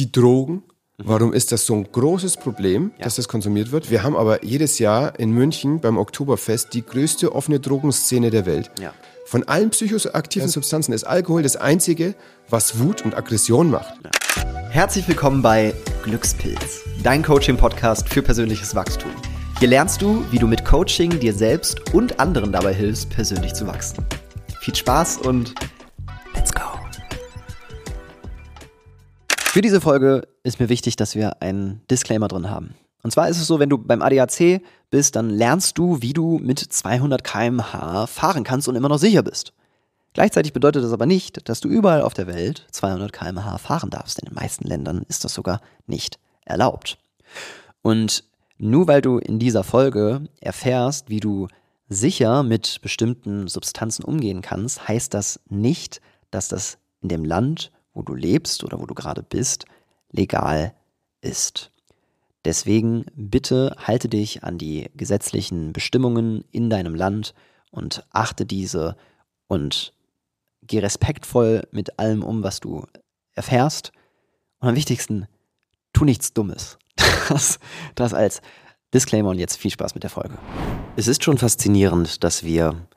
die 0.00 0.12
Drogen. 0.12 0.62
Warum 0.96 1.32
ist 1.32 1.52
das 1.52 1.66
so 1.66 1.74
ein 1.74 1.90
großes 1.90 2.38
Problem, 2.38 2.92
dass 3.00 3.16
das 3.16 3.28
konsumiert 3.28 3.70
wird? 3.70 3.90
Wir 3.90 4.02
haben 4.02 4.16
aber 4.16 4.44
jedes 4.44 4.78
Jahr 4.78 5.18
in 5.18 5.30
München 5.30 5.80
beim 5.80 5.98
Oktoberfest 5.98 6.72
die 6.72 6.84
größte 6.84 7.34
offene 7.34 7.60
Drogenszene 7.60 8.30
der 8.30 8.46
Welt. 8.46 8.70
Ja. 8.80 8.92
Von 9.26 9.44
allen 9.44 9.70
psychoaktiven 9.70 10.48
Substanzen 10.48 10.92
ist 10.92 11.04
Alkohol 11.04 11.42
das 11.42 11.56
einzige, 11.56 12.14
was 12.48 12.78
Wut 12.78 13.04
und 13.04 13.14
Aggression 13.14 13.70
macht. 13.70 13.94
Herzlich 14.70 15.06
willkommen 15.06 15.42
bei 15.42 15.74
Glückspilz, 16.02 16.80
dein 17.02 17.22
Coaching-Podcast 17.22 18.08
für 18.08 18.22
persönliches 18.22 18.74
Wachstum. 18.74 19.10
Hier 19.58 19.68
lernst 19.68 20.00
du, 20.00 20.24
wie 20.30 20.38
du 20.38 20.46
mit 20.46 20.64
Coaching 20.64 21.20
dir 21.20 21.34
selbst 21.34 21.92
und 21.92 22.20
anderen 22.20 22.52
dabei 22.52 22.72
hilfst, 22.72 23.10
persönlich 23.10 23.52
zu 23.52 23.66
wachsen. 23.66 24.04
Viel 24.60 24.74
Spaß 24.74 25.18
und 25.18 25.54
Für 29.52 29.62
diese 29.62 29.80
Folge 29.80 30.28
ist 30.44 30.60
mir 30.60 30.68
wichtig, 30.68 30.94
dass 30.94 31.16
wir 31.16 31.42
einen 31.42 31.80
Disclaimer 31.90 32.28
drin 32.28 32.48
haben. 32.48 32.76
Und 33.02 33.10
zwar 33.10 33.28
ist 33.28 33.38
es 33.40 33.48
so, 33.48 33.58
wenn 33.58 33.68
du 33.68 33.78
beim 33.78 34.00
ADAC 34.00 34.62
bist, 34.90 35.16
dann 35.16 35.28
lernst 35.28 35.76
du, 35.76 36.00
wie 36.02 36.12
du 36.12 36.38
mit 36.38 36.60
200 36.60 37.24
km/h 37.24 38.06
fahren 38.06 38.44
kannst 38.44 38.68
und 38.68 38.76
immer 38.76 38.88
noch 38.88 39.00
sicher 39.00 39.24
bist. 39.24 39.52
Gleichzeitig 40.12 40.52
bedeutet 40.52 40.84
das 40.84 40.92
aber 40.92 41.04
nicht, 41.04 41.48
dass 41.48 41.58
du 41.58 41.68
überall 41.68 42.02
auf 42.02 42.14
der 42.14 42.28
Welt 42.28 42.68
200 42.70 43.12
km/h 43.12 43.58
fahren 43.58 43.90
darfst. 43.90 44.20
In 44.20 44.28
den 44.28 44.36
meisten 44.36 44.68
Ländern 44.68 45.02
ist 45.08 45.24
das 45.24 45.34
sogar 45.34 45.60
nicht 45.88 46.20
erlaubt. 46.44 46.98
Und 47.82 48.22
nur 48.56 48.86
weil 48.86 49.02
du 49.02 49.18
in 49.18 49.40
dieser 49.40 49.64
Folge 49.64 50.28
erfährst, 50.40 51.08
wie 51.10 51.18
du 51.18 51.48
sicher 51.88 52.44
mit 52.44 52.78
bestimmten 52.82 53.48
Substanzen 53.48 54.04
umgehen 54.04 54.42
kannst, 54.42 54.86
heißt 54.86 55.12
das 55.12 55.40
nicht, 55.48 56.00
dass 56.30 56.46
das 56.46 56.78
in 57.02 57.08
dem 57.08 57.24
Land, 57.24 57.72
wo 57.92 58.02
du 58.02 58.14
lebst 58.14 58.64
oder 58.64 58.80
wo 58.80 58.86
du 58.86 58.94
gerade 58.94 59.22
bist, 59.22 59.64
legal 60.10 60.74
ist. 61.20 61.70
Deswegen 62.44 63.04
bitte 63.14 63.76
halte 63.78 64.08
dich 64.08 64.44
an 64.44 64.56
die 64.56 64.90
gesetzlichen 64.94 65.72
Bestimmungen 65.72 66.44
in 66.50 66.70
deinem 66.70 66.94
Land 66.94 67.34
und 67.70 68.04
achte 68.10 68.46
diese 68.46 68.96
und 69.46 69.92
geh 70.62 70.78
respektvoll 70.78 71.66
mit 71.70 71.98
allem 71.98 72.22
um, 72.22 72.42
was 72.42 72.60
du 72.60 72.86
erfährst. 73.34 73.92
Und 74.60 74.68
am 74.68 74.76
wichtigsten, 74.76 75.26
tu 75.92 76.04
nichts 76.04 76.32
Dummes. 76.32 76.78
Das, 77.28 77.60
das 77.94 78.12
als 78.12 78.42
Disclaimer 78.92 79.30
und 79.30 79.38
jetzt 79.38 79.56
viel 79.56 79.70
Spaß 79.70 79.94
mit 79.94 80.02
der 80.02 80.10
Folge. 80.10 80.36
Es 80.96 81.06
ist 81.06 81.22
schon 81.22 81.38
faszinierend, 81.38 82.24
dass 82.24 82.42
wir 82.42 82.88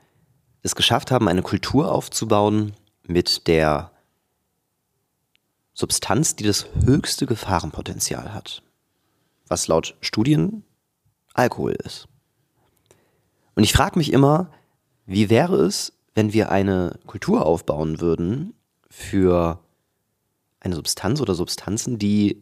es 0.63 0.73
geschafft 0.73 1.11
haben, 1.11 1.27
eine 1.27 1.43
Kultur 1.43 1.91
aufzubauen 1.91 2.73
mit 3.05 3.47
der 3.47 3.92
Substanz, 5.73 6.35
die 6.35 6.43
das 6.43 6.67
höchste 6.85 7.25
Gefahrenpotenzial 7.25 8.33
hat. 8.33 8.61
Was 9.47 9.67
laut 9.67 9.95
Studien 10.01 10.63
Alkohol 11.33 11.73
ist. 11.83 12.07
Und 13.55 13.63
ich 13.63 13.73
frage 13.73 13.97
mich 13.97 14.13
immer, 14.13 14.51
wie 15.05 15.29
wäre 15.29 15.57
es, 15.57 15.93
wenn 16.15 16.33
wir 16.33 16.51
eine 16.51 16.99
Kultur 17.07 17.45
aufbauen 17.45 17.99
würden 17.99 18.53
für 18.89 19.59
eine 20.59 20.75
Substanz 20.75 21.21
oder 21.21 21.35
Substanzen, 21.35 21.97
die 21.97 22.41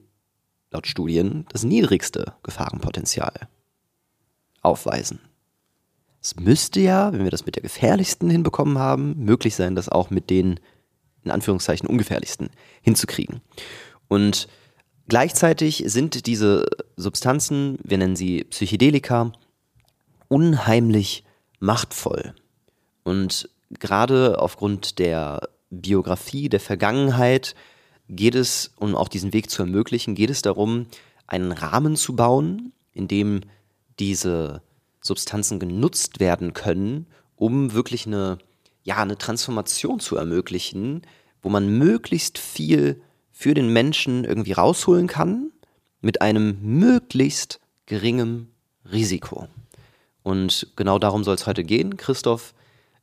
laut 0.72 0.88
Studien 0.88 1.46
das 1.50 1.64
niedrigste 1.64 2.34
Gefahrenpotenzial 2.44 3.34
aufweisen. 4.62 5.20
Es 6.22 6.36
müsste 6.36 6.80
ja, 6.80 7.12
wenn 7.14 7.24
wir 7.24 7.32
das 7.32 7.46
mit 7.46 7.56
der 7.56 7.64
gefährlichsten 7.64 8.30
hinbekommen 8.30 8.78
haben, 8.78 9.16
möglich 9.18 9.56
sein, 9.56 9.76
das 9.76 9.90
auch 9.90 10.12
mit 10.12 10.30
den 10.30 10.60
in 11.24 11.32
Anführungszeichen 11.32 11.88
ungefährlichsten 11.88 12.50
hinzukriegen. 12.82 13.42
Und 14.08 14.48
gleichzeitig 15.08 15.84
sind 15.88 16.26
diese 16.26 16.66
Substanzen, 16.96 17.78
wir 17.84 17.98
nennen 17.98 18.16
sie 18.16 18.44
Psychedelika, 18.46 19.32
unheimlich 20.28 21.24
machtvoll. 21.60 22.34
Und 23.04 23.50
gerade 23.80 24.40
aufgrund 24.40 25.00
der 25.00 25.50
Biografie, 25.70 26.50
der 26.50 26.60
Vergangenheit, 26.60 27.56
geht 28.10 28.36
es, 28.36 28.74
um 28.78 28.96
auch 28.96 29.08
diesen 29.08 29.34
Weg 29.34 29.50
zu 29.50 29.64
ermöglichen, 29.64 30.16
geht 30.16 30.30
es 30.30 30.42
darum, 30.42 30.88
einen 31.28 31.52
Rahmen 31.52 31.96
zu 31.96 32.16
bauen, 32.16 32.74
in 32.94 33.08
dem 33.08 33.42
diese 34.00 34.62
Substanzen 35.00 35.60
genutzt 35.60 36.20
werden 36.20 36.54
können, 36.54 37.08
um 37.36 37.74
wirklich 37.74 38.06
eine, 38.06 38.38
ja, 38.84 38.98
eine 38.98 39.18
Transformation 39.18 40.00
zu 40.00 40.16
ermöglichen, 40.16 41.04
wo 41.42 41.50
man 41.50 41.78
möglichst 41.78 42.38
viel 42.38 43.02
für 43.32 43.54
den 43.54 43.72
Menschen 43.74 44.24
irgendwie 44.24 44.54
rausholen 44.54 45.08
kann, 45.08 45.52
mit 46.02 46.22
einem 46.22 46.58
möglichst 46.62 47.60
geringen 47.86 48.52
Risiko. 48.92 49.48
Und 50.24 50.68
genau 50.76 51.00
darum 51.00 51.24
soll 51.24 51.36
es 51.36 51.48
heute 51.48 51.64
gehen. 51.64 51.98
Christoph 51.98 52.54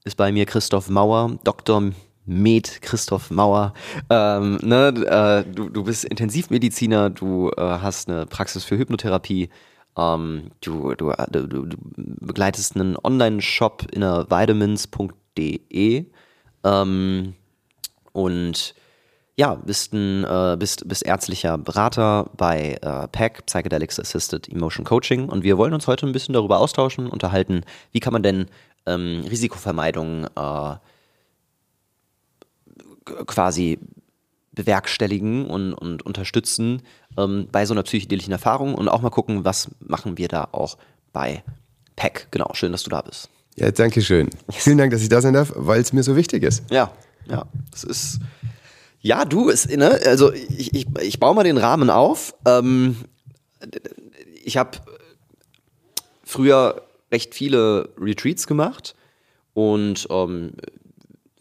ist 0.04 0.16
bei 0.16 0.32
mir, 0.32 0.46
Christoph 0.46 0.88
Mauer, 0.88 1.38
Dr. 1.44 1.90
Med 2.24 2.82
Christoph 2.82 3.30
Mauer. 3.30 3.72
Ähm, 4.10 4.58
ne, 4.62 4.88
äh, 4.88 5.50
du, 5.50 5.68
du 5.70 5.84
bist 5.84 6.04
Intensivmediziner, 6.04 7.10
du 7.10 7.50
äh, 7.56 7.60
hast 7.60 8.08
eine 8.08 8.26
Praxis 8.26 8.64
für 8.64 8.76
Hypnotherapie, 8.78 9.48
ähm, 9.96 10.50
du, 10.60 10.94
du, 10.94 11.12
du, 11.30 11.46
du, 11.46 11.76
begleitest 11.96 12.76
einen 12.76 12.96
Online-Shop 13.02 13.86
in 13.92 14.02
der 14.02 14.26
vitamins.de 14.30 15.27
ähm, 16.64 17.34
und 18.12 18.74
ja, 19.36 19.54
bist, 19.54 19.92
ein, 19.92 20.24
äh, 20.24 20.56
bist, 20.58 20.88
bist 20.88 21.06
ärztlicher 21.06 21.58
Berater 21.58 22.28
bei 22.36 22.76
äh, 22.82 23.06
PAC, 23.06 23.46
Psychedelics 23.46 24.00
Assisted 24.00 24.48
Emotion 24.48 24.84
Coaching. 24.84 25.28
Und 25.28 25.44
wir 25.44 25.56
wollen 25.56 25.74
uns 25.74 25.86
heute 25.86 26.06
ein 26.06 26.12
bisschen 26.12 26.32
darüber 26.32 26.58
austauschen, 26.58 27.08
unterhalten, 27.08 27.62
wie 27.92 28.00
kann 28.00 28.12
man 28.12 28.24
denn 28.24 28.46
ähm, 28.86 29.24
Risikovermeidung 29.30 30.26
äh, 30.34 30.76
quasi 33.26 33.78
bewerkstelligen 34.52 35.46
und, 35.46 35.72
und 35.72 36.04
unterstützen 36.04 36.82
ähm, 37.16 37.46
bei 37.52 37.64
so 37.64 37.74
einer 37.74 37.84
psychedelischen 37.84 38.32
Erfahrung 38.32 38.74
und 38.74 38.88
auch 38.88 39.02
mal 39.02 39.10
gucken, 39.10 39.44
was 39.44 39.70
machen 39.78 40.18
wir 40.18 40.26
da 40.26 40.48
auch 40.50 40.78
bei 41.12 41.44
PEC. 41.94 42.26
Genau, 42.32 42.50
schön, 42.54 42.72
dass 42.72 42.82
du 42.82 42.90
da 42.90 43.02
bist. 43.02 43.30
Ja, 43.58 43.72
danke 43.72 44.02
schön. 44.02 44.30
Vielen 44.50 44.78
Dank, 44.78 44.92
dass 44.92 45.02
ich 45.02 45.08
da 45.08 45.20
sein 45.20 45.34
darf, 45.34 45.52
weil 45.56 45.80
es 45.80 45.92
mir 45.92 46.04
so 46.04 46.14
wichtig 46.14 46.44
ist. 46.44 46.62
Ja, 46.70 46.92
ja, 47.28 47.44
das 47.72 47.82
ist. 47.82 48.20
Ja, 49.00 49.24
du, 49.24 49.48
ist, 49.48 49.68
ne, 49.68 49.98
also 50.06 50.32
ich, 50.32 50.74
ich, 50.74 50.86
ich 51.00 51.18
baue 51.18 51.34
mal 51.34 51.42
den 51.42 51.56
Rahmen 51.56 51.90
auf. 51.90 52.34
Ähm, 52.46 52.96
ich 54.44 54.56
habe 54.56 54.78
früher 56.24 56.82
recht 57.10 57.34
viele 57.34 57.88
Retreats 57.98 58.46
gemacht 58.46 58.94
und 59.54 60.06
ähm, 60.10 60.52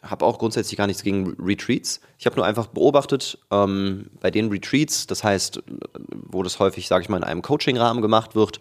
habe 0.01 0.25
auch 0.25 0.39
grundsätzlich 0.39 0.77
gar 0.77 0.87
nichts 0.87 1.03
gegen 1.03 1.35
Retreats. 1.39 1.99
Ich 2.17 2.25
habe 2.25 2.35
nur 2.35 2.45
einfach 2.45 2.67
beobachtet, 2.67 3.37
ähm, 3.51 4.09
bei 4.19 4.31
den 4.31 4.49
Retreats, 4.49 5.05
das 5.05 5.23
heißt, 5.23 5.61
wo 6.09 6.41
das 6.41 6.59
häufig, 6.59 6.87
sage 6.87 7.03
ich 7.03 7.09
mal, 7.09 7.17
in 7.17 7.23
einem 7.23 7.41
Coaching-Rahmen 7.43 8.01
gemacht 8.01 8.33
wird, 8.33 8.59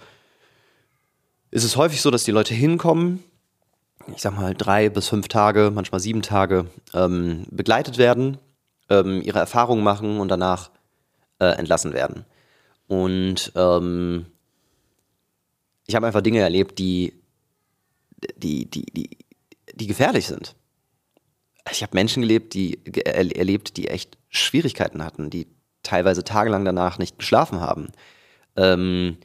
ist 1.50 1.64
es 1.64 1.76
häufig 1.76 2.02
so, 2.02 2.10
dass 2.10 2.24
die 2.24 2.32
Leute 2.32 2.54
hinkommen, 2.54 3.22
ich 4.14 4.22
sag 4.22 4.36
mal 4.36 4.54
drei 4.54 4.88
bis 4.88 5.08
fünf 5.08 5.28
Tage, 5.28 5.70
manchmal 5.74 6.00
sieben 6.00 6.22
Tage 6.22 6.66
ähm, 6.94 7.46
begleitet 7.50 7.98
werden, 7.98 8.38
ähm, 8.88 9.22
ihre 9.22 9.38
Erfahrungen 9.38 9.82
machen 9.82 10.20
und 10.20 10.28
danach 10.28 10.70
äh, 11.38 11.46
entlassen 11.46 11.92
werden. 11.92 12.24
Und 12.86 13.52
ähm, 13.56 14.26
ich 15.86 15.94
habe 15.94 16.06
einfach 16.06 16.22
Dinge 16.22 16.40
erlebt, 16.40 16.78
die, 16.78 17.14
die, 18.36 18.70
die, 18.70 18.86
die, 18.86 19.10
die 19.74 19.86
gefährlich 19.86 20.26
sind 20.26 20.54
ich 21.72 21.82
habe 21.82 21.94
Menschen 21.94 22.22
gelebt, 22.22 22.54
die 22.54 22.78
erlebt, 23.04 23.76
die 23.76 23.88
echt 23.88 24.18
Schwierigkeiten 24.28 25.02
hatten, 25.04 25.30
die 25.30 25.46
teilweise 25.82 26.24
tagelang 26.24 26.64
danach 26.64 26.98
nicht 26.98 27.18
geschlafen 27.18 27.60
haben. 27.60 27.88
Ähm, 28.56 29.18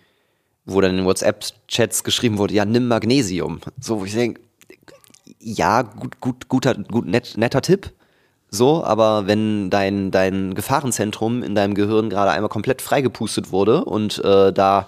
wo 0.66 0.80
dann 0.80 0.98
in 0.98 1.06
WhatsApp-Chats 1.06 2.04
geschrieben 2.04 2.38
wurde, 2.38 2.54
ja, 2.54 2.66
nimm 2.66 2.88
Magnesium. 2.88 3.62
So, 3.80 4.00
wo 4.00 4.06
ich 4.06 4.14
denke, 4.14 4.42
ja, 5.42 5.82
gut, 5.82 6.20
gut, 6.20 6.48
guter, 6.48 6.76
gut, 6.76 7.06
net, 7.06 7.34
netter 7.38 7.62
Tipp. 7.62 7.92
So, 8.50 8.84
aber 8.84 9.28
wenn 9.28 9.70
dein, 9.70 10.12
dein 10.12 10.56
Gefahrenzentrum 10.56 11.42
in 11.42 11.56
deinem 11.56 11.74
Gehirn 11.74 12.10
gerade 12.10 12.32
einmal 12.32 12.50
komplett 12.50 12.82
freigepustet 12.82 13.52
wurde 13.52 13.86
und 13.86 14.24
äh, 14.26 14.52
da 14.52 14.88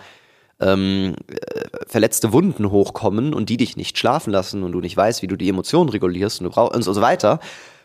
ähm, 0.59 1.15
äh, 1.27 1.61
verletzte 1.87 2.33
Wunden 2.33 2.71
hochkommen 2.71 3.33
und 3.33 3.49
die 3.49 3.57
dich 3.57 3.77
nicht 3.77 3.97
schlafen 3.97 4.31
lassen 4.31 4.63
und 4.63 4.73
du 4.73 4.81
nicht 4.81 4.97
weißt, 4.97 5.21
wie 5.21 5.27
du 5.27 5.37
die 5.37 5.47
Emotionen 5.47 5.89
regulierst 5.89 6.41
und, 6.41 6.45
du 6.45 6.49
brauch, 6.51 6.73
und 6.73 6.83
so 6.83 7.01
weiter. 7.01 7.39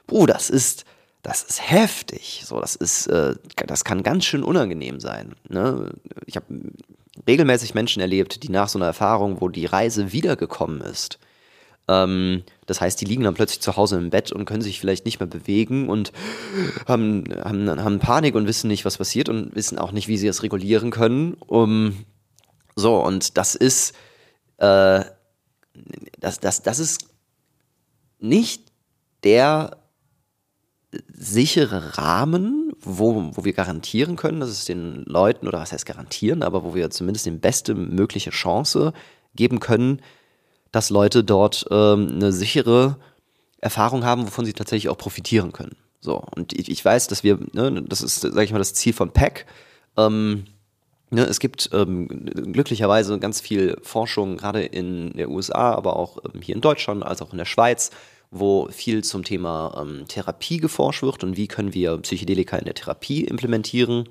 Puh, 0.08 0.26
das 0.26 0.50
ist, 0.50 0.84
das 1.22 1.44
ist 1.44 1.70
heftig. 1.70 2.42
So, 2.44 2.60
das 2.60 2.74
ist, 2.74 3.06
äh, 3.06 3.36
das 3.66 3.84
kann 3.84 4.02
ganz 4.02 4.24
schön 4.24 4.42
unangenehm 4.42 4.98
sein. 4.98 5.34
Ne? 5.48 5.92
Ich 6.26 6.34
habe 6.34 6.46
regelmäßig 7.26 7.74
Menschen 7.74 8.00
erlebt, 8.00 8.42
die 8.42 8.48
nach 8.48 8.68
so 8.68 8.78
einer 8.80 8.86
Erfahrung, 8.86 9.40
wo 9.40 9.48
die 9.48 9.66
Reise 9.66 10.12
wiedergekommen 10.12 10.80
ist, 10.80 11.18
Ähm, 11.88 12.44
das 12.66 12.80
heißt, 12.80 13.00
die 13.00 13.06
liegen 13.06 13.24
dann 13.24 13.34
plötzlich 13.34 13.60
zu 13.60 13.76
Hause 13.76 13.96
im 13.96 14.10
Bett 14.10 14.30
und 14.30 14.44
können 14.44 14.62
sich 14.62 14.78
vielleicht 14.78 15.06
nicht 15.06 15.20
mehr 15.20 15.26
bewegen 15.26 15.88
und 15.88 16.12
haben, 16.86 17.24
haben, 17.42 17.68
haben 17.82 17.98
Panik 17.98 18.34
und 18.34 18.46
wissen 18.46 18.68
nicht, 18.68 18.84
was 18.84 18.98
passiert 18.98 19.28
und 19.28 19.54
wissen 19.56 19.78
auch 19.78 19.92
nicht, 19.92 20.06
wie 20.06 20.18
sie 20.18 20.28
es 20.28 20.42
regulieren 20.42 20.90
können. 20.90 21.34
Um, 21.34 22.04
so, 22.76 23.02
und 23.02 23.36
das 23.38 23.54
ist, 23.54 23.94
äh, 24.58 25.02
das, 26.20 26.40
das, 26.40 26.62
das 26.62 26.78
ist 26.78 27.08
nicht 28.20 28.62
der 29.24 29.78
sichere 31.12 31.98
Rahmen, 31.98 32.72
wo, 32.80 33.30
wo 33.34 33.44
wir 33.44 33.52
garantieren 33.52 34.16
können, 34.16 34.40
dass 34.40 34.50
es 34.50 34.64
den 34.64 35.04
Leuten, 35.04 35.46
oder 35.48 35.58
was 35.58 35.72
heißt 35.72 35.86
garantieren, 35.86 36.42
aber 36.42 36.64
wo 36.64 36.74
wir 36.74 36.90
zumindest 36.90 37.26
die 37.26 37.30
beste 37.32 37.74
mögliche 37.74 38.30
Chance 38.30 38.92
geben 39.34 39.60
können, 39.60 40.00
dass 40.72 40.90
Leute 40.90 41.24
dort 41.24 41.66
ähm, 41.70 42.08
eine 42.12 42.32
sichere 42.32 42.96
Erfahrung 43.60 44.04
haben, 44.04 44.26
wovon 44.26 44.44
sie 44.44 44.52
tatsächlich 44.52 44.88
auch 44.88 44.98
profitieren 44.98 45.52
können. 45.52 45.76
So, 46.00 46.22
und 46.36 46.52
ich, 46.52 46.70
ich 46.70 46.84
weiß, 46.84 47.08
dass 47.08 47.24
wir, 47.24 47.38
ne, 47.52 47.82
das 47.82 48.02
ist, 48.02 48.20
sage 48.20 48.44
ich 48.44 48.52
mal, 48.52 48.58
das 48.58 48.74
Ziel 48.74 48.92
von 48.92 49.10
PAC. 49.10 49.46
Ähm, 49.96 50.44
ne, 51.10 51.24
es 51.24 51.40
gibt 51.40 51.70
ähm, 51.72 52.08
glücklicherweise 52.52 53.18
ganz 53.18 53.40
viel 53.40 53.76
Forschung, 53.82 54.36
gerade 54.36 54.62
in 54.64 55.12
der 55.14 55.30
USA, 55.30 55.74
aber 55.74 55.96
auch 55.96 56.18
ähm, 56.24 56.40
hier 56.40 56.54
in 56.54 56.60
Deutschland, 56.60 57.02
als 57.02 57.20
auch 57.20 57.32
in 57.32 57.38
der 57.38 57.46
Schweiz, 57.46 57.90
wo 58.30 58.68
viel 58.70 59.02
zum 59.02 59.24
Thema 59.24 59.82
ähm, 59.82 60.04
Therapie 60.06 60.58
geforscht 60.58 61.02
wird 61.02 61.24
und 61.24 61.36
wie 61.36 61.48
können 61.48 61.74
wir 61.74 61.96
Psychedelika 61.98 62.56
in 62.58 62.66
der 62.66 62.74
Therapie 62.74 63.24
implementieren. 63.24 64.08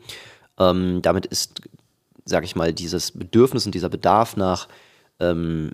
Ähm, 0.60 1.02
damit 1.02 1.26
ist, 1.28 1.62
sage 2.26 2.46
ich 2.46 2.56
mal, 2.56 2.74
dieses 2.74 3.12
Bedürfnis 3.12 3.66
und 3.66 3.76
dieser 3.76 3.90
Bedarf 3.90 4.36
nach, 4.36 4.68
ähm, 5.20 5.72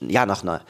ja, 0.00 0.26
nach 0.26 0.42
einer, 0.42 0.62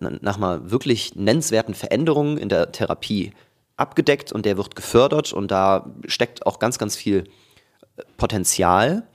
nach 0.00 0.36
einer 0.36 0.70
wirklich 0.70 1.14
nennenswerten 1.14 1.74
Veränderung 1.74 2.38
in 2.38 2.48
der 2.48 2.72
Therapie 2.72 3.32
abgedeckt 3.76 4.32
und 4.32 4.46
der 4.46 4.56
wird 4.56 4.76
gefördert 4.76 5.32
und 5.32 5.50
da 5.50 5.90
steckt 6.06 6.46
auch 6.46 6.58
ganz, 6.58 6.78
ganz 6.78 6.96
viel 6.96 7.24
Potenzial. 8.16 9.06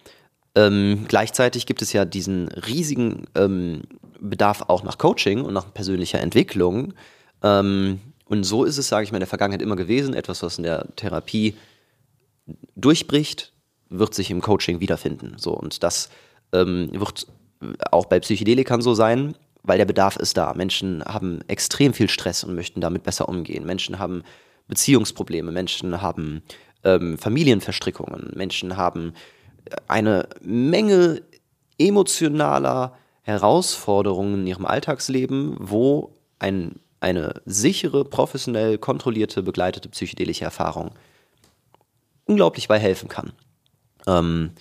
Ähm, 0.55 1.05
gleichzeitig 1.07 1.65
gibt 1.65 1.81
es 1.81 1.93
ja 1.93 2.05
diesen 2.05 2.47
riesigen 2.47 3.25
ähm, 3.35 3.83
Bedarf 4.19 4.63
auch 4.67 4.83
nach 4.83 4.97
Coaching 4.97 5.43
und 5.43 5.53
nach 5.53 5.73
persönlicher 5.73 6.19
Entwicklung. 6.19 6.93
Ähm, 7.43 7.99
und 8.25 8.43
so 8.43 8.63
ist 8.63 8.77
es, 8.77 8.87
sage 8.87 9.03
ich 9.03 9.11
mal, 9.11 9.17
in 9.17 9.21
der 9.21 9.27
Vergangenheit 9.27 9.61
immer 9.61 9.75
gewesen. 9.75 10.13
Etwas, 10.13 10.41
was 10.41 10.57
in 10.57 10.63
der 10.63 10.87
Therapie 10.95 11.55
durchbricht, 12.75 13.53
wird 13.89 14.13
sich 14.13 14.31
im 14.31 14.41
Coaching 14.41 14.79
wiederfinden. 14.79 15.35
So, 15.37 15.51
und 15.51 15.83
das 15.83 16.09
ähm, 16.53 16.89
wird 16.93 17.27
auch 17.91 18.05
bei 18.05 18.19
Psychedelikern 18.19 18.81
so 18.81 18.93
sein, 18.93 19.35
weil 19.63 19.77
der 19.77 19.85
Bedarf 19.85 20.15
ist 20.17 20.37
da. 20.37 20.53
Menschen 20.53 21.03
haben 21.03 21.41
extrem 21.47 21.93
viel 21.93 22.09
Stress 22.09 22.43
und 22.43 22.55
möchten 22.55 22.81
damit 22.81 23.03
besser 23.03 23.27
umgehen. 23.27 23.65
Menschen 23.65 23.99
haben 23.99 24.23
Beziehungsprobleme, 24.67 25.51
Menschen 25.51 26.01
haben 26.01 26.43
ähm, 26.83 27.17
Familienverstrickungen, 27.17 28.31
Menschen 28.35 28.77
haben 28.77 29.13
eine 29.87 30.27
Menge 30.41 31.21
emotionaler 31.77 32.97
Herausforderungen 33.21 34.41
in 34.41 34.47
ihrem 34.47 34.65
Alltagsleben, 34.65 35.57
wo 35.59 36.13
ein, 36.39 36.79
eine 36.99 37.41
sichere, 37.45 38.05
professionell 38.05 38.77
kontrollierte, 38.77 39.41
begleitete 39.41 39.89
psychedelische 39.89 40.45
Erfahrung 40.45 40.91
unglaublich 42.25 42.67
bei 42.67 42.79
helfen 42.79 43.09
kann. 43.09 43.33
Ähm, 44.07 44.51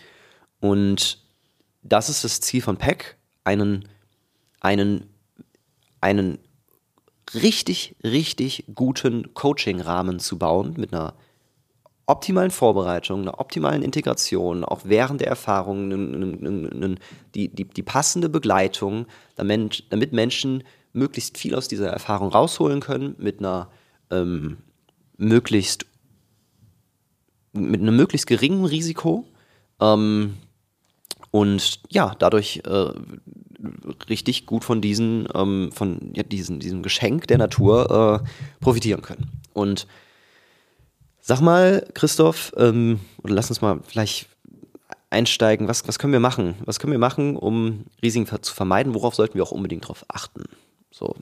und 0.60 1.23
das 1.84 2.08
ist 2.08 2.24
das 2.24 2.40
Ziel 2.40 2.62
von 2.62 2.76
PEC, 2.76 3.16
einen, 3.44 3.88
einen, 4.60 5.08
einen 6.00 6.38
richtig, 7.34 7.94
richtig 8.02 8.64
guten 8.74 9.34
Coaching-Rahmen 9.34 10.18
zu 10.18 10.38
bauen 10.38 10.74
mit 10.76 10.92
einer 10.92 11.14
optimalen 12.06 12.50
Vorbereitung, 12.50 13.22
einer 13.22 13.38
optimalen 13.38 13.82
Integration, 13.82 14.64
auch 14.64 14.80
während 14.84 15.20
der 15.20 15.28
Erfahrung, 15.28 15.90
die, 17.34 17.48
die, 17.48 17.64
die 17.64 17.82
passende 17.82 18.28
Begleitung, 18.28 19.06
damit, 19.36 19.84
damit 19.90 20.12
Menschen 20.12 20.64
möglichst 20.92 21.38
viel 21.38 21.54
aus 21.54 21.68
dieser 21.68 21.88
Erfahrung 21.88 22.28
rausholen 22.28 22.80
können, 22.80 23.14
mit 23.18 23.38
einer 23.38 23.70
ähm, 24.10 24.58
möglichst 25.16 25.86
mit 27.52 27.80
einem 27.80 27.96
möglichst 27.96 28.26
geringen 28.26 28.64
Risiko. 28.64 29.24
Ähm, 29.80 30.34
und 31.34 31.80
ja, 31.90 32.14
dadurch 32.16 32.62
äh, 32.64 32.90
richtig 34.08 34.46
gut 34.46 34.62
von 34.62 34.80
diesen, 34.80 35.26
ähm, 35.34 35.72
von 35.72 36.12
ja, 36.14 36.22
diesen, 36.22 36.60
diesem 36.60 36.84
Geschenk 36.84 37.26
der 37.26 37.38
Natur 37.38 38.22
äh, 38.22 38.28
profitieren 38.60 39.02
können. 39.02 39.42
Und 39.52 39.88
Sag 41.26 41.40
mal, 41.40 41.86
Christoph, 41.94 42.52
ähm, 42.58 43.00
oder 43.22 43.32
lass 43.32 43.48
uns 43.48 43.62
mal 43.62 43.80
vielleicht 43.82 44.28
einsteigen. 45.08 45.68
Was, 45.68 45.88
was 45.88 45.98
können 45.98 46.12
wir 46.12 46.20
machen? 46.20 46.54
Was 46.66 46.78
können 46.78 46.92
wir 46.92 46.98
machen, 46.98 47.36
um 47.36 47.86
Risiken 48.02 48.28
zu 48.42 48.54
vermeiden? 48.54 48.92
Worauf 48.92 49.14
sollten 49.14 49.34
wir 49.34 49.42
auch 49.42 49.50
unbedingt 49.50 49.84
darauf 49.84 50.04
achten? 50.08 50.44
So, 50.90 51.16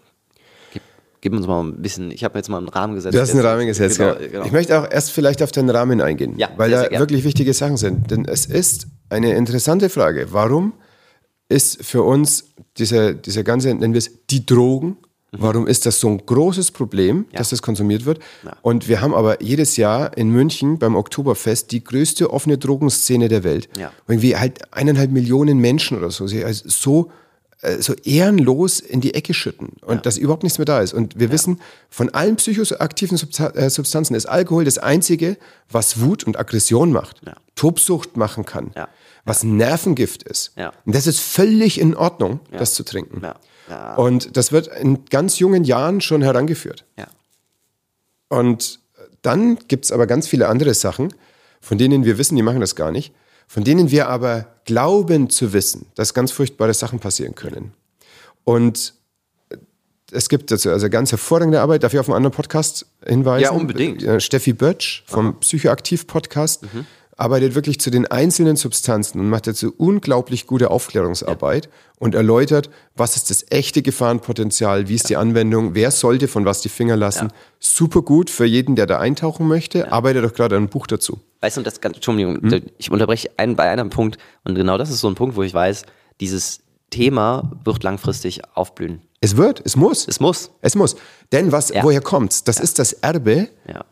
gib, 1.21 1.33
uns 1.33 1.47
mal 1.47 1.63
ein 1.63 1.81
bisschen. 1.81 2.11
Ich 2.11 2.25
habe 2.25 2.37
jetzt 2.37 2.49
mal 2.49 2.59
einen 2.59 2.69
Rahmen 2.69 2.97
gesetzt. 2.97 3.15
Du 3.15 3.21
hast 3.21 3.31
einen 3.31 3.47
Rahmen 3.47 3.65
gesetzt, 3.65 3.99
genau, 3.99 4.15
ja. 4.15 4.27
Genau. 4.27 4.45
Ich 4.45 4.51
möchte 4.51 4.77
auch 4.77 4.91
erst 4.91 5.13
vielleicht 5.13 5.41
auf 5.41 5.53
den 5.53 5.71
Rahmen 5.71 6.01
eingehen, 6.01 6.37
ja, 6.37 6.51
weil 6.57 6.73
da 6.73 6.91
wirklich 6.91 7.23
wichtige 7.23 7.55
Sachen 7.55 7.77
sind. 7.77 8.11
Denn 8.11 8.25
es 8.25 8.47
ist 8.47 8.89
eine 9.13 9.35
interessante 9.35 9.89
Frage. 9.89 10.29
Warum 10.33 10.73
ist 11.49 11.85
für 11.85 12.03
uns 12.03 12.55
diese, 12.79 13.15
diese 13.15 13.45
ganze, 13.45 13.75
nennen 13.75 13.95
wir 13.95 13.99
es, 13.99 14.11
die 14.31 14.45
Drogen, 14.45 14.97
Warum 15.35 15.67
ist 15.67 15.87
das 15.87 15.99
so 15.99 16.09
ein 16.11 16.19
großes 16.27 16.73
Problem, 16.73 17.25
ja. 17.33 17.39
dass 17.39 17.49
das 17.51 17.63
konsumiert 17.63 18.05
wird? 18.05 18.19
Ja. 18.45 18.55
Und 18.61 18.87
wir 18.87 19.01
haben 19.01 19.15
aber 19.15 19.43
jedes 19.43 19.79
Jahr 19.79 20.15
in 20.17 20.29
München 20.29 20.79
beim 20.79 20.95
Oktoberfest 20.95 21.73
die 21.73 21.83
größte 21.83 22.31
offene 22.31 22.59
Drogenszene 22.59 23.29
der 23.29 23.43
Welt. 23.43 23.71
Ja. 23.79 23.93
Irgendwie 24.07 24.37
halt 24.37 24.61
eineinhalb 24.75 25.11
Millionen 25.11 25.59
Menschen 25.59 25.97
oder 25.97 26.11
so, 26.11 26.25
also 26.25 26.69
so, 26.69 27.11
äh, 27.63 27.81
so 27.81 27.95
ehrenlos 28.05 28.81
in 28.81 29.01
die 29.01 29.15
Ecke 29.15 29.33
schütten 29.33 29.71
und 29.81 29.97
ja. 29.97 30.01
dass 30.03 30.19
überhaupt 30.19 30.43
nichts 30.43 30.59
mehr 30.59 30.67
da 30.67 30.83
ist. 30.83 30.93
Und 30.93 31.19
wir 31.19 31.33
wissen, 31.33 31.63
von 31.89 32.11
allen 32.11 32.37
psychoaktiven 32.37 33.19
äh, 33.55 33.71
Substanzen 33.71 34.15
ist 34.15 34.27
Alkohol 34.27 34.67
das 34.67 34.77
einzige, 34.77 35.39
was 35.71 36.03
Wut 36.03 36.25
und 36.25 36.39
Aggression 36.39 36.93
macht, 36.93 37.23
Tobsucht 37.55 38.19
machen 38.19 38.45
kann, 38.45 38.73
was 39.25 39.45
Nervengift 39.45 40.23
ist. 40.23 40.53
Und 40.85 40.95
das 40.95 41.07
ist 41.07 41.21
völlig 41.21 41.81
in 41.81 41.95
Ordnung, 41.95 42.41
das 42.51 42.75
zu 42.75 42.85
trinken. 42.85 43.23
Ja. 43.69 43.95
Und 43.95 44.37
das 44.37 44.53
wird 44.53 44.67
in 44.67 45.05
ganz 45.07 45.39
jungen 45.39 45.65
Jahren 45.65 46.01
schon 46.01 46.23
herangeführt. 46.23 46.85
Ja. 46.97 47.07
Und 48.29 48.81
dann 49.23 49.57
gibt 49.69 49.85
es 49.85 49.93
aber 49.93 50.07
ganz 50.07 50.27
viele 50.27 50.49
andere 50.49 50.75
Sachen, 50.75 51.15
von 51.61 51.79
denen 51.79 52.05
wir 52.05 52.19
wissen, 52.19 52.35
die 52.35 52.43
machen 52.43 52.61
das 52.61 52.75
gar 52.75 52.91
nicht, 52.91 53.15
von 53.47 53.63
denen 53.63 53.91
wir 53.91 54.09
aber 54.09 54.47
glauben 54.65 55.31
zu 55.31 55.53
wissen, 55.53 55.87
dass 55.95 56.15
ganz 56.15 56.33
furchtbare 56.33 56.75
Sachen 56.75 56.99
passieren 56.99 57.35
können. 57.35 57.73
Und 58.43 58.95
es 60.11 60.29
gibt 60.29 60.51
dazu 60.51 60.71
also 60.71 60.91
ganz 60.91 61.13
hervorragende 61.13 61.61
Arbeit, 61.61 61.85
darf 61.85 61.95
ich 61.95 62.01
auf 62.01 62.09
einen 62.09 62.17
anderen 62.17 62.35
Podcast 62.35 62.87
hinweisen? 63.07 63.45
Ja, 63.45 63.53
unbedingt. 63.53 64.23
Steffi 64.23 64.53
Bötsch 64.53 65.05
vom. 65.07 65.39
Psychoaktiv-Podcast. 65.39 66.65
Mhm 66.65 66.87
arbeitet 67.23 67.55
wirklich 67.55 67.79
zu 67.79 67.91
den 67.91 68.07
einzelnen 68.07 68.57
Substanzen 68.57 69.21
und 69.21 69.29
macht 69.29 69.47
dazu 69.47 69.73
unglaublich 69.77 70.49
gute 70.49 70.73
Aufklärungsarbeit 70.73 71.67
ja. 71.67 71.71
und 72.01 72.17
erläutert, 72.17 72.69
was 72.97 73.15
ist 73.15 73.31
das 73.31 73.47
echte 73.51 73.81
Gefahrenpotenzial, 73.81 74.89
wie 74.89 74.97
ist 74.97 75.05
ja. 75.05 75.09
die 75.09 75.17
Anwendung, 75.19 75.77
wer 75.77 75.93
sollte 75.93 76.27
von 76.27 76.45
was 76.45 76.63
die 76.63 76.69
Finger 76.69 76.97
lassen. 76.97 77.29
Ja. 77.29 77.35
Super 77.61 78.03
gut 78.03 78.29
für 78.29 78.45
jeden, 78.45 78.75
der 78.75 78.87
da 78.87 78.99
eintauchen 78.99 79.47
möchte. 79.47 79.93
Arbeitet 79.93 80.25
doch 80.25 80.35
gerade 80.35 80.57
an 80.57 80.63
einem 80.63 80.69
Buch 80.69 80.89
dazu. 80.89 81.21
Weißt 81.41 81.57
du, 81.57 81.63
das 81.63 81.81
ganz, 81.81 81.95
Entschuldigung, 81.95 82.43
hm? 82.43 82.63
ich 82.77 82.91
unterbreche 82.91 83.31
einen, 83.37 83.55
bei 83.55 83.71
einem 83.71 83.91
Punkt 83.91 84.19
und 84.43 84.57
genau 84.57 84.77
das 84.77 84.91
ist 84.91 84.99
so 84.99 85.09
ein 85.09 85.15
Punkt, 85.15 85.37
wo 85.37 85.45
ich 85.45 85.55
weiß, 85.55 85.85
dieses 86.21 86.61
Thema 86.91 87.53
wird 87.65 87.85
langfristig 87.85 88.41
aufblühen. 88.55 89.01
Es 89.21 89.37
wird, 89.37 89.63
es 89.65 89.77
muss. 89.77 90.09
Es 90.09 90.19
muss. 90.19 90.51
Es 90.61 90.75
muss. 90.75 90.97
Denn 91.31 91.53
was, 91.53 91.73
woher 91.83 92.01
kommt's? 92.01 92.43
Das 92.43 92.59
ist 92.59 92.81
das 92.81 92.93
Erbe 92.95 93.49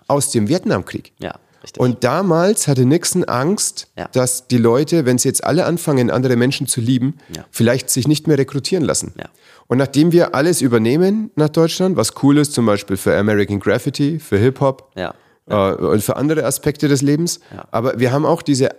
aus 0.08 0.32
dem 0.32 0.48
Vietnamkrieg. 0.48 1.12
Ja. 1.20 1.38
Richtig. 1.62 1.80
Und 1.80 2.04
damals 2.04 2.68
hatte 2.68 2.84
Nixon 2.84 3.24
Angst, 3.24 3.88
ja. 3.96 4.08
dass 4.12 4.48
die 4.48 4.56
Leute, 4.56 5.04
wenn 5.04 5.18
sie 5.18 5.28
jetzt 5.28 5.44
alle 5.44 5.66
anfangen, 5.66 6.10
andere 6.10 6.36
Menschen 6.36 6.66
zu 6.66 6.80
lieben, 6.80 7.18
ja. 7.34 7.44
vielleicht 7.50 7.90
sich 7.90 8.08
nicht 8.08 8.26
mehr 8.26 8.38
rekrutieren 8.38 8.84
lassen. 8.84 9.12
Ja. 9.18 9.26
Und 9.66 9.78
nachdem 9.78 10.12
wir 10.12 10.34
alles 10.34 10.62
übernehmen 10.62 11.30
nach 11.36 11.48
Deutschland, 11.48 11.96
was 11.96 12.14
cool 12.22 12.38
ist, 12.38 12.52
zum 12.54 12.66
Beispiel 12.66 12.96
für 12.96 13.16
American 13.16 13.60
Graffiti, 13.60 14.18
für 14.18 14.38
Hip-Hop 14.38 14.92
äh, 14.96 15.72
und 15.74 16.02
für 16.02 16.16
andere 16.16 16.44
Aspekte 16.44 16.88
des 16.88 17.02
Lebens, 17.02 17.40
aber 17.70 17.98
wir 17.98 18.10
haben 18.12 18.24
auch 18.24 18.42
diese 18.42 18.70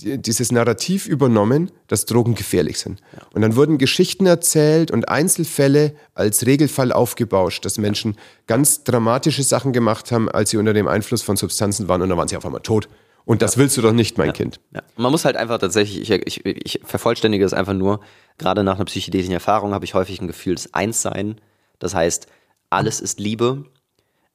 dieses 0.00 0.50
Narrativ 0.50 1.06
übernommen, 1.06 1.70
dass 1.86 2.04
Drogen 2.04 2.34
gefährlich 2.34 2.78
sind. 2.78 3.00
Ja. 3.12 3.22
Und 3.32 3.42
dann 3.42 3.54
wurden 3.54 3.78
Geschichten 3.78 4.26
erzählt 4.26 4.90
und 4.90 5.08
Einzelfälle 5.08 5.94
als 6.14 6.46
Regelfall 6.46 6.92
aufgebauscht, 6.92 7.64
dass 7.64 7.78
Menschen 7.78 8.16
ganz 8.48 8.82
dramatische 8.82 9.44
Sachen 9.44 9.72
gemacht 9.72 10.10
haben, 10.10 10.28
als 10.28 10.50
sie 10.50 10.56
unter 10.56 10.72
dem 10.72 10.88
Einfluss 10.88 11.22
von 11.22 11.36
Substanzen 11.36 11.86
waren 11.86 12.02
und 12.02 12.08
dann 12.08 12.18
waren 12.18 12.26
sie 12.26 12.36
auf 12.36 12.44
einmal 12.44 12.62
tot. 12.62 12.88
Und 13.24 13.40
das 13.40 13.56
willst 13.56 13.76
du 13.76 13.82
doch 13.82 13.92
nicht, 13.92 14.18
mein 14.18 14.28
ja. 14.28 14.32
Kind. 14.32 14.58
Ja. 14.74 14.82
Man 14.96 15.12
muss 15.12 15.24
halt 15.24 15.36
einfach 15.36 15.58
tatsächlich, 15.58 16.10
ich, 16.10 16.26
ich, 16.26 16.44
ich 16.44 16.80
vervollständige 16.82 17.44
es 17.44 17.52
einfach 17.52 17.74
nur, 17.74 18.00
gerade 18.38 18.64
nach 18.64 18.76
einer 18.76 18.84
psychedelischen 18.86 19.32
Erfahrung 19.32 19.74
habe 19.74 19.84
ich 19.84 19.94
häufig 19.94 20.20
ein 20.20 20.26
Gefühl 20.26 20.56
des 20.56 20.74
Einssein. 20.74 21.40
Das 21.78 21.94
heißt, 21.94 22.26
alles 22.68 23.00
ist 23.00 23.20
Liebe. 23.20 23.64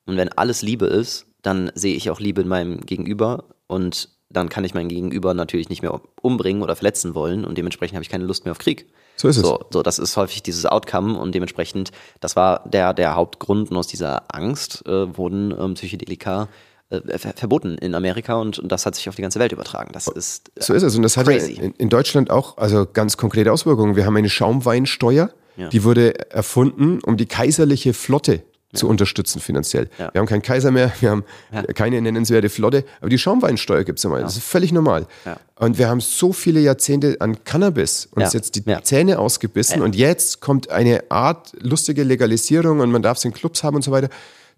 Und 0.06 0.16
wenn 0.16 0.30
alles 0.30 0.62
Liebe 0.62 0.86
ist, 0.86 1.26
dann 1.42 1.70
sehe 1.76 1.96
ich 1.96 2.10
auch 2.10 2.22
Liebe 2.22 2.42
in 2.42 2.48
meinem 2.48 2.80
Gegenüber 2.86 3.44
und 3.68 4.10
dann 4.30 4.50
kann 4.50 4.64
ich 4.64 4.74
mein 4.74 4.90
Gegenüber 4.90 5.34
natürlich 5.34 5.70
nicht 5.70 5.82
mehr 5.82 6.00
umbringen 6.22 6.62
oder 6.62 6.76
verletzen 6.76 7.16
wollen 7.16 7.46
und 7.46 7.58
dementsprechend 7.58 7.96
habe 7.96 8.04
ich 8.04 8.10
keine 8.10 8.26
Lust 8.26 8.46
mehr 8.46 8.52
auf 8.52 8.58
Krieg. 8.58 8.88
So 9.16 9.28
ist 9.28 9.38
es. 9.38 9.44
So, 9.44 9.66
so, 9.72 9.82
das 9.82 10.00
ist 10.00 10.16
häufig 10.16 10.44
dieses 10.44 10.66
Outcome 10.66 11.18
und 11.18 11.34
dementsprechend, 11.34 11.92
das 12.20 12.36
war 12.36 12.68
der, 12.70 12.94
der 12.94 13.16
Hauptgrund 13.16 13.72
und 13.72 13.78
aus 13.78 13.88
dieser 13.88 14.34
Angst 14.34 14.86
äh, 14.86 15.18
wurden 15.18 15.54
ähm, 15.58 15.74
Psychedelika 15.74 16.50
äh, 16.90 17.18
verboten 17.18 17.78
in 17.78 17.96
Amerika 17.96 18.36
und, 18.36 18.60
und, 18.60 18.72
das 18.72 18.86
hat 18.86 18.96
sich 18.96 19.10
auf 19.10 19.16
die 19.16 19.22
ganze 19.22 19.40
Welt 19.40 19.52
übertragen. 19.52 19.92
Das 19.92 20.08
ist 20.08 20.52
äh, 20.56 20.62
so 20.62 20.74
ist 20.74 20.84
es 20.84 20.96
und 20.96 21.04
das 21.04 21.16
crazy. 21.16 21.56
hat 21.56 21.64
in, 21.64 21.72
in, 21.74 21.90
Deutschland 21.90 22.30
auch 22.30 22.58
also 22.58 22.86
ganz 22.86 23.18
konkrete 23.18 23.52
Auswirkungen. 23.52 23.96
Wir 23.96 24.06
haben 24.06 24.16
eine 24.16 24.30
Schaumweinsteuer, 24.30 25.32
ja. 25.56 25.70
die 25.70 25.84
wurde 25.84 26.30
erfunden, 26.30 27.00
um 27.04 27.18
die 27.18 27.26
kaiserliche 27.26 27.94
Flotte 27.94 28.44
zu 28.74 28.88
unterstützen 28.88 29.40
finanziell. 29.40 29.90
Ja. 29.98 30.10
Wir 30.14 30.20
haben 30.20 30.28
keinen 30.28 30.42
Kaiser 30.42 30.72
mehr, 30.72 30.92
wir 31.00 31.12
haben 31.12 31.24
ja. 31.52 31.64
keine 31.64 32.02
nennenswerte 32.02 32.50
Flotte, 32.50 32.84
aber 33.00 33.10
die 33.10 33.18
Schaumweinsteuer 33.18 33.84
gibt 33.84 34.00
es 34.00 34.06
immer. 34.06 34.20
Das 34.20 34.36
ist 34.36 34.44
völlig 34.44 34.72
normal. 34.72 35.08
Und 35.56 35.78
wir 35.78 35.90
haben 35.90 36.02
so 36.02 36.34
viele 36.34 36.60
Jahrzehnte 36.60 37.18
an 37.20 37.44
Cannabis 37.44 38.08
uns 38.12 38.34
jetzt 38.34 38.56
die 38.56 38.64
Zähne 38.84 39.20
ausgebissen 39.20 39.82
und 39.82 39.96
jetzt 39.96 40.42
kommt 40.42 40.70
eine 40.70 41.10
Art 41.10 41.54
lustige 41.60 42.04
Legalisierung 42.04 42.80
und 42.80 42.92
man 42.92 43.02
darf 43.02 43.18
es 43.18 43.26
in 43.26 43.34
Clubs 43.34 43.64
haben 43.64 43.76
und 43.76 43.84
so 43.84 43.92
weiter 43.92 44.10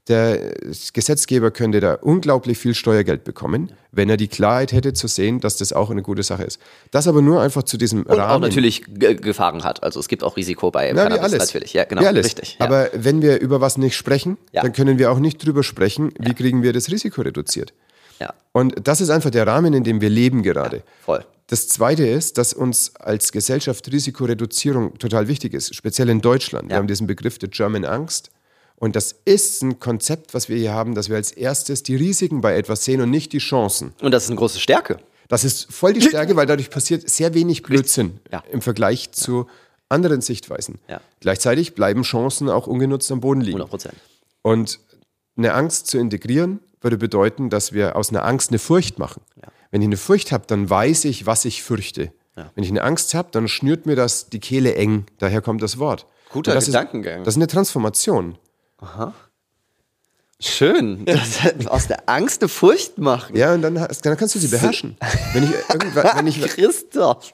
der 0.10 0.54
Gesetzgeber 0.94 1.52
könnte 1.52 1.80
da 1.80 1.94
unglaublich 1.94 2.58
viel 2.58 2.74
Steuergeld 2.74 3.24
bekommen, 3.24 3.72
wenn 3.92 4.10
er 4.10 4.18
die 4.18 4.28
Klarheit 4.28 4.72
hätte 4.72 4.94
zu 4.94 5.08
sehen, 5.08 5.40
dass 5.40 5.58
das 5.58 5.72
auch 5.72 5.90
eine 5.92 6.02
gute 6.02 6.24
Sache 6.24 6.44
ist. 6.44 6.60
Das 6.92 7.08
aber 7.08 7.22
nur 7.22 7.42
einfach 7.42 7.64
zu 7.64 7.78
diesem 7.78 8.04
Und 8.04 8.18
Rahmen. 8.18 8.32
auch 8.32 8.40
natürlich 8.40 8.84
Gefahren 8.88 9.64
hat. 9.64 9.84
Also 9.84 10.00
es 10.00 10.08
gibt 10.08 10.24
auch 10.24 10.36
Risiko 10.36 10.72
bei 10.72 10.92
Na, 10.94 11.04
Cannabis 11.04 11.24
alles. 11.24 11.40
natürlich. 11.40 11.74
Ja, 11.74 11.86
genau, 11.86 12.02
wie 12.02 12.08
alles. 12.08 12.26
richtig. 12.26 12.58
Ja. 12.60 12.66
Aber 12.66 12.90
wenn 12.94 13.22
wir 13.22 13.40
über 13.40 13.62
was 13.62 13.78
nicht 13.78 13.96
sprechen, 13.96 14.38
ja. 14.52 14.64
dann 14.64 14.74
können 14.74 15.00
wir 15.00 15.12
auch 15.12 15.20
nicht 15.20 15.44
drüber 15.46 15.64
sprechen, 15.64 16.12
wie 16.20 16.34
kriegen 16.34 16.64
wir 16.64 16.74
das 16.74 16.92
Risiko 16.92 17.22
reduziert. 17.22 17.74
Ja. 18.20 18.34
Und 18.52 18.76
das 18.88 19.02
ist 19.02 19.10
einfach 19.12 19.30
der 19.30 19.48
Rahmen, 19.48 19.74
in 19.74 19.84
dem 19.84 20.02
wir 20.02 20.10
leben 20.10 20.44
gerade. 20.44 20.78
Ja, 20.78 20.84
voll. 21.06 21.26
Das 21.48 21.68
Zweite 21.68 22.06
ist, 22.06 22.38
dass 22.38 22.54
uns 22.54 22.96
als 22.96 23.32
Gesellschaft 23.32 23.92
Risikoreduzierung 23.92 25.00
total 25.00 25.28
wichtig 25.28 25.54
ist, 25.56 25.74
speziell 25.74 26.10
in 26.10 26.22
Deutschland. 26.22 26.70
Wir 26.70 26.76
haben 26.78 26.88
diesen 26.88 27.08
Begriff 27.08 27.40
der 27.40 27.50
German 27.50 27.86
Angst. 27.86 28.30
Und 28.80 28.96
das 28.96 29.14
ist 29.26 29.62
ein 29.62 29.80
Konzept, 29.80 30.34
was 30.34 30.48
wir 30.48 30.58
hier 30.58 30.74
haben, 30.74 30.96
dass 30.96 31.10
wir 31.10 31.18
als 31.18 31.32
erstes 31.32 31.84
die 31.84 31.96
Risiken 31.96 32.42
bei 32.42 32.56
etwas 32.56 32.86
sehen 32.86 33.02
und 33.02 33.10
nicht 33.10 33.34
die 33.34 33.40
Chancen. 33.40 33.94
Und 34.02 34.12
das 34.12 34.24
ist 34.24 34.30
eine 34.30 34.38
große 34.38 34.60
Stärke. 34.60 35.00
Das 35.28 35.44
ist 35.44 35.72
voll 35.72 35.94
die 35.94 36.02
Stärke, 36.02 36.36
weil 36.36 36.48
dadurch 36.48 36.70
passiert 36.70 37.08
sehr 37.08 37.34
wenig 37.34 37.62
Blödsinn 37.62 38.20
ja. 38.32 38.42
im 38.52 38.62
Vergleich 38.62 39.06
ja. 39.08 39.12
zu 39.12 39.48
anderen 39.90 40.22
Sichtweisen. 40.22 40.80
Ja. 40.88 41.02
Gleichzeitig 41.20 41.76
bleiben 41.76 42.04
Chancen 42.04 42.50
auch 42.50 42.68
ungenutzt 42.68 43.12
am 43.12 43.20
Boden 43.20 43.42
liegen. 43.42 43.58
100 43.58 43.70
Prozent. 43.70 43.96
Und 44.42 44.80
eine 45.38 45.54
Angst 45.54 45.88
zu 45.88 45.98
integrieren, 45.98 46.60
würde 46.82 46.98
bedeuten, 46.98 47.50
dass 47.50 47.74
wir 47.74 47.96
aus 47.96 48.10
einer 48.10 48.26
Angst 48.26 48.50
eine 48.50 48.60
Furcht 48.60 48.98
machen. 48.98 49.22
Wenn 49.72 49.82
ich 49.82 49.88
eine 49.88 49.98
Furcht 49.98 50.32
habe, 50.32 50.46
dann 50.48 50.70
weiß 50.70 51.06
ich, 51.06 51.26
was 51.26 51.46
ich 51.46 51.62
fürchte. 51.62 52.12
Wenn 52.56 52.64
ich 52.64 52.70
eine 52.70 52.84
Angst 52.84 53.14
habe, 53.14 53.30
dann 53.32 53.48
schnürt 53.50 53.86
mir 53.86 53.98
das 53.98 54.30
die 54.30 54.40
Kehle 54.40 54.76
eng. 54.76 55.06
Daher 55.18 55.42
kommt 55.42 55.62
das 55.62 55.78
Wort. 55.78 56.06
Guter 56.32 56.54
das 56.54 56.68
Gedankengang. 56.68 57.20
Ist, 57.20 57.28
das 57.28 57.34
ist 57.34 57.38
eine 57.38 57.48
Transformation. 57.48 58.38
Aha. 58.82 59.14
Schön. 60.42 61.04
Das 61.04 61.68
aus 61.68 61.88
der 61.88 62.08
Angst 62.08 62.42
eine 62.42 62.48
Furcht 62.48 62.98
machen. 62.98 63.36
Ja, 63.36 63.54
und 63.54 63.62
dann, 63.62 63.76
dann 63.76 64.18
kannst 64.18 64.36
du 64.36 64.40
sie 64.40 64.48
beherrschen. 64.48 64.96
wenn 65.34 65.44
ich 65.44 65.50
irgendwann, 65.70 66.18
wenn 66.18 66.28
ich 66.28 66.42
Christoph, 66.42 67.34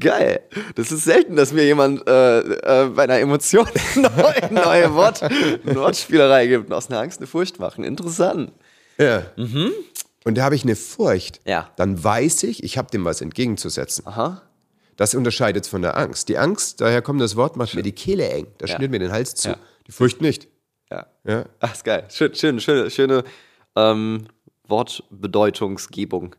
geil. 0.00 0.40
Das 0.74 0.90
ist 0.90 1.04
selten, 1.04 1.36
dass 1.36 1.52
mir 1.52 1.64
jemand 1.64 2.08
äh, 2.08 2.38
äh, 2.38 2.88
bei 2.88 3.04
einer 3.04 3.18
Emotion 3.18 3.68
neue, 3.94 4.54
neue 4.54 4.94
Wort, 4.94 5.20
Wortspielerei 5.64 6.46
gibt 6.46 6.68
und 6.68 6.72
aus 6.72 6.88
einer 6.88 7.00
Angst 7.00 7.18
eine 7.18 7.26
Furcht 7.26 7.58
machen. 7.58 7.84
Interessant. 7.84 8.52
Ja. 8.96 9.24
Mhm. 9.36 9.72
Und 10.24 10.38
da 10.38 10.44
habe 10.44 10.54
ich 10.54 10.64
eine 10.64 10.76
Furcht. 10.76 11.40
Ja. 11.44 11.70
Dann 11.76 12.02
weiß 12.02 12.44
ich, 12.44 12.64
ich 12.64 12.78
habe 12.78 12.90
dem 12.90 13.04
was 13.04 13.20
entgegenzusetzen. 13.20 14.06
Aha. 14.06 14.40
Das 14.96 15.14
unterscheidet 15.14 15.66
von 15.66 15.82
der 15.82 15.98
Angst. 15.98 16.30
Die 16.30 16.38
Angst, 16.38 16.80
daher 16.80 17.02
kommt 17.02 17.20
das 17.20 17.36
Wort, 17.36 17.56
macht 17.56 17.74
mir 17.74 17.82
die 17.82 17.92
Kehle 17.92 18.30
eng. 18.30 18.46
Das 18.56 18.70
ja. 18.70 18.76
schnürt 18.76 18.92
mir 18.92 18.98
den 18.98 19.12
Hals 19.12 19.34
zu. 19.34 19.50
Ja. 19.50 19.56
Die 19.86 19.92
Furcht 19.92 20.22
nicht. 20.22 20.48
Ja. 20.90 21.06
ja. 21.24 21.44
Ach, 21.60 21.72
ist 21.72 21.84
geil. 21.84 22.06
Schön, 22.10 22.34
schön, 22.34 22.60
schöne, 22.60 22.90
schöne 22.90 23.24
ähm, 23.74 24.28
Wortbedeutungsgebung. 24.68 26.36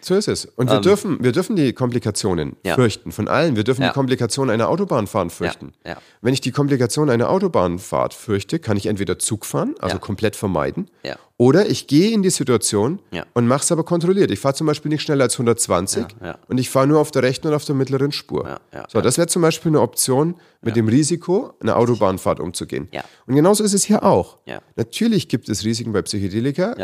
So 0.00 0.14
ist 0.14 0.28
es. 0.28 0.44
Und 0.44 0.68
wir, 0.68 0.76
ähm, 0.76 0.82
dürfen, 0.82 1.22
wir 1.22 1.32
dürfen 1.32 1.56
die 1.56 1.72
Komplikationen 1.72 2.56
ja. 2.64 2.74
fürchten, 2.74 3.12
von 3.12 3.28
allen. 3.28 3.56
Wir 3.56 3.64
dürfen 3.64 3.82
ja. 3.82 3.88
die 3.88 3.94
Komplikationen 3.94 4.52
einer 4.52 4.68
Autobahnfahrt 4.68 5.32
fürchten. 5.32 5.72
Ja. 5.86 5.96
Wenn 6.22 6.34
ich 6.34 6.40
die 6.40 6.52
Komplikation 6.52 7.10
einer 7.10 7.30
Autobahnfahrt 7.30 8.14
fürchte, 8.14 8.58
kann 8.58 8.76
ich 8.76 8.86
entweder 8.86 9.18
Zug 9.18 9.44
fahren, 9.44 9.74
also 9.80 9.98
komplett 9.98 10.36
vermeiden, 10.36 10.90
oder 11.36 11.70
ich 11.70 11.86
gehe 11.86 12.10
in 12.10 12.22
die 12.22 12.30
Situation 12.30 13.00
und 13.34 13.46
mache 13.46 13.62
es 13.62 13.72
aber 13.72 13.84
kontrolliert. 13.84 14.30
Ich 14.30 14.40
fahre 14.40 14.54
zum 14.54 14.66
Beispiel 14.66 14.90
nicht 14.90 15.02
schneller 15.02 15.24
als 15.24 15.34
120 15.34 16.04
und 16.48 16.58
ich 16.58 16.70
fahre 16.70 16.86
nur 16.86 17.00
auf 17.00 17.10
der 17.10 17.22
rechten 17.22 17.48
und 17.48 17.54
auf 17.54 17.64
der 17.64 17.74
mittleren 17.74 18.12
Spur. 18.12 18.60
So, 18.88 19.00
das 19.00 19.18
wäre 19.18 19.28
zum 19.28 19.42
Beispiel 19.42 19.70
eine 19.70 19.80
Option, 19.80 20.34
mit 20.62 20.76
dem 20.76 20.88
Risiko, 20.88 21.54
eine 21.60 21.76
Autobahnfahrt 21.76 22.40
umzugehen. 22.40 22.88
Und 23.26 23.34
genauso 23.34 23.64
ist 23.64 23.74
es 23.74 23.84
hier 23.84 24.02
auch. 24.04 24.38
Natürlich 24.76 25.28
gibt 25.28 25.48
es 25.48 25.64
Risiken 25.64 25.92
bei 25.92 26.02
Psychedelika. 26.02 26.74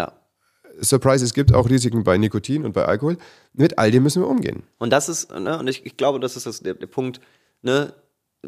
Surprise, 0.80 1.24
es 1.24 1.34
gibt 1.34 1.54
auch 1.54 1.68
Risiken 1.68 2.04
bei 2.04 2.18
Nikotin 2.18 2.64
und 2.64 2.72
bei 2.72 2.84
Alkohol. 2.84 3.18
Mit 3.52 3.78
all 3.78 3.90
dem 3.90 4.02
müssen 4.02 4.22
wir 4.22 4.28
umgehen. 4.28 4.62
Und 4.78 4.90
das 4.90 5.08
ist, 5.08 5.30
ne, 5.32 5.58
und 5.58 5.68
ich, 5.68 5.84
ich 5.86 5.96
glaube, 5.96 6.20
das 6.20 6.36
ist 6.36 6.46
das, 6.46 6.60
der, 6.60 6.74
der 6.74 6.86
Punkt, 6.86 7.20
ne, 7.62 7.94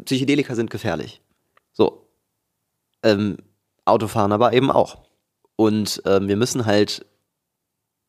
Psychedelika 0.05 0.55
sind 0.55 0.69
gefährlich. 0.69 1.21
So. 1.71 2.07
Ähm, 3.03 3.37
Autofahren 3.85 4.31
aber 4.31 4.53
eben 4.53 4.71
auch. 4.71 5.09
Und 5.55 6.01
ähm, 6.05 6.27
wir 6.27 6.37
müssen 6.37 6.65
halt 6.65 7.05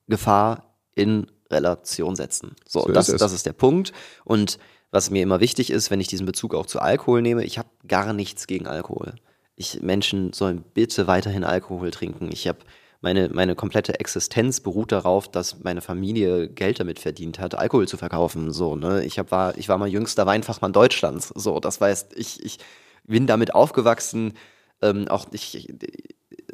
Gefahr 0.09 0.75
in 0.95 1.27
Relation 1.51 2.17
setzen. 2.17 2.55
So, 2.67 2.83
so 2.83 2.93
das, 2.93 3.09
ist 3.09 3.21
das 3.21 3.33
ist 3.33 3.47
der 3.47 3.53
Punkt. 3.53 3.93
Und 4.25 4.59
was 4.91 5.11
mir 5.11 5.23
immer 5.23 5.41
wichtig 5.41 5.71
ist, 5.71 5.91
wenn 5.91 6.01
ich 6.01 6.09
diesen 6.09 6.27
Bezug 6.27 6.55
auch 6.55 6.67
zu 6.67 6.81
Alkohol 6.81 7.23
nehme, 7.23 7.45
ich 7.45 7.59
habe 7.59 7.69
gar 7.87 8.13
nichts 8.13 8.47
gegen 8.47 8.67
Alkohol. 8.67 9.15
Ich, 9.57 9.83
Menschen 9.83 10.33
sollen 10.33 10.65
bitte 10.75 11.07
weiterhin 11.07 11.45
Alkohol 11.45 11.91
trinken. 11.91 12.31
Ich 12.33 12.49
habe 12.49 12.59
meine, 13.01 13.31
meine 13.31 13.55
komplette 13.55 13.99
Existenz 13.99 14.61
beruht 14.61 14.93
darauf, 14.93 15.31
dass 15.31 15.61
meine 15.61 15.81
Familie 15.81 16.49
Geld 16.49 16.81
damit 16.81 16.99
verdient 16.99 17.39
hat, 17.39 17.55
Alkohol 17.55 17.89
zu 17.89 17.97
verkaufen. 17.97 18.53
So, 18.53 18.77
ne? 18.77 19.05
Ich, 19.05 19.19
hab, 19.19 19.31
war, 19.31 19.57
ich 19.57 19.69
war 19.69 19.79
mal 19.79 19.89
jüngster 19.89 20.27
Weinfachmann 20.27 20.73
Deutschlands. 20.73 21.33
So, 21.35 21.61
das 21.61 21.81
heißt, 21.81 22.13
ich, 22.17 22.45
ich 22.45 22.59
bin 23.05 23.27
damit 23.27 23.55
aufgewachsen. 23.55 24.35
Ähm, 24.83 25.09
auch 25.09 25.27
ich, 25.33 25.57
ich, 25.57 25.69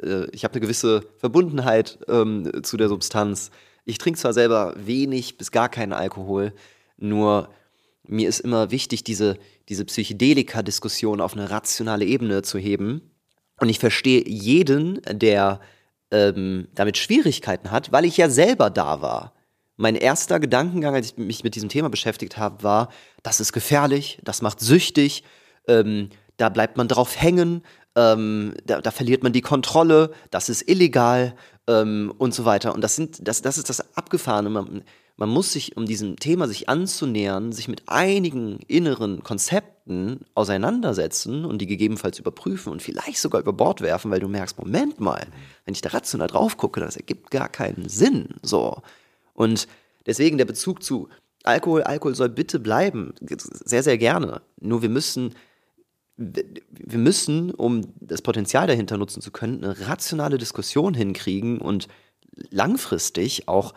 äh, 0.03 0.27
ich 0.31 0.45
habe 0.45 0.55
eine 0.55 0.61
gewisse 0.61 1.03
Verbundenheit 1.19 1.99
ähm, 2.09 2.63
zu 2.63 2.77
der 2.77 2.89
Substanz. 2.89 3.51
Ich 3.85 3.99
trinke 3.99 4.19
zwar 4.19 4.33
selber 4.33 4.75
wenig 4.77 5.39
bis 5.39 5.51
gar 5.51 5.69
keinen 5.69 5.93
Alkohol, 5.93 6.53
nur 6.97 7.51
mir 8.09 8.29
ist 8.29 8.41
immer 8.41 8.71
wichtig, 8.71 9.05
diese, 9.05 9.37
diese 9.69 9.85
Psychedelika-Diskussion 9.85 11.21
auf 11.21 11.35
eine 11.35 11.51
rationale 11.51 12.05
Ebene 12.05 12.43
zu 12.43 12.59
heben. 12.59 13.11
Und 13.59 13.69
ich 13.69 13.79
verstehe 13.79 14.23
jeden, 14.27 15.01
der 15.11 15.61
ähm, 16.11 16.69
damit 16.75 16.99
Schwierigkeiten 16.99 17.71
hat, 17.71 17.93
weil 17.93 18.05
ich 18.05 18.17
ja 18.17 18.29
selber 18.29 18.71
da 18.71 19.03
war. 19.03 19.33
Mein 19.77 19.95
erster 19.95 20.41
Gedankengang, 20.41 20.95
als 20.95 21.13
ich 21.13 21.17
mich 21.19 21.45
mit 21.45 21.55
diesem 21.55 21.69
Thema 21.69 21.91
beschäftigt 21.91 22.39
habe, 22.39 22.63
war, 22.63 22.89
das 23.23 23.41
ist 23.41 23.53
gefährlich, 23.53 24.19
das 24.25 24.41
macht 24.41 24.61
süchtig, 24.61 25.23
ähm, 25.69 26.11
da 26.39 26.49
bleibt 26.49 26.77
man 26.77 26.89
drauf 26.89 27.21
hängen, 27.21 27.63
ähm, 27.95 28.55
da, 28.65 28.81
da, 28.81 28.91
verliert 28.91 29.23
man 29.23 29.33
die 29.33 29.41
Kontrolle, 29.41 30.13
das 30.31 30.49
ist 30.49 30.69
illegal 30.69 31.35
ähm, 31.67 32.13
und 32.19 32.35
so 32.35 32.45
weiter. 32.45 32.75
Und 32.75 32.83
das, 32.83 32.97
sind, 32.97 33.27
das, 33.27 33.43
das 33.43 33.59
ist 33.59 33.69
das 33.69 33.97
Abgefahrene. 33.97 34.51
Man, 34.51 34.85
man 35.17 35.31
muss 35.31 35.53
sich, 35.53 35.77
um 35.77 35.87
diesem 35.87 36.17
Thema 36.17 36.47
sich 36.47 36.69
anzunähern, 36.69 37.53
sich 37.53 37.69
mit 37.69 37.85
einigen 37.87 38.59
inneren 38.67 39.23
Konzepten 39.23 40.21
auseinandersetzen 40.35 41.45
und 41.45 41.59
die 41.59 41.67
gegebenenfalls 41.67 42.19
überprüfen 42.19 42.71
und 42.71 42.83
vielleicht 42.83 43.19
sogar 43.19 43.41
über 43.41 43.55
Bord 43.55 43.81
werfen, 43.81 44.11
weil 44.11 44.21
du 44.21 44.29
merkst, 44.29 44.59
Moment 44.59 45.01
mal, 45.01 45.27
wenn 45.65 45.75
ich 45.75 45.81
da 45.81 45.91
rational 45.91 46.29
drauf 46.29 46.59
gucke, 46.59 46.81
das 46.81 46.97
ergibt 46.97 47.31
gar 47.31 47.49
keinen 47.49 47.89
Sinn. 47.89 48.35
So. 48.43 48.83
Und 49.33 49.69
deswegen 50.05 50.37
der 50.37 50.45
Bezug 50.45 50.83
zu 50.83 51.09
Alkohol, 51.45 51.85
Alkohol 51.85 52.15
soll 52.15 52.29
bitte 52.29 52.59
bleiben. 52.59 53.15
Sehr, 53.21 53.83
sehr 53.83 53.99
gerne. 53.99 54.43
Nur 54.61 54.83
wir 54.83 54.89
müssen, 54.89 55.35
wir 56.17 56.99
müssen, 56.99 57.53
um 57.53 57.83
das 58.01 58.21
Potenzial 58.21 58.67
dahinter 58.67 58.99
nutzen 58.99 59.23
zu 59.23 59.31
können, 59.31 59.65
eine 59.65 59.89
rationale 59.89 60.39
Diskussion 60.39 60.93
hinkriegen 60.93 61.59
und 61.59 61.89
langfristig 62.51 63.49
auch 63.49 63.75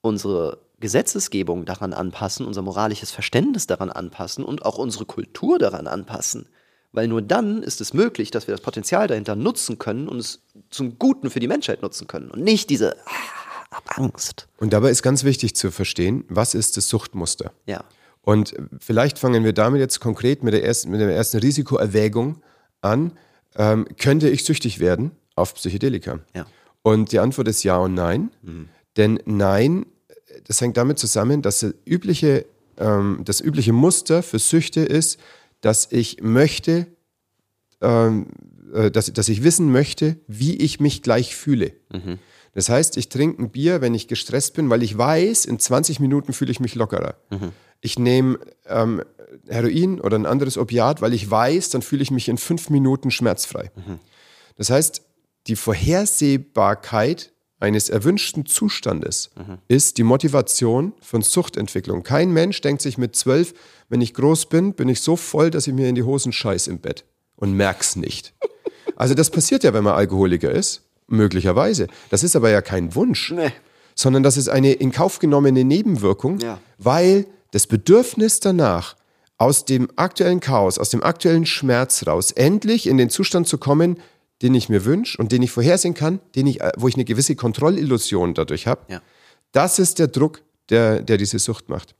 unsere 0.00 0.65
Gesetzesgebung 0.78 1.64
daran 1.64 1.92
anpassen, 1.92 2.46
unser 2.46 2.62
moralisches 2.62 3.10
Verständnis 3.10 3.66
daran 3.66 3.90
anpassen 3.90 4.44
und 4.44 4.64
auch 4.64 4.78
unsere 4.78 5.06
Kultur 5.06 5.58
daran 5.58 5.86
anpassen. 5.86 6.48
Weil 6.92 7.08
nur 7.08 7.22
dann 7.22 7.62
ist 7.62 7.80
es 7.80 7.94
möglich, 7.94 8.30
dass 8.30 8.46
wir 8.46 8.54
das 8.54 8.60
Potenzial 8.60 9.06
dahinter 9.06 9.36
nutzen 9.36 9.78
können 9.78 10.08
und 10.08 10.18
es 10.18 10.42
zum 10.70 10.98
Guten 10.98 11.30
für 11.30 11.40
die 11.40 11.48
Menschheit 11.48 11.82
nutzen 11.82 12.06
können 12.06 12.30
und 12.30 12.42
nicht 12.42 12.70
diese 12.70 12.96
ah, 13.06 13.80
Angst. 13.96 14.48
Und 14.58 14.72
dabei 14.72 14.90
ist 14.90 15.02
ganz 15.02 15.24
wichtig 15.24 15.56
zu 15.56 15.70
verstehen, 15.70 16.24
was 16.28 16.54
ist 16.54 16.76
das 16.76 16.88
Suchtmuster? 16.88 17.52
Ja. 17.66 17.84
Und 18.22 18.54
vielleicht 18.80 19.18
fangen 19.18 19.44
wir 19.44 19.52
damit 19.52 19.80
jetzt 19.80 20.00
konkret 20.00 20.42
mit 20.42 20.52
der 20.52 20.64
ersten, 20.64 20.90
mit 20.90 21.00
der 21.00 21.14
ersten 21.14 21.38
Risikoerwägung 21.38 22.42
an. 22.80 23.12
Ähm, 23.54 23.86
könnte 23.98 24.28
ich 24.28 24.44
süchtig 24.44 24.80
werden 24.80 25.12
auf 25.36 25.54
Psychedelika? 25.54 26.18
Ja. 26.34 26.46
Und 26.82 27.12
die 27.12 27.18
Antwort 27.18 27.48
ist 27.48 27.62
ja 27.62 27.78
und 27.78 27.94
nein. 27.94 28.30
Mhm. 28.42 28.68
Denn 28.96 29.20
nein, 29.26 29.86
das 30.44 30.60
hängt 30.60 30.76
damit 30.76 30.98
zusammen, 30.98 31.42
dass 31.42 31.60
das 31.60 31.74
übliche, 31.84 32.46
ähm, 32.78 33.20
das 33.24 33.40
übliche 33.40 33.72
Muster 33.72 34.22
für 34.22 34.38
Süchte 34.38 34.80
ist, 34.80 35.18
dass 35.60 35.88
ich 35.90 36.22
möchte, 36.22 36.86
ähm, 37.80 38.28
äh, 38.72 38.90
dass, 38.90 39.12
dass 39.12 39.28
ich 39.28 39.42
wissen 39.42 39.70
möchte, 39.72 40.16
wie 40.26 40.56
ich 40.56 40.80
mich 40.80 41.02
gleich 41.02 41.36
fühle. 41.36 41.72
Mhm. 41.92 42.18
Das 42.54 42.68
heißt, 42.68 42.96
ich 42.96 43.10
trinke 43.10 43.42
ein 43.42 43.50
Bier, 43.50 43.80
wenn 43.82 43.94
ich 43.94 44.08
gestresst 44.08 44.54
bin, 44.54 44.70
weil 44.70 44.82
ich 44.82 44.96
weiß, 44.96 45.44
in 45.44 45.58
20 45.58 46.00
Minuten 46.00 46.32
fühle 46.32 46.50
ich 46.50 46.60
mich 46.60 46.74
lockerer. 46.74 47.16
Mhm. 47.30 47.52
Ich 47.82 47.98
nehme 47.98 48.38
ähm, 48.66 49.02
Heroin 49.46 50.00
oder 50.00 50.18
ein 50.18 50.26
anderes 50.26 50.56
Opiat, 50.56 51.02
weil 51.02 51.12
ich 51.12 51.30
weiß, 51.30 51.70
dann 51.70 51.82
fühle 51.82 52.02
ich 52.02 52.10
mich 52.10 52.28
in 52.28 52.38
fünf 52.38 52.70
Minuten 52.70 53.10
schmerzfrei. 53.10 53.70
Mhm. 53.76 53.98
Das 54.56 54.70
heißt, 54.70 55.02
die 55.46 55.56
Vorhersehbarkeit 55.56 57.32
eines 57.58 57.88
erwünschten 57.88 58.46
Zustandes 58.46 59.30
mhm. 59.36 59.58
ist 59.68 59.98
die 59.98 60.02
Motivation 60.02 60.92
von 61.00 61.22
Suchtentwicklung. 61.22 62.02
Kein 62.02 62.30
Mensch 62.30 62.60
denkt 62.60 62.82
sich 62.82 62.98
mit 62.98 63.16
zwölf, 63.16 63.54
wenn 63.88 64.00
ich 64.00 64.14
groß 64.14 64.46
bin, 64.46 64.74
bin 64.74 64.88
ich 64.88 65.00
so 65.00 65.16
voll, 65.16 65.50
dass 65.50 65.66
ich 65.66 65.72
mir 65.72 65.88
in 65.88 65.94
die 65.94 66.02
Hosen 66.02 66.32
scheiß 66.32 66.66
im 66.66 66.78
Bett 66.78 67.04
und 67.36 67.52
merk's 67.52 67.96
nicht. 67.96 68.34
Also 68.98 69.12
das 69.12 69.28
passiert 69.28 69.62
ja, 69.62 69.74
wenn 69.74 69.84
man 69.84 69.92
Alkoholiker 69.92 70.50
ist, 70.50 70.80
möglicherweise. 71.06 71.86
Das 72.08 72.22
ist 72.22 72.34
aber 72.34 72.48
ja 72.48 72.62
kein 72.62 72.94
Wunsch, 72.94 73.30
nee. 73.30 73.52
sondern 73.94 74.22
das 74.22 74.38
ist 74.38 74.48
eine 74.48 74.72
in 74.72 74.90
Kauf 74.90 75.18
genommene 75.18 75.64
Nebenwirkung, 75.64 76.38
ja. 76.38 76.58
weil 76.78 77.26
das 77.50 77.66
Bedürfnis 77.66 78.40
danach, 78.40 78.96
aus 79.36 79.66
dem 79.66 79.90
aktuellen 79.96 80.40
Chaos, 80.40 80.78
aus 80.78 80.88
dem 80.88 81.02
aktuellen 81.02 81.44
Schmerz 81.44 82.06
raus, 82.06 82.30
endlich 82.30 82.86
in 82.86 82.96
den 82.96 83.10
Zustand 83.10 83.46
zu 83.46 83.58
kommen, 83.58 83.98
den 84.42 84.54
ich 84.54 84.68
mir 84.68 84.84
wünsche 84.84 85.18
und 85.18 85.32
den 85.32 85.42
ich 85.42 85.50
vorhersehen 85.50 85.94
kann, 85.94 86.20
den 86.34 86.46
ich, 86.46 86.60
äh, 86.60 86.72
wo 86.76 86.88
ich 86.88 86.94
eine 86.94 87.04
gewisse 87.04 87.36
Kontrollillusion 87.36 88.34
dadurch 88.34 88.66
habe. 88.66 88.80
Ja. 88.92 89.02
Das 89.52 89.78
ist 89.78 89.98
der 89.98 90.08
Druck, 90.08 90.42
der, 90.68 91.02
der 91.02 91.16
diese 91.16 91.38
Sucht 91.38 91.68
macht. 91.68 91.94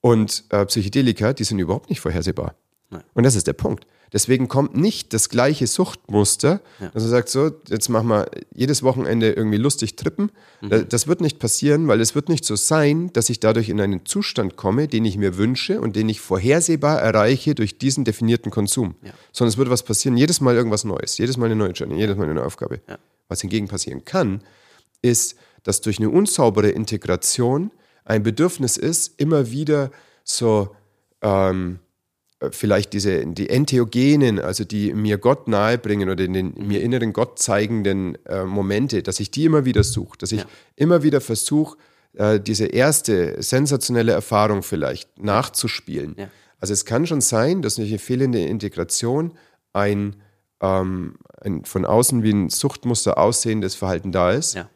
Und 0.00 0.44
äh, 0.50 0.64
Psychedelika, 0.66 1.32
die 1.32 1.44
sind 1.44 1.58
überhaupt 1.58 1.90
nicht 1.90 2.00
vorhersehbar. 2.00 2.54
Nein. 2.88 3.04
Und 3.14 3.24
das 3.24 3.36
ist 3.36 3.46
der 3.46 3.52
Punkt. 3.52 3.86
Deswegen 4.12 4.48
kommt 4.48 4.76
nicht 4.76 5.12
das 5.12 5.28
gleiche 5.28 5.66
Suchtmuster, 5.66 6.60
ja. 6.80 6.88
dass 6.88 7.02
man 7.02 7.10
sagt, 7.10 7.28
so, 7.28 7.50
jetzt 7.68 7.88
machen 7.88 8.08
wir 8.08 8.28
jedes 8.52 8.82
Wochenende 8.82 9.30
irgendwie 9.32 9.56
lustig 9.56 9.96
trippen. 9.96 10.32
Mhm. 10.60 10.88
Das 10.88 11.06
wird 11.06 11.20
nicht 11.20 11.38
passieren, 11.38 11.86
weil 11.86 12.00
es 12.00 12.14
wird 12.14 12.28
nicht 12.28 12.44
so 12.44 12.56
sein, 12.56 13.12
dass 13.12 13.30
ich 13.30 13.40
dadurch 13.40 13.68
in 13.68 13.80
einen 13.80 14.04
Zustand 14.06 14.56
komme, 14.56 14.88
den 14.88 15.04
ich 15.04 15.16
mir 15.16 15.36
wünsche 15.36 15.80
und 15.80 15.94
den 15.94 16.08
ich 16.08 16.20
vorhersehbar 16.20 17.00
erreiche 17.00 17.54
durch 17.54 17.78
diesen 17.78 18.04
definierten 18.04 18.50
Konsum. 18.50 18.96
Ja. 19.02 19.12
Sondern 19.32 19.50
es 19.52 19.58
wird 19.58 19.70
was 19.70 19.84
passieren, 19.84 20.16
jedes 20.16 20.40
Mal 20.40 20.56
irgendwas 20.56 20.84
Neues, 20.84 21.16
jedes 21.18 21.36
Mal 21.36 21.46
eine 21.46 21.56
neue 21.56 21.72
Challenge, 21.72 21.98
jedes 21.98 22.16
Mal 22.16 22.24
eine 22.24 22.34
neue 22.34 22.46
Aufgabe. 22.46 22.80
Ja. 22.88 22.98
Was 23.28 23.42
hingegen 23.42 23.68
passieren 23.68 24.04
kann, 24.04 24.42
ist, 25.02 25.36
dass 25.62 25.80
durch 25.80 25.98
eine 25.98 26.10
unsaubere 26.10 26.70
Integration 26.70 27.70
ein 28.04 28.22
Bedürfnis 28.22 28.76
ist, 28.76 29.20
immer 29.20 29.50
wieder 29.50 29.90
so 30.24 30.74
ähm, 31.22 31.78
vielleicht 32.50 32.94
diese, 32.94 33.26
die 33.26 33.50
Entheogenen, 33.50 34.38
also 34.38 34.64
die 34.64 34.94
mir 34.94 35.18
Gott 35.18 35.46
nahebringen 35.46 36.08
oder 36.08 36.26
den, 36.26 36.54
mir 36.56 36.80
inneren 36.80 37.12
Gott 37.12 37.38
zeigenden 37.38 38.16
äh, 38.24 38.44
Momente, 38.44 39.02
dass 39.02 39.20
ich 39.20 39.30
die 39.30 39.44
immer 39.44 39.64
wieder 39.64 39.84
suche, 39.84 40.16
dass 40.18 40.32
ich 40.32 40.40
ja. 40.40 40.46
immer 40.76 41.02
wieder 41.02 41.20
versuche, 41.20 41.76
äh, 42.14 42.40
diese 42.40 42.66
erste 42.66 43.42
sensationelle 43.42 44.12
Erfahrung 44.12 44.62
vielleicht 44.62 45.18
nachzuspielen. 45.18 46.14
Ja. 46.18 46.30
Also 46.58 46.72
es 46.72 46.84
kann 46.84 47.06
schon 47.06 47.20
sein, 47.20 47.62
dass 47.62 47.76
durch 47.76 47.90
eine 47.90 47.98
fehlende 47.98 48.40
Integration 48.40 49.32
ein, 49.72 50.16
ähm, 50.62 51.16
ein 51.42 51.64
von 51.64 51.84
außen 51.84 52.22
wie 52.22 52.32
ein 52.32 52.48
Suchtmuster 52.48 53.18
aussehendes 53.18 53.74
Verhalten 53.74 54.12
da 54.12 54.30
ist. 54.30 54.54
Ja. 54.54 54.68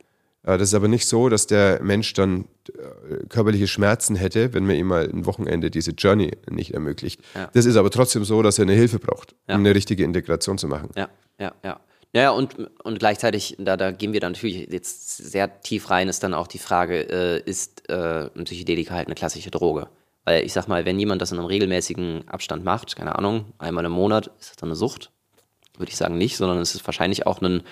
Äh, 0.45 0.59
das 0.59 0.69
ist 0.69 0.75
aber 0.75 0.89
nicht 0.89 1.07
so, 1.07 1.29
dass 1.29 1.47
der 1.47 1.83
Mensch 1.83 2.13
dann 2.13 2.47
äh, 2.69 3.27
körperliche 3.29 3.67
Schmerzen 3.67 4.17
hätte, 4.17 4.55
wenn 4.55 4.67
man 4.67 4.77
ihm 4.77 4.87
mal 4.87 5.09
ein 5.09 5.27
Wochenende 5.27 5.71
diese 5.71 5.93
Journey 5.93 6.33
nicht 6.49 6.75
ermöglicht. 6.75 7.21
Ja. 7.35 7.51
Das 7.53 7.67
ist 7.67 7.77
aber 7.77 7.91
trotzdem 7.91 8.25
so, 8.25 8.43
dass 8.43 8.59
er 8.59 8.63
eine 8.63 8.75
Hilfe 8.75 8.99
braucht, 8.99 9.35
ja. 9.49 9.55
um 9.55 9.61
eine 9.61 9.75
richtige 9.75 10.05
Integration 10.05 10.59
zu 10.59 10.69
machen. 10.69 10.91
Ja, 10.97 11.09
ja, 11.39 11.53
ja. 11.65 11.81
Ja, 12.17 12.31
und, 12.31 12.55
und 12.85 13.01
gleichzeitig, 13.01 13.57
da, 13.59 13.77
da 13.77 13.91
gehen 13.91 14.13
wir 14.13 14.21
dann 14.21 14.33
natürlich 14.33 14.69
jetzt 14.71 15.17
sehr 15.17 15.61
tief 15.63 15.91
rein, 15.91 16.09
ist 16.09 16.23
dann 16.23 16.33
auch 16.33 16.47
die 16.47 16.59
Frage, 16.59 17.01
äh, 17.11 17.43
ist 17.45 17.89
äh, 17.89 18.31
ein 18.37 18.45
Psychedelika 18.45 18.95
halt 18.95 19.09
eine 19.09 19.17
klassische 19.17 19.51
Droge? 19.51 19.89
Weil 20.25 20.45
ich 20.45 20.53
sag 20.53 20.69
mal, 20.69 20.85
wenn 20.85 20.99
jemand 20.99 21.21
das 21.21 21.33
in 21.33 21.39
einem 21.39 21.49
regelmäßigen 21.49 22.29
Abstand 22.29 22.65
macht, 22.65 22.95
keine 22.95 23.19
Ahnung, 23.19 23.47
einmal 23.59 23.85
im 23.85 23.91
Monat, 23.91 24.29
ist 24.39 24.51
das 24.51 24.57
dann 24.57 24.69
eine 24.69 24.77
Sucht? 24.77 25.11
Würde 25.77 25.91
ich 25.91 25.97
sagen 25.97 26.17
nicht, 26.17 26.37
sondern 26.37 26.59
es 26.59 26.77
ist 26.77 26.87
wahrscheinlich 26.87 27.27
auch 27.27 27.43
ein, 27.43 27.63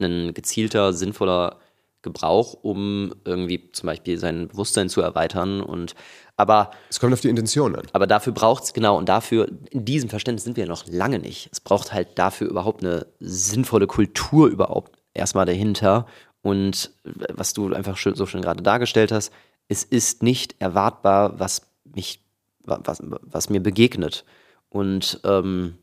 ein 0.00 0.32
gezielter, 0.32 0.92
sinnvoller 0.92 1.58
Gebrauch, 2.02 2.54
um 2.62 3.14
irgendwie 3.24 3.70
zum 3.72 3.86
Beispiel 3.86 4.18
sein 4.18 4.48
Bewusstsein 4.48 4.88
zu 4.88 5.00
erweitern. 5.00 5.60
Und 5.60 5.94
aber 6.36 6.70
es 6.88 7.00
kommt 7.00 7.12
auf 7.12 7.20
die 7.20 7.28
Intention 7.28 7.74
an. 7.74 7.86
Aber 7.92 8.06
dafür 8.06 8.32
braucht 8.32 8.64
es 8.64 8.72
genau 8.72 8.96
und 8.96 9.08
dafür 9.08 9.48
in 9.70 9.84
diesem 9.84 10.08
Verständnis 10.08 10.44
sind 10.44 10.56
wir 10.56 10.66
noch 10.66 10.86
lange 10.86 11.18
nicht. 11.18 11.48
Es 11.52 11.60
braucht 11.60 11.92
halt 11.92 12.18
dafür 12.18 12.48
überhaupt 12.48 12.84
eine 12.84 13.06
sinnvolle 13.20 13.86
Kultur 13.86 14.48
überhaupt 14.48 14.98
erstmal 15.14 15.46
dahinter. 15.46 16.06
Und 16.42 16.92
was 17.04 17.52
du 17.52 17.74
einfach 17.74 17.96
so 17.96 18.26
schön 18.26 18.42
gerade 18.42 18.62
dargestellt 18.62 19.12
hast, 19.12 19.32
es 19.68 19.84
ist 19.84 20.22
nicht 20.22 20.56
erwartbar, 20.60 21.38
was 21.40 21.62
mich, 21.84 22.22
was, 22.62 23.02
was 23.02 23.50
mir 23.50 23.60
begegnet. 23.60 24.24
Und 24.70 25.20
ähm, 25.24 25.78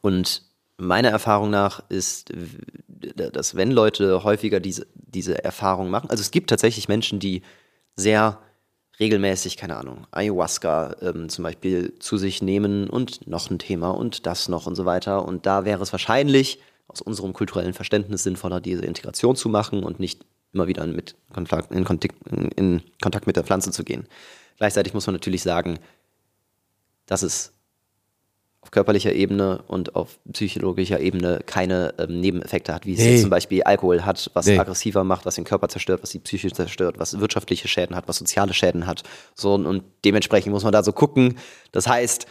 und 0.00 0.42
meiner 0.76 1.10
Erfahrung 1.10 1.50
nach 1.50 1.82
ist, 1.88 2.32
dass 3.14 3.54
wenn 3.54 3.70
Leute 3.70 4.24
häufiger 4.24 4.60
diese, 4.60 4.86
diese 4.94 5.44
Erfahrung 5.44 5.90
machen, 5.90 6.10
also 6.10 6.20
es 6.20 6.30
gibt 6.30 6.50
tatsächlich 6.50 6.88
Menschen, 6.88 7.18
die 7.18 7.42
sehr 7.96 8.38
regelmäßig, 9.00 9.56
keine 9.56 9.76
Ahnung, 9.76 10.06
Ayahuasca 10.10 10.96
ähm, 11.02 11.28
zum 11.28 11.44
Beispiel 11.44 11.94
zu 11.98 12.16
sich 12.16 12.42
nehmen 12.42 12.90
und 12.90 13.26
noch 13.28 13.50
ein 13.50 13.58
Thema 13.58 13.90
und 13.90 14.26
das 14.26 14.48
noch 14.48 14.66
und 14.66 14.74
so 14.74 14.84
weiter. 14.84 15.24
Und 15.24 15.46
da 15.46 15.64
wäre 15.64 15.82
es 15.82 15.92
wahrscheinlich 15.92 16.60
aus 16.88 17.00
unserem 17.00 17.32
kulturellen 17.32 17.74
Verständnis 17.74 18.22
sinnvoller, 18.22 18.60
diese 18.60 18.84
Integration 18.84 19.36
zu 19.36 19.48
machen 19.48 19.84
und 19.84 20.00
nicht 20.00 20.24
immer 20.52 20.66
wieder 20.66 20.86
mit 20.86 21.14
Kontakt, 21.32 21.70
in, 21.70 21.84
Kontakt, 21.84 22.14
in 22.56 22.82
Kontakt 23.00 23.26
mit 23.26 23.36
der 23.36 23.44
Pflanze 23.44 23.70
zu 23.70 23.84
gehen. 23.84 24.08
Gleichzeitig 24.56 24.94
muss 24.94 25.06
man 25.06 25.14
natürlich 25.14 25.42
sagen, 25.42 25.78
dass 27.06 27.22
es 27.22 27.52
auf 28.60 28.70
körperlicher 28.70 29.12
Ebene 29.12 29.62
und 29.68 29.94
auf 29.94 30.18
psychologischer 30.32 31.00
Ebene 31.00 31.40
keine 31.46 31.94
ähm, 31.98 32.20
Nebeneffekte 32.20 32.74
hat, 32.74 32.86
wie 32.86 32.94
es 32.94 32.98
nee. 32.98 33.20
zum 33.20 33.30
Beispiel 33.30 33.62
Alkohol 33.62 34.04
hat, 34.04 34.30
was 34.34 34.46
nee. 34.46 34.58
aggressiver 34.58 35.04
macht, 35.04 35.26
was 35.26 35.36
den 35.36 35.44
Körper 35.44 35.68
zerstört, 35.68 36.02
was 36.02 36.10
die 36.10 36.18
Psyche 36.18 36.50
zerstört, 36.50 36.96
was 36.98 37.18
wirtschaftliche 37.20 37.68
Schäden 37.68 37.94
hat, 37.94 38.08
was 38.08 38.16
soziale 38.16 38.54
Schäden 38.54 38.86
hat. 38.86 39.04
So, 39.34 39.54
und 39.54 39.84
dementsprechend 40.04 40.52
muss 40.52 40.64
man 40.64 40.72
da 40.72 40.82
so 40.82 40.92
gucken. 40.92 41.38
Das 41.70 41.86
heißt, 41.86 42.26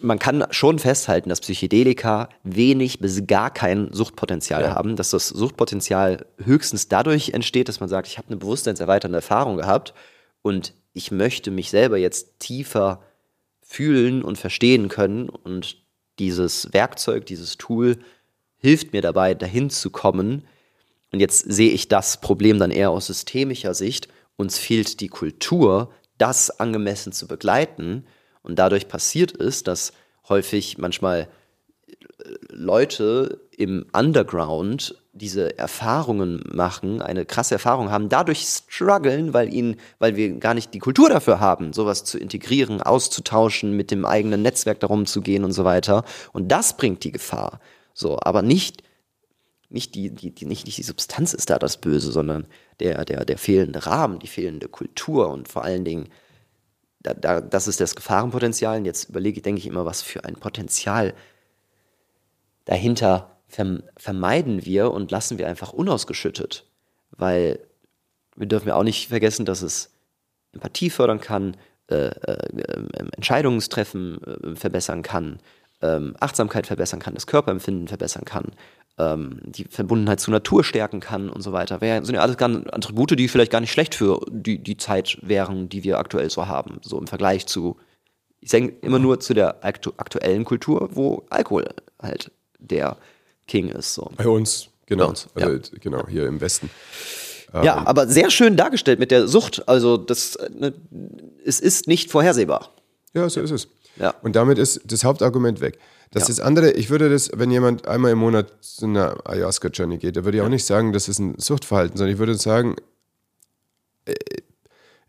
man 0.00 0.18
kann 0.18 0.44
schon 0.50 0.78
festhalten, 0.78 1.28
dass 1.28 1.40
Psychedelika 1.40 2.28
wenig 2.42 2.98
bis 2.98 3.26
gar 3.26 3.50
kein 3.50 3.92
Suchtpotenzial 3.92 4.62
ja. 4.62 4.74
haben, 4.74 4.96
dass 4.96 5.10
das 5.10 5.28
Suchtpotenzial 5.28 6.26
höchstens 6.38 6.88
dadurch 6.88 7.30
entsteht, 7.30 7.68
dass 7.68 7.80
man 7.80 7.88
sagt, 7.88 8.08
ich 8.08 8.18
habe 8.18 8.28
eine 8.28 8.36
bewusstseinserweiternde 8.36 9.18
Erfahrung 9.18 9.56
gehabt 9.56 9.94
und 10.42 10.74
ich 10.92 11.10
möchte 11.10 11.50
mich 11.50 11.70
selber 11.70 11.96
jetzt 11.96 12.38
tiefer 12.40 13.00
fühlen 13.72 14.22
und 14.22 14.38
verstehen 14.38 14.88
können. 14.88 15.28
Und 15.28 15.76
dieses 16.18 16.72
Werkzeug, 16.72 17.26
dieses 17.26 17.56
Tool 17.56 17.98
hilft 18.58 18.92
mir 18.92 19.02
dabei, 19.02 19.34
dahin 19.34 19.70
zu 19.70 19.90
kommen. 19.90 20.46
Und 21.10 21.20
jetzt 21.20 21.40
sehe 21.50 21.70
ich 21.70 21.88
das 21.88 22.20
Problem 22.20 22.58
dann 22.58 22.70
eher 22.70 22.90
aus 22.90 23.06
systemischer 23.06 23.74
Sicht. 23.74 24.08
Uns 24.36 24.58
fehlt 24.58 25.00
die 25.00 25.08
Kultur, 25.08 25.92
das 26.18 26.50
angemessen 26.60 27.12
zu 27.12 27.26
begleiten. 27.26 28.06
Und 28.42 28.58
dadurch 28.58 28.88
passiert 28.88 29.38
es, 29.40 29.62
dass 29.62 29.92
häufig 30.28 30.78
manchmal 30.78 31.28
Leute 32.50 33.40
im 33.56 33.86
Underground 33.92 34.96
diese 35.12 35.58
Erfahrungen 35.58 36.42
machen, 36.52 37.02
eine 37.02 37.26
krasse 37.26 37.54
Erfahrung 37.54 37.90
haben, 37.90 38.08
dadurch 38.08 38.46
strugglen, 38.46 39.34
weil 39.34 39.52
ihnen, 39.52 39.76
weil 39.98 40.16
wir 40.16 40.32
gar 40.38 40.54
nicht 40.54 40.72
die 40.72 40.78
Kultur 40.78 41.10
dafür 41.10 41.38
haben, 41.38 41.72
sowas 41.72 42.04
zu 42.04 42.18
integrieren, 42.18 42.80
auszutauschen, 42.80 43.76
mit 43.76 43.90
dem 43.90 44.06
eigenen 44.06 44.42
Netzwerk 44.42 44.80
darum 44.80 45.04
zu 45.04 45.20
gehen 45.20 45.44
und 45.44 45.52
so 45.52 45.64
weiter. 45.64 46.04
Und 46.32 46.48
das 46.48 46.76
bringt 46.76 47.04
die 47.04 47.12
Gefahr. 47.12 47.60
So, 47.92 48.18
aber 48.20 48.40
nicht, 48.40 48.82
nicht 49.68 49.94
die, 49.94 50.10
die, 50.10 50.34
die, 50.34 50.46
nicht, 50.46 50.64
nicht 50.64 50.78
die 50.78 50.82
Substanz 50.82 51.34
ist 51.34 51.50
da 51.50 51.58
das 51.58 51.76
Böse, 51.76 52.10
sondern 52.10 52.46
der, 52.80 53.04
der, 53.04 53.26
der 53.26 53.38
fehlende 53.38 53.86
Rahmen, 53.86 54.18
die 54.18 54.28
fehlende 54.28 54.68
Kultur 54.68 55.28
und 55.28 55.48
vor 55.48 55.62
allen 55.62 55.84
Dingen, 55.84 56.08
da, 57.00 57.12
da, 57.12 57.40
das 57.40 57.68
ist 57.68 57.80
das 57.80 57.96
Gefahrenpotenzial. 57.96 58.78
Und 58.78 58.86
jetzt 58.86 59.10
überlege, 59.10 59.42
denke 59.42 59.58
ich 59.58 59.66
immer, 59.66 59.84
was 59.84 60.00
für 60.00 60.24
ein 60.24 60.36
Potenzial 60.36 61.14
dahinter 62.64 63.36
vermeiden 63.48 64.64
wir 64.64 64.90
und 64.92 65.10
lassen 65.10 65.38
wir 65.38 65.48
einfach 65.48 65.72
unausgeschüttet. 65.72 66.64
Weil 67.10 67.58
wir 68.34 68.46
dürfen 68.46 68.68
ja 68.68 68.76
auch 68.76 68.82
nicht 68.82 69.08
vergessen, 69.08 69.44
dass 69.44 69.62
es 69.62 69.94
Empathie 70.52 70.90
fördern 70.90 71.20
kann, 71.20 71.56
äh, 71.90 72.06
äh, 72.06 73.08
Entscheidungstreffen 73.16 74.22
äh, 74.22 74.56
verbessern 74.56 75.02
kann, 75.02 75.40
ähm, 75.82 76.14
Achtsamkeit 76.20 76.66
verbessern 76.66 77.00
kann, 77.00 77.14
das 77.14 77.26
Körperempfinden 77.26 77.88
verbessern 77.88 78.24
kann, 78.24 78.52
ähm, 78.98 79.40
die 79.44 79.64
Verbundenheit 79.64 80.20
zur 80.20 80.32
Natur 80.32 80.64
stärken 80.64 81.00
kann 81.00 81.28
und 81.28 81.42
so 81.42 81.52
weiter. 81.52 81.80
Wär, 81.80 82.04
sind 82.04 82.14
ja 82.14 82.22
alles 82.22 82.36
Attribute, 82.38 83.18
die 83.18 83.28
vielleicht 83.28 83.52
gar 83.52 83.60
nicht 83.60 83.72
schlecht 83.72 83.94
für 83.94 84.20
die, 84.30 84.58
die 84.58 84.76
Zeit 84.76 85.18
wären, 85.22 85.68
die 85.68 85.84
wir 85.84 85.98
aktuell 85.98 86.30
so 86.30 86.46
haben, 86.46 86.78
so 86.82 86.98
im 86.98 87.06
Vergleich 87.06 87.46
zu, 87.46 87.76
ich 88.40 88.50
sage 88.50 88.74
immer 88.80 88.98
nur 88.98 89.20
zu 89.20 89.34
der 89.34 89.64
aktu 89.64 89.92
aktuellen 89.96 90.44
Kultur, 90.44 90.90
wo 90.92 91.24
Alkohol 91.30 91.66
halt 92.00 92.30
der 92.62 92.96
King 93.46 93.68
ist. 93.68 93.94
So. 93.94 94.10
Bei 94.16 94.28
uns, 94.28 94.68
genau. 94.86 95.04
Bei 95.04 95.10
uns, 95.10 95.28
also, 95.34 95.50
ja. 95.50 95.60
Genau, 95.80 96.06
hier 96.06 96.26
im 96.26 96.40
Westen. 96.40 96.70
Ja, 97.52 97.78
ähm, 97.78 97.86
aber 97.86 98.06
sehr 98.08 98.30
schön 98.30 98.56
dargestellt 98.56 98.98
mit 98.98 99.10
der 99.10 99.28
Sucht. 99.28 99.68
Also 99.68 99.96
das, 99.96 100.38
ne, 100.50 100.72
es 101.44 101.60
ist 101.60 101.86
nicht 101.86 102.10
vorhersehbar. 102.10 102.70
Ja, 103.14 103.28
so 103.28 103.40
ist 103.40 103.50
es. 103.50 103.68
Ja. 103.96 104.14
Und 104.22 104.36
damit 104.36 104.58
ist 104.58 104.80
das 104.84 105.04
Hauptargument 105.04 105.60
weg. 105.60 105.78
Das 106.12 106.24
ja. 106.24 106.30
ist 106.30 106.40
andere, 106.40 106.72
ich 106.72 106.90
würde 106.90 107.10
das, 107.10 107.30
wenn 107.34 107.50
jemand 107.50 107.86
einmal 107.86 108.12
im 108.12 108.18
Monat 108.18 108.52
zu 108.60 108.86
einer 108.86 109.16
Ayahuasca-Journey 109.28 109.98
geht, 109.98 110.16
da 110.16 110.24
würde 110.24 110.38
ich 110.38 110.42
auch 110.42 110.48
nicht 110.48 110.64
sagen, 110.64 110.92
das 110.92 111.08
ist 111.08 111.18
ein 111.18 111.34
Suchtverhalten, 111.38 111.96
sondern 111.96 112.12
ich 112.12 112.18
würde 112.18 112.34
sagen, 112.34 112.76
äh, 114.04 114.14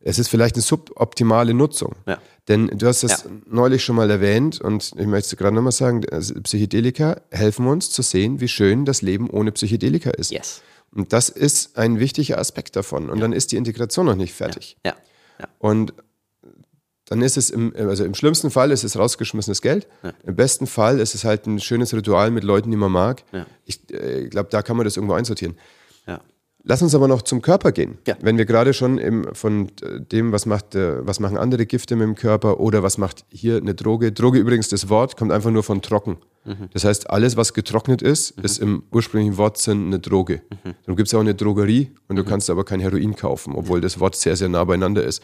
es 0.03 0.19
ist 0.19 0.27
vielleicht 0.27 0.55
eine 0.55 0.61
suboptimale 0.61 1.53
Nutzung. 1.53 1.95
Ja. 2.05 2.19
Denn 2.47 2.67
du 2.67 2.87
hast 2.87 3.03
das 3.03 3.23
ja. 3.23 3.31
neulich 3.45 3.83
schon 3.83 3.95
mal 3.95 4.09
erwähnt 4.11 4.59
und 4.59 4.91
ich 4.97 5.07
möchte 5.07 5.33
es 5.33 5.37
gerade 5.37 5.55
nochmal 5.55 5.71
sagen, 5.71 6.01
also 6.11 6.33
Psychedelika 6.41 7.21
helfen 7.31 7.67
uns 7.67 7.89
zu 7.89 8.01
sehen, 8.01 8.41
wie 8.41 8.49
schön 8.49 8.85
das 8.85 9.01
Leben 9.01 9.29
ohne 9.29 9.51
Psychedelika 9.53 10.09
ist. 10.11 10.31
Yes. 10.31 10.61
Und 10.91 11.13
das 11.13 11.29
ist 11.29 11.77
ein 11.77 11.99
wichtiger 11.99 12.37
Aspekt 12.37 12.75
davon. 12.75 13.09
Und 13.09 13.17
ja. 13.17 13.21
dann 13.21 13.33
ist 13.33 13.51
die 13.51 13.55
Integration 13.55 14.05
noch 14.05 14.15
nicht 14.15 14.33
fertig. 14.33 14.77
Ja. 14.85 14.95
Und 15.57 15.93
dann 17.05 17.21
ist 17.21 17.37
es 17.37 17.49
im, 17.49 17.73
also 17.75 18.05
im 18.05 18.13
schlimmsten 18.13 18.51
Fall 18.51 18.71
ist 18.71 18.83
es 18.83 18.97
rausgeschmissenes 18.97 19.61
Geld. 19.61 19.87
Im 20.23 20.35
besten 20.35 20.67
Fall 20.67 20.99
ist 20.99 21.15
es 21.15 21.23
halt 21.23 21.45
ein 21.47 21.59
schönes 21.59 21.93
Ritual 21.93 22.31
mit 22.31 22.43
Leuten, 22.43 22.71
die 22.71 22.77
man 22.77 22.91
mag. 22.91 23.23
Ich 23.65 23.89
äh, 23.91 24.27
glaube, 24.29 24.49
da 24.51 24.61
kann 24.61 24.77
man 24.77 24.85
das 24.85 24.95
irgendwo 24.97 25.13
einsortieren. 25.13 25.57
Ja. 26.07 26.21
Lass 26.65 26.81
uns 26.81 26.95
aber 26.95 27.09
noch 27.09 27.23
zum 27.23 27.41
Körper 27.41 27.73
gehen. 27.73 27.97
Ja. 28.07 28.15
Wenn 28.21 28.37
wir 28.37 28.45
gerade 28.45 28.73
schon 28.73 28.97
im, 28.97 29.27
von 29.33 29.69
dem, 30.11 30.31
was, 30.31 30.45
macht, 30.45 30.75
äh, 30.75 31.05
was 31.05 31.19
machen 31.19 31.37
andere 31.37 31.65
Gifte 31.65 31.97
mit 31.97 32.07
dem 32.07 32.15
Körper 32.15 32.61
oder 32.61 32.83
was 32.83 32.97
macht 32.97 33.25
hier 33.29 33.57
eine 33.57 33.75
Droge. 33.75 34.13
Droge 34.13 34.39
übrigens, 34.39 34.69
das 34.69 34.87
Wort 34.87 35.17
kommt 35.17 35.33
einfach 35.33 35.51
nur 35.51 35.63
von 35.63 35.81
trocken. 35.81 36.17
Mhm. 36.45 36.69
Das 36.71 36.85
heißt, 36.85 37.09
alles, 37.09 37.35
was 37.35 37.53
getrocknet 37.53 38.01
ist, 38.01 38.37
mhm. 38.37 38.43
ist 38.45 38.57
im 38.59 38.83
ursprünglichen 38.91 39.37
Wortsinn 39.37 39.87
eine 39.87 39.99
Droge. 39.99 40.41
Mhm. 40.63 40.73
Dann 40.85 40.95
gibt 40.95 41.07
es 41.07 41.13
auch 41.13 41.19
eine 41.19 41.35
Drogerie 41.35 41.91
und 42.07 42.15
du 42.15 42.23
mhm. 42.23 42.27
kannst 42.27 42.49
aber 42.49 42.63
kein 42.63 42.79
Heroin 42.79 43.15
kaufen, 43.15 43.55
obwohl 43.55 43.81
das 43.81 43.99
Wort 43.99 44.15
sehr, 44.15 44.37
sehr 44.37 44.47
nah 44.47 44.63
beieinander 44.63 45.03
ist. 45.03 45.21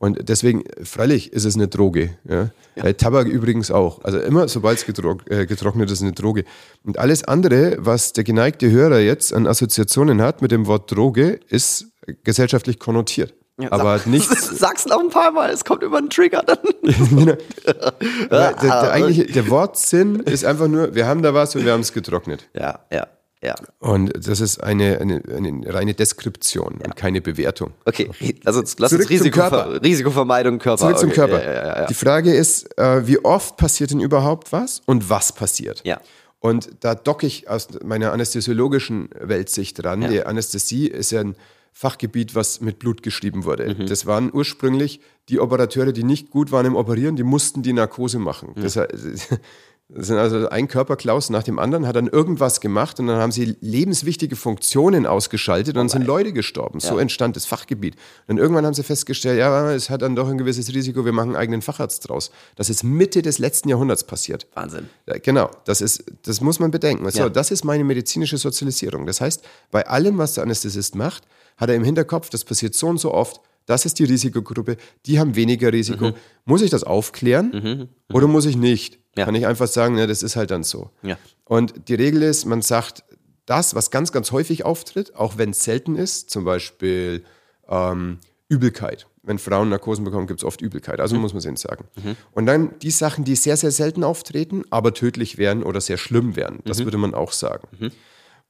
Und 0.00 0.30
deswegen, 0.30 0.64
freilich 0.82 1.30
ist 1.34 1.44
es 1.44 1.56
eine 1.56 1.68
Droge. 1.68 2.16
Ja? 2.26 2.48
ja. 2.74 2.84
Äh, 2.84 2.94
Tabak 2.94 3.26
übrigens 3.26 3.70
auch. 3.70 4.02
Also 4.02 4.18
immer, 4.18 4.48
sobald 4.48 4.78
es 4.78 4.86
getrock, 4.86 5.30
äh, 5.30 5.44
getrocknet 5.44 5.90
ist, 5.90 6.00
eine 6.00 6.12
Droge. 6.12 6.44
Und 6.84 6.98
alles 6.98 7.22
andere, 7.22 7.76
was 7.78 8.14
der 8.14 8.24
geneigte 8.24 8.70
Hörer 8.70 9.00
jetzt 9.00 9.34
an 9.34 9.46
Assoziationen 9.46 10.22
hat 10.22 10.40
mit 10.40 10.52
dem 10.52 10.66
Wort 10.66 10.90
Droge, 10.90 11.38
ist 11.50 11.88
gesellschaftlich 12.24 12.78
konnotiert. 12.78 13.34
Ja, 13.60 13.72
aber 13.72 13.98
sag, 13.98 14.06
nicht. 14.06 14.26
Sag's 14.40 14.86
noch 14.86 15.00
ein 15.00 15.10
paar 15.10 15.32
Mal, 15.32 15.50
es 15.50 15.66
kommt 15.66 15.82
über 15.82 15.98
einen 15.98 16.08
Trigger 16.08 16.44
dann. 16.46 16.56
genau. 16.82 17.36
der, 18.30 18.54
der, 18.54 18.92
eigentliche, 18.92 19.26
der 19.26 19.50
Wortsinn 19.50 20.20
ist 20.20 20.46
einfach 20.46 20.68
nur, 20.68 20.94
wir 20.94 21.06
haben 21.06 21.20
da 21.20 21.34
was 21.34 21.54
und 21.54 21.66
wir 21.66 21.72
haben 21.72 21.80
es 21.80 21.92
getrocknet. 21.92 22.48
Ja, 22.54 22.80
ja. 22.90 23.06
Ja. 23.42 23.54
Und 23.78 24.12
das 24.14 24.40
ist 24.40 24.62
eine, 24.62 25.00
eine, 25.00 25.22
eine 25.34 25.72
reine 25.72 25.94
Deskription 25.94 26.78
ja. 26.78 26.86
und 26.86 26.96
keine 26.96 27.22
Bewertung. 27.22 27.72
Okay, 27.86 28.10
lass 28.42 28.56
uns, 28.56 28.78
lass 28.78 28.92
uns 28.92 29.08
Risiko, 29.08 29.40
Risikovermeidung 29.40 30.58
Körper. 30.58 30.78
Zurück 30.78 30.98
zum 30.98 31.08
okay. 31.08 31.20
Körper. 31.20 31.42
Ja, 31.44 31.80
ja, 31.80 31.86
Die 31.86 31.94
Frage 31.94 32.34
ist, 32.34 32.78
äh, 32.78 33.06
wie 33.06 33.18
oft 33.24 33.56
passiert 33.56 33.92
denn 33.92 34.00
überhaupt 34.00 34.52
was 34.52 34.82
und 34.84 35.08
was 35.08 35.32
passiert? 35.32 35.80
Ja. 35.84 36.00
Und 36.38 36.70
da 36.80 36.94
docke 36.94 37.26
ich 37.26 37.48
aus 37.48 37.68
meiner 37.84 38.12
anästhesiologischen 38.12 39.10
Weltsicht 39.20 39.82
dran. 39.82 40.08
Die 40.08 40.24
Anästhesie 40.24 40.88
ist 40.88 41.12
ja 41.12 41.20
ein 41.20 41.36
Fachgebiet, 41.72 42.34
was 42.34 42.60
mit 42.60 42.78
Blut 42.78 43.02
geschrieben 43.02 43.44
wurde. 43.44 43.74
Mhm. 43.74 43.86
Das 43.86 44.06
waren 44.06 44.30
ursprünglich 44.32 45.00
die 45.28 45.38
Operateure, 45.38 45.92
die 45.92 46.02
nicht 46.02 46.30
gut 46.30 46.50
waren 46.50 46.66
im 46.66 46.76
Operieren, 46.76 47.16
die 47.16 47.22
mussten 47.22 47.62
die 47.62 47.72
Narkose 47.72 48.18
machen. 48.18 48.54
Mhm. 48.56 48.62
Das, 48.62 48.76
das 49.94 50.06
sind 50.06 50.18
also 50.18 50.48
ein 50.48 50.68
Körperklaus 50.68 51.30
nach 51.30 51.42
dem 51.42 51.58
anderen, 51.58 51.86
hat 51.86 51.96
dann 51.96 52.06
irgendwas 52.06 52.60
gemacht 52.60 53.00
und 53.00 53.08
dann 53.08 53.18
haben 53.18 53.32
sie 53.32 53.56
lebenswichtige 53.60 54.36
Funktionen 54.36 55.06
ausgeschaltet 55.06 55.74
und 55.74 55.78
dann 55.78 55.88
sind 55.88 56.06
Leute 56.06 56.32
gestorben. 56.32 56.80
So 56.80 56.96
ja. 56.96 57.00
entstand 57.00 57.36
das 57.36 57.44
Fachgebiet. 57.44 57.96
Und 58.28 58.38
irgendwann 58.38 58.64
haben 58.64 58.74
sie 58.74 58.82
festgestellt, 58.82 59.38
ja, 59.38 59.72
es 59.72 59.90
hat 59.90 60.02
dann 60.02 60.14
doch 60.14 60.28
ein 60.28 60.38
gewisses 60.38 60.72
Risiko, 60.72 61.04
wir 61.04 61.12
machen 61.12 61.30
einen 61.30 61.36
eigenen 61.36 61.62
Facharzt 61.62 62.08
draus. 62.08 62.30
Das 62.56 62.70
ist 62.70 62.84
Mitte 62.84 63.22
des 63.22 63.38
letzten 63.38 63.68
Jahrhunderts 63.68 64.04
passiert. 64.04 64.46
Wahnsinn. 64.54 64.88
Ja, 65.06 65.18
genau, 65.18 65.50
das, 65.64 65.80
ist, 65.80 66.04
das 66.22 66.40
muss 66.40 66.60
man 66.60 66.70
bedenken. 66.70 67.10
So, 67.10 67.20
ja. 67.20 67.28
Das 67.28 67.50
ist 67.50 67.64
meine 67.64 67.82
medizinische 67.82 68.38
Sozialisierung. 68.38 69.06
Das 69.06 69.20
heißt, 69.20 69.42
bei 69.70 69.86
allem, 69.88 70.18
was 70.18 70.34
der 70.34 70.44
Anästhesist 70.44 70.94
macht, 70.94 71.24
hat 71.56 71.68
er 71.68 71.74
im 71.74 71.84
Hinterkopf, 71.84 72.30
das 72.30 72.44
passiert 72.44 72.74
so 72.74 72.86
und 72.86 72.98
so 72.98 73.12
oft, 73.12 73.40
das 73.70 73.86
ist 73.86 73.98
die 74.00 74.04
Risikogruppe, 74.04 74.76
die 75.06 75.20
haben 75.20 75.36
weniger 75.36 75.72
Risiko. 75.72 76.08
Mhm. 76.08 76.14
Muss 76.44 76.60
ich 76.60 76.70
das 76.70 76.82
aufklären 76.82 77.50
mhm. 77.52 77.68
Mhm. 77.68 77.88
oder 78.12 78.26
muss 78.26 78.44
ich 78.44 78.56
nicht? 78.56 78.98
Ja. 79.16 79.24
Kann 79.24 79.34
ich 79.34 79.46
einfach 79.46 79.68
sagen, 79.68 79.94
ne, 79.94 80.06
das 80.06 80.22
ist 80.22 80.36
halt 80.36 80.50
dann 80.50 80.64
so. 80.64 80.90
Ja. 81.02 81.16
Und 81.44 81.88
die 81.88 81.94
Regel 81.94 82.22
ist, 82.22 82.46
man 82.46 82.62
sagt, 82.62 83.04
das, 83.46 83.74
was 83.74 83.90
ganz, 83.90 84.12
ganz 84.12 84.32
häufig 84.32 84.64
auftritt, 84.64 85.14
auch 85.14 85.38
wenn 85.38 85.50
es 85.50 85.64
selten 85.64 85.96
ist, 85.96 86.30
zum 86.30 86.44
Beispiel 86.44 87.24
ähm, 87.68 88.18
Übelkeit. 88.48 89.06
Wenn 89.22 89.38
Frauen 89.38 89.68
Narkosen 89.68 90.04
bekommen, 90.04 90.26
gibt 90.26 90.40
es 90.40 90.44
oft 90.44 90.60
Übelkeit. 90.60 91.00
Also 91.00 91.14
mhm. 91.14 91.22
muss 91.22 91.32
man 91.32 91.38
es 91.38 91.46
ihnen 91.46 91.56
sagen. 91.56 91.84
Mhm. 92.02 92.16
Und 92.32 92.46
dann 92.46 92.78
die 92.80 92.90
Sachen, 92.90 93.24
die 93.24 93.36
sehr, 93.36 93.56
sehr 93.56 93.70
selten 93.70 94.02
auftreten, 94.02 94.64
aber 94.70 94.94
tödlich 94.94 95.38
werden 95.38 95.62
oder 95.62 95.80
sehr 95.80 95.96
schlimm 95.96 96.34
werden. 96.36 96.60
Das 96.64 96.84
würde 96.84 96.98
man 96.98 97.14
auch 97.14 97.32
sagen. 97.32 97.68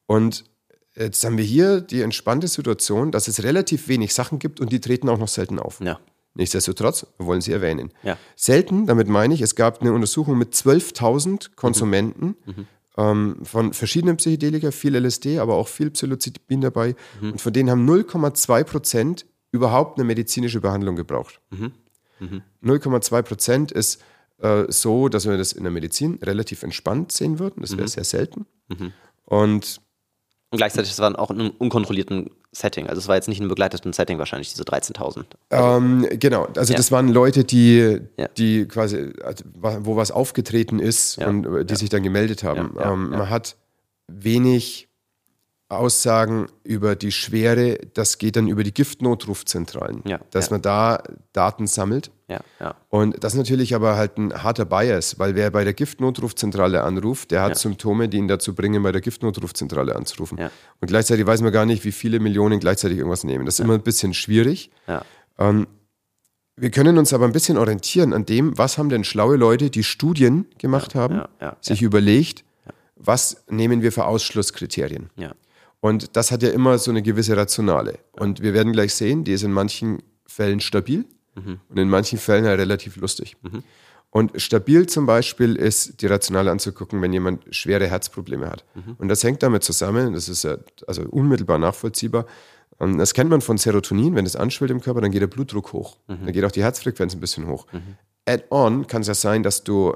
Und 0.07 0.45
jetzt 1.01 1.25
haben 1.25 1.39
wir 1.39 1.45
hier 1.45 1.81
die 1.81 2.03
entspannte 2.03 2.49
Situation, 2.49 3.11
dass 3.11 3.29
es 3.29 3.43
relativ 3.43 3.89
wenig 3.89 4.15
Sachen 4.15 4.39
gibt 4.39 4.61
und 4.61 4.71
die 4.73 4.81
treten 4.81 5.09
auch 5.09 5.19
noch 5.19 5.29
selten 5.29 5.59
auf. 5.59 5.81
Ja. 5.81 5.99
Nichtsdestotrotz 6.35 7.07
wollen 7.19 7.41
sie 7.41 7.53
erwähnen. 7.53 7.91
Ja. 8.03 8.17
Selten, 8.37 8.87
damit 8.87 9.09
meine 9.09 9.35
ich, 9.35 9.41
es 9.41 9.57
gab 9.57 9.81
eine 9.81 9.93
Untersuchung 9.93 10.39
mit 10.39 10.55
12.000 10.55 11.57
Konsumenten 11.57 12.37
mhm. 12.47 12.55
mhm. 12.55 12.67
ähm, 12.97 13.37
von 13.43 13.73
verschiedenen 13.73 14.17
Psychedelika, 14.17 14.71
viel 14.71 14.95
LSD, 14.95 15.39
aber 15.39 15.57
auch 15.57 15.69
viel 15.69 15.91
Psilocybin 15.91 16.61
dabei. 16.61 16.95
Mhm. 17.21 17.33
Und 17.33 17.41
von 17.41 17.53
denen 17.53 17.71
haben 17.71 17.89
0,2 17.89 18.65
Prozent 18.65 19.27
überhaupt 19.51 19.99
eine 19.99 20.05
medizinische 20.05 20.61
Behandlung 20.61 20.95
gebraucht. 20.95 21.41
Mhm. 21.51 21.73
0,2 22.63 23.19
mhm. 23.19 23.25
Prozent 23.25 23.73
ist 23.73 24.01
äh, 24.39 24.65
so, 24.69 25.09
dass 25.09 25.27
wir 25.27 25.37
das 25.37 25.53
in 25.53 25.65
der 25.65 25.73
Medizin 25.73 26.21
relativ 26.23 26.63
entspannt 26.63 27.11
sehen 27.11 27.39
würden. 27.39 27.63
Das 27.63 27.73
wäre 27.73 27.83
mhm. 27.83 27.89
sehr 27.89 28.05
selten. 28.05 28.47
Und 29.25 29.81
und 30.51 30.57
gleichzeitig, 30.57 30.91
es 30.91 30.99
war 30.99 31.17
auch 31.19 31.31
in 31.31 31.41
einem 31.41 31.51
unkontrollierten 31.59 32.31
Setting. 32.51 32.89
Also 32.89 32.99
es 32.99 33.07
war 33.07 33.15
jetzt 33.15 33.29
nicht 33.29 33.39
in 33.39 33.45
einem 33.45 33.51
begleiteten 33.51 33.93
Setting 33.93 34.19
wahrscheinlich, 34.19 34.51
diese 34.51 34.65
13.000. 34.65 35.25
Ähm, 35.51 36.09
genau, 36.19 36.49
also 36.57 36.73
ja. 36.73 36.77
das 36.77 36.91
waren 36.91 37.09
Leute, 37.09 37.45
die, 37.45 38.01
ja. 38.17 38.29
die 38.37 38.67
quasi, 38.67 39.13
also, 39.23 39.45
wo 39.55 39.95
was 39.95 40.11
aufgetreten 40.11 40.81
ist 40.81 41.17
ja. 41.17 41.29
und 41.29 41.71
die 41.71 41.77
sich 41.77 41.89
dann 41.89 42.03
gemeldet 42.03 42.43
haben. 42.43 42.75
Ähm, 42.81 43.11
man 43.11 43.31
hat 43.31 43.57
wenig 44.09 44.89
Aussagen 45.69 46.49
über 46.65 46.97
die 46.97 47.13
Schwere, 47.13 47.79
das 47.95 48.19
geht 48.19 48.35
dann 48.35 48.49
über 48.49 48.65
die 48.65 48.75
Giftnotrufzentralen, 48.75 50.03
dass 50.33 50.51
man 50.51 50.61
da 50.63 51.01
Daten 51.33 51.69
sammelt. 51.69 52.11
Ja, 52.31 52.41
ja. 52.61 52.77
Und 52.89 53.23
das 53.25 53.35
ist 53.35 53.39
natürlich 53.39 53.75
aber 53.75 53.97
halt 53.97 54.17
ein 54.17 54.33
harter 54.33 54.65
Bias, 54.65 55.19
weil 55.19 55.35
wer 55.35 55.51
bei 55.51 55.65
der 55.65 55.75
Giftnotrufzentrale 55.75 56.85
anruft, 56.85 57.33
der 57.33 57.43
hat 57.43 57.51
ja. 57.51 57.55
Symptome, 57.57 58.09
die 58.09 58.19
ihn 58.19 58.29
dazu 58.29 58.55
bringen, 58.55 58.83
bei 58.85 58.93
der 58.93 59.01
Giftnotrufzentrale 59.01 59.97
anzurufen. 59.97 60.39
Und 60.39 60.89
gleichzeitig 60.89 61.27
weiß 61.27 61.41
man 61.43 61.53
gar 61.53 61.67
nicht, 61.67 61.85
wie 61.85 61.93
viele 61.93 62.21
Millionen 62.21 62.61
gleichzeitig 62.61 62.99
irgendwas 62.99 63.25
nehmen. 63.25 63.47
Das 63.47 63.55
ist 63.55 63.65
immer 63.65 63.75
ein 63.75 63.83
bisschen 63.83 64.15
schwierig. 64.15 64.71
Ähm, 65.39 65.67
wir 66.57 66.71
können 66.71 66.99
uns 66.99 67.13
aber 67.13 67.25
ein 67.25 67.33
bisschen 67.33 67.59
orientieren 67.59 68.13
an 68.13 68.27
dem, 68.27 68.57
was 68.57 68.79
haben 68.79 68.91
denn 68.91 69.03
schlaue 69.03 69.37
Leute, 69.37 69.71
die 69.71 69.83
Studien 69.83 70.47
gemacht 70.59 70.95
haben, 70.95 71.23
sich 71.61 71.83
überlegt, 71.83 72.45
was 72.95 73.45
nehmen 73.49 73.83
wir 73.83 73.93
für 73.93 74.05
Ausschlusskriterien. 74.05 75.11
Ja. 75.17 75.33
Und 75.81 76.17
das 76.17 76.31
hat 76.31 76.43
ja 76.43 76.51
immer 76.51 76.79
so 76.79 76.91
eine 76.91 77.03
gewisse 77.03 77.37
Rationale. 77.37 77.99
Und 78.13 78.43
wir 78.43 78.53
werden 78.53 78.73
gleich 78.73 78.95
sehen, 78.95 79.25
die 79.25 79.33
ist 79.33 79.43
in 79.43 79.53
manchen 79.53 80.03
Fällen 80.27 80.61
stabil 80.61 81.07
mhm. 81.35 81.61
und 81.69 81.77
in 81.77 81.89
manchen 81.89 82.19
Fällen 82.19 82.45
halt 82.45 82.59
relativ 82.61 82.97
lustig. 82.97 83.37
Mhm. 83.43 83.63
Und 84.11 84.43
stabil 84.43 84.87
zum 84.87 85.07
Beispiel 85.07 85.55
ist 85.55 86.03
die 86.03 86.07
Rationale 86.07 86.51
anzugucken, 86.51 87.01
wenn 87.01 87.13
jemand 87.13 87.55
schwere 87.55 87.87
Herzprobleme 87.87 88.51
hat. 88.51 88.65
Mhm. 88.75 88.97
Und 88.99 89.09
das 89.09 89.23
hängt 89.23 89.43
damit 89.43 89.63
zusammen, 89.63 90.15
das 90.15 90.29
ist 90.29 90.43
ja 90.43 90.57
also 90.87 91.03
unmittelbar 91.03 91.59
nachvollziehbar. 91.59 92.27
Und 92.79 92.99
das 92.99 93.15
kennt 93.15 93.31
man 93.31 93.41
von 93.41 93.59
Serotonin, 93.59 94.17
wenn 94.17 94.27
es 94.27 94.37
anschwillt 94.37 94.71
im 94.71 94.81
Körper, 94.81 95.01
dann 95.01 95.13
geht 95.13 95.23
der 95.23 95.29
Blutdruck 95.29 95.73
hoch. 95.73 95.99
Mhm. 96.09 96.25
Dann 96.25 96.33
geht 96.33 96.45
auch 96.45 96.51
die 96.51 96.63
Herzfrequenz 96.63 97.15
ein 97.15 97.21
bisschen 97.21 97.47
hoch. 97.47 97.67
Mhm. 97.73 97.97
Add-on 98.27 98.87
kann 98.87 99.03
es 99.03 99.09
ja 99.09 99.15
sein, 99.15 99.43
dass 99.43 99.63
du 99.65 99.95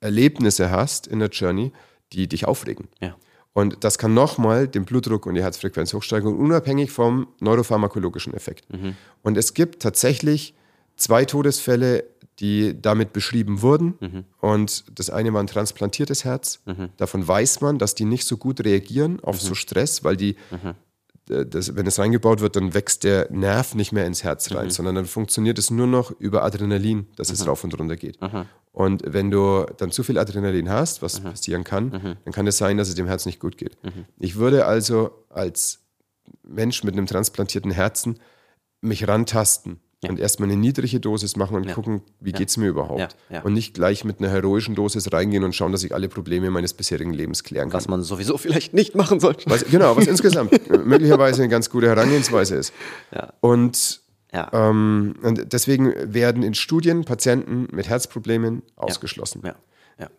Erlebnisse 0.00 0.70
hast 0.70 1.06
in 1.06 1.20
der 1.20 1.28
Journey, 1.28 1.72
die 2.12 2.28
dich 2.28 2.46
aufregen. 2.46 2.88
Ja. 3.00 3.16
Und 3.52 3.82
das 3.82 3.98
kann 3.98 4.14
nochmal 4.14 4.68
den 4.68 4.84
Blutdruck 4.84 5.26
und 5.26 5.34
die 5.34 5.42
Herzfrequenz 5.42 5.92
hochsteigen, 5.92 6.36
unabhängig 6.36 6.90
vom 6.90 7.28
neuropharmakologischen 7.40 8.32
Effekt. 8.32 8.72
Mhm. 8.72 8.96
Und 9.22 9.36
es 9.36 9.54
gibt 9.54 9.82
tatsächlich 9.82 10.54
zwei 10.96 11.24
Todesfälle, 11.24 12.04
die 12.38 12.80
damit 12.80 13.12
beschrieben 13.12 13.60
wurden. 13.60 13.94
Mhm. 14.00 14.24
Und 14.40 14.84
das 14.98 15.10
eine 15.10 15.32
war 15.32 15.42
ein 15.42 15.46
transplantiertes 15.46 16.24
Herz. 16.24 16.60
Mhm. 16.64 16.90
Davon 16.96 17.26
weiß 17.26 17.60
man, 17.60 17.78
dass 17.78 17.94
die 17.94 18.04
nicht 18.04 18.26
so 18.26 18.36
gut 18.36 18.64
reagieren 18.64 19.20
auf 19.20 19.42
mhm. 19.42 19.48
so 19.48 19.54
Stress, 19.54 20.04
weil 20.04 20.16
die, 20.16 20.36
mhm. 20.50 21.34
äh, 21.34 21.44
das, 21.44 21.76
wenn 21.76 21.86
es 21.86 21.98
reingebaut 21.98 22.40
wird, 22.40 22.56
dann 22.56 22.72
wächst 22.72 23.04
der 23.04 23.30
Nerv 23.30 23.74
nicht 23.74 23.92
mehr 23.92 24.06
ins 24.06 24.24
Herz 24.24 24.52
rein, 24.54 24.66
mhm. 24.66 24.70
sondern 24.70 24.94
dann 24.94 25.06
funktioniert 25.06 25.58
es 25.58 25.70
nur 25.70 25.86
noch 25.86 26.12
über 26.18 26.44
Adrenalin, 26.44 27.08
dass 27.16 27.30
es 27.30 27.42
mhm. 27.42 27.48
rauf 27.48 27.64
und 27.64 27.78
runter 27.78 27.96
geht. 27.96 28.18
Und 28.72 29.02
wenn 29.04 29.30
du 29.30 29.66
dann 29.78 29.90
zu 29.90 30.02
viel 30.02 30.18
Adrenalin 30.18 30.68
hast, 30.70 31.02
was 31.02 31.20
passieren 31.20 31.64
kann, 31.64 32.16
dann 32.24 32.32
kann 32.32 32.46
es 32.46 32.56
sein, 32.56 32.76
dass 32.76 32.88
es 32.88 32.94
dem 32.94 33.06
Herz 33.06 33.26
nicht 33.26 33.40
gut 33.40 33.58
geht. 33.58 33.76
Ich 34.18 34.36
würde 34.36 34.66
also 34.66 35.24
als 35.28 35.80
Mensch 36.46 36.84
mit 36.84 36.94
einem 36.94 37.06
transplantierten 37.06 37.70
Herzen 37.70 38.18
mich 38.80 39.06
rantasten 39.06 39.80
ja. 40.02 40.10
und 40.10 40.18
erstmal 40.18 40.48
eine 40.48 40.58
niedrige 40.58 41.00
Dosis 41.00 41.36
machen 41.36 41.56
und 41.56 41.64
ja. 41.64 41.74
gucken, 41.74 42.02
wie 42.20 42.30
ja. 42.30 42.38
geht 42.38 42.48
es 42.48 42.56
mir 42.56 42.68
überhaupt. 42.68 43.16
Und 43.42 43.52
nicht 43.52 43.74
gleich 43.74 44.04
mit 44.04 44.20
einer 44.20 44.30
heroischen 44.30 44.74
Dosis 44.74 45.12
reingehen 45.12 45.44
und 45.44 45.54
schauen, 45.54 45.72
dass 45.72 45.82
ich 45.82 45.94
alle 45.94 46.08
Probleme 46.08 46.50
meines 46.50 46.74
bisherigen 46.74 47.12
Lebens 47.12 47.44
klären 47.44 47.68
kann. 47.70 47.76
Was 47.76 47.88
man 47.88 48.02
sowieso 48.02 48.38
vielleicht 48.38 48.72
nicht 48.72 48.94
machen 48.94 49.20
sollte. 49.20 49.48
Was, 49.50 49.64
genau, 49.64 49.96
was 49.96 50.06
insgesamt 50.08 50.52
möglicherweise 50.86 51.42
eine 51.42 51.50
ganz 51.50 51.70
gute 51.70 51.88
Herangehensweise 51.88 52.56
ist. 52.56 52.72
Und, 53.40 54.00
ähm, 54.52 55.14
und, 55.22 55.52
deswegen 55.52 55.92
werden 56.12 56.42
in 56.42 56.54
Studien 56.54 57.04
Patienten 57.04 57.68
mit 57.72 57.88
Herzproblemen 57.88 58.62
ausgeschlossen. 58.76 59.42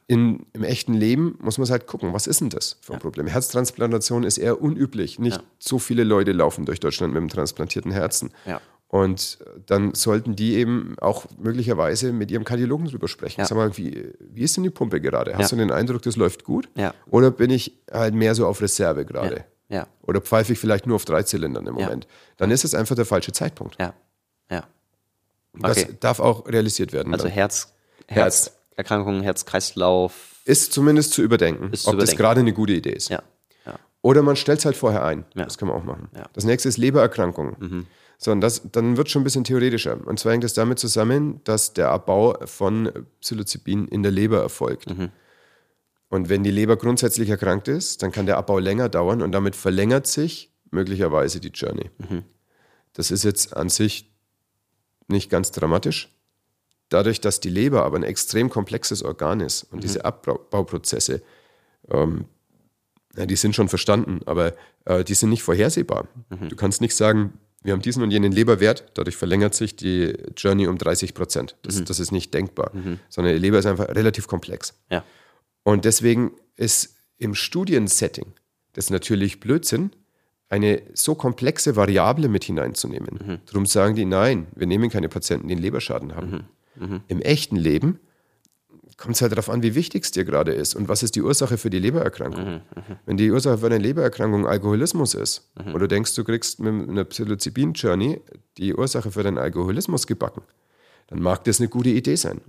In, 0.08 0.46
Im 0.54 0.64
echten 0.64 0.94
Leben 0.94 1.40
muss 1.42 1.58
man 1.58 1.68
halt 1.70 1.88
gucken, 1.88 2.14
was 2.14 2.28
ist 2.28 2.42
denn 2.42 2.50
das 2.50 2.78
für 2.82 2.94
ein 2.94 3.00
Problem? 3.00 3.26
Herztransplantation 3.26 4.24
ist 4.24 4.38
eher 4.38 4.62
unüblich. 4.62 5.18
Nicht 5.18 5.42
so 5.58 5.80
viele 5.80 6.04
Leute 6.04 6.34
laufen 6.34 6.66
durch 6.66 6.80
Deutschland 6.80 7.14
mit 7.14 7.20
einem 7.20 7.30
transplantierten 7.30 7.92
Herzen. 7.92 8.32
Und 8.92 9.40
dann 9.68 9.94
sollten 9.94 10.36
die 10.36 10.56
eben 10.56 10.96
auch 11.00 11.26
möglicherweise 11.42 12.12
mit 12.12 12.30
ihrem 12.30 12.44
Kardiologen 12.44 12.88
drüber 12.88 13.08
sprechen. 13.08 13.40
Ja. 13.40 13.48
Sag 13.48 13.58
mal, 13.58 13.78
wie, 13.78 14.12
wie 14.20 14.42
ist 14.42 14.58
denn 14.58 14.66
die 14.66 14.70
Pumpe 14.70 15.00
gerade? 15.00 15.34
Hast 15.38 15.52
ja. 15.52 15.58
du 15.58 15.64
den 15.64 15.72
Eindruck, 15.72 16.02
das 16.02 16.18
läuft 16.18 16.44
gut? 16.44 16.68
Ja. 16.76 16.94
Oder 17.10 17.32
bin 17.32 17.52
ich 17.52 17.80
halt 17.90 18.14
mehr 18.14 18.36
so 18.36 18.46
auf 18.46 18.62
Reserve 18.62 19.06
gerade? 19.06 19.46
Ja. 19.72 19.88
Oder 20.04 20.22
pfeife 20.22 20.54
ich 20.54 20.60
vielleicht 20.60 20.86
nur 20.86 20.96
auf 20.96 21.06
drei 21.06 21.24
Zylindern 21.24 21.66
im 21.66 21.76
Moment? 21.76 22.08
Dann 22.38 22.52
ist 22.52 22.66
es 22.66 22.76
einfach 22.76 22.96
der 22.96 23.06
falsche 23.06 23.32
Zeitpunkt. 23.32 23.78
Ja. 23.80 23.94
Ja. 24.50 24.68
Okay. 25.58 25.68
Das 25.68 26.00
darf 26.00 26.20
auch 26.20 26.48
realisiert 26.48 26.94
werden. 26.94 27.14
Also 27.14 27.28
Herz, 27.28 27.74
Herz, 28.08 28.52
Herzerkrankungen, 28.76 29.24
Herzkreislauf. 29.24 30.42
Ist 30.46 30.74
zumindest 30.74 31.14
zu 31.14 31.22
überdenken, 31.22 31.66
ob 31.66 31.76
zu 31.76 31.90
überdenken. 31.90 32.06
das 32.06 32.18
gerade 32.18 32.42
eine 32.42 32.54
gute 32.54 32.74
Idee 32.74 32.92
ist. 32.92 33.10
Ja. 33.10 33.24
Oder 34.04 34.24
man 34.24 34.36
stellt 34.36 34.60
es 34.60 34.66
halt 34.66 34.76
vorher 34.76 35.06
ein. 35.06 35.26
Das 35.36 35.58
kann 35.58 35.68
man 35.68 35.78
auch 35.78 35.84
machen. 35.84 36.10
Das 36.34 36.44
nächste 36.44 36.68
ist 36.70 36.78
Lebererkrankungen. 36.78 37.56
Mhm. 37.60 37.88
So, 38.18 38.32
und 38.32 38.42
das, 38.42 38.62
dann 38.72 38.98
wird 38.98 39.08
es 39.08 39.14
schon 39.14 39.22
ein 39.22 39.24
bisschen 39.24 39.44
theoretischer. 39.44 39.98
Und 40.06 40.20
zwar 40.20 40.34
hängt 40.34 40.44
es 40.44 40.54
damit 40.54 40.80
zusammen, 40.80 41.42
dass 41.44 41.74
der 41.74 41.90
Abbau 41.90 42.36
von 42.46 42.92
Psilocybin 43.20 43.88
in 43.88 44.04
der 44.04 44.12
Leber 44.12 44.42
erfolgt. 44.42 44.90
Mhm. 44.90 45.10
Und 46.12 46.28
wenn 46.28 46.44
die 46.44 46.52
Leber 46.52 46.76
grundsätzlich 46.76 47.30
erkrankt 47.30 47.70
ist, 47.70 48.04
dann 48.04 48.12
kann 48.12 48.26
der 48.26 48.38
Abbau 48.38 48.60
länger 48.60 48.90
dauern 48.90 49.22
und 49.22 49.32
damit 49.32 49.56
verlängert 49.56 50.08
sich 50.08 50.52
möglicherweise 50.70 51.40
die 51.40 51.48
Journey. 51.48 51.90
Mhm. 52.00 52.24
Das 52.92 53.12
ist 53.12 53.24
jetzt 53.24 53.56
an 53.56 53.70
sich 53.70 54.12
nicht 55.08 55.30
ganz 55.30 55.52
dramatisch. 55.52 56.14
Dadurch, 56.90 57.22
dass 57.22 57.40
die 57.40 57.50
Leber 57.50 57.86
aber 57.86 57.96
ein 57.96 58.04
extrem 58.04 58.50
komplexes 58.50 59.04
Organ 59.04 59.40
ist 59.40 59.64
und 59.64 59.78
mhm. 59.78 59.82
diese 59.84 60.04
Abbauprozesse, 60.04 61.22
ähm, 61.90 62.26
ja, 63.16 63.26
die 63.26 63.38
sind 63.38 63.56
schon 63.56 63.70
verstanden, 63.70 64.20
aber 64.26 64.54
äh, 64.84 65.06
die 65.06 65.14
sind 65.14 65.30
nicht 65.30 65.44
vorhersehbar. 65.44 66.10
Mhm. 66.30 66.50
Du 66.50 66.58
kannst 66.58 66.82
nicht 66.82 66.96
sagen, 66.96 67.40
wir 67.64 67.72
haben 67.72 67.82
diesen 67.82 68.04
und 68.04 68.12
jenen 68.12 68.34
Leberwert, 68.34 68.92
dadurch 68.96 69.16
verlängert 69.16 69.56
sich 69.56 69.78
die 69.78 70.14
Journey 70.36 70.68
um 70.68 70.78
30 70.78 71.14
Prozent. 71.14 71.56
Das, 71.62 71.80
mhm. 71.80 71.86
das, 71.86 72.02
ist 72.02 72.12
nicht 72.12 72.34
denkbar, 72.34 72.72
mhm. 72.74 73.00
sondern 73.08 73.34
die 73.34 73.40
Leber 73.40 73.60
ist 73.60 73.66
einfach 73.66 73.88
relativ 73.88 74.28
komplex. 74.28 74.74
Ja. 74.90 75.06
Und 75.64 75.86
deswegen 75.86 76.32
ist 76.56 76.96
im 77.18 77.36
Studiensetting 77.36 78.34
das 78.74 78.90
natürlich 78.90 79.40
Blödsinn, 79.40 79.92
eine 80.50 80.82
so 80.94 81.16
komplexe 81.16 81.76
Variable 81.76 82.28
mit 82.28 82.44
hineinzunehmen. 82.44 83.20
Mhm. 83.26 83.40
Darum 83.46 83.66
sagen 83.66 83.96
die, 83.96 84.06
nein, 84.06 84.48
wir 84.54 84.68
nehmen 84.68 84.90
keine 84.90 85.08
Patienten, 85.08 85.48
die 85.48 85.54
einen 85.54 85.62
Leberschaden 85.62 86.14
haben. 86.14 86.46
Mhm. 86.76 86.88
Mhm. 86.88 87.02
Im 87.08 87.22
echten 87.22 87.56
Leben 87.56 88.00
kommt 88.98 89.16
es 89.16 89.22
halt 89.22 89.32
darauf 89.32 89.50
an, 89.50 89.64
wie 89.64 89.76
wichtig 89.76 90.04
es 90.04 90.12
dir 90.12 90.26
gerade 90.26 90.52
ist 90.52 90.76
und 90.76 90.90
was 90.90 91.04
ist 91.04 91.16
die 91.16 91.22
Ursache 91.22 91.58
für 91.58 91.70
die 91.70 91.80
Lebererkrankung. 91.80 92.46
Mhm, 92.46 92.62
mh. 92.76 93.00
Wenn 93.06 93.18
die 93.18 93.32
Ursache 93.32 93.60
für 93.60 93.66
eine 93.68 93.78
Lebererkrankung 93.78 94.46
Alkoholismus 94.46 95.14
ist 95.16 95.50
mhm. 95.58 95.74
und 95.74 95.80
du 95.80 95.88
denkst, 95.88 96.14
du 96.16 96.24
kriegst 96.24 96.60
mit 96.60 96.90
einer 96.90 97.06
Psilocybin-Journey 97.06 98.22
die 98.58 98.76
Ursache 98.76 99.10
für 99.12 99.24
deinen 99.24 99.38
Alkoholismus 99.38 100.06
gebacken, 100.06 100.44
dann 101.08 101.22
mag 101.22 101.44
das 101.46 101.60
eine 101.60 101.70
gute 101.70 101.90
Idee 101.90 102.16
sein. 102.16 102.42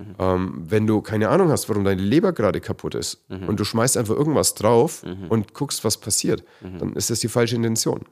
Mhm. 0.00 0.06
mhm. 0.08 0.14
Ähm, 0.18 0.64
wenn 0.68 0.86
du 0.86 1.00
keine 1.00 1.28
Ahnung 1.28 1.50
hast, 1.50 1.68
warum 1.68 1.84
deine 1.84 2.02
Leber 2.02 2.32
gerade 2.32 2.60
kaputt 2.60 2.94
ist 2.94 3.24
mhm. 3.28 3.48
und 3.48 3.60
du 3.60 3.64
schmeißt 3.64 3.96
einfach 3.96 4.14
irgendwas 4.14 4.54
drauf 4.54 5.02
mhm. 5.04 5.28
und 5.28 5.54
guckst, 5.54 5.84
was 5.84 5.98
passiert, 5.98 6.44
dann 6.60 6.94
ist 6.94 7.10
das 7.10 7.20
die 7.20 7.28
falsche 7.28 7.56
Intention. 7.56 8.04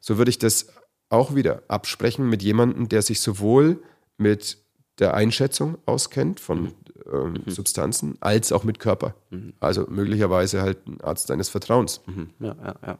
So 0.00 0.18
würde 0.18 0.30
ich 0.30 0.38
das 0.38 0.66
auch 1.08 1.34
wieder 1.34 1.62
absprechen 1.68 2.28
mit 2.28 2.42
jemandem, 2.42 2.88
der 2.88 3.02
sich 3.02 3.20
sowohl 3.20 3.82
mit 4.16 4.58
der 4.98 5.14
Einschätzung 5.14 5.78
auskennt 5.86 6.40
von 6.40 6.72
ähm, 7.12 7.34
mhm. 7.44 7.50
Substanzen, 7.50 8.16
als 8.20 8.52
auch 8.52 8.64
mit 8.64 8.78
Körper. 8.78 9.14
Mhm. 9.30 9.54
Also 9.60 9.86
möglicherweise 9.88 10.62
halt 10.62 10.86
ein 10.86 11.00
Arzt 11.00 11.30
deines 11.30 11.48
Vertrauens. 11.48 12.00
Mhm. 12.06 12.30
Ja, 12.38 12.56
ja, 12.62 12.74
ja, 12.86 12.98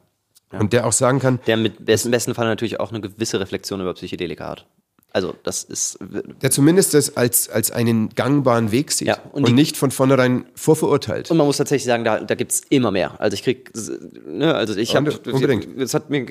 ja, 0.51 0.59
Und 0.59 0.73
der 0.73 0.85
auch 0.85 0.91
sagen 0.91 1.19
kann. 1.19 1.39
Der 1.47 1.57
mit 1.57 1.85
besten, 1.85 2.11
besten 2.11 2.33
Fall 2.35 2.47
natürlich 2.47 2.79
auch 2.79 2.89
eine 2.91 3.01
gewisse 3.01 3.39
Reflexion 3.39 3.79
über 3.79 3.93
Psychedelika 3.93 4.49
hat. 4.49 4.67
Also 5.13 5.35
das 5.43 5.63
ist. 5.63 5.99
Der 6.41 6.51
zumindest 6.51 6.93
das 6.93 7.17
als, 7.17 7.49
als 7.49 7.71
einen 7.71 8.09
gangbaren 8.09 8.71
Weg 8.71 8.91
sieht 8.91 9.09
ja, 9.09 9.17
und, 9.33 9.45
und 9.45 9.55
nicht 9.55 9.75
von 9.75 9.91
vornherein 9.91 10.45
vorverurteilt. 10.55 11.29
Und 11.29 11.37
man 11.37 11.45
muss 11.45 11.57
tatsächlich 11.57 11.85
sagen, 11.85 12.05
da, 12.05 12.19
da 12.19 12.35
gibt 12.35 12.51
es 12.51 12.61
immer 12.69 12.91
mehr. 12.91 13.19
Also 13.19 13.35
ich 13.35 13.43
krieg, 13.43 13.71
ne, 14.25 14.55
also 14.55 14.75
ich 14.77 14.95
habe, 14.95 15.11
das 15.11 15.93
hat 15.93 16.09
mir, 16.09 16.25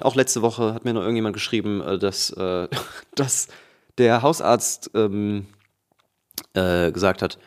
auch 0.00 0.14
letzte 0.14 0.40
Woche 0.40 0.72
hat 0.72 0.84
mir 0.86 0.94
noch 0.94 1.02
irgendjemand 1.02 1.34
geschrieben, 1.34 1.82
äh, 1.82 1.98
dass, 1.98 2.30
äh, 2.30 2.68
dass 3.14 3.48
der 3.98 4.22
Hausarzt 4.22 4.90
ähm, 4.94 5.46
äh, 6.54 6.92
gesagt 6.92 7.20
hat, 7.20 7.38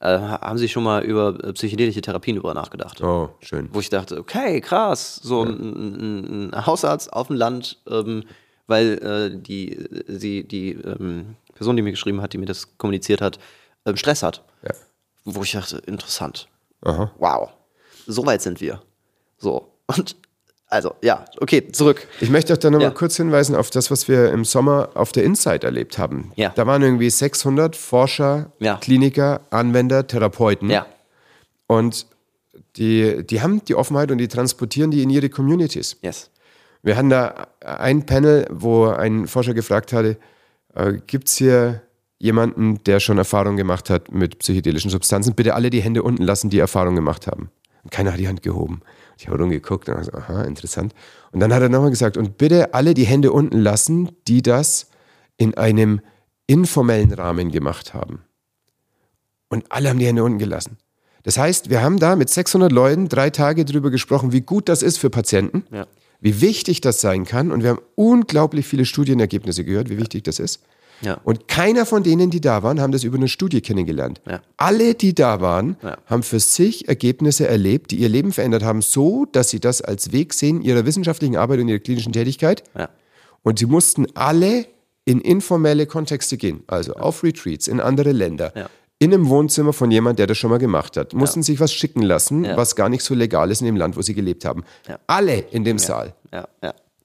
äh, 0.00 0.18
haben 0.18 0.58
Sie 0.58 0.68
schon 0.68 0.82
mal 0.82 1.04
über 1.04 1.32
psychedelische 1.52 2.00
Therapien 2.00 2.36
über 2.36 2.52
nachgedacht? 2.54 3.00
Oh, 3.02 3.30
schön. 3.40 3.68
Wo 3.72 3.80
ich 3.80 3.88
dachte, 3.88 4.18
okay, 4.18 4.60
krass, 4.60 5.20
so 5.22 5.44
ja. 5.44 5.50
ein, 5.50 6.50
ein, 6.52 6.66
Hausarzt 6.66 7.12
auf 7.12 7.28
dem 7.28 7.36
Land, 7.36 7.78
ähm, 7.88 8.24
weil 8.66 8.98
äh, 9.02 9.38
die, 9.40 9.86
die, 10.08 10.46
die 10.46 10.72
ähm, 10.72 11.36
Person, 11.54 11.76
die 11.76 11.82
mir 11.82 11.90
geschrieben 11.90 12.20
hat, 12.20 12.32
die 12.32 12.38
mir 12.38 12.46
das 12.46 12.78
kommuniziert 12.78 13.20
hat, 13.20 13.38
ähm, 13.86 13.96
Stress 13.96 14.22
hat. 14.22 14.42
Ja. 14.62 14.74
Wo 15.24 15.42
ich 15.42 15.52
dachte, 15.52 15.78
interessant. 15.86 16.48
Aha. 16.82 17.10
Wow, 17.18 17.50
so 18.06 18.24
weit 18.26 18.42
sind 18.42 18.60
wir. 18.60 18.82
So. 19.38 19.72
Und 19.86 20.16
also, 20.74 20.94
ja, 21.02 21.24
okay, 21.40 21.70
zurück. 21.70 22.08
Ich 22.20 22.30
möchte 22.30 22.52
auch 22.52 22.56
da 22.56 22.68
nochmal 22.70 22.88
ja. 22.88 22.94
kurz 22.94 23.16
hinweisen 23.16 23.54
auf 23.54 23.70
das, 23.70 23.90
was 23.90 24.08
wir 24.08 24.32
im 24.32 24.44
Sommer 24.44 24.88
auf 24.94 25.12
der 25.12 25.22
Insight 25.22 25.62
erlebt 25.62 25.98
haben. 25.98 26.32
Ja. 26.34 26.48
Da 26.48 26.66
waren 26.66 26.82
irgendwie 26.82 27.10
600 27.10 27.76
Forscher, 27.76 28.50
ja. 28.58 28.78
Kliniker, 28.78 29.42
Anwender, 29.50 30.06
Therapeuten. 30.06 30.70
Ja. 30.70 30.86
Und 31.68 32.06
die, 32.76 33.24
die 33.24 33.40
haben 33.40 33.64
die 33.64 33.74
Offenheit 33.74 34.10
und 34.10 34.18
die 34.18 34.26
transportieren 34.26 34.90
die 34.90 35.02
in 35.02 35.10
ihre 35.10 35.28
Communities. 35.28 35.96
Yes. 36.02 36.30
Wir 36.84 36.98
hatten 36.98 37.08
da 37.08 37.48
ein 37.64 38.04
Panel, 38.04 38.46
wo 38.50 38.84
ein 38.88 39.26
Forscher 39.26 39.54
gefragt 39.54 39.94
hatte, 39.94 40.18
äh, 40.74 40.92
gibt 41.06 41.28
es 41.28 41.36
hier 41.36 41.80
jemanden, 42.18 42.84
der 42.84 43.00
schon 43.00 43.16
Erfahrung 43.16 43.56
gemacht 43.56 43.88
hat 43.88 44.12
mit 44.12 44.38
psychedelischen 44.38 44.90
Substanzen? 44.90 45.34
Bitte 45.34 45.54
alle 45.54 45.70
die 45.70 45.80
Hände 45.80 46.02
unten 46.02 46.22
lassen, 46.22 46.50
die 46.50 46.58
Erfahrung 46.58 46.94
gemacht 46.94 47.26
haben. 47.26 47.50
Und 47.84 47.90
keiner 47.90 48.12
hat 48.12 48.20
die 48.20 48.28
Hand 48.28 48.42
gehoben. 48.42 48.82
Ich 49.16 49.26
habe 49.26 49.38
rumgeguckt 49.38 49.88
und 49.88 49.96
gesagt, 49.96 50.14
aha, 50.14 50.42
interessant. 50.42 50.94
Und 51.32 51.40
dann 51.40 51.54
hat 51.54 51.62
er 51.62 51.70
nochmal 51.70 51.88
gesagt, 51.88 52.18
und 52.18 52.36
bitte 52.36 52.74
alle 52.74 52.92
die 52.92 53.04
Hände 53.04 53.32
unten 53.32 53.58
lassen, 53.58 54.10
die 54.28 54.42
das 54.42 54.90
in 55.38 55.56
einem 55.56 56.02
informellen 56.46 57.14
Rahmen 57.14 57.50
gemacht 57.50 57.94
haben. 57.94 58.24
Und 59.48 59.64
alle 59.72 59.88
haben 59.88 59.98
die 59.98 60.06
Hände 60.06 60.22
unten 60.22 60.38
gelassen. 60.38 60.76
Das 61.22 61.38
heißt, 61.38 61.70
wir 61.70 61.80
haben 61.80 61.98
da 61.98 62.14
mit 62.14 62.28
600 62.28 62.70
Leuten 62.70 63.08
drei 63.08 63.30
Tage 63.30 63.64
drüber 63.64 63.90
gesprochen, 63.90 64.32
wie 64.32 64.42
gut 64.42 64.68
das 64.68 64.82
ist 64.82 64.98
für 64.98 65.08
Patienten, 65.08 65.64
ja. 65.70 65.86
Wie 66.24 66.40
wichtig 66.40 66.80
das 66.80 67.02
sein 67.02 67.26
kann. 67.26 67.52
Und 67.52 67.62
wir 67.62 67.70
haben 67.70 67.82
unglaublich 67.96 68.66
viele 68.66 68.86
Studienergebnisse 68.86 69.62
gehört, 69.62 69.90
wie 69.90 69.98
wichtig 69.98 70.24
das 70.24 70.38
ist. 70.38 70.62
Ja. 71.02 71.20
Und 71.22 71.48
keiner 71.48 71.84
von 71.84 72.02
denen, 72.02 72.30
die 72.30 72.40
da 72.40 72.62
waren, 72.62 72.80
haben 72.80 72.92
das 72.92 73.04
über 73.04 73.18
eine 73.18 73.28
Studie 73.28 73.60
kennengelernt. 73.60 74.22
Ja. 74.26 74.40
Alle, 74.56 74.94
die 74.94 75.14
da 75.14 75.42
waren, 75.42 75.76
ja. 75.82 75.98
haben 76.06 76.22
für 76.22 76.40
sich 76.40 76.88
Ergebnisse 76.88 77.46
erlebt, 77.46 77.90
die 77.90 77.96
ihr 77.96 78.08
Leben 78.08 78.32
verändert 78.32 78.62
haben, 78.62 78.80
so 78.80 79.26
dass 79.26 79.50
sie 79.50 79.60
das 79.60 79.82
als 79.82 80.12
Weg 80.12 80.32
sehen 80.32 80.62
ihrer 80.62 80.86
wissenschaftlichen 80.86 81.36
Arbeit 81.36 81.60
und 81.60 81.68
ihrer 81.68 81.80
klinischen 81.80 82.14
Tätigkeit. 82.14 82.64
Und 83.42 83.58
sie 83.58 83.66
mussten 83.66 84.06
alle 84.14 84.64
in 85.04 85.20
informelle 85.20 85.84
Kontexte 85.84 86.38
gehen, 86.38 86.62
also 86.68 86.94
auf 86.94 87.22
Retreats 87.22 87.68
in 87.68 87.80
andere 87.80 88.12
Länder. 88.12 88.54
In 89.00 89.12
einem 89.12 89.28
Wohnzimmer 89.28 89.72
von 89.72 89.90
jemand, 89.90 90.18
der 90.18 90.26
das 90.26 90.38
schon 90.38 90.50
mal 90.50 90.58
gemacht 90.58 90.96
hat. 90.96 91.12
Mussten 91.12 91.42
sich 91.42 91.60
was 91.60 91.72
schicken 91.72 92.02
lassen, 92.02 92.44
was 92.56 92.76
gar 92.76 92.88
nicht 92.88 93.02
so 93.02 93.14
legal 93.14 93.50
ist 93.50 93.60
in 93.60 93.66
dem 93.66 93.76
Land, 93.76 93.96
wo 93.96 94.02
sie 94.02 94.14
gelebt 94.14 94.44
haben. 94.44 94.64
Alle 95.06 95.38
in 95.50 95.64
dem 95.64 95.78
Saal. 95.78 96.14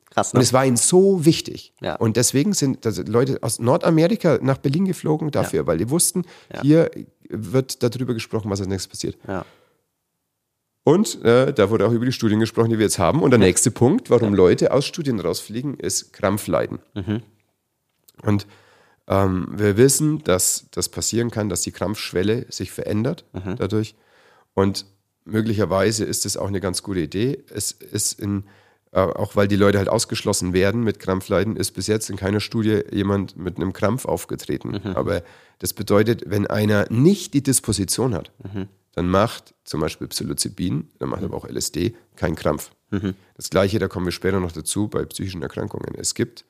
Krass, 0.10 0.34
ne? 0.34 0.40
Und 0.40 0.44
es 0.44 0.54
war 0.54 0.66
ihnen 0.66 0.78
so 0.78 1.26
wichtig. 1.26 1.74
Ja. 1.82 1.96
Und 1.96 2.18
deswegen 2.18 2.54
sind 2.54 2.84
Leute 3.08 3.40
aus 3.42 3.60
Nordamerika 3.60 4.40
nach 4.42 4.58
Berlin 4.58 4.86
geflogen 4.86 5.32
dafür, 5.32 5.62
ja. 5.62 5.68
weil 5.68 5.78
die 5.78 5.90
wussten, 5.90 6.26
ja. 6.54 6.62
hier 6.62 6.92
wird 7.30 7.84
darüber 7.84 8.14
gesprochen, 8.14 8.50
was 8.50 8.60
als 8.60 8.70
nächstes 8.70 8.90
passiert. 8.90 9.18
Ja. 9.28 9.46
Und 10.84 11.24
äh, 11.24 11.54
da 11.54 11.70
wurde 11.70 11.88
auch 11.88 11.92
über 11.92 12.06
die 12.06 12.12
Studien 12.12 12.40
gesprochen, 12.40 12.72
die 12.72 12.80
wir 12.80 12.86
jetzt 12.86 12.98
haben. 12.98 13.22
Und 13.22 13.30
der 13.30 13.40
nächste 13.40 13.70
Punkt, 13.70 14.10
warum 14.10 14.34
Leute 14.34 14.72
aus 14.72 14.86
Studien 14.86 15.20
rausfliegen, 15.20 15.76
ist 15.76 16.14
Krampfleiden. 16.14 16.80
Mhm. 16.96 17.22
Und 18.24 18.48
ähm, 19.10 19.48
wir 19.52 19.76
wissen, 19.76 20.24
dass 20.24 20.68
das 20.72 20.88
passieren 20.88 21.32
kann, 21.32 21.50
dass 21.50 21.62
die 21.62 21.72
Krampfschwelle 21.72 22.46
sich 22.50 22.72
verändert 22.72 23.26
mhm. 23.34 23.58
dadurch. 23.58 23.96
Und 24.54 24.86
möglicherweise 25.26 26.06
ist 26.06 26.26
es 26.26 26.38
auch 26.38 26.48
eine 26.48 26.62
ganz 26.62 26.84
gute 26.84 27.02
Idee. 27.02 27.44
Es 27.50 27.72
ist 27.72 28.20
in 28.20 28.46
äh, 28.92 29.02
auch 29.02 29.36
weil 29.36 29.48
die 29.48 29.56
Leute 29.56 29.78
halt 29.78 29.90
ausgeschlossen 29.90 30.54
werden 30.54 30.84
mit 30.84 31.00
Krampfleiden, 31.00 31.58
ist 31.58 31.72
bis 31.72 31.86
jetzt 31.86 32.10
in 32.10 32.16
keiner 32.16 32.40
Studie 32.40 32.82
jemand 32.92 33.38
mit 33.38 33.58
einem 33.58 33.72
Krampf 33.72 34.06
aufgetreten. 34.06 34.82
Mhm. 34.84 34.96
Aber 34.96 35.22
das 35.60 35.74
bedeutet, 35.74 36.24
wenn 36.26 36.48
einer 36.48 36.88
nicht 36.90 37.36
die 37.36 37.44
Disposition 37.44 38.16
hat, 38.16 38.32
mhm. 38.44 38.68
dann 38.94 39.08
macht 39.08 39.54
zum 39.64 39.82
Beispiel 39.82 40.08
Psilocybin, 40.08 40.90
dann 40.98 41.10
macht 41.10 41.22
mhm. 41.22 41.28
aber 41.28 41.38
auch 41.38 41.48
LSD 41.48 41.94
keinen 42.16 42.36
Krampf. 42.36 42.72
Mhm. 42.90 43.14
Das 43.36 43.52
gleiche, 43.52 43.78
da 43.78 43.88
kommen 43.88 44.08
wir 44.08 44.12
später 44.12 44.40
noch 44.40 44.52
dazu, 44.52 44.88
bei 44.88 45.06
psychischen 45.06 45.44
Erkrankungen. 45.44 45.94
Es 45.96 46.16
gibt 46.16 46.46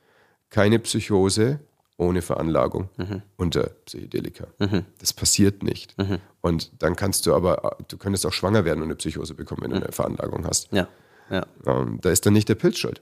keine 0.49 0.79
Psychose 0.79 1.59
ohne 1.99 2.21
Veranlagung 2.21 2.89
mhm. 2.97 3.21
unter 3.37 3.69
Psychedelika. 3.85 4.47
Mhm. 4.57 4.85
Das 4.99 5.13
passiert 5.13 5.63
nicht. 5.63 5.95
Und 6.41 6.71
dann 6.81 6.95
kannst 6.95 7.25
du 7.25 7.35
aber, 7.35 7.77
du 7.87 7.97
könntest 7.97 8.25
auch 8.25 8.33
schwanger 8.33 8.65
werden 8.65 8.79
und 8.79 8.85
eine 8.85 8.95
Psychose 8.95 9.33
bekommen, 9.33 9.61
wenn 9.63 9.71
du 9.71 9.77
eine 9.77 9.91
Veranlagung 9.91 10.45
hast. 10.45 10.71
Ja. 10.71 10.87
Ja. 11.29 11.45
Ähm, 11.65 11.99
da 12.01 12.09
ist 12.09 12.25
dann 12.25 12.33
nicht 12.33 12.49
der 12.49 12.55
Pilz 12.55 12.77
schuld. 12.77 13.01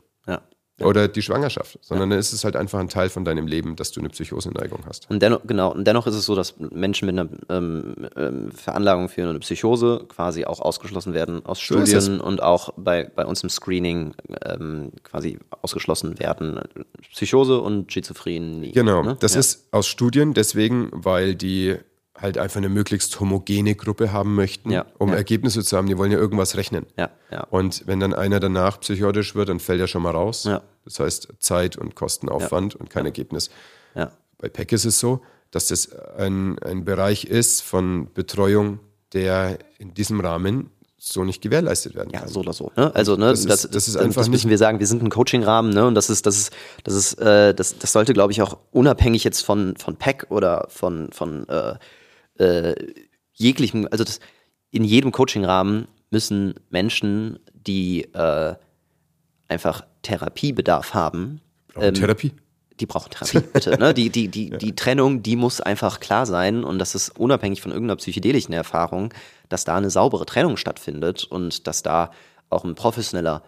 Oder 0.79 1.07
die 1.07 1.23
Schwangerschaft, 1.23 1.79
sondern 1.81 2.09
ja. 2.09 2.15
dann 2.15 2.19
ist 2.19 2.33
es 2.33 2.43
halt 2.43 2.55
einfach 2.55 2.79
ein 2.79 2.89
Teil 2.89 3.09
von 3.09 3.25
deinem 3.25 3.47
Leben, 3.47 3.75
dass 3.75 3.91
du 3.91 3.99
eine 3.99 4.09
Psychoseneigung 4.09 4.81
hast. 4.85 5.09
Und 5.09 5.21
dennoch, 5.21 5.41
genau, 5.47 5.73
und 5.73 5.85
dennoch 5.85 6.05
ist 6.05 6.13
es 6.13 6.25
so, 6.25 6.35
dass 6.35 6.55
Menschen 6.59 7.07
mit 7.07 7.17
einer 7.17 7.29
ähm, 7.49 7.95
ähm, 8.15 8.51
Veranlagung 8.51 9.09
für 9.09 9.27
eine 9.27 9.39
Psychose 9.39 10.05
quasi 10.07 10.45
auch 10.45 10.59
ausgeschlossen 10.59 11.15
werden 11.15 11.43
aus 11.45 11.57
so 11.57 11.83
Studien 11.83 12.21
und 12.21 12.43
auch 12.43 12.73
bei, 12.77 13.09
bei 13.15 13.25
uns 13.25 13.41
im 13.41 13.49
Screening 13.49 14.13
ähm, 14.45 14.91
quasi 15.03 15.39
ausgeschlossen 15.63 16.19
werden. 16.19 16.59
Psychose 17.11 17.59
und 17.59 17.91
Schizophrenie. 17.91 18.71
Genau, 18.71 19.01
ne? 19.01 19.17
das 19.19 19.33
ja. 19.33 19.39
ist 19.39 19.67
aus 19.71 19.87
Studien 19.87 20.35
deswegen, 20.35 20.89
weil 20.91 21.33
die 21.33 21.77
halt 22.17 22.37
einfach 22.37 22.57
eine 22.57 22.69
möglichst 22.69 23.19
homogene 23.19 23.75
Gruppe 23.75 24.11
haben 24.11 24.35
möchten, 24.35 24.71
ja, 24.71 24.85
um 24.97 25.09
ja. 25.09 25.15
Ergebnisse 25.15 25.63
zu 25.63 25.77
haben. 25.77 25.87
Die 25.87 25.97
wollen 25.97 26.11
ja 26.11 26.17
irgendwas 26.17 26.57
rechnen. 26.57 26.85
Ja, 26.97 27.09
und 27.49 27.83
wenn 27.87 27.99
dann 27.99 28.13
einer 28.13 28.39
danach 28.39 28.79
psychotisch 28.79 29.35
wird, 29.35 29.49
dann 29.49 29.59
fällt 29.59 29.79
er 29.79 29.87
schon 29.87 30.01
mal 30.01 30.11
raus. 30.11 30.49
Das 30.85 30.99
heißt 30.99 31.29
Zeit 31.39 31.77
und 31.77 31.95
Kostenaufwand 31.95 32.75
und 32.75 32.89
kein 32.89 33.05
Ergebnis. 33.05 33.49
Bei 34.37 34.49
PEC 34.49 34.73
ist 34.73 34.85
es 34.85 34.99
so, 34.99 35.21
dass 35.51 35.67
das 35.67 35.91
ein, 36.17 36.59
ein 36.59 36.85
Bereich 36.85 37.25
ist 37.25 37.61
von 37.61 38.13
Betreuung, 38.13 38.79
der 39.13 39.57
in 39.79 39.93
diesem 39.93 40.19
Rahmen 40.19 40.69
so 40.99 41.23
nicht 41.23 41.41
gewährleistet 41.41 41.95
werden 41.95 42.11
kann. 42.11 42.23
Ja, 42.23 42.27
so 42.27 42.41
oder 42.41 42.53
so. 42.53 42.71
Ne? 42.75 42.93
Also, 42.93 43.15
ne, 43.15 43.27
das, 43.27 43.45
das, 43.45 43.65
ist, 43.65 43.75
das 43.75 43.87
ist 43.87 43.97
einfach 43.97 44.21
das 44.21 44.29
müssen 44.29 44.49
wir 44.49 44.57
sagen, 44.57 44.79
wir 44.79 44.87
sind 44.87 45.03
ein 45.03 45.09
Coaching-Rahmen, 45.09 45.71
ne? 45.71 45.85
Und 45.85 45.95
das 45.95 46.09
ist, 46.09 46.25
das 46.25 46.37
ist, 46.37 46.53
das 46.83 46.95
ist, 46.95 47.13
äh, 47.19 47.53
das, 47.53 47.77
das 47.77 47.93
sollte, 47.93 48.13
glaube 48.13 48.31
ich, 48.31 48.41
auch 48.41 48.57
unabhängig 48.71 49.23
jetzt 49.23 49.41
von, 49.41 49.75
von 49.77 49.95
PEC 49.95 50.25
oder 50.29 50.67
von, 50.69 51.09
von 51.11 51.47
äh, 51.49 51.75
äh, 52.39 52.75
jeglichem, 53.33 53.87
also 53.91 54.03
das, 54.03 54.19
in 54.71 54.83
jedem 54.83 55.11
Coaching-Rahmen 55.11 55.87
müssen 56.09 56.55
Menschen, 56.69 57.39
die 57.53 58.03
äh, 58.13 58.55
einfach 59.47 59.85
Therapiebedarf 60.01 60.93
haben. 60.93 61.41
Ähm, 61.75 61.93
Therapie? 61.93 62.33
Die 62.79 62.85
brauchen 62.85 63.09
Therapie, 63.09 63.39
bitte. 63.53 63.77
Ne? 63.79 63.93
Die, 63.93 64.09
die, 64.09 64.27
die, 64.27 64.49
ja. 64.51 64.57
die 64.57 64.75
Trennung, 64.75 65.23
die 65.23 65.35
muss 65.35 65.61
einfach 65.61 65.99
klar 65.99 66.25
sein 66.25 66.63
und 66.63 66.79
das 66.79 66.95
ist 66.95 67.17
unabhängig 67.17 67.61
von 67.61 67.71
irgendeiner 67.71 67.97
psychedelischen 67.97 68.53
Erfahrung, 68.53 69.13
dass 69.49 69.63
da 69.63 69.75
eine 69.75 69.89
saubere 69.89 70.25
Trennung 70.25 70.57
stattfindet 70.57 71.23
und 71.23 71.67
dass 71.67 71.83
da 71.83 72.11
auch 72.49 72.63
ein 72.63 72.75
professioneller 72.75 73.43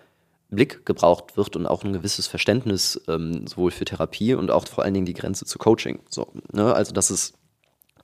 Blick 0.50 0.86
gebraucht 0.86 1.38
wird 1.38 1.56
und 1.56 1.68
auch 1.68 1.84
ein 1.84 1.94
gewisses 1.94 2.26
Verständnis 2.26 3.00
ähm, 3.08 3.46
sowohl 3.46 3.72
für 3.72 3.86
Therapie 3.86 4.34
und 4.34 4.50
auch 4.50 4.68
vor 4.68 4.84
allen 4.84 4.96
Dingen 4.96 5.06
die 5.06 5.14
Grenze 5.14 5.46
zu 5.46 5.60
Coaching. 5.60 6.00
So, 6.10 6.34
ne? 6.52 6.74
Also 6.74 6.92
das 6.92 7.12
ist 7.12 7.36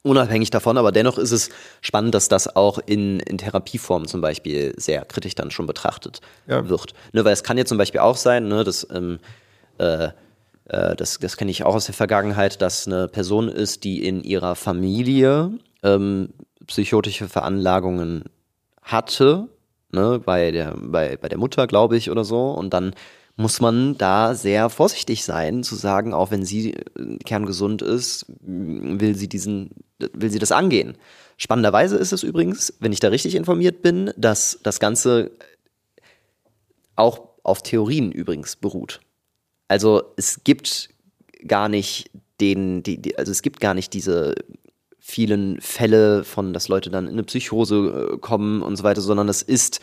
unabhängig 0.05 0.51
davon, 0.51 0.77
aber 0.77 0.91
dennoch 0.91 1.17
ist 1.17 1.31
es 1.31 1.49
spannend, 1.81 2.13
dass 2.13 2.29
das 2.29 2.55
auch 2.55 2.79
in, 2.85 3.19
in 3.21 3.37
Therapieformen 3.37 4.07
zum 4.07 4.21
Beispiel 4.21 4.73
sehr 4.77 5.03
kritisch 5.03 5.35
dann 5.35 5.51
schon 5.51 5.65
betrachtet 5.65 6.21
ja. 6.47 6.69
wird. 6.69 6.93
Ne, 7.11 7.25
weil 7.25 7.33
es 7.33 7.43
kann 7.43 7.57
ja 7.57 7.65
zum 7.65 7.77
Beispiel 7.77 8.01
auch 8.01 8.15
sein, 8.15 8.47
ne, 8.47 8.63
dass 8.63 8.87
ähm, 8.91 9.19
äh, 9.79 10.09
äh, 10.65 10.95
das, 10.95 11.17
das 11.19 11.37
kenne 11.37 11.51
ich 11.51 11.63
auch 11.63 11.75
aus 11.75 11.85
der 11.85 11.95
Vergangenheit, 11.95 12.61
dass 12.61 12.87
eine 12.87 13.07
Person 13.07 13.49
ist, 13.49 13.83
die 13.83 14.05
in 14.05 14.23
ihrer 14.23 14.55
Familie 14.55 15.51
ähm, 15.83 16.29
psychotische 16.67 17.27
Veranlagungen 17.27 18.25
hatte, 18.83 19.47
ne, 19.91 20.21
bei 20.23 20.51
der, 20.51 20.75
bei, 20.77 21.17
bei 21.17 21.29
der 21.29 21.39
Mutter, 21.39 21.65
glaube 21.65 21.97
ich, 21.97 22.11
oder 22.11 22.23
so, 22.23 22.51
und 22.51 22.73
dann 22.73 22.93
muss 23.37 23.59
man 23.59 23.97
da 23.97 24.33
sehr 24.33 24.69
vorsichtig 24.69 25.25
sein, 25.25 25.63
zu 25.63 25.75
sagen, 25.75 26.13
auch 26.13 26.31
wenn 26.31 26.45
sie 26.45 26.73
äh, 26.73 27.17
kerngesund 27.25 27.81
ist, 27.81 28.25
will 28.41 29.15
sie 29.15 29.27
diesen, 29.27 29.71
will 30.13 30.29
sie 30.29 30.39
das 30.39 30.51
angehen. 30.51 30.97
Spannenderweise 31.37 31.97
ist 31.97 32.13
es 32.13 32.23
übrigens, 32.23 32.73
wenn 32.79 32.93
ich 32.93 33.01
da 33.01 33.09
richtig 33.09 33.35
informiert 33.35 33.81
bin, 33.81 34.11
dass 34.15 34.59
das 34.63 34.79
Ganze 34.79 35.31
auch 36.95 37.27
auf 37.43 37.61
Theorien 37.61 38.11
übrigens 38.11 38.55
beruht. 38.55 39.01
Also 39.67 40.13
es 40.15 40.43
gibt 40.43 40.89
gar 41.45 41.67
nicht 41.67 42.09
den, 42.39 42.83
die, 42.83 43.01
die, 43.01 43.17
also 43.17 43.31
es 43.31 43.41
gibt 43.41 43.59
gar 43.59 43.73
nicht 43.73 43.93
diese 43.93 44.35
vielen 44.99 45.61
Fälle 45.61 46.23
von, 46.23 46.53
dass 46.53 46.67
Leute 46.67 46.89
dann 46.89 47.05
in 47.05 47.13
eine 47.13 47.23
Psychose 47.23 48.11
äh, 48.13 48.17
kommen 48.17 48.61
und 48.61 48.75
so 48.77 48.83
weiter, 48.83 49.01
sondern 49.01 49.29
es 49.29 49.41
ist 49.41 49.81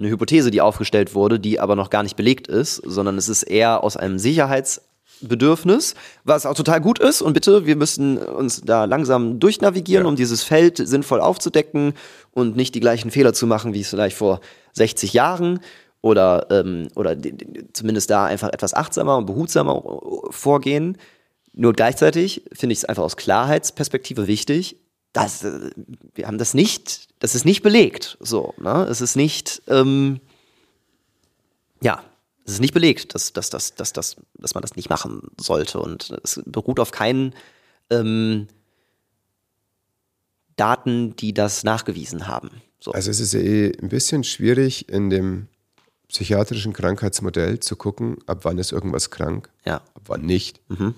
eine 0.00 0.10
Hypothese, 0.10 0.50
die 0.50 0.60
aufgestellt 0.60 1.14
wurde, 1.14 1.38
die 1.38 1.60
aber 1.60 1.76
noch 1.76 1.90
gar 1.90 2.02
nicht 2.02 2.16
belegt 2.16 2.48
ist, 2.48 2.76
sondern 2.76 3.18
es 3.18 3.28
ist 3.28 3.42
eher 3.42 3.84
aus 3.84 3.96
einem 3.96 4.18
Sicherheitsbedürfnis, 4.18 5.94
was 6.24 6.46
auch 6.46 6.54
total 6.54 6.80
gut 6.80 6.98
ist. 6.98 7.20
Und 7.20 7.34
bitte, 7.34 7.66
wir 7.66 7.76
müssen 7.76 8.18
uns 8.18 8.62
da 8.62 8.86
langsam 8.86 9.38
durchnavigieren, 9.38 10.04
ja. 10.04 10.08
um 10.08 10.16
dieses 10.16 10.42
Feld 10.42 10.78
sinnvoll 10.78 11.20
aufzudecken 11.20 11.92
und 12.32 12.56
nicht 12.56 12.74
die 12.74 12.80
gleichen 12.80 13.10
Fehler 13.10 13.34
zu 13.34 13.46
machen, 13.46 13.74
wie 13.74 13.82
es 13.82 13.90
vielleicht 13.90 14.16
vor 14.16 14.40
60 14.72 15.12
Jahren 15.12 15.60
oder, 16.00 16.46
ähm, 16.50 16.88
oder 16.96 17.14
zumindest 17.74 18.08
da 18.10 18.24
einfach 18.24 18.48
etwas 18.48 18.72
achtsamer 18.72 19.18
und 19.18 19.26
behutsamer 19.26 19.82
vorgehen. 20.30 20.96
Nur 21.52 21.74
gleichzeitig 21.74 22.44
finde 22.52 22.72
ich 22.72 22.78
es 22.78 22.84
einfach 22.86 23.02
aus 23.02 23.18
Klarheitsperspektive 23.18 24.26
wichtig, 24.26 24.76
das, 25.12 25.44
äh, 25.44 25.70
wir 26.14 26.26
haben 26.26 26.38
das 26.38 26.54
nicht, 26.54 27.08
das 27.18 27.34
ist 27.34 27.44
nicht 27.44 27.62
belegt. 27.62 28.16
So, 28.20 28.54
ne? 28.58 28.86
Es 28.88 29.00
ist 29.00 29.16
nicht, 29.16 29.62
ähm, 29.66 30.20
ja, 31.82 32.02
es 32.44 32.54
ist 32.54 32.60
nicht 32.60 32.74
belegt, 32.74 33.14
dass, 33.14 33.32
dass, 33.32 33.50
dass, 33.50 33.74
dass, 33.74 33.92
dass, 33.92 34.16
dass 34.34 34.54
man 34.54 34.62
das 34.62 34.76
nicht 34.76 34.90
machen 34.90 35.28
sollte. 35.38 35.80
Und 35.80 36.16
es 36.22 36.40
beruht 36.46 36.80
auf 36.80 36.90
keinen 36.90 37.34
ähm, 37.90 38.48
Daten, 40.56 41.16
die 41.16 41.32
das 41.32 41.64
nachgewiesen 41.64 42.26
haben. 42.26 42.50
So. 42.80 42.92
Also 42.92 43.10
es 43.10 43.20
ist 43.20 43.34
ja 43.34 43.40
eh 43.40 43.72
ein 43.80 43.88
bisschen 43.88 44.24
schwierig 44.24 44.88
in 44.88 45.10
dem 45.10 45.48
psychiatrischen 46.08 46.72
Krankheitsmodell 46.72 47.60
zu 47.60 47.76
gucken, 47.76 48.18
ab 48.26 48.40
wann 48.42 48.58
ist 48.58 48.72
irgendwas 48.72 49.10
krank, 49.10 49.48
ja. 49.64 49.76
ab 49.76 50.02
wann 50.06 50.22
nicht. 50.22 50.60
Mhm 50.68 50.94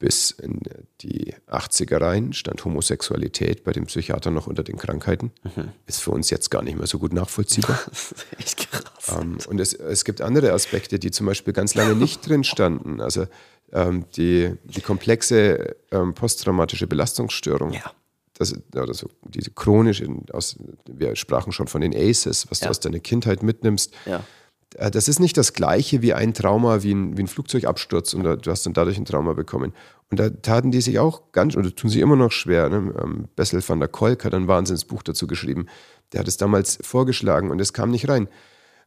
bis 0.00 0.30
in 0.30 0.60
die 1.02 1.34
80er 1.46 2.00
rein 2.00 2.32
stand 2.32 2.64
Homosexualität 2.64 3.62
bei 3.64 3.72
den 3.72 3.84
Psychiatern 3.84 4.34
noch 4.34 4.46
unter 4.48 4.64
den 4.64 4.78
Krankheiten. 4.78 5.30
Mhm. 5.44 5.68
Ist 5.86 6.00
für 6.00 6.10
uns 6.10 6.30
jetzt 6.30 6.50
gar 6.50 6.62
nicht 6.62 6.76
mehr 6.76 6.86
so 6.86 6.98
gut 6.98 7.12
nachvollziehbar. 7.12 7.78
das 7.88 8.12
ist 8.12 8.26
echt 8.38 8.70
krass. 8.70 9.16
Ähm, 9.20 9.38
und 9.46 9.60
es, 9.60 9.74
es 9.74 10.04
gibt 10.04 10.22
andere 10.22 10.52
Aspekte, 10.52 10.98
die 10.98 11.10
zum 11.10 11.26
Beispiel 11.26 11.52
ganz 11.52 11.74
lange 11.74 11.94
nicht 11.94 12.26
drin 12.26 12.44
standen. 12.44 13.00
Also 13.00 13.26
ähm, 13.72 14.06
die, 14.16 14.54
die 14.64 14.80
komplexe 14.80 15.76
ähm, 15.90 16.14
posttraumatische 16.14 16.86
Belastungsstörung. 16.86 17.74
Ja. 17.74 17.92
Das, 18.32 18.54
also 18.74 19.10
diese 19.22 19.50
chronische, 19.50 20.08
aus, 20.32 20.56
wir 20.88 21.14
sprachen 21.14 21.52
schon 21.52 21.68
von 21.68 21.82
den 21.82 21.94
ACEs, 21.94 22.50
was 22.50 22.60
ja. 22.60 22.66
du 22.66 22.70
aus 22.70 22.80
deiner 22.80 23.00
Kindheit 23.00 23.42
mitnimmst. 23.42 23.92
Ja 24.06 24.24
das 24.70 25.08
ist 25.08 25.18
nicht 25.18 25.36
das 25.36 25.52
gleiche 25.52 26.02
wie 26.02 26.14
ein 26.14 26.32
Trauma, 26.32 26.82
wie 26.82 26.92
ein, 26.92 27.16
wie 27.16 27.22
ein 27.22 27.28
Flugzeugabsturz 27.28 28.14
und 28.14 28.24
du 28.24 28.50
hast 28.50 28.64
dann 28.66 28.72
dadurch 28.72 28.98
ein 28.98 29.04
Trauma 29.04 29.32
bekommen. 29.32 29.72
Und 30.10 30.18
da 30.18 30.30
taten 30.30 30.70
die 30.70 30.80
sich 30.80 30.98
auch 30.98 31.32
ganz, 31.32 31.56
oder 31.56 31.74
tun 31.74 31.90
sie 31.90 32.00
immer 32.00 32.16
noch 32.16 32.32
schwer. 32.32 32.68
Ne? 32.68 32.94
Ähm, 33.00 33.28
Bessel 33.36 33.62
van 33.66 33.78
der 33.78 33.88
Kolk 33.88 34.24
hat 34.24 34.34
ein 34.34 34.48
Wahnsinnsbuch 34.48 35.02
dazu 35.02 35.26
geschrieben. 35.26 35.66
Der 36.12 36.20
hat 36.20 36.28
es 36.28 36.36
damals 36.36 36.78
vorgeschlagen 36.82 37.50
und 37.50 37.60
es 37.60 37.72
kam 37.72 37.90
nicht 37.90 38.08
rein. 38.08 38.28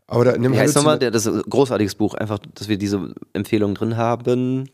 Aber 0.08 0.26
da, 0.26 0.36
Wie 0.42 0.58
heißt 0.58 0.76
nochmal, 0.76 1.00
das 1.00 1.26
ist 1.26 1.34
ein 1.34 1.50
großartiges 1.50 1.96
Buch, 1.96 2.14
einfach, 2.14 2.40
dass 2.54 2.68
wir 2.68 2.78
diese 2.78 3.14
Empfehlung 3.32 3.74
drin 3.74 3.96
haben. 3.96 4.70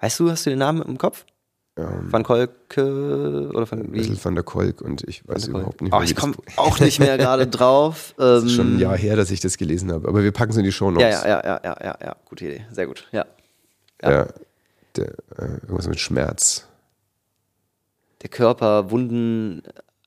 Weißt 0.00 0.18
du, 0.18 0.30
hast 0.30 0.44
du 0.44 0.50
den 0.50 0.58
Namen 0.58 0.82
im 0.82 0.98
Kopf? 0.98 1.24
Äh, 1.74 1.82
ähm, 1.82 2.12
Van 2.12 2.22
Kolke 2.22 3.50
oder 3.54 3.66
von 3.66 3.92
wie? 3.92 4.24
van 4.24 4.34
der 4.34 4.44
Kolk 4.44 4.82
und 4.82 5.04
ich 5.08 5.26
weiß 5.26 5.48
überhaupt 5.48 5.80
nicht 5.80 5.90
mehr. 5.90 6.00
Oh, 6.00 6.02
ich 6.02 6.14
komme 6.14 6.34
auch 6.56 6.78
nicht 6.80 6.98
mehr 6.98 7.16
gerade 7.18 7.46
drauf. 7.46 8.14
das 8.16 8.44
ist 8.44 8.52
schon 8.52 8.76
ein 8.76 8.78
Jahr 8.78 8.94
ähm, 8.94 9.00
her, 9.00 9.16
dass 9.16 9.30
ich 9.30 9.40
das 9.40 9.56
gelesen 9.56 9.90
habe, 9.90 10.08
aber 10.08 10.22
wir 10.22 10.32
packen 10.32 10.52
es 10.52 10.58
in 10.58 10.64
die 10.64 10.72
Show 10.72 10.90
Notes. 10.90 11.22
Ja, 11.22 11.26
ja, 11.26 11.42
ja, 11.44 11.60
ja, 11.64 11.76
ja, 11.82 11.98
ja, 12.02 12.16
gute 12.26 12.44
Idee, 12.46 12.66
sehr 12.70 12.86
gut, 12.86 13.08
ja. 13.12 13.24
Ja, 14.02 14.10
ja 14.10 14.28
der, 14.96 15.08
äh, 15.38 15.52
irgendwas 15.62 15.88
mit 15.88 16.00
Schmerz. 16.00 16.68
Der 18.20 18.28
Körper, 18.28 18.90
Wunden 18.90 19.62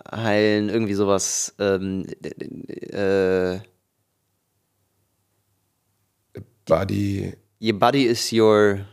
heilen, 0.09 0.69
irgendwie 0.69 0.93
sowas. 0.93 1.55
Ähm, 1.59 2.05
äh, 2.21 3.59
Body. 6.65 7.33
Your 7.59 7.79
body 7.79 8.05
is 8.05 8.31
your 8.31 8.85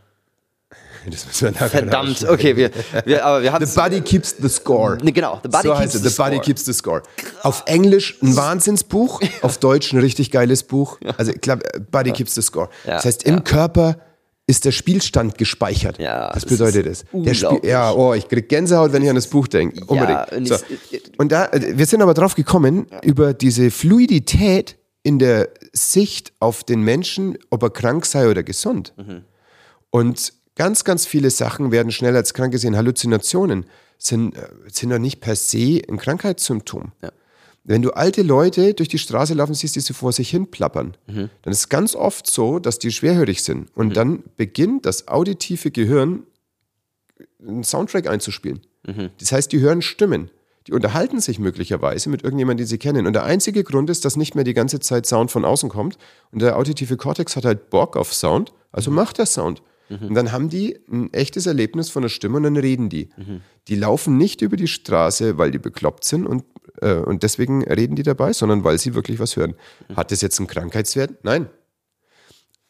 das 1.10 1.26
müssen 1.26 1.54
wir 1.54 1.68
Verdammt, 1.68 2.28
okay, 2.28 2.56
wir, 2.56 2.70
wir, 3.04 3.24
aber 3.24 3.42
wir 3.42 3.52
haben 3.52 3.64
The 3.64 3.74
Body 3.74 4.00
Keeps 4.00 4.36
the 4.40 4.48
Score. 4.48 4.98
Ne, 5.02 5.12
genau, 5.12 5.40
The 5.42 5.48
Body 5.48 5.68
so 5.68 5.74
Keeps 5.74 5.92
the, 5.92 6.08
the 6.08 6.16
Body 6.16 6.38
Keeps 6.38 6.64
the 6.64 6.72
Score. 6.72 7.02
Auf 7.42 7.62
Englisch 7.66 8.18
ein 8.22 8.36
Wahnsinnsbuch, 8.36 9.20
auf 9.42 9.58
Deutsch 9.58 9.92
ein 9.92 10.00
richtig 10.00 10.30
geiles 10.30 10.62
Buch. 10.62 10.98
Also 11.16 11.32
ich 11.32 11.40
glaube, 11.40 11.62
Body 11.90 12.10
ja. 12.10 12.16
Keeps 12.16 12.34
the 12.34 12.42
Score. 12.42 12.68
Ja. 12.86 12.94
Das 12.94 13.04
heißt, 13.04 13.24
im 13.24 13.36
ja. 13.36 13.40
Körper 13.40 13.96
ist 14.46 14.64
der 14.64 14.72
Spielstand 14.72 15.38
gespeichert. 15.38 15.98
Ja, 15.98 16.30
Was 16.34 16.44
bedeutet 16.44 16.86
das? 16.86 17.04
Der 17.12 17.34
Spiel, 17.34 17.60
ja, 17.62 17.92
oh, 17.92 18.12
ich 18.12 18.28
krieg 18.28 18.48
Gänsehaut, 18.48 18.92
wenn 18.92 19.02
ich 19.02 19.08
an 19.08 19.14
das 19.14 19.28
Buch 19.28 19.46
denke. 19.46 19.84
Unbedingt. 19.86 20.48
So. 20.48 20.56
Und 21.16 21.30
da, 21.30 21.48
wir 21.52 21.86
sind 21.86 22.02
aber 22.02 22.12
drauf 22.12 22.34
gekommen, 22.34 22.86
über 23.02 23.34
diese 23.34 23.70
Fluidität 23.70 24.76
in 25.04 25.18
der 25.18 25.48
Sicht 25.72 26.32
auf 26.40 26.64
den 26.64 26.82
Menschen, 26.82 27.38
ob 27.50 27.62
er 27.62 27.70
krank 27.70 28.04
sei 28.04 28.28
oder 28.28 28.42
gesund. 28.42 28.92
Mhm. 28.96 29.24
Und 29.90 30.32
Ganz, 30.54 30.84
ganz 30.84 31.06
viele 31.06 31.30
Sachen 31.30 31.72
werden 31.72 31.92
schnell 31.92 32.14
als 32.14 32.34
krank 32.34 32.52
gesehen. 32.52 32.76
Halluzinationen 32.76 33.64
sind, 33.98 34.36
äh, 34.36 34.48
sind 34.70 34.90
doch 34.90 34.98
nicht 34.98 35.20
per 35.20 35.36
se 35.36 35.80
ein 35.88 35.96
Krankheitssymptom. 35.96 36.92
Ja. 37.02 37.10
Wenn 37.64 37.80
du 37.80 37.92
alte 37.92 38.22
Leute 38.22 38.74
durch 38.74 38.88
die 38.88 38.98
Straße 38.98 39.34
laufen 39.34 39.54
siehst, 39.54 39.76
die 39.76 39.80
sie 39.80 39.94
vor 39.94 40.12
sich 40.12 40.30
hin 40.30 40.50
plappern, 40.50 40.96
mhm. 41.06 41.30
dann 41.42 41.52
ist 41.52 41.60
es 41.60 41.68
ganz 41.68 41.94
oft 41.94 42.26
so, 42.26 42.58
dass 42.58 42.78
die 42.78 42.90
schwerhörig 42.90 43.44
sind. 43.44 43.68
Und 43.74 43.88
mhm. 43.88 43.92
dann 43.92 44.22
beginnt 44.36 44.84
das 44.84 45.06
auditive 45.06 45.70
Gehirn 45.70 46.24
einen 47.40 47.62
Soundtrack 47.62 48.08
einzuspielen. 48.08 48.62
Mhm. 48.84 49.10
Das 49.20 49.30
heißt, 49.30 49.52
die 49.52 49.60
hören 49.60 49.80
Stimmen. 49.80 50.30
Die 50.66 50.72
unterhalten 50.72 51.20
sich 51.20 51.38
möglicherweise 51.38 52.08
mit 52.08 52.22
irgendjemandem, 52.22 52.64
den 52.64 52.68
sie 52.68 52.78
kennen. 52.78 53.06
Und 53.06 53.14
der 53.14 53.24
einzige 53.24 53.64
Grund 53.64 53.90
ist, 53.90 54.04
dass 54.04 54.16
nicht 54.16 54.34
mehr 54.34 54.44
die 54.44 54.54
ganze 54.54 54.80
Zeit 54.80 55.06
Sound 55.06 55.30
von 55.30 55.44
außen 55.44 55.68
kommt. 55.68 55.98
Und 56.30 56.42
der 56.42 56.56
auditive 56.56 56.96
Kortex 56.96 57.36
hat 57.36 57.44
halt 57.44 57.70
Bock 57.70 57.96
auf 57.96 58.12
Sound, 58.12 58.52
also 58.70 58.90
mhm. 58.90 58.96
macht 58.96 59.18
der 59.18 59.26
Sound. 59.26 59.62
Mhm. 60.00 60.08
Und 60.08 60.14
dann 60.14 60.32
haben 60.32 60.48
die 60.48 60.78
ein 60.90 61.12
echtes 61.12 61.46
Erlebnis 61.46 61.90
von 61.90 62.02
der 62.02 62.08
Stimme 62.08 62.38
und 62.38 62.44
dann 62.44 62.56
reden 62.56 62.88
die. 62.88 63.10
Mhm. 63.16 63.40
Die 63.68 63.76
laufen 63.76 64.16
nicht 64.16 64.42
über 64.42 64.56
die 64.56 64.68
Straße, 64.68 65.38
weil 65.38 65.50
die 65.50 65.58
bekloppt 65.58 66.04
sind 66.04 66.26
und, 66.26 66.44
äh, 66.80 66.94
und 66.94 67.22
deswegen 67.22 67.62
reden 67.64 67.96
die 67.96 68.02
dabei, 68.02 68.32
sondern 68.32 68.64
weil 68.64 68.78
sie 68.78 68.94
wirklich 68.94 69.18
was 69.18 69.36
hören. 69.36 69.54
Mhm. 69.88 69.96
Hat 69.96 70.10
das 70.10 70.20
jetzt 70.20 70.38
einen 70.38 70.48
Krankheitswert? 70.48 71.24
Nein. 71.24 71.48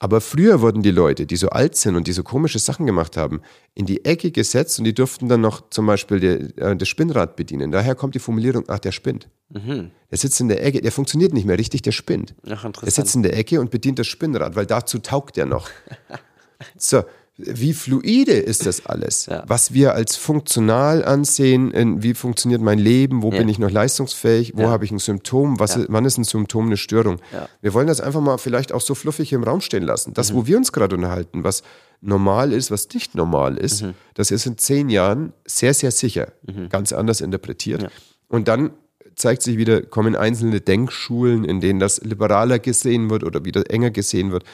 Aber 0.02 0.20
früher 0.20 0.60
wurden 0.60 0.82
die 0.82 0.90
Leute, 0.90 1.26
die 1.26 1.36
so 1.36 1.50
alt 1.50 1.76
sind 1.76 1.94
und 1.94 2.08
die 2.08 2.12
so 2.12 2.24
komische 2.24 2.58
Sachen 2.58 2.86
gemacht 2.86 3.16
haben, 3.16 3.40
in 3.76 3.86
die 3.86 4.04
Ecke 4.04 4.32
gesetzt 4.32 4.80
und 4.80 4.84
die 4.84 4.94
durften 4.94 5.28
dann 5.28 5.40
noch 5.40 5.70
zum 5.70 5.86
Beispiel 5.86 6.52
äh, 6.56 6.74
das 6.74 6.88
Spinnrad 6.88 7.36
bedienen. 7.36 7.70
Daher 7.70 7.94
kommt 7.94 8.16
die 8.16 8.18
Formulierung, 8.18 8.64
ach, 8.66 8.80
der 8.80 8.90
spinnt. 8.90 9.28
Mhm. 9.50 9.92
Der 10.10 10.18
sitzt 10.18 10.40
in 10.40 10.48
der 10.48 10.64
Ecke, 10.64 10.80
der 10.80 10.90
funktioniert 10.90 11.32
nicht 11.32 11.46
mehr 11.46 11.56
richtig, 11.56 11.82
der 11.82 11.92
spinnt. 11.92 12.34
Ach, 12.46 12.64
interessant. 12.64 12.82
Der 12.82 12.90
sitzt 12.90 13.14
in 13.14 13.22
der 13.22 13.36
Ecke 13.38 13.60
und 13.60 13.70
bedient 13.70 14.00
das 14.00 14.08
Spinnrad, 14.08 14.56
weil 14.56 14.66
dazu 14.66 14.98
taugt 14.98 15.38
er 15.38 15.46
noch. 15.46 15.68
So, 16.76 17.04
wie 17.36 17.72
fluide 17.72 18.32
ist 18.32 18.66
das 18.66 18.84
alles? 18.86 19.26
Ja. 19.26 19.42
Was 19.46 19.72
wir 19.72 19.94
als 19.94 20.16
funktional 20.16 21.04
ansehen, 21.04 22.02
wie 22.02 22.12
funktioniert 22.14 22.60
mein 22.60 22.78
Leben, 22.78 23.22
wo 23.22 23.30
ja. 23.30 23.38
bin 23.38 23.48
ich 23.48 23.58
noch 23.58 23.70
leistungsfähig, 23.70 24.52
wo 24.54 24.62
ja. 24.62 24.68
habe 24.68 24.84
ich 24.84 24.90
ein 24.90 24.98
Symptom, 24.98 25.58
was, 25.58 25.78
wann 25.88 26.04
ist 26.04 26.18
ein 26.18 26.24
Symptom 26.24 26.66
eine 26.66 26.76
Störung? 26.76 27.20
Wir 27.62 27.72
wollen 27.72 27.86
das 27.86 28.00
einfach 28.00 28.20
mal 28.20 28.36
vielleicht 28.36 28.72
auch 28.72 28.82
so 28.82 28.94
fluffig 28.94 29.32
im 29.32 29.44
Raum 29.44 29.62
stehen 29.62 29.82
lassen. 29.82 30.12
Das, 30.12 30.30
mhm. 30.30 30.36
wo 30.36 30.46
wir 30.46 30.56
uns 30.58 30.72
gerade 30.72 30.94
unterhalten, 30.94 31.42
was 31.42 31.62
normal 32.02 32.52
ist, 32.52 32.70
was 32.70 32.88
nicht 32.92 33.14
normal 33.14 33.56
ist, 33.56 33.82
mhm. 33.82 33.94
das 34.14 34.30
ist 34.30 34.44
in 34.44 34.58
zehn 34.58 34.90
Jahren 34.90 35.32
sehr, 35.46 35.72
sehr 35.72 35.90
sicher 35.90 36.32
mhm. 36.42 36.68
ganz 36.68 36.92
anders 36.92 37.22
interpretiert. 37.22 37.88
Und 38.28 38.46
dann 38.48 38.72
zeigt 39.14 39.42
sich 39.42 39.56
wieder, 39.56 39.82
kommen 39.82 40.16
einzelne 40.16 40.60
Denkschulen, 40.60 41.44
in 41.44 41.60
denen 41.60 41.80
das 41.80 42.02
liberaler 42.02 42.58
gesehen 42.58 43.08
wird 43.10 43.24
oder 43.24 43.44
wieder 43.44 43.70
enger 43.70 43.90
gesehen 43.90 44.32
wird 44.32 44.44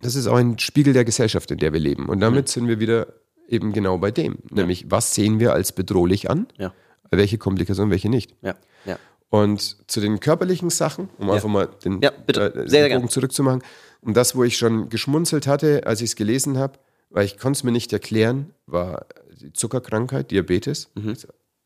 das 0.00 0.14
ist 0.14 0.26
auch 0.26 0.36
ein 0.36 0.58
Spiegel 0.58 0.92
der 0.92 1.04
Gesellschaft, 1.04 1.50
in 1.50 1.58
der 1.58 1.72
wir 1.72 1.80
leben. 1.80 2.08
Und 2.08 2.20
damit 2.20 2.46
mhm. 2.46 2.50
sind 2.50 2.68
wir 2.68 2.80
wieder 2.80 3.08
eben 3.48 3.72
genau 3.72 3.98
bei 3.98 4.10
dem. 4.10 4.38
Nämlich, 4.50 4.82
ja. 4.82 4.86
was 4.90 5.14
sehen 5.14 5.40
wir 5.40 5.52
als 5.52 5.72
bedrohlich 5.72 6.30
an? 6.30 6.46
Ja. 6.58 6.72
Welche 7.10 7.38
Komplikationen, 7.38 7.90
welche 7.90 8.08
nicht? 8.08 8.34
Ja. 8.42 8.54
Ja. 8.84 8.98
Und 9.30 9.76
zu 9.90 10.00
den 10.00 10.20
körperlichen 10.20 10.70
Sachen, 10.70 11.08
um 11.18 11.30
einfach 11.30 11.48
mal 11.48 11.68
den, 11.84 12.00
ja, 12.00 12.10
bitte. 12.10 12.54
Äh, 12.54 12.68
sehr, 12.68 12.88
den 12.88 12.98
Bogen 12.98 13.10
zurückzumachen, 13.10 13.62
um 14.00 14.14
das, 14.14 14.36
wo 14.36 14.44
ich 14.44 14.56
schon 14.56 14.88
geschmunzelt 14.88 15.46
hatte, 15.46 15.86
als 15.86 16.00
ich 16.00 16.10
es 16.10 16.16
gelesen 16.16 16.58
habe, 16.58 16.78
weil 17.10 17.24
ich 17.24 17.38
konnte 17.38 17.58
es 17.58 17.64
mir 17.64 17.72
nicht 17.72 17.92
erklären, 17.92 18.52
war 18.66 19.06
die 19.40 19.52
Zuckerkrankheit, 19.52 20.30
Diabetes. 20.30 20.90
Mhm. 20.94 21.16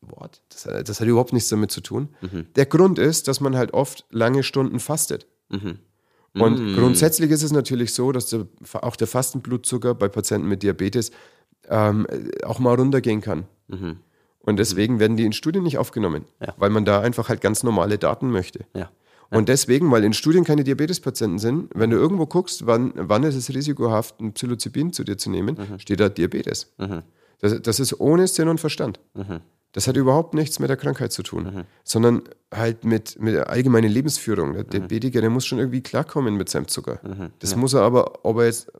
Wort. 0.01 0.41
Das, 0.49 0.63
das, 0.63 0.99
hat 0.99 1.07
überhaupt 1.07 1.31
nichts 1.31 1.47
damit 1.47 1.71
zu 1.71 1.79
tun. 1.79 2.09
Mhm. 2.21 2.47
Der 2.55 2.65
Grund 2.65 2.99
ist, 2.99 3.29
dass 3.29 3.39
man 3.39 3.55
halt 3.55 3.73
oft 3.73 4.05
lange 4.09 4.43
Stunden 4.43 4.79
fastet. 4.79 5.27
Mhm. 5.49 5.79
Und 6.35 6.73
mm. 6.73 6.75
grundsätzlich 6.75 7.29
ist 7.31 7.43
es 7.43 7.51
natürlich 7.51 7.93
so, 7.93 8.11
dass 8.11 8.27
der, 8.27 8.47
auch 8.81 8.95
der 8.95 9.07
Fastenblutzucker 9.07 9.93
bei 9.93 10.09
Patienten 10.09 10.47
mit 10.47 10.63
Diabetes 10.63 11.11
ähm, 11.69 12.07
auch 12.43 12.59
mal 12.59 12.75
runtergehen 12.75 13.21
kann. 13.21 13.45
Mhm. 13.67 13.97
Und 14.39 14.57
deswegen 14.57 14.99
werden 14.99 15.15
die 15.15 15.25
in 15.25 15.33
Studien 15.33 15.63
nicht 15.63 15.77
aufgenommen, 15.77 16.25
ja. 16.41 16.53
weil 16.57 16.69
man 16.69 16.85
da 16.85 16.99
einfach 16.99 17.29
halt 17.29 17.39
ganz 17.39 17.63
normale 17.63 17.97
Daten 17.97 18.29
möchte. 18.29 18.65
Ja. 18.73 18.89
Ja. 19.33 19.37
Und 19.37 19.49
deswegen, 19.49 19.89
weil 19.89 20.03
in 20.03 20.13
Studien 20.13 20.43
keine 20.43 20.63
Diabetespatienten 20.63 21.39
sind, 21.39 21.71
wenn 21.73 21.89
du 21.89 21.97
irgendwo 21.97 22.25
guckst, 22.25 22.67
wann, 22.67 22.93
wann 22.95 23.23
ist 23.23 23.35
es 23.35 23.49
risikohaft, 23.53 24.19
ein 24.19 24.33
Psilocybin 24.33 24.93
zu 24.93 25.03
dir 25.03 25.17
zu 25.17 25.31
nehmen, 25.31 25.57
mhm. 25.57 25.79
steht 25.79 25.99
da 25.99 26.09
Diabetes. 26.09 26.73
Mhm. 26.77 27.01
Das, 27.39 27.61
das, 27.61 27.79
ist 27.79 27.99
ohne 27.99 28.27
Sinn 28.27 28.47
und 28.47 28.59
Verstand. 28.59 28.99
Das 29.73 29.87
hat 29.87 29.97
überhaupt 29.97 30.35
nichts 30.35 30.59
mit 30.59 30.69
der 30.69 30.77
Krankheit 30.77 31.11
zu 31.11 31.23
tun, 31.23 31.43
mhm. 31.43 31.63
sondern 31.83 32.21
halt 32.53 32.85
mit, 32.85 33.19
mit 33.19 33.33
der 33.33 33.49
allgemeinen 33.49 33.91
Lebensführung. 33.91 34.53
Der 34.53 34.63
mhm. 34.63 34.69
Diabetiker, 34.69 35.19
der 35.19 35.29
muss 35.29 35.45
schon 35.45 35.57
irgendwie 35.57 35.81
klarkommen 35.81 36.35
mit 36.35 36.47
seinem 36.47 36.67
Zucker. 36.67 36.99
Mhm. 37.03 37.31
Das 37.39 37.55
muss 37.55 37.73
er 37.73 37.81
aber, 37.81 38.23
ob 38.23 38.37
er 38.37 38.45
jetzt 38.45 38.71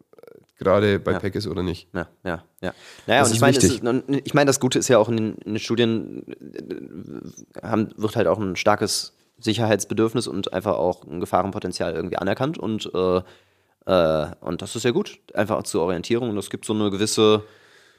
gerade 0.57 0.99
bei 0.99 1.13
ja. 1.13 1.19
PEC 1.19 1.35
ist 1.35 1.47
oder 1.47 1.63
nicht. 1.63 1.87
Ja, 1.93 2.07
ja, 2.23 2.43
ja. 2.61 2.73
Naja, 3.07 3.19
das 3.21 3.29
und 3.29 3.35
ich 3.35 3.41
meine, 3.41 3.57
ist, 3.57 3.81
ich 4.25 4.33
meine, 4.33 4.47
das 4.47 4.59
Gute 4.59 4.79
ist 4.79 4.87
ja 4.87 4.97
auch 4.97 5.09
in 5.09 5.17
den, 5.17 5.35
in 5.37 5.53
den 5.53 5.59
Studien 5.59 6.23
äh, 6.29 7.67
haben, 7.67 7.89
wird 7.97 8.15
halt 8.15 8.27
auch 8.27 8.39
ein 8.39 8.55
starkes 8.55 9.13
Sicherheitsbedürfnis 9.39 10.27
und 10.27 10.53
einfach 10.53 10.75
auch 10.75 11.05
ein 11.05 11.19
Gefahrenpotenzial 11.19 11.93
irgendwie 11.93 12.17
anerkannt 12.17 12.57
und, 12.57 12.89
äh, 12.93 13.21
äh, 13.85 14.27
und 14.41 14.61
das 14.61 14.75
ist 14.75 14.83
ja 14.83 14.91
gut, 14.91 15.19
einfach 15.33 15.63
zur 15.63 15.81
Orientierung 15.81 16.29
und 16.29 16.37
es 16.37 16.49
gibt 16.49 16.65
so 16.65 16.73
eine 16.73 16.89
gewisse 16.91 17.43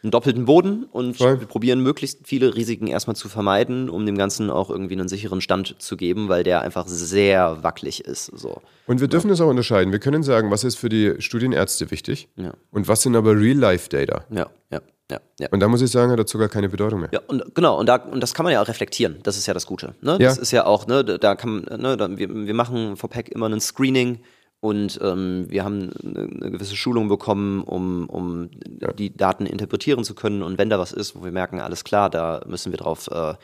einen 0.05 0.11
doppelten 0.11 0.45
Boden 0.45 0.85
und 0.93 1.17
Voll. 1.17 1.41
wir 1.41 1.47
probieren 1.47 1.81
möglichst 1.81 2.21
viele 2.25 2.55
Risiken 2.55 2.87
erstmal 2.87 3.17
zu 3.17 3.29
vermeiden, 3.29 3.89
um 3.89 4.05
dem 4.05 4.17
Ganzen 4.17 4.51
auch 4.51 4.71
irgendwie 4.71 4.95
einen 4.95 5.09
sicheren 5.09 5.41
Stand 5.41 5.77
zu 5.79 5.97
geben, 5.97 6.29
weil 6.29 6.45
der 6.45 6.61
einfach 6.61 6.87
sehr 6.87 7.63
wackelig 7.63 8.05
ist. 8.05 8.27
So. 8.27 8.61
Und 8.87 9.01
wir 9.01 9.09
dürfen 9.09 9.31
es 9.31 9.41
auch 9.41 9.49
unterscheiden. 9.49 9.93
Wir 9.93 9.99
können 9.99 10.23
sagen, 10.23 10.51
was 10.51 10.63
ist 10.63 10.77
für 10.77 10.91
die 10.91 11.15
Studienärzte 11.21 11.91
wichtig 11.91 12.29
ja. 12.37 12.53
und 12.71 12.87
was 12.87 13.03
sind 13.03 13.17
aber 13.17 13.35
Real-Life-Data. 13.35 14.25
Ja, 14.31 14.51
ja. 14.71 14.81
Ja, 15.11 15.21
ja. 15.39 15.49
Und 15.51 15.61
da 15.61 15.69
muss 15.69 15.83
ich 15.83 15.91
sagen, 15.91 16.11
hat 16.11 16.19
dazu 16.19 16.39
gar 16.39 16.49
keine 16.49 16.71
Bedeutung 16.71 17.01
mehr. 17.01 17.11
Ja, 17.13 17.21
und 17.27 17.55
genau, 17.55 17.79
und, 17.79 17.87
da, 17.87 17.97
und 17.97 18.23
das 18.23 18.33
kann 18.33 18.45
man 18.45 18.55
ja 18.55 18.63
auch 18.63 18.69
reflektieren. 18.69 19.19
Das 19.23 19.37
ist 19.37 19.47
ja 19.47 19.53
das 19.53 19.67
Gute. 19.67 19.95
Ne? 20.01 20.17
Das 20.19 20.37
ja. 20.37 20.43
ist 20.43 20.51
ja 20.51 20.65
auch, 20.65 20.87
ne, 20.87 21.05
da 21.05 21.35
kann 21.35 21.67
ne, 21.77 21.99
da, 21.99 22.17
wir, 22.17 22.31
wir 22.31 22.55
machen 22.55 22.97
vor 22.97 23.11
PEC 23.11 23.29
immer 23.29 23.51
ein 23.51 23.61
Screening 23.61 24.21
und 24.65 24.99
ähm, 25.03 25.45
wir 25.51 25.63
haben 25.63 25.91
eine, 26.03 26.51
gewisse 26.51 26.75
Schulung 26.75 27.07
bekommen, 27.09 27.63
um, 27.65 28.09
um 28.09 28.49
ja. 28.81 28.95
die 28.95 29.15
Daten 29.15 29.45
interpretieren 29.45 30.05
zu 30.05 30.15
können. 30.15 30.43
Und 30.43 30.57
wenn 30.57 30.71
da 30.71 30.79
was 30.79 30.93
ist, 30.93 31.15
wo 31.15 31.23
wir 31.23 31.33
merken, 31.33 31.61
alles 31.61 31.85
klar, 31.85 32.09
da 32.09 32.41
müssen 32.47 32.73
wir 32.73 32.79
drauf, 32.79 33.09
äh, 33.09 33.35
da 33.35 33.37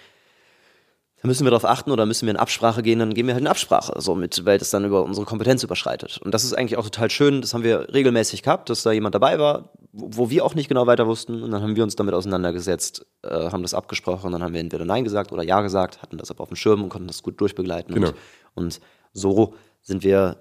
müssen 1.25 1.45
wir 1.45 1.51
drauf 1.51 1.67
achten 1.67 1.91
oder 1.91 2.07
müssen 2.07 2.25
wir 2.25 2.31
in 2.31 2.39
Absprache 2.39 2.83
gehen, 2.83 3.01
dann 3.01 3.13
gehen 3.13 3.27
wir 3.27 3.35
halt 3.35 3.43
in 3.43 3.49
Absprache, 3.49 4.01
so 4.01 4.15
mit, 4.15 4.47
weil 4.47 4.57
das 4.57 4.71
dann 4.71 4.87
über 4.87 5.03
unsere 5.03 5.27
Kompetenz 5.27 5.63
überschreitet. 5.63 6.19
Und 6.25 6.33
das 6.33 6.43
ist 6.43 6.55
eigentlich 6.55 6.79
auch 6.79 6.85
total 6.85 7.11
schön. 7.11 7.43
Das 7.43 7.53
haben 7.53 7.65
wir 7.65 7.93
regelmäßig 7.93 8.43
gehabt, 8.43 8.71
dass 8.71 8.83
da 8.83 8.91
jemand 8.91 9.15
dabei 9.15 9.39
war, 9.39 9.75
wo, 9.93 10.09
wo 10.13 10.31
wir 10.31 10.43
auch 10.43 10.55
nicht 10.55 10.69
genau 10.69 10.87
weiter 10.87 11.07
wussten. 11.07 11.43
Und 11.43 11.51
dann 11.51 11.61
haben 11.61 11.77
wir 11.77 11.83
uns 11.83 11.97
damit 11.97 12.15
auseinandergesetzt, 12.15 13.05
äh, 13.25 13.51
haben 13.51 13.61
das 13.61 13.75
abgesprochen, 13.75 14.33
dann 14.33 14.43
haben 14.43 14.55
wir 14.55 14.61
entweder 14.61 14.87
Nein 14.87 15.05
gesagt 15.05 15.33
oder 15.33 15.43
Ja 15.43 15.61
gesagt, 15.61 16.01
hatten 16.01 16.17
das 16.17 16.31
aber 16.31 16.41
auf 16.41 16.49
dem 16.49 16.57
Schirm 16.57 16.83
und 16.83 16.89
konnten 16.89 17.09
das 17.09 17.23
gut 17.23 17.39
durchbegleiten. 17.39 17.95
Genau. 17.95 18.09
Und, 18.09 18.15
und 18.55 18.81
so 19.13 19.53
sind 19.83 20.03
wir 20.03 20.39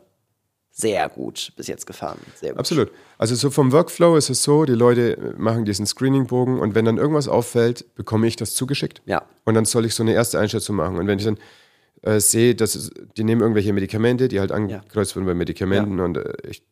sehr 0.72 1.10
gut 1.10 1.52
bis 1.58 1.68
jetzt 1.68 1.86
gefahren. 1.86 2.20
Absolut. 2.58 2.92
Also 3.18 3.36
so 3.36 3.50
vom 3.50 3.72
Workflow 3.72 4.16
ist 4.16 4.30
es 4.30 4.44
so, 4.44 4.66
die 4.66 4.74
Leute 4.74 5.36
machen 5.38 5.66
diesen 5.66 5.86
Screeningbogen 5.86 6.60
und 6.60 6.74
wenn 6.74 6.86
dann 6.86 6.98
irgendwas 6.98 7.28
auffällt, 7.28 7.96
bekomme 7.96 8.28
ich 8.28 8.36
das 8.36 8.54
zugeschickt. 8.54 9.02
Ja. 9.06 9.24
Und 9.44 9.56
dann 9.56 9.66
soll 9.66 9.86
ich 9.86 9.94
so 9.94 10.04
eine 10.04 10.14
erste 10.14 10.40
Einschätzung 10.40 10.76
machen. 10.78 10.98
Und 10.98 11.08
wenn 11.08 11.20
ich 11.20 11.26
dann 11.26 11.38
äh, 12.02 12.22
sehe, 12.22 12.56
dass 12.56 12.76
es, 12.76 12.92
die 13.18 13.26
nehmen 13.26 13.42
irgendwelche 13.42 13.74
Medikamente, 13.74 14.30
die 14.30 14.40
halt 14.40 14.54
angekreuzt 14.54 15.12
ja. 15.12 15.16
wurden 15.18 15.26
bei 15.26 15.34
Medikamenten 15.34 15.98
ja. 15.98 16.06
und 16.06 16.18
äh, 16.18 16.34
ich, 16.48 16.64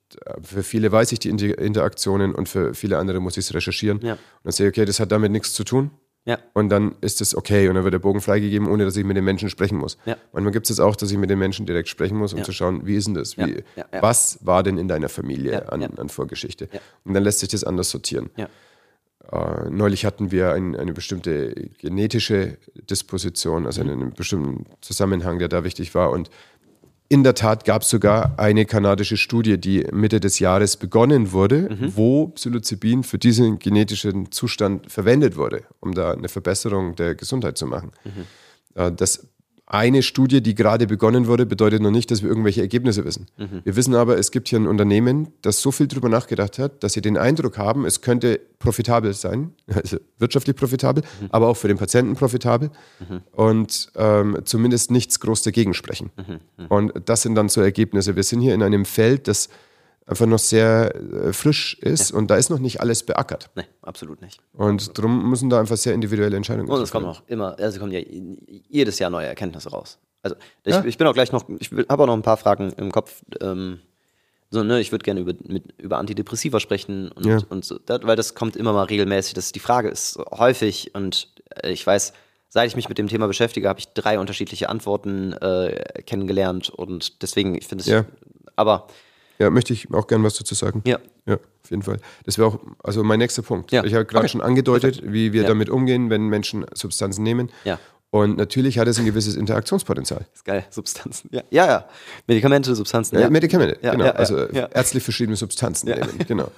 für 0.41 0.63
viele 0.63 0.89
weiß 0.89 1.11
ich 1.11 1.19
die 1.19 1.29
Interaktionen 1.29 2.33
und 2.33 2.47
für 2.47 2.73
viele 2.73 2.97
andere 2.97 3.19
muss 3.19 3.35
ich 3.35 3.45
es 3.45 3.53
recherchieren. 3.53 3.99
Ja. 4.01 4.13
Und 4.13 4.19
dann 4.43 4.53
sehe 4.53 4.67
ich, 4.67 4.73
okay, 4.73 4.85
das 4.85 5.01
hat 5.01 5.11
damit 5.11 5.33
nichts 5.33 5.53
zu 5.53 5.65
tun. 5.65 5.91
Ja. 6.27 6.37
Und 6.53 6.67
dann 6.69 6.95
ist 6.99 7.21
es 7.21 7.33
okay 7.33 7.69
und 7.69 7.75
dann 7.75 7.85
wird 7.85 7.93
der 7.93 7.99
Bogen 7.99 8.19
freigegeben, 8.19 8.67
ohne 8.67 8.83
dass 8.83 8.97
ich 8.97 9.05
mit 9.05 9.15
den 9.15 9.23
Menschen 9.23 9.49
sprechen 9.49 9.77
muss. 9.77 9.97
Ja. 10.05 10.17
Manchmal 10.33 10.51
gibt 10.51 10.69
es 10.69 10.77
auch, 10.79 10.97
dass 10.97 11.09
ich 11.09 11.17
mit 11.17 11.29
den 11.29 11.39
Menschen 11.39 11.65
direkt 11.65 11.87
sprechen 11.87 12.17
muss, 12.17 12.33
um 12.33 12.39
ja. 12.39 12.45
zu 12.45 12.51
schauen, 12.51 12.85
wie 12.85 12.95
ist 12.95 13.07
denn 13.07 13.13
das? 13.13 13.37
Wie, 13.37 13.63
Was 14.01 14.39
war 14.41 14.61
denn 14.61 14.77
in 14.77 14.89
deiner 14.89 15.07
Familie 15.07 15.71
an, 15.71 15.83
an, 15.83 16.09
Vorgeschichte? 16.09 16.67
Und 17.05 17.13
dann 17.13 17.23
lässt 17.23 17.39
sich 17.39 17.49
das 17.49 17.63
anders 17.63 17.89
sortieren. 17.89 18.29
Äh, 19.31 19.69
neulich 19.69 20.05
hatten 20.05 20.31
wir 20.31 20.53
ein, 20.53 20.75
eine 20.75 20.93
bestimmte 20.93 21.53
genetische 21.79 22.57
Disposition, 22.89 23.65
also 23.65 23.81
einen, 23.81 24.01
einen 24.01 24.13
bestimmten 24.13 24.65
Zusammenhang, 24.81 25.39
der 25.39 25.47
da 25.47 25.63
wichtig 25.63 25.95
war. 25.95 26.11
Und 26.11 26.29
in 27.09 27.23
der 27.23 27.35
Tat 27.35 27.63
gab 27.63 27.83
es 27.83 27.89
sogar 27.89 28.37
eine 28.37 28.65
kanadische 28.65 29.17
Studie, 29.17 29.57
die 29.57 29.85
Mitte 29.91 30.19
des 30.19 30.39
Jahres 30.39 30.75
begonnen 30.75 31.31
wurde, 31.31 31.69
mhm. 31.69 31.95
wo 31.95 32.27
Psilocybin 32.27 33.03
für 33.03 33.17
diesen 33.17 33.59
genetischen 33.59 34.31
Zustand 34.31 34.91
verwendet 34.91 35.37
wurde, 35.37 35.63
um 35.79 35.93
da 35.93 36.11
eine 36.11 36.27
Verbesserung 36.27 36.95
der 36.95 37.15
Gesundheit 37.15 37.57
zu 37.57 37.65
machen. 37.65 37.91
Mhm. 38.03 38.95
Das 38.97 39.27
eine 39.69 40.01
Studie, 40.01 40.41
die 40.41 40.55
gerade 40.55 40.87
begonnen 40.87 41.27
wurde, 41.27 41.45
bedeutet 41.45 41.81
noch 41.81 41.91
nicht, 41.91 42.09
dass 42.09 42.23
wir 42.23 42.29
irgendwelche 42.29 42.61
Ergebnisse 42.61 43.03
wissen. 43.03 43.27
Mhm. 43.35 43.61
Wir 43.65 43.75
wissen 43.75 43.95
aber, 43.95 44.17
es 44.17 44.31
gibt 44.31 44.47
hier 44.47 44.59
ein 44.59 44.65
Unternehmen, 44.65 45.27
das 45.41 45.61
so 45.61 45.71
viel 45.71 45.87
darüber 45.87 46.07
nachgedacht 46.07 46.57
hat, 46.57 46.83
dass 46.83 46.93
sie 46.93 47.01
den 47.01 47.17
Eindruck 47.17 47.57
haben, 47.57 47.85
es 47.85 47.99
könnte 47.99 48.39
profitabel 48.59 49.13
sein, 49.13 49.51
also 49.67 49.97
wirtschaftlich 50.19 50.55
profitabel, 50.55 51.03
mhm. 51.03 51.27
aber 51.31 51.49
auch 51.49 51.57
für 51.57 51.67
den 51.67 51.77
Patienten 51.77 52.15
profitabel 52.15 52.71
mhm. 52.99 53.21
und 53.33 53.91
ähm, 53.95 54.37
zumindest 54.45 54.89
nichts 54.89 55.19
groß 55.19 55.41
dagegen 55.41 55.73
sprechen. 55.73 56.11
Mhm. 56.15 56.39
Mhm. 56.63 56.67
Und 56.67 56.93
das 57.03 57.23
sind 57.23 57.35
dann 57.35 57.49
so 57.49 57.59
Ergebnisse. 57.59 58.15
Wir 58.15 58.23
sind 58.23 58.39
hier 58.39 58.53
in 58.53 58.63
einem 58.63 58.85
Feld, 58.85 59.27
das 59.27 59.49
einfach 60.07 60.25
noch 60.25 60.39
sehr 60.39 60.95
äh, 60.95 61.33
frisch 61.33 61.77
ist 61.81 62.11
ja. 62.11 62.17
und 62.17 62.31
da 62.31 62.37
ist 62.37 62.49
noch 62.49 62.59
nicht 62.59 62.81
alles 62.81 63.03
beackert. 63.03 63.49
Nee, 63.55 63.65
absolut 63.81 64.21
nicht. 64.21 64.39
Und 64.53 64.97
darum 64.97 65.29
müssen 65.29 65.49
da 65.49 65.59
einfach 65.59 65.77
sehr 65.77 65.93
individuelle 65.93 66.35
Entscheidungen 66.35 66.69
Und 66.69 66.81
es 66.81 66.91
kommen 66.91 67.05
auch 67.05 67.21
immer, 67.27 67.59
also 67.59 67.79
kommen 67.79 67.91
ja 67.91 67.99
jedes 68.69 68.99
Jahr 68.99 69.09
neue 69.09 69.27
Erkenntnisse 69.27 69.69
raus. 69.69 69.99
Also 70.23 70.35
ich, 70.63 70.73
ja. 70.73 70.83
ich 70.83 70.97
bin 70.97 71.07
auch 71.07 71.13
gleich 71.13 71.31
noch, 71.31 71.45
ich 71.59 71.69
habe 71.71 72.03
auch 72.03 72.07
noch 72.07 72.13
ein 72.13 72.21
paar 72.21 72.37
Fragen 72.37 72.71
im 72.77 72.91
Kopf. 72.91 73.21
Ähm, 73.41 73.79
so, 74.49 74.63
ne, 74.63 74.79
ich 74.79 74.93
würde 74.93 75.03
gerne 75.03 75.19
über, 75.19 75.33
mit, 75.45 75.73
über 75.77 75.97
Antidepressiva 75.97 76.61
sprechen 76.61 77.11
und, 77.11 77.25
ja. 77.25 77.39
und 77.49 77.65
so, 77.65 77.77
weil 77.85 78.15
das 78.15 78.33
kommt 78.33 78.55
immer 78.55 78.71
mal 78.71 78.83
regelmäßig. 78.83 79.33
Das, 79.33 79.51
die 79.51 79.59
Frage 79.59 79.89
ist 79.89 80.17
häufig 80.31 80.95
und 80.95 81.33
äh, 81.63 81.71
ich 81.71 81.85
weiß, 81.85 82.13
seit 82.47 82.67
ich 82.69 82.77
mich 82.77 82.87
mit 82.87 82.97
dem 82.97 83.09
Thema 83.09 83.27
beschäftige, 83.27 83.67
habe 83.67 83.79
ich 83.79 83.89
drei 83.89 84.19
unterschiedliche 84.19 84.69
Antworten 84.69 85.33
äh, 85.33 86.01
kennengelernt 86.05 86.69
und 86.69 87.21
deswegen, 87.21 87.55
ich 87.55 87.67
finde 87.67 87.81
es, 87.81 87.87
ja. 87.87 88.05
aber 88.55 88.87
ja, 89.39 89.49
möchte 89.49 89.73
ich 89.73 89.93
auch 89.93 90.07
gerne 90.07 90.23
was 90.23 90.35
dazu 90.35 90.55
sagen. 90.55 90.81
Ja. 90.85 90.99
Ja, 91.25 91.35
auf 91.35 91.69
jeden 91.69 91.83
Fall. 91.83 91.99
Das 92.25 92.37
wäre 92.37 92.47
auch, 92.47 92.59
also 92.83 93.03
mein 93.03 93.19
nächster 93.19 93.41
Punkt. 93.41 93.71
Ja. 93.71 93.83
Ich 93.83 93.93
habe 93.93 94.05
gerade 94.05 94.23
okay. 94.23 94.29
schon 94.29 94.41
angedeutet, 94.41 95.01
wie 95.03 95.33
wir 95.33 95.41
ja. 95.41 95.47
damit 95.47 95.69
umgehen, 95.69 96.09
wenn 96.09 96.27
Menschen 96.27 96.65
Substanzen 96.73 97.23
nehmen. 97.23 97.51
Ja. 97.65 97.79
Und 98.09 98.37
natürlich 98.37 98.79
hat 98.79 98.87
es 98.87 98.97
ein 98.97 99.05
gewisses 99.05 99.35
Interaktionspotenzial. 99.35 100.19
Das 100.19 100.35
ist 100.35 100.45
geil, 100.45 100.65
Substanzen. 100.69 101.29
Ja, 101.33 101.43
ja. 101.49 101.67
ja. 101.67 101.85
Medikamente, 102.25 102.73
Substanzen. 102.73 103.19
Ja, 103.19 103.29
Medikamente, 103.29 103.77
genau. 103.81 104.05
also 104.11 104.37
ärztlich 104.47 105.03
verschriebene 105.03 105.35
Substanzen 105.35 105.89
nehmen, 105.89 106.09
genau. 106.27 106.49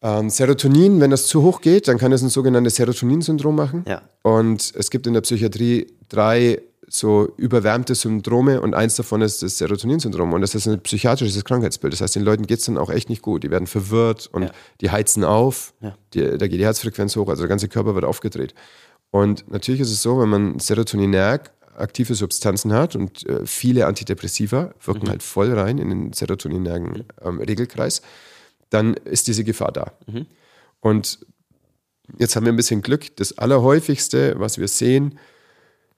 Ähm, 0.00 0.30
Serotonin, 0.30 1.00
wenn 1.00 1.10
das 1.10 1.26
zu 1.26 1.42
hoch 1.42 1.60
geht, 1.60 1.88
dann 1.88 1.98
kann 1.98 2.12
es 2.12 2.22
ein 2.22 2.28
sogenanntes 2.28 2.76
Serotonin-Syndrom 2.76 3.56
machen. 3.56 3.84
Ja. 3.88 4.02
Und 4.22 4.72
es 4.76 4.90
gibt 4.90 5.08
in 5.08 5.14
der 5.14 5.22
Psychiatrie 5.22 5.88
drei 6.08 6.62
so 6.88 7.32
überwärmte 7.36 7.94
Syndrome 7.94 8.60
und 8.60 8.74
eins 8.74 8.96
davon 8.96 9.20
ist 9.22 9.42
das 9.42 9.58
Serotonin-Syndrom 9.58 10.32
und 10.32 10.40
das 10.40 10.54
ist 10.54 10.66
ein 10.66 10.80
psychiatrisches 10.80 11.44
Krankheitsbild. 11.44 11.92
Das 11.92 12.00
heißt, 12.00 12.16
den 12.16 12.22
Leuten 12.22 12.46
geht 12.46 12.60
es 12.60 12.64
dann 12.64 12.78
auch 12.78 12.90
echt 12.90 13.10
nicht 13.10 13.22
gut. 13.22 13.42
Die 13.44 13.50
werden 13.50 13.66
verwirrt 13.66 14.28
und 14.32 14.44
ja. 14.44 14.50
die 14.80 14.90
heizen 14.90 15.24
auf, 15.24 15.74
ja. 15.80 15.96
die, 16.14 16.38
da 16.38 16.46
geht 16.46 16.58
die 16.58 16.64
Herzfrequenz 16.64 17.14
hoch, 17.16 17.28
also 17.28 17.42
der 17.42 17.48
ganze 17.48 17.68
Körper 17.68 17.94
wird 17.94 18.04
aufgedreht. 18.04 18.54
Und 19.10 19.50
natürlich 19.50 19.80
ist 19.80 19.90
es 19.90 20.02
so, 20.02 20.18
wenn 20.20 20.28
man 20.28 20.58
Serotoninerg 20.58 21.50
aktive 21.78 22.14
Substanzen 22.14 22.72
hat 22.72 22.96
und 22.96 23.26
äh, 23.26 23.46
viele 23.46 23.86
Antidepressiva 23.86 24.74
wirken 24.84 25.04
mhm. 25.04 25.10
halt 25.10 25.22
voll 25.22 25.52
rein 25.52 25.78
in 25.78 25.90
den 25.90 26.12
serotoninergen 26.12 26.88
mhm. 26.88 27.04
ähm, 27.22 27.40
Regelkreis, 27.40 28.02
dann 28.70 28.94
ist 28.94 29.28
diese 29.28 29.44
Gefahr 29.44 29.72
da. 29.72 29.92
Mhm. 30.06 30.26
Und 30.80 31.20
jetzt 32.18 32.36
haben 32.36 32.44
wir 32.44 32.52
ein 32.52 32.56
bisschen 32.56 32.82
Glück. 32.82 33.16
Das 33.16 33.38
Allerhäufigste, 33.38 34.34
was 34.38 34.58
wir 34.58 34.68
sehen, 34.68 35.18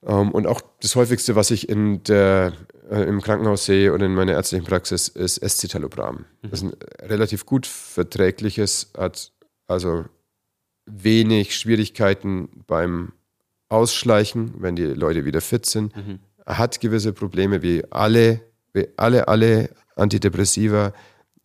ähm, 0.07 0.31
und 0.31 0.47
auch 0.47 0.61
das 0.81 0.97
häufigste, 0.97 1.37
was 1.37 1.51
ich 1.51 1.69
in 1.69 2.03
der, 2.05 2.53
äh, 2.91 3.03
im 3.03 3.21
Krankenhaus 3.21 3.67
sehe 3.67 3.93
oder 3.93 4.07
in 4.07 4.15
meiner 4.15 4.33
ärztlichen 4.33 4.65
Praxis, 4.65 5.09
ist 5.09 5.39
Escitalopram. 5.39 6.25
Mhm. 6.43 6.51
Das 6.51 6.63
ist 6.63 6.73
ein 6.73 7.09
relativ 7.09 7.45
gut 7.45 7.67
verträgliches, 7.67 8.93
hat 8.97 9.33
also 9.67 10.05
wenig 10.87 11.57
Schwierigkeiten 11.57 12.65
beim 12.67 13.13
Ausschleichen, 13.69 14.55
wenn 14.59 14.75
die 14.75 14.85
Leute 14.87 15.25
wieder 15.25 15.41
fit 15.41 15.67
sind. 15.67 15.95
Mhm. 15.95 16.19
Hat 16.47 16.81
gewisse 16.81 17.13
Probleme 17.13 17.63
wie 17.63 17.85
alle, 17.91 18.41
wie 18.73 18.89
alle, 18.97 19.29
alle 19.29 19.71
Antidepressiva. 19.97 20.93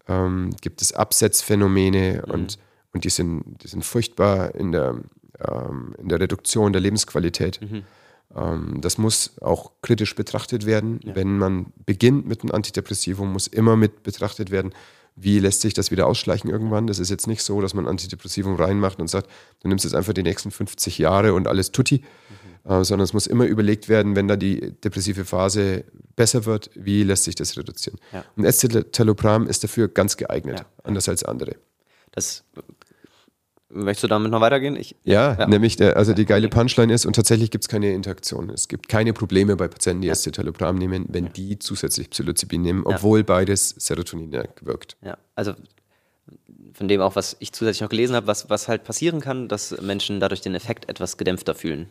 Ähm, 0.07 0.51
gibt 0.61 0.81
es 0.81 0.93
Absetzphänomene 0.93 2.23
mhm. 2.25 2.33
und, 2.33 2.59
und 2.93 3.03
die, 3.03 3.09
sind, 3.09 3.63
die 3.63 3.67
sind 3.67 3.83
furchtbar 3.83 4.55
in 4.55 4.71
der, 4.71 5.01
ähm, 5.45 5.95
in 5.99 6.09
der 6.09 6.19
Reduktion 6.19 6.71
der 6.71 6.81
Lebensqualität. 6.81 7.59
Mhm. 7.61 7.83
Ähm, 8.35 8.81
das 8.81 8.97
muss 8.97 9.33
auch 9.41 9.71
kritisch 9.81 10.15
betrachtet 10.15 10.65
werden. 10.65 10.99
Ja. 11.03 11.15
Wenn 11.15 11.37
man 11.37 11.67
beginnt 11.85 12.27
mit 12.27 12.41
einem 12.41 12.51
Antidepressivum, 12.51 13.31
muss 13.31 13.47
immer 13.47 13.75
mit 13.75 14.03
betrachtet 14.03 14.51
werden, 14.51 14.73
wie 15.15 15.39
lässt 15.39 15.61
sich 15.61 15.73
das 15.73 15.91
wieder 15.91 16.07
ausschleichen 16.07 16.49
irgendwann. 16.49 16.87
Das 16.87 16.99
ist 16.99 17.09
jetzt 17.09 17.27
nicht 17.27 17.41
so, 17.41 17.61
dass 17.61 17.73
man 17.73 17.87
Antidepressivum 17.87 18.55
reinmacht 18.55 18.99
und 18.99 19.09
sagt, 19.09 19.29
du 19.61 19.69
nimmst 19.69 19.85
jetzt 19.85 19.95
einfach 19.95 20.13
die 20.13 20.23
nächsten 20.23 20.51
50 20.51 20.97
Jahre 20.97 21.33
und 21.33 21.47
alles 21.47 21.71
tutti, 21.71 22.03
mhm. 22.65 22.71
äh, 22.71 22.83
sondern 22.83 23.05
es 23.05 23.13
muss 23.13 23.25
immer 23.25 23.45
überlegt 23.45 23.87
werden, 23.87 24.15
wenn 24.17 24.27
da 24.27 24.35
die 24.35 24.73
depressive 24.83 25.23
Phase 25.23 25.85
besser 26.17 26.45
wird, 26.45 26.69
wie 26.75 27.03
lässt 27.03 27.23
sich 27.23 27.35
das 27.35 27.57
reduzieren. 27.57 27.97
Ja. 28.11 28.25
Und 28.35 28.43
Escitalopram 28.43 29.47
ist 29.47 29.63
dafür 29.63 29.87
ganz 29.87 30.17
geeignet, 30.17 30.59
ja. 30.59 30.65
anders 30.83 31.07
als 31.07 31.23
andere. 31.23 31.55
Das 32.11 32.43
Möchtest 33.75 34.05
du 34.05 34.07
damit 34.07 34.31
noch 34.31 34.39
weitergehen? 34.39 34.77
Ich, 34.77 34.95
ja, 35.03 35.35
ja, 35.37 35.47
nämlich, 35.47 35.75
der, 35.75 35.97
also 35.97 36.13
die 36.13 36.25
geile 36.25 36.47
Punchline 36.47 36.93
ist, 36.93 37.05
und 37.05 37.13
tatsächlich 37.13 37.51
gibt 37.51 37.65
es 37.65 37.67
keine 37.67 37.93
Interaktion. 37.93 38.49
Es 38.49 38.69
gibt 38.69 38.87
keine 38.87 39.11
Probleme 39.11 39.57
bei 39.57 39.67
Patienten, 39.67 40.01
die 40.01 40.07
ja. 40.07 40.13
Escitalopram 40.13 40.77
nehmen, 40.77 41.05
wenn 41.09 41.25
ja. 41.25 41.31
die 41.31 41.59
zusätzlich 41.59 42.09
Psilocybin 42.09 42.61
nehmen, 42.61 42.85
obwohl 42.85 43.19
ja. 43.19 43.25
beides 43.25 43.69
Serotonin 43.77 44.31
wirkt. 44.61 44.95
Ja, 45.03 45.17
also 45.35 45.53
von 46.73 46.87
dem 46.87 47.01
auch, 47.01 47.15
was 47.15 47.35
ich 47.39 47.51
zusätzlich 47.51 47.81
noch 47.81 47.89
gelesen 47.89 48.15
habe, 48.15 48.27
was, 48.27 48.49
was 48.49 48.67
halt 48.67 48.85
passieren 48.85 49.19
kann, 49.19 49.47
dass 49.49 49.79
Menschen 49.81 50.19
dadurch 50.19 50.41
den 50.41 50.55
Effekt 50.55 50.89
etwas 50.89 51.17
gedämpfter 51.17 51.53
fühlen. 51.53 51.89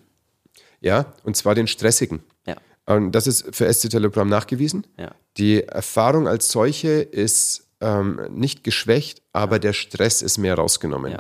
Ja, 0.81 1.13
und 1.23 1.37
zwar 1.37 1.55
den 1.55 1.67
stressigen. 1.67 2.23
Ja. 2.47 2.57
Und 2.87 3.13
das 3.13 3.27
ist 3.27 3.55
für 3.55 3.67
Escitalopram 3.67 4.29
nachgewiesen. 4.29 4.87
Ja. 4.99 5.15
Die 5.37 5.63
Erfahrung 5.65 6.29
als 6.29 6.51
solche 6.51 6.89
ist 6.89 7.67
ähm, 7.81 8.21
nicht 8.31 8.65
geschwächt, 8.65 9.23
aber 9.33 9.59
der 9.59 9.73
Stress 9.73 10.23
ist 10.23 10.39
mehr 10.39 10.55
rausgenommen. 10.55 11.13
Ja. 11.13 11.19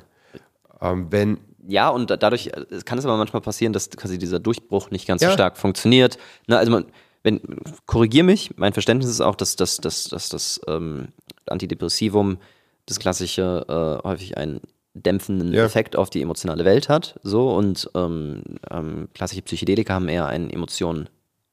Ähm, 0.84 1.06
wenn 1.10 1.38
ja, 1.66 1.88
und 1.88 2.10
dadurch 2.10 2.48
äh, 2.48 2.80
kann 2.84 2.98
es 2.98 3.04
aber 3.04 3.16
manchmal 3.16 3.42
passieren, 3.42 3.72
dass 3.72 3.90
quasi 3.90 4.18
dieser 4.18 4.38
Durchbruch 4.38 4.90
nicht 4.90 5.06
ganz 5.06 5.22
ja. 5.22 5.28
so 5.28 5.34
stark 5.34 5.56
funktioniert. 5.56 6.18
Na, 6.46 6.58
also 6.58 6.70
man, 6.70 6.84
wenn, 7.22 7.40
korrigier 7.86 8.22
mich, 8.22 8.50
mein 8.56 8.72
Verständnis 8.72 9.08
ist 9.08 9.20
auch, 9.20 9.34
dass, 9.34 9.56
dass, 9.56 9.78
dass, 9.78 10.04
dass 10.04 10.28
das 10.28 10.60
ähm, 10.68 11.08
Antidepressivum, 11.46 12.38
das 12.86 12.98
klassische, 12.98 13.64
äh, 14.04 14.06
häufig 14.06 14.36
einen 14.36 14.60
dämpfenden 14.92 15.52
ja. 15.52 15.64
Effekt 15.64 15.96
auf 15.96 16.10
die 16.10 16.22
emotionale 16.22 16.64
Welt 16.64 16.88
hat. 16.88 17.18
So, 17.22 17.50
und 17.50 17.90
ähm, 17.94 18.42
ähm, 18.70 19.08
klassische 19.14 19.42
Psychedelika 19.42 19.94
haben 19.94 20.08
eher 20.08 20.26
einen 20.26 20.50
Emotionen 20.50 21.08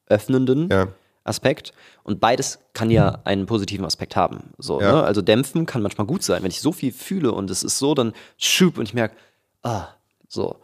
öffnenden 0.06 0.68
ja. 0.70 0.88
Aspekt. 1.24 1.72
Und 2.02 2.20
beides 2.20 2.58
kann 2.72 2.90
ja 2.90 3.20
einen 3.24 3.46
positiven 3.46 3.84
Aspekt 3.84 4.16
haben. 4.16 4.52
So, 4.58 4.80
ja. 4.80 4.92
ne? 4.92 5.02
Also 5.04 5.22
dämpfen 5.22 5.66
kann 5.66 5.82
manchmal 5.82 6.06
gut 6.06 6.22
sein. 6.22 6.42
Wenn 6.42 6.50
ich 6.50 6.60
so 6.60 6.72
viel 6.72 6.92
fühle 6.92 7.32
und 7.32 7.50
es 7.50 7.62
ist 7.62 7.78
so, 7.78 7.94
dann 7.94 8.12
schub 8.38 8.78
und 8.78 8.84
ich 8.84 8.94
merke, 8.94 9.16
ah, 9.62 9.88
so. 10.28 10.56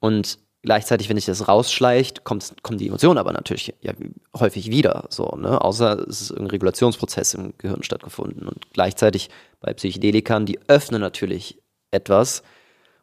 Und 0.00 0.38
gleichzeitig, 0.62 1.08
wenn 1.08 1.16
ich 1.16 1.26
das 1.26 1.48
rausschleicht, 1.48 2.24
kommt, 2.24 2.62
kommen 2.62 2.78
die 2.78 2.88
Emotionen 2.88 3.18
aber 3.18 3.32
natürlich 3.32 3.74
ja, 3.80 3.92
häufig 4.38 4.70
wieder. 4.70 5.06
So, 5.10 5.36
ne? 5.36 5.60
Außer 5.60 6.06
es 6.08 6.22
ist 6.22 6.30
ein 6.32 6.46
Regulationsprozess 6.46 7.34
im 7.34 7.54
Gehirn 7.58 7.82
stattgefunden. 7.82 8.48
Und 8.48 8.72
gleichzeitig 8.72 9.30
bei 9.60 9.72
Psychedelikern, 9.74 10.46
die 10.46 10.58
öffnen 10.68 11.00
natürlich 11.00 11.58
etwas, 11.90 12.42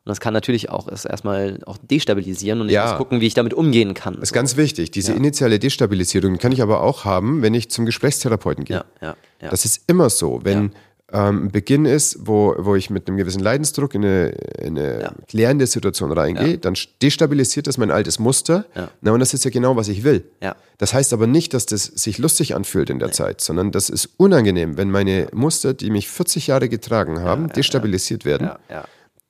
und 0.06 0.10
das 0.10 0.20
kann 0.20 0.34
natürlich 0.34 0.70
auch 0.70 0.89
erstmal 0.89 1.60
auch 1.66 1.78
destabilisieren 1.78 2.60
und 2.60 2.68
ich 2.68 2.74
ja. 2.74 2.89
muss 2.89 2.97
gucken, 2.97 3.22
wie 3.22 3.28
ich 3.28 3.36
damit 3.36 3.54
umgehen 3.54 3.93
kann. 3.93 4.16
Das 4.16 4.24
ist 4.24 4.30
so. 4.30 4.36
ganz 4.36 4.58
wichtig. 4.58 4.91
Diese 4.91 5.14
ja. 5.14 5.18
initiale 5.18 5.60
Destabilisierung 5.60 6.38
kann 6.39 6.51
ich 6.51 6.62
aber 6.62 6.82
auch 6.82 7.06
haben, 7.06 7.41
wenn 7.41 7.54
ich 7.54 7.70
zum 7.72 7.86
Gesprächstherapeuten 7.86 8.66
gehe. 8.66 8.84
Ja, 9.01 9.16
ja, 9.41 9.49
Das 9.49 9.64
ist 9.64 9.84
immer 9.88 10.10
so. 10.10 10.41
Wenn 10.43 10.74
ähm, 11.14 11.51
Beginn 11.51 11.86
ist, 11.86 12.18
wo, 12.28 12.56
wo 12.58 12.76
ich 12.76 12.89
mit 12.89 13.08
einem 13.08 13.16
gewissen 13.16 13.41
Leidensdruck 13.41 13.93
in 13.93 14.04
eine, 14.04 14.30
in 14.58 14.78
eine 14.78 15.01
ja. 15.04 15.14
klärende 15.28 15.68
Situation 15.68 16.12
reingehe, 16.12 16.51
ja. 16.51 16.58
dann 16.58 16.74
destabilisiert 17.01 17.68
das 17.68 17.78
mein 17.78 17.91
altes 17.91 18.20
Muster. 18.20 18.66
Ja. 18.76 18.89
Na, 18.99 19.12
und 19.12 19.20
das 19.20 19.34
ist 19.34 19.45
ja 19.45 19.51
genau, 19.51 19.78
was 19.78 19.88
ich 19.88 20.04
will. 20.04 20.26
Das 20.80 20.93
heißt 20.93 21.14
aber 21.14 21.28
nicht, 21.28 21.54
dass 21.54 21.66
das 21.66 21.86
sich 21.86 22.18
lustig 22.18 22.56
anfühlt 22.56 22.89
in 22.89 22.99
der 22.99 23.10
nee. 23.10 23.14
Zeit, 23.14 23.39
sondern 23.39 23.72
das 23.72 23.89
ist 23.89 24.10
unangenehm, 24.18 24.76
wenn 24.76 24.91
meine 24.91 25.28
Muster, 25.32 25.74
die 25.74 25.91
mich 25.91 26.10
40 26.10 26.47
Jahre 26.47 26.68
getragen 26.68 27.22
haben, 27.22 27.47
destabilisiert 27.54 28.26
werden. 28.26 28.49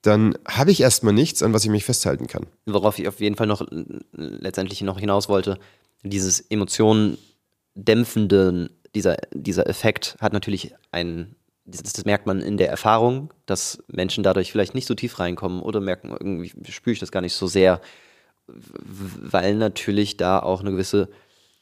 Dann 0.04 0.38
habe 0.46 0.72
ich 0.72 0.82
erstmal 0.82 1.14
nichts, 1.14 1.42
an 1.42 1.54
was 1.54 1.64
ich 1.64 1.72
mich 1.72 1.86
festhalten 1.86 2.28
kann. 2.28 2.46
Worauf 2.66 3.00
ich 3.00 3.08
auf 3.08 3.20
jeden 3.20 3.36
Fall 3.36 3.48
noch 3.48 3.66
letztendlich 4.12 4.82
noch 4.82 5.00
hinaus 5.00 5.30
wollte, 5.30 5.58
dieses 6.04 6.42
Emotionen 6.42 7.18
dämpfenden, 7.74 8.70
dieser, 8.94 9.18
dieser 9.32 9.68
Effekt 9.68 10.18
hat 10.20 10.34
natürlich 10.34 10.76
einen 10.92 11.36
das, 11.66 11.82
das, 11.82 12.04
merkt 12.04 12.28
man 12.28 12.42
in 12.42 12.58
der 12.58 12.70
Erfahrung, 12.70 13.34
dass 13.46 13.82
Menschen 13.88 14.22
dadurch 14.22 14.52
vielleicht 14.52 14.76
nicht 14.76 14.86
so 14.86 14.96
tief 14.96 15.20
reinkommen 15.20 15.62
oder 15.62 15.80
merken, 15.80 16.10
irgendwie 16.10 16.52
spüre 16.70 16.94
ich 16.94 17.00
das 17.00 17.12
gar 17.12 17.22
nicht 17.22 17.34
so 17.34 17.48
sehr, 17.48 17.80
weil 18.48 19.56
natürlich 19.56 20.18
da 20.18 20.40
auch 20.40 20.60
eine 20.60 20.72
gewisse 20.72 21.08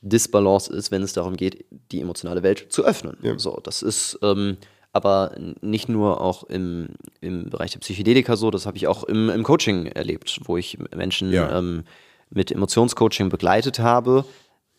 Disbalance 0.01 0.73
ist, 0.73 0.89
wenn 0.89 1.03
es 1.03 1.13
darum 1.13 1.37
geht, 1.37 1.65
die 1.91 2.01
emotionale 2.01 2.41
Welt 2.41 2.73
zu 2.73 2.83
öffnen. 2.83 3.17
Ja. 3.21 3.37
So, 3.37 3.59
das 3.63 3.83
ist 3.83 4.17
ähm, 4.23 4.57
aber 4.93 5.35
nicht 5.61 5.89
nur 5.89 6.19
auch 6.21 6.43
im, 6.43 6.89
im 7.21 7.49
Bereich 7.49 7.71
der 7.71 7.79
Psychedelika 7.79 8.35
so, 8.35 8.51
das 8.51 8.65
habe 8.65 8.77
ich 8.77 8.87
auch 8.87 9.03
im, 9.03 9.29
im 9.29 9.43
Coaching 9.43 9.85
erlebt, 9.85 10.41
wo 10.43 10.57
ich 10.57 10.77
Menschen 10.93 11.31
ja. 11.31 11.57
ähm, 11.57 11.83
mit 12.29 12.51
Emotionscoaching 12.51 13.29
begleitet 13.29 13.79
habe, 13.79 14.25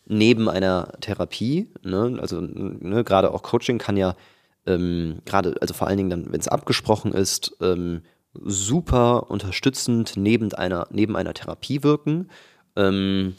neben 0.07 0.49
einer 0.49 0.93
Therapie. 1.01 1.69
Ne? 1.83 2.19
Also 2.21 2.41
ne, 2.41 3.05
gerade 3.05 3.33
auch 3.33 3.43
Coaching 3.43 3.79
kann 3.79 3.97
ja 3.97 4.15
ähm, 4.67 5.21
gerade, 5.25 5.55
also 5.61 5.75
vor 5.75 5.87
allen 5.87 5.97
Dingen 5.97 6.11
dann, 6.11 6.33
wenn 6.33 6.41
es 6.41 6.49
abgesprochen 6.49 7.13
ist, 7.13 7.57
ähm, 7.61 8.03
super 8.35 9.31
unterstützend 9.31 10.15
neben 10.17 10.53
einer, 10.55 10.87
neben 10.91 11.17
einer 11.17 11.35
Therapie 11.35 11.83
wirken. 11.83 12.31
Ähm, 12.77 13.37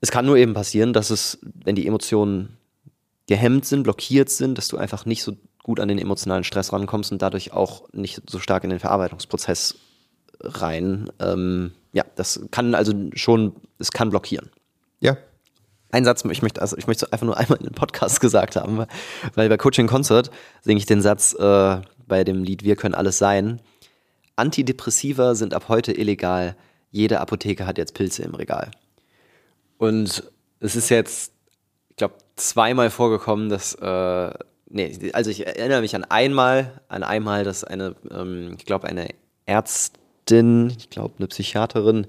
es 0.00 0.10
kann 0.10 0.26
nur 0.26 0.36
eben 0.36 0.54
passieren, 0.54 0.92
dass 0.92 1.10
es, 1.10 1.38
wenn 1.64 1.76
die 1.76 1.86
Emotionen 1.86 2.56
gehemmt 3.26 3.64
sind, 3.64 3.82
blockiert 3.84 4.30
sind, 4.30 4.58
dass 4.58 4.68
du 4.68 4.76
einfach 4.76 5.06
nicht 5.06 5.22
so 5.22 5.36
gut 5.62 5.80
an 5.80 5.88
den 5.88 5.98
emotionalen 5.98 6.44
Stress 6.44 6.72
rankommst 6.72 7.10
und 7.10 7.22
dadurch 7.22 7.52
auch 7.52 7.88
nicht 7.92 8.22
so 8.28 8.38
stark 8.38 8.64
in 8.64 8.70
den 8.70 8.80
Verarbeitungsprozess 8.80 9.76
rein. 10.40 11.10
Ähm, 11.20 11.72
ja, 11.92 12.04
das 12.16 12.40
kann 12.50 12.74
also 12.74 12.92
schon, 13.14 13.54
es 13.78 13.90
kann 13.90 14.10
blockieren. 14.10 14.50
Ja, 15.00 15.16
ein 15.94 16.04
Satz, 16.04 16.24
ich 16.24 16.42
möchte, 16.42 16.60
also 16.60 16.76
ich 16.76 16.88
möchte 16.88 17.12
einfach 17.12 17.24
nur 17.24 17.36
einmal 17.38 17.58
in 17.58 17.66
den 17.66 17.74
Podcast 17.74 18.20
gesagt 18.20 18.56
haben, 18.56 18.84
weil 19.34 19.48
bei 19.48 19.56
Coaching 19.56 19.86
Concert 19.86 20.30
singe 20.60 20.78
ich 20.78 20.86
den 20.86 21.00
Satz 21.00 21.34
äh, 21.34 21.80
bei 22.06 22.24
dem 22.24 22.42
Lied 22.42 22.64
Wir 22.64 22.76
können 22.76 22.94
alles 22.94 23.18
sein. 23.18 23.60
Antidepressiva 24.36 25.36
sind 25.36 25.54
ab 25.54 25.68
heute 25.68 25.92
illegal. 25.92 26.56
Jede 26.90 27.20
Apotheke 27.20 27.66
hat 27.66 27.78
jetzt 27.78 27.94
Pilze 27.94 28.24
im 28.24 28.34
Regal. 28.34 28.72
Und 29.78 30.24
es 30.58 30.74
ist 30.74 30.88
jetzt, 30.88 31.32
ich 31.90 31.96
glaube, 31.96 32.14
zweimal 32.36 32.90
vorgekommen, 32.90 33.48
dass, 33.48 33.74
äh, 33.74 34.30
nee, 34.68 35.10
also 35.12 35.30
ich 35.30 35.46
erinnere 35.46 35.80
mich 35.80 35.94
an 35.94 36.04
einmal, 36.04 36.80
an 36.88 37.02
einmal, 37.02 37.44
dass 37.44 37.64
eine, 37.64 37.94
ähm, 38.10 38.54
ich 38.58 38.66
glaube, 38.66 38.88
eine 38.88 39.08
Ärztin, 39.46 40.70
ich 40.76 40.90
glaube, 40.90 41.14
eine 41.18 41.28
Psychiaterin 41.28 42.06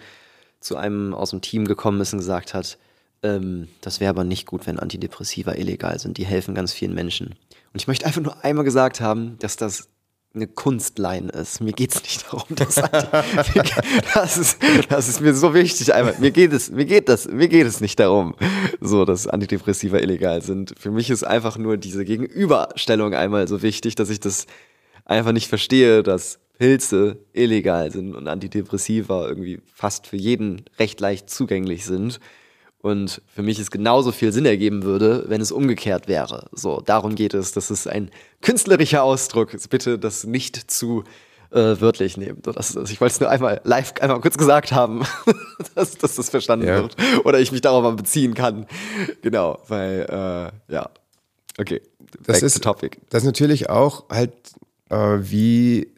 zu 0.60 0.78
einem 0.78 1.14
aus 1.14 1.30
dem 1.30 1.42
Team 1.42 1.66
gekommen 1.66 2.02
ist 2.02 2.14
und 2.14 2.20
gesagt 2.20 2.54
hat, 2.54 2.78
ähm, 3.24 3.68
das 3.82 4.00
wäre 4.00 4.10
aber 4.10 4.24
nicht 4.24 4.46
gut, 4.46 4.68
wenn 4.68 4.80
Antidepressiva 4.80 5.54
illegal 5.54 6.00
sind. 6.00 6.18
Die 6.18 6.26
helfen 6.26 6.56
ganz 6.56 6.74
vielen 6.74 6.94
Menschen. 6.94 7.36
Und 7.74 7.82
ich 7.82 7.88
möchte 7.88 8.06
einfach 8.06 8.22
nur 8.22 8.44
einmal 8.44 8.66
gesagt 8.66 9.02
haben, 9.02 9.38
dass 9.40 9.58
das 9.58 9.90
eine 10.36 10.48
Kunstlein 10.48 11.30
ist. 11.30 11.62
Mir 11.62 11.74
geht 11.74 11.96
es 11.96 12.04
nicht 12.04 12.26
darum, 12.26 12.44
dass 12.50 12.76
das, 14.14 14.38
ist, 14.38 14.58
das 14.90 15.10
ist 15.10 15.22
mir 15.22 15.34
so 15.34 15.54
wichtig. 15.54 15.94
Einmal. 15.94 16.16
Mir 16.20 16.32
geht 16.32 16.54
es, 16.54 16.72
mir 16.72 16.86
geht 16.86 17.10
das, 17.10 17.28
mir 17.28 17.48
geht 17.48 17.66
es 17.66 17.82
nicht 17.82 18.00
darum, 18.00 18.36
so 18.82 19.06
dass 19.06 19.28
Antidepressiva 19.28 19.98
illegal 19.98 20.42
sind. 20.42 20.74
Für 20.78 20.92
mich 20.92 21.10
ist 21.10 21.24
einfach 21.24 21.58
nur 21.58 21.78
diese 21.78 22.06
Gegenüberstellung 22.06 23.14
einmal 23.14 23.48
so 23.48 23.62
wichtig, 23.62 23.96
dass 23.96 24.10
ich 24.10 24.20
das 24.20 24.46
einfach 25.06 25.32
nicht 25.32 25.48
verstehe, 25.48 26.04
dass 26.04 26.40
Pilze 26.58 27.18
illegal 27.34 27.92
sind 27.92 28.16
und 28.16 28.28
Antidepressiva 28.28 29.28
irgendwie 29.28 29.62
fast 29.74 30.08
für 30.08 30.18
jeden 30.18 30.64
recht 30.80 31.00
leicht 31.00 31.30
zugänglich 31.30 31.86
sind. 31.86 32.20
Und 32.86 33.24
für 33.34 33.42
mich 33.42 33.58
es 33.58 33.72
genauso 33.72 34.12
viel 34.12 34.32
Sinn 34.32 34.46
ergeben 34.46 34.84
würde, 34.84 35.26
wenn 35.28 35.42
es 35.42 35.52
umgekehrt 35.52 36.08
wäre. 36.08 36.46
So, 36.52 36.82
darum 36.82 37.16
geht 37.16 37.34
es. 37.34 37.52
Das 37.52 37.72
ist 37.72 37.88
ein 37.88 38.12
künstlerischer 38.44 39.02
Ausdruck. 39.02 39.58
Bitte 39.72 39.98
das 39.98 40.26
nicht 40.26 40.70
zu 40.70 41.04
äh, 41.50 41.82
wörtlich 41.82 42.16
nehmen. 42.16 42.44
Das, 42.44 42.74
das, 42.74 42.92
ich 42.92 43.02
wollte 43.02 43.14
es 43.16 43.20
nur 43.20 43.32
einmal 43.32 43.60
live 43.64 43.94
einmal 44.02 44.22
kurz 44.22 44.38
gesagt 44.38 44.72
haben, 44.72 45.02
dass, 45.74 45.98
dass, 45.98 46.14
das 46.14 46.30
verstanden 46.30 46.68
ja. 46.68 46.84
wird. 46.84 46.96
Oder 47.24 47.40
ich 47.40 47.52
mich 47.52 47.62
darauf 47.62 47.82
mal 47.82 47.96
beziehen 47.96 48.36
kann. 48.36 48.68
Genau, 49.24 49.58
weil, 49.68 50.02
äh, 50.70 50.72
ja. 50.72 50.92
Okay. 51.58 51.82
Das 52.22 52.44
ist, 52.44 52.64
topic. 52.64 53.00
das 53.10 53.24
ist 53.24 53.26
natürlich 53.26 53.68
auch 53.68 54.08
halt, 54.12 54.36
äh, 54.92 55.18
wie 55.22 55.92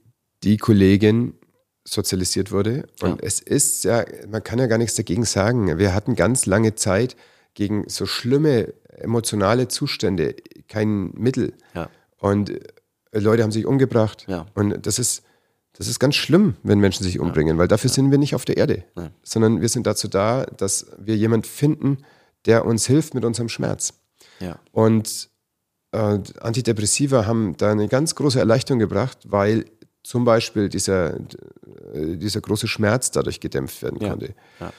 die 0.46 0.56
Kollegin 0.56 1.34
sozialisiert 1.88 2.52
wurde. 2.52 2.88
Und 3.02 3.22
ja. 3.22 3.28
es 3.28 3.40
ist 3.40 3.84
ja, 3.84 4.06
man 4.30 4.44
kann 4.44 4.60
ja 4.60 4.68
gar 4.68 4.78
nichts 4.78 4.96
dagegen 4.96 5.24
sagen. 5.24 5.78
Wir 5.78 5.94
hatten 5.94 6.16
ganz 6.16 6.46
lange 6.46 6.76
Zeit 6.76 7.16
gegen 7.54 7.88
so 7.88 8.06
schlimme 8.06 8.74
emotionale 8.90 9.68
Zustände 9.68 10.36
kein 10.68 11.12
Mittel. 11.12 11.54
Ja. 11.74 11.90
Und 12.18 12.50
äh, 12.50 13.20
Leute 13.20 13.44
haben 13.44 13.52
sich 13.52 13.66
umgebracht. 13.66 14.26
Ja. 14.28 14.46
Und 14.54 14.86
das 14.86 15.00
ist, 15.00 15.24
das 15.74 15.88
ist 15.88 16.00
ganz 16.00 16.16
schlimm, 16.16 16.56
wenn 16.64 16.80
Menschen 16.80 17.04
sich 17.04 17.20
umbringen, 17.20 17.58
weil 17.58 17.68
dafür 17.68 17.90
sind 17.90 18.12
wir 18.12 18.18
nicht 18.18 18.36
auf 18.36 18.46
der 18.46 18.58
Erde, 18.58 18.84
sondern 19.24 19.62
wir 19.62 19.70
sind 19.70 19.86
dazu 19.86 20.08
da, 20.08 20.46
dass 20.46 20.88
wir 20.98 21.16
jemanden 21.16 21.46
finden, 21.46 22.00
der 22.46 22.66
uns 22.66 22.88
hilft 22.88 23.14
mit 23.14 23.24
unserem 23.24 23.48
Schmerz. 23.48 23.94
Und 24.72 25.30
äh, 25.92 26.20
Antidepressiva 26.40 27.26
haben 27.26 27.56
da 27.58 27.72
eine 27.72 27.88
ganz 27.88 28.16
große 28.16 28.40
Erleichterung 28.40 28.80
gebracht, 28.80 29.20
weil 29.26 29.66
zum 30.08 30.24
Beispiel 30.24 30.70
dieser, 30.70 31.16
äh, 31.16 32.16
dieser 32.16 32.40
große 32.40 32.68
Schmerz 32.68 33.12
dadurch 33.12 33.42
gedämpft 33.42 33.84
werden 33.84 34.00
konnte. 34.00 34.34
Ja. 34.60 34.72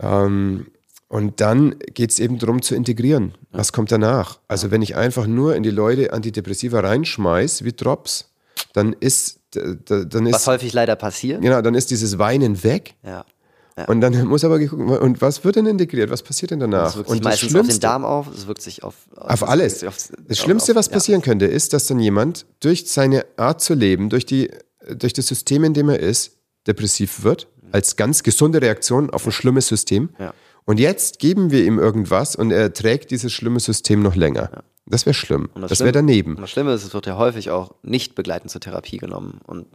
Ja. 0.00 0.24
Ähm, 0.24 0.68
und 1.08 1.40
dann 1.40 1.76
geht 1.92 2.12
es 2.12 2.20
eben 2.20 2.38
darum 2.38 2.62
zu 2.62 2.76
integrieren. 2.76 3.34
Ja. 3.52 3.58
Was 3.58 3.72
kommt 3.72 3.90
danach? 3.90 4.38
Also 4.46 4.70
wenn 4.70 4.82
ich 4.82 4.94
einfach 4.94 5.26
nur 5.26 5.56
in 5.56 5.64
die 5.64 5.70
Leute 5.70 6.12
Antidepressiva 6.12 6.78
reinschmeiß, 6.78 7.64
wie 7.64 7.72
Drops, 7.72 8.30
dann 8.72 8.92
ist, 8.92 9.40
dann 9.50 10.26
ist... 10.26 10.34
Was 10.34 10.46
häufig 10.46 10.72
leider 10.72 10.94
passiert. 10.94 11.42
Genau, 11.42 11.60
dann 11.60 11.74
ist 11.74 11.90
dieses 11.90 12.18
Weinen 12.20 12.62
weg. 12.62 12.94
Ja. 13.02 13.24
Und 13.86 14.00
dann 14.00 14.26
muss 14.26 14.44
aber 14.44 14.58
geguckt, 14.58 15.00
und 15.00 15.20
was 15.20 15.44
wird 15.44 15.56
denn 15.56 15.66
integriert? 15.66 16.10
Was 16.10 16.22
passiert 16.22 16.50
denn 16.50 16.60
danach? 16.60 16.84
Das 16.84 16.96
wirkt 16.96 17.08
sich 17.08 17.18
und 17.18 17.24
meistens 17.24 17.54
auf 17.54 17.66
den 17.66 17.80
Darm 17.80 18.04
auf, 18.04 18.28
es 18.34 18.46
wirkt 18.46 18.62
sich 18.62 18.82
auf... 18.82 18.94
Auf, 19.16 19.42
auf 19.42 19.48
alles. 19.48 19.84
Auf, 19.84 19.96
das 20.26 20.38
Schlimmste, 20.38 20.74
was 20.74 20.88
passieren 20.88 21.20
ja. 21.20 21.24
könnte, 21.24 21.46
ist, 21.46 21.72
dass 21.72 21.86
dann 21.86 21.98
jemand 21.98 22.46
durch 22.60 22.90
seine 22.90 23.26
Art 23.36 23.60
zu 23.60 23.74
leben, 23.74 24.08
durch, 24.08 24.26
die, 24.26 24.50
durch 24.94 25.12
das 25.12 25.26
System, 25.26 25.64
in 25.64 25.74
dem 25.74 25.88
er 25.88 26.00
ist, 26.00 26.38
depressiv 26.66 27.22
wird, 27.22 27.48
als 27.72 27.96
ganz 27.96 28.22
gesunde 28.22 28.60
Reaktion 28.60 29.10
auf 29.10 29.26
ein 29.26 29.32
schlimmes 29.32 29.68
System. 29.68 30.10
Ja. 30.18 30.34
Und 30.64 30.78
jetzt 30.78 31.18
geben 31.18 31.50
wir 31.50 31.64
ihm 31.64 31.78
irgendwas 31.78 32.36
und 32.36 32.50
er 32.50 32.72
trägt 32.72 33.10
dieses 33.10 33.32
schlimme 33.32 33.60
System 33.60 34.02
noch 34.02 34.14
länger. 34.14 34.50
Ja. 34.52 34.62
Das 34.86 35.06
wäre 35.06 35.14
schlimm. 35.14 35.50
Das, 35.54 35.70
das 35.70 35.80
wäre 35.80 35.92
daneben. 35.92 36.34
Und 36.34 36.42
das 36.42 36.50
Schlimme 36.50 36.72
ist, 36.72 36.84
es 36.84 36.92
wird 36.94 37.06
ja 37.06 37.16
häufig 37.16 37.50
auch 37.50 37.72
nicht 37.82 38.14
begleitend 38.14 38.50
zur 38.50 38.60
Therapie 38.60 38.98
genommen, 38.98 39.40
und, 39.46 39.66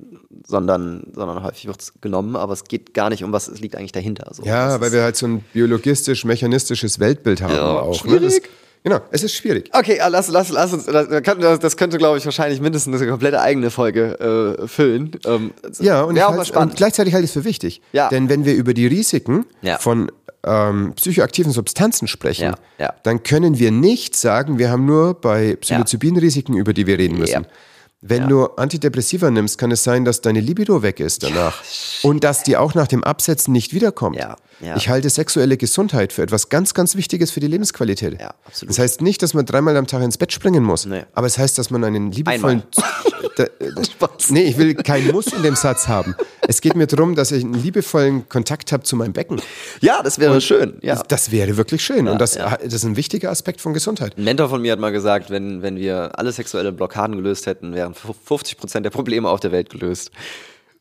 sondern, 0.45 1.11
sondern 1.13 1.43
häufig 1.43 1.67
wird 1.67 1.81
es 1.81 1.93
genommen, 2.01 2.35
aber 2.35 2.53
es 2.53 2.65
geht 2.65 2.93
gar 2.93 3.09
nicht 3.09 3.23
um 3.23 3.31
was, 3.31 3.47
es 3.47 3.61
liegt 3.61 3.75
eigentlich 3.75 3.93
dahinter. 3.93 4.29
So. 4.33 4.43
Ja, 4.43 4.81
weil 4.81 4.91
wir 4.91 5.03
halt 5.03 5.15
so 5.15 5.27
ein 5.27 5.39
biologistisch-mechanistisches 5.53 6.99
Weltbild 6.99 7.41
haben 7.41 7.53
ja, 7.53 7.63
auch. 7.63 8.03
Ne? 8.05 8.19
Das, 8.19 8.41
genau, 8.83 8.99
es 9.11 9.23
ist 9.23 9.35
schwierig. 9.35 9.69
Okay, 9.71 9.99
lass, 10.09 10.27
lass, 10.27 10.49
lass 10.49 10.73
uns, 10.73 10.85
das 10.85 11.77
könnte, 11.77 11.97
glaube 11.97 12.17
ich, 12.17 12.25
wahrscheinlich 12.25 12.59
mindestens 12.59 12.99
eine 12.99 13.09
komplette 13.09 13.39
eigene 13.39 13.69
Folge 13.69 14.57
äh, 14.59 14.67
füllen. 14.67 15.11
Ähm, 15.25 15.53
ja, 15.79 16.03
und, 16.03 16.19
halt, 16.19 16.55
und, 16.55 16.75
gleichzeitig 16.75 17.13
halte 17.13 17.23
ich 17.23 17.29
es 17.29 17.33
für 17.33 17.45
wichtig. 17.45 17.81
Ja. 17.93 18.09
Denn 18.09 18.27
wenn 18.27 18.43
wir 18.43 18.55
über 18.55 18.73
die 18.73 18.87
Risiken 18.87 19.45
ja. 19.61 19.77
von 19.77 20.11
ähm, 20.45 20.93
psychoaktiven 20.95 21.51
Substanzen 21.51 22.07
sprechen, 22.07 22.43
ja, 22.43 22.55
ja. 22.85 22.93
dann 23.03 23.23
können 23.23 23.59
wir 23.59 23.71
nicht 23.71 24.15
sagen, 24.15 24.57
wir 24.57 24.69
haben 24.69 24.85
nur 24.85 25.15
bei 25.15 25.55
Psilocybin-Risiken, 25.55 26.55
über 26.55 26.73
die 26.73 26.87
wir 26.87 26.97
reden 26.97 27.17
müssen. 27.17 27.45
Wenn 28.01 28.23
ja. 28.23 28.27
du 28.27 28.45
Antidepressiva 28.45 29.31
nimmst, 29.31 29.57
kann 29.57 29.71
es 29.71 29.83
sein, 29.83 30.05
dass 30.05 30.21
deine 30.21 30.39
Libido 30.39 30.83
weg 30.83 30.99
ist 30.99 31.23
danach. 31.23 31.63
Ja, 31.63 32.09
und 32.09 32.23
dass 32.23 32.43
die 32.43 32.55
auch 32.55 32.75
nach 32.75 32.87
dem 32.87 33.03
Absetzen 33.03 33.51
nicht 33.51 33.73
wiederkommt. 33.73 34.17
Ja. 34.17 34.35
Ja. 34.59 34.77
Ich 34.77 34.89
halte 34.89 35.09
sexuelle 35.09 35.57
Gesundheit 35.57 36.13
für 36.13 36.21
etwas 36.21 36.49
ganz, 36.49 36.73
ganz 36.73 36.95
Wichtiges 36.95 37.31
für 37.31 37.39
die 37.39 37.47
Lebensqualität. 37.47 38.19
Ja, 38.19 38.33
absolut. 38.45 38.69
Das 38.69 38.79
heißt 38.79 39.01
nicht, 39.01 39.21
dass 39.21 39.33
man 39.33 39.45
dreimal 39.45 39.75
am 39.75 39.87
Tag 39.87 40.01
ins 40.01 40.17
Bett 40.17 40.31
springen 40.31 40.63
muss, 40.63 40.85
nee. 40.85 41.03
aber 41.13 41.27
es 41.27 41.37
heißt, 41.37 41.57
dass 41.57 41.69
man 41.69 41.83
einen 41.83 42.11
liebevollen. 42.11 42.63
da, 43.35 43.45
nee, 44.29 44.43
ich 44.43 44.57
will 44.57 44.73
keinen 44.75 45.11
Muss 45.11 45.27
in 45.27 45.43
dem 45.43 45.55
Satz 45.55 45.87
haben. 45.87 46.15
Es 46.47 46.61
geht 46.61 46.75
mir 46.75 46.87
darum, 46.87 47.15
dass 47.15 47.31
ich 47.31 47.43
einen 47.43 47.53
liebevollen 47.53 48.29
Kontakt 48.29 48.71
habe 48.71 48.83
zu 48.83 48.95
meinem 48.95 49.13
Becken. 49.13 49.41
Ja, 49.81 50.01
das 50.03 50.19
wäre 50.19 50.33
Und 50.33 50.43
schön. 50.43 50.77
Ja. 50.81 50.95
Das, 50.95 51.03
das, 51.07 51.31
wäre 51.31 51.57
wirklich 51.57 51.83
schön. 51.83 52.05
Ja, 52.05 52.13
Und 52.13 52.21
das, 52.21 52.33
das 52.33 52.73
ist 52.73 52.83
ein 52.83 52.95
wichtiger 52.95 53.31
Aspekt 53.31 53.61
von 53.61 53.73
Gesundheit. 53.73 54.17
Ein 54.17 54.23
Mentor 54.23 54.49
von 54.49 54.61
mir 54.61 54.71
hat 54.71 54.79
mal 54.79 54.91
gesagt, 54.91 55.29
wenn, 55.29 55.61
wenn 55.61 55.77
wir 55.77 56.17
alle 56.17 56.31
sexuelle 56.31 56.71
Blockaden 56.71 57.15
gelöst 57.15 57.45
hätten, 57.45 57.73
wären 57.73 57.93
50 57.93 58.57
Prozent 58.57 58.85
der 58.85 58.91
Probleme 58.91 59.29
auf 59.29 59.39
der 59.39 59.51
Welt 59.51 59.69
gelöst. 59.69 60.11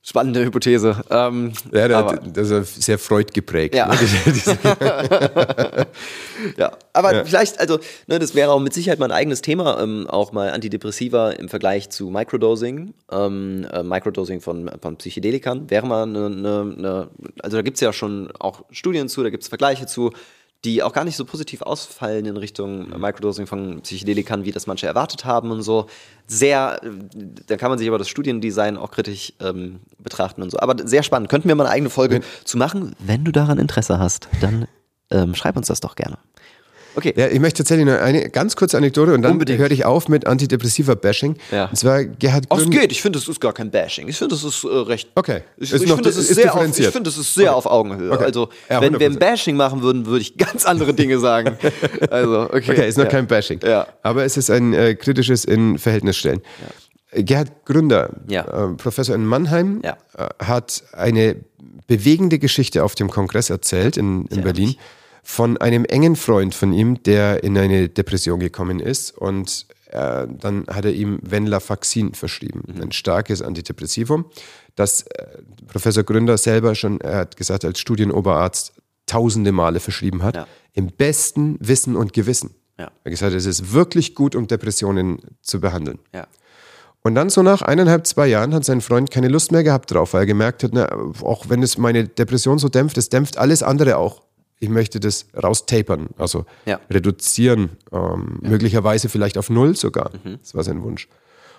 Spannende 0.06 0.44
Hypothese. 0.44 1.02
Ähm, 1.08 1.54
ja, 1.72 1.88
der, 1.88 2.20
das 2.30 2.50
ist 2.50 2.82
sehr 2.82 2.98
Freud 2.98 3.32
geprägt. 3.32 3.74
Ja, 3.74 3.88
ne? 3.88 3.96
ja 6.58 6.76
aber 6.92 7.14
ja. 7.14 7.24
vielleicht, 7.24 7.58
also, 7.58 7.78
ne, 8.06 8.18
das 8.18 8.34
wäre 8.34 8.50
auch 8.50 8.60
mit 8.60 8.74
Sicherheit 8.74 8.98
mein 8.98 9.10
eigenes 9.10 9.40
Thema, 9.40 9.82
ähm, 9.82 10.06
auch 10.06 10.32
mal 10.32 10.50
Antidepressiva 10.50 11.30
im 11.30 11.48
Vergleich 11.48 11.88
zu 11.88 12.10
Microdosing. 12.10 12.92
Ähm, 13.10 13.66
äh, 13.72 13.82
Microdosing 13.82 14.42
von, 14.42 14.70
von 14.82 14.98
Psychedelikern 14.98 15.70
wäre 15.70 15.86
mal 15.86 16.02
eine, 16.02 16.26
eine 16.26 17.08
also 17.42 17.56
da 17.56 17.62
gibt 17.62 17.78
es 17.78 17.80
ja 17.80 17.94
schon 17.94 18.30
auch 18.38 18.66
Studien 18.70 19.08
zu, 19.08 19.22
da 19.22 19.30
gibt 19.30 19.42
es 19.42 19.48
Vergleiche 19.48 19.86
zu 19.86 20.12
die 20.64 20.82
auch 20.82 20.92
gar 20.92 21.04
nicht 21.04 21.16
so 21.16 21.24
positiv 21.24 21.62
ausfallen 21.62 22.24
in 22.26 22.36
Richtung 22.36 22.98
Microdosing 22.98 23.46
von 23.46 23.82
Psychedelikern, 23.82 24.44
wie 24.44 24.52
das 24.52 24.66
manche 24.66 24.86
erwartet 24.86 25.24
haben 25.24 25.50
und 25.50 25.62
so. 25.62 25.86
Sehr, 26.26 26.80
da 27.46 27.56
kann 27.56 27.70
man 27.70 27.78
sich 27.78 27.86
aber 27.86 27.98
das 27.98 28.08
Studiendesign 28.08 28.78
auch 28.78 28.90
kritisch 28.90 29.34
ähm, 29.40 29.80
betrachten 29.98 30.42
und 30.42 30.50
so. 30.50 30.58
Aber 30.58 30.86
sehr 30.86 31.02
spannend. 31.02 31.28
Könnten 31.28 31.48
wir 31.48 31.54
mal 31.54 31.64
eine 31.64 31.74
eigene 31.74 31.90
Folge 31.90 32.16
ja. 32.16 32.22
zu 32.44 32.56
machen? 32.56 32.96
Wenn 32.98 33.24
du 33.24 33.32
daran 33.32 33.58
Interesse 33.58 33.98
hast, 33.98 34.28
dann 34.40 34.66
ähm, 35.10 35.34
schreib 35.34 35.56
uns 35.56 35.66
das 35.66 35.80
doch 35.80 35.96
gerne. 35.96 36.18
Okay. 36.96 37.12
Ja, 37.16 37.26
ich 37.28 37.40
möchte 37.40 37.58
tatsächlich 37.58 37.86
noch 37.86 37.94
eine 37.94 38.30
ganz 38.30 38.56
kurze 38.56 38.76
Anekdote 38.76 39.14
und 39.14 39.22
dann 39.22 39.40
höre 39.46 39.70
ich 39.70 39.84
auf 39.84 40.08
mit 40.08 40.26
antidepressiver 40.26 40.96
Bashing. 40.96 41.36
Ja. 41.50 41.66
Und 41.66 41.76
zwar 41.76 42.04
Gerhard 42.04 42.48
Grün. 42.48 42.60
Ach, 42.60 42.64
es 42.64 42.70
geht. 42.70 42.92
Ich 42.92 43.02
finde, 43.02 43.18
das 43.18 43.28
ist 43.28 43.40
gar 43.40 43.52
kein 43.52 43.70
Bashing. 43.70 44.08
Ich 44.08 44.16
finde, 44.16 44.34
das 44.34 44.44
ist 44.44 44.64
äh, 44.64 44.68
recht. 44.68 45.08
Okay. 45.14 45.42
Ich, 45.56 45.72
ich 45.72 45.82
finde, 45.82 46.02
das 46.02 46.16
ist, 46.16 46.30
ist 46.30 46.36
sehr, 46.36 46.54
auf, 46.54 46.78
ich 46.78 46.86
find, 46.88 47.06
das 47.06 47.18
ist 47.18 47.34
sehr 47.34 47.50
okay. 47.50 47.56
auf 47.56 47.66
Augenhöhe. 47.66 48.12
Okay. 48.12 48.24
Also, 48.24 48.48
ja, 48.68 48.80
wenn 48.80 48.98
wir 48.98 49.06
ein 49.06 49.18
Bashing 49.18 49.56
machen 49.56 49.82
würden, 49.82 50.06
würde 50.06 50.22
ich 50.22 50.36
ganz 50.36 50.64
andere 50.64 50.94
Dinge 50.94 51.18
sagen. 51.18 51.56
also, 52.10 52.42
okay. 52.42 52.72
Okay, 52.72 52.88
ist 52.88 52.98
noch 52.98 53.04
ja. 53.04 53.10
kein 53.10 53.26
Bashing. 53.26 53.60
Ja. 53.64 53.86
Aber 54.02 54.24
es 54.24 54.36
ist 54.36 54.50
ein 54.50 54.72
äh, 54.72 54.94
kritisches 54.94 55.44
in 55.44 55.78
Verhältnis 55.78 56.16
stellen. 56.16 56.42
Ja. 56.60 57.22
Gerhard 57.22 57.64
Gründer, 57.64 58.10
äh, 58.28 58.42
Professor 58.76 59.14
in 59.14 59.24
Mannheim, 59.24 59.82
äh, 59.82 59.92
hat 60.40 60.82
eine 60.92 61.36
bewegende 61.86 62.38
Geschichte 62.38 62.82
auf 62.82 62.94
dem 62.94 63.10
Kongress 63.10 63.50
erzählt 63.50 63.96
in, 63.96 64.26
in 64.26 64.42
Berlin. 64.42 64.64
Ehrlich 64.64 64.78
von 65.24 65.56
einem 65.56 65.86
engen 65.86 66.16
Freund 66.16 66.54
von 66.54 66.72
ihm, 66.72 67.02
der 67.02 67.42
in 67.42 67.56
eine 67.56 67.88
Depression 67.88 68.38
gekommen 68.38 68.78
ist 68.78 69.10
und 69.10 69.66
äh, 69.90 70.26
dann 70.28 70.66
hat 70.68 70.84
er 70.84 70.92
ihm 70.92 71.18
Venlafaxin 71.22 72.12
verschrieben, 72.12 72.62
mhm. 72.66 72.82
ein 72.82 72.92
starkes 72.92 73.40
Antidepressivum, 73.40 74.26
das 74.76 75.02
äh, 75.02 75.26
Professor 75.66 76.04
Gründer 76.04 76.36
selber 76.36 76.74
schon, 76.74 77.00
er 77.00 77.16
hat 77.16 77.36
gesagt, 77.38 77.64
als 77.64 77.80
Studienoberarzt 77.80 78.74
tausende 79.06 79.50
Male 79.50 79.80
verschrieben 79.80 80.22
hat, 80.22 80.36
ja. 80.36 80.46
im 80.74 80.88
besten 80.88 81.56
Wissen 81.58 81.96
und 81.96 82.12
Gewissen. 82.12 82.50
Ja. 82.78 82.84
Er 82.84 82.90
hat 82.90 83.04
gesagt, 83.04 83.34
es 83.34 83.46
ist 83.46 83.72
wirklich 83.72 84.14
gut, 84.14 84.34
um 84.34 84.46
Depressionen 84.46 85.20
zu 85.40 85.58
behandeln. 85.58 86.00
Ja. 86.12 86.26
Und 87.02 87.14
dann 87.14 87.30
so 87.30 87.42
nach 87.42 87.62
eineinhalb, 87.62 88.06
zwei 88.06 88.26
Jahren 88.26 88.54
hat 88.54 88.64
sein 88.64 88.80
Freund 88.80 89.10
keine 89.10 89.28
Lust 89.28 89.52
mehr 89.52 89.62
gehabt 89.62 89.90
drauf, 89.90 90.12
weil 90.12 90.22
er 90.22 90.26
gemerkt 90.26 90.64
hat, 90.64 90.72
na, 90.74 90.90
auch 91.22 91.48
wenn 91.48 91.62
es 91.62 91.78
meine 91.78 92.08
Depression 92.08 92.58
so 92.58 92.68
dämpft, 92.68 92.98
es 92.98 93.10
dämpft 93.10 93.38
alles 93.38 93.62
andere 93.62 93.96
auch 93.96 94.23
ich 94.58 94.68
möchte 94.68 95.00
das 95.00 95.26
raustapern, 95.34 96.08
also 96.16 96.46
ja. 96.64 96.80
reduzieren, 96.90 97.70
ähm, 97.92 98.40
ja. 98.42 98.50
möglicherweise 98.50 99.08
vielleicht 99.08 99.38
auf 99.38 99.50
null 99.50 99.76
sogar. 99.76 100.10
Mhm. 100.24 100.38
Das 100.40 100.54
war 100.54 100.64
sein 100.64 100.82
Wunsch. 100.82 101.08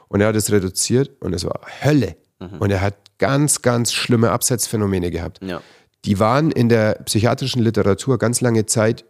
Und 0.08 0.22
er 0.22 0.28
hat 0.28 0.36
es 0.36 0.52
reduziert 0.52 1.12
und 1.20 1.34
es 1.34 1.46
war 1.46 1.60
Hölle. 1.84 2.16
Mhm. 2.40 2.60
Und 2.60 2.72
er 2.72 2.82
hat 2.82 2.96
ganz, 3.18 3.62
ganz 3.62 3.94
schlimme 3.94 4.32
Absetzphänomene 4.32 5.12
gehabt. 5.12 5.40
Ja. 5.44 5.62
Die 6.06 6.20
waren 6.20 6.52
in 6.52 6.70
der 6.70 7.02
psychiatrischen 7.06 7.62
Literatur 7.62 8.18
ganz 8.18 8.42
lange 8.42 8.66
Zeit 8.66 9.06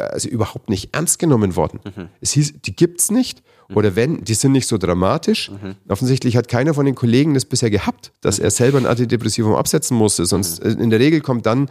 äh, 0.00 0.04
also 0.04 0.28
überhaupt 0.28 0.68
nicht 0.68 0.94
ernst 0.94 1.18
genommen 1.18 1.56
worden. 1.56 1.80
Mhm. 1.84 2.08
Es 2.20 2.32
hieß, 2.32 2.62
die 2.62 2.74
gibt 2.74 3.00
es 3.00 3.10
nicht. 3.10 3.42
Mhm. 3.68 3.76
Oder 3.76 3.96
wenn, 3.96 4.24
die 4.24 4.34
sind 4.34 4.52
nicht 4.52 4.66
so 4.66 4.78
dramatisch. 4.78 5.50
Mhm. 5.50 5.76
Offensichtlich 5.88 6.36
hat 6.36 6.48
keiner 6.48 6.74
von 6.74 6.86
den 6.86 6.94
Kollegen 6.94 7.34
das 7.34 7.44
bisher 7.44 7.70
gehabt, 7.70 8.12
dass 8.20 8.38
mhm. 8.38 8.44
er 8.44 8.50
selber 8.50 8.78
ein 8.78 8.86
Antidepressivum 8.86 9.54
absetzen 9.54 9.96
musste. 9.96 10.26
Sonst 10.26 10.64
mhm. 10.64 10.80
in 10.80 10.90
der 10.90 10.98
Regel 10.98 11.20
kommt 11.20 11.46
dann 11.46 11.68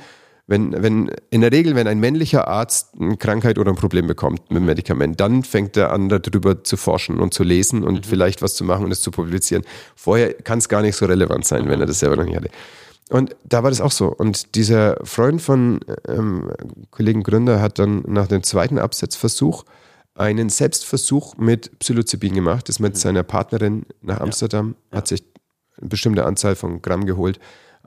wenn, 0.50 0.82
wenn, 0.82 1.12
in 1.30 1.42
der 1.42 1.52
Regel, 1.52 1.76
wenn 1.76 1.88
ein 1.88 2.00
männlicher 2.00 2.48
Arzt 2.48 2.96
eine 3.00 3.18
Krankheit 3.18 3.60
oder 3.60 3.72
ein 3.72 3.76
Problem 3.76 4.08
bekommt 4.08 4.50
mit 4.50 4.58
einem 4.58 4.66
Medikament, 4.66 5.20
dann 5.20 5.44
fängt 5.44 5.78
er 5.78 5.92
an, 5.92 6.10
darüber 6.10 6.64
zu 6.64 6.76
forschen 6.76 7.20
und 7.20 7.36
zu 7.36 7.44
lesen 7.44 7.84
und 7.84 7.94
mhm. 7.94 8.04
vielleicht 8.04 8.42
was 8.42 8.56
zu 8.56 8.64
machen 8.64 8.86
und 8.86 8.92
es 8.92 9.02
zu 9.02 9.12
publizieren. 9.12 9.64
Vorher 9.96 10.34
kann 10.34 10.58
es 10.58 10.68
gar 10.68 10.82
nicht 10.82 10.96
so 10.96 11.06
relevant 11.06 11.46
sein, 11.46 11.66
mhm. 11.66 11.70
wenn 11.70 11.80
er 11.82 11.86
das 11.86 12.00
selber 12.00 12.16
noch 12.16 12.26
nicht 12.26 12.36
hatte. 12.36 12.50
Und 13.10 13.36
da 13.44 13.62
war 13.62 13.70
das 13.70 13.80
auch 13.80 13.92
so. 13.92 14.08
Und 14.08 14.56
dieser 14.56 14.98
Freund 15.04 15.40
von 15.40 15.82
ähm, 16.08 16.52
Kollegen 16.90 17.22
Gründer 17.22 17.62
hat 17.62 17.78
dann 17.78 18.04
nach 18.08 18.28
dem 18.28 18.42
zweiten 18.42 18.80
Absetzversuch 18.80 19.66
einen 20.16 20.50
Selbstversuch 20.50 21.38
mit 21.38 21.78
Psilocybin 21.78 22.34
gemacht, 22.34 22.70
ist 22.70 22.80
mit 22.80 22.96
mhm. 22.96 22.98
seiner 22.98 23.22
Partnerin 23.22 23.86
nach 24.02 24.20
Amsterdam, 24.20 24.70
ja. 24.70 24.94
Ja. 24.94 24.98
hat 24.98 25.08
sich 25.08 25.24
eine 25.78 25.90
bestimmte 25.90 26.26
Anzahl 26.26 26.56
von 26.56 26.82
Gramm 26.82 27.06
geholt 27.06 27.40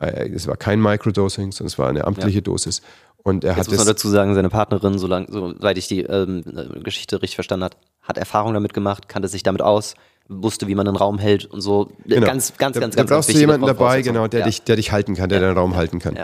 es 0.08 0.46
war 0.46 0.56
kein 0.56 0.80
Microdosing, 0.80 1.52
sondern 1.52 1.68
es 1.68 1.78
war 1.78 1.88
eine 1.88 2.04
amtliche 2.04 2.38
ja. 2.38 2.42
Dosis. 2.42 2.82
Und 3.22 3.44
er 3.44 3.50
Jetzt 3.50 3.60
hat 3.60 3.68
muss 3.68 3.78
man 3.78 3.86
dazu 3.86 4.08
sagen, 4.08 4.34
seine 4.34 4.48
Partnerin, 4.48 4.98
solange, 4.98 5.26
soweit 5.30 5.78
ich 5.78 5.86
die 5.86 6.00
ähm, 6.00 6.42
Geschichte 6.82 7.22
richtig 7.22 7.36
verstanden 7.36 7.64
habe, 7.64 7.76
hat 8.02 8.18
Erfahrung 8.18 8.52
damit 8.54 8.74
gemacht, 8.74 9.08
kannte 9.08 9.28
sich 9.28 9.44
damit 9.44 9.62
aus, 9.62 9.94
wusste, 10.28 10.66
wie 10.66 10.74
man 10.74 10.88
einen 10.88 10.96
Raum 10.96 11.18
hält 11.18 11.46
und 11.46 11.60
so. 11.60 11.92
Genau. 12.04 12.26
Ganz, 12.26 12.56
ganz, 12.56 12.74
da, 12.74 12.80
ganz, 12.80 12.96
da 12.96 13.02
ganz 13.02 13.10
brauchst 13.10 13.28
du 13.28 13.38
jemanden 13.38 13.66
dabei, 13.66 14.02
genau, 14.02 14.26
der, 14.26 14.40
ja. 14.40 14.46
dich, 14.46 14.62
der 14.62 14.76
dich 14.76 14.90
halten 14.90 15.14
kann, 15.14 15.28
der 15.28 15.40
ja. 15.40 15.48
den 15.48 15.56
Raum 15.56 15.76
halten 15.76 16.00
kann. 16.00 16.18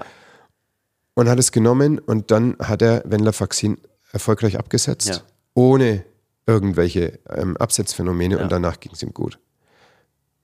Und 1.15 1.29
hat 1.29 1.39
es 1.39 1.53
genommen 1.53 1.99
und 1.99 2.31
dann 2.31 2.57
hat 2.59 2.83
er 2.83 3.03
Wendler-Faxin 3.05 3.79
erfolgreich 4.13 4.59
abgesetzt, 4.59 5.25
ohne 5.55 6.05
irgendwelche 6.47 7.19
ähm, 7.29 7.57
Absetzphänomene 7.57 8.39
und 8.39 8.51
danach 8.51 8.81
ging 8.81 8.93
es 8.93 9.03
ihm 9.03 9.13
gut. 9.13 9.39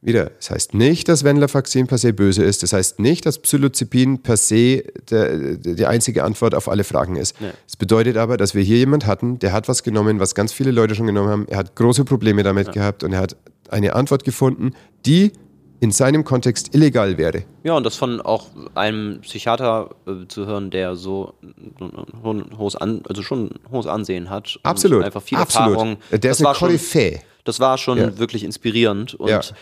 Wieder, 0.05 0.33
das 0.37 0.51
heißt 0.51 0.75
nicht, 0.75 1.09
dass 1.09 1.25
Venlafaxin 1.25 1.87
per 1.87 1.97
se 1.97 2.13
böse 2.13 2.45
ist. 2.45 2.63
Das 2.63 2.75
heißt 2.75 3.01
nicht, 3.01 3.25
dass 3.25 3.39
Psilocybin 3.39 4.23
per 4.23 4.37
se 4.37 4.85
der, 5.11 5.57
die 5.57 5.87
einzige 5.87 6.25
Antwort 6.25 6.55
auf 6.55 6.69
alle 6.69 6.85
Fragen 6.85 7.17
ist. 7.17 7.37
Es 7.37 7.47
ja. 7.47 7.79
bedeutet 7.79 8.19
aber, 8.19 8.37
dass 8.37 8.55
wir 8.55 8.63
hier 8.63 8.77
jemand 8.77 9.07
hatten, 9.07 9.39
der 9.39 9.53
hat 9.53 9.67
was 9.67 9.83
genommen, 9.83 10.21
was 10.21 10.35
ganz 10.35 10.53
viele 10.53 10.73
Leute 10.73 10.95
schon 10.95 11.07
genommen 11.07 11.31
haben. 11.31 11.47
Er 11.49 11.57
hat 11.57 11.75
große 11.75 12.05
Probleme 12.05 12.43
damit 12.43 12.67
ja. 12.67 12.73
gehabt 12.73 13.03
und 13.03 13.15
er 13.15 13.21
hat 13.21 13.37
eine 13.71 13.95
Antwort 13.95 14.25
gefunden, 14.25 14.73
die 15.07 15.33
in 15.81 15.91
seinem 15.91 16.23
Kontext 16.23 16.75
illegal 16.75 17.17
wäre. 17.17 17.45
Ja, 17.63 17.75
und 17.75 17.85
das 17.85 17.97
von 17.97 18.21
auch 18.21 18.49
einem 18.75 19.21
Psychiater 19.23 19.91
äh, 20.07 20.27
zu 20.29 20.47
hören, 20.47 20.71
der 20.71 20.97
so 20.97 21.33
ein 21.41 22.59
hohes 22.59 22.77
An, 22.77 23.03
also 23.09 23.23
schon 23.23 23.47
ein 23.47 23.61
hohes 23.73 23.87
Ansehen 23.87 24.29
hat. 24.29 24.59
Absolut. 24.65 25.03
einfach 25.03 25.23
viel 25.23 25.39
Absolut. 25.39 25.71
Erfahrung. 25.71 25.97
Der 26.11 26.19
das 26.19 26.41
ist 26.41 26.47
eine 26.47 26.55
Koryphäe. 26.55 27.21
Das 27.45 27.59
war 27.59 27.79
schon 27.79 27.99
ja. 27.99 28.19
wirklich 28.19 28.45
inspirierend 28.45 29.15
und 29.15 29.55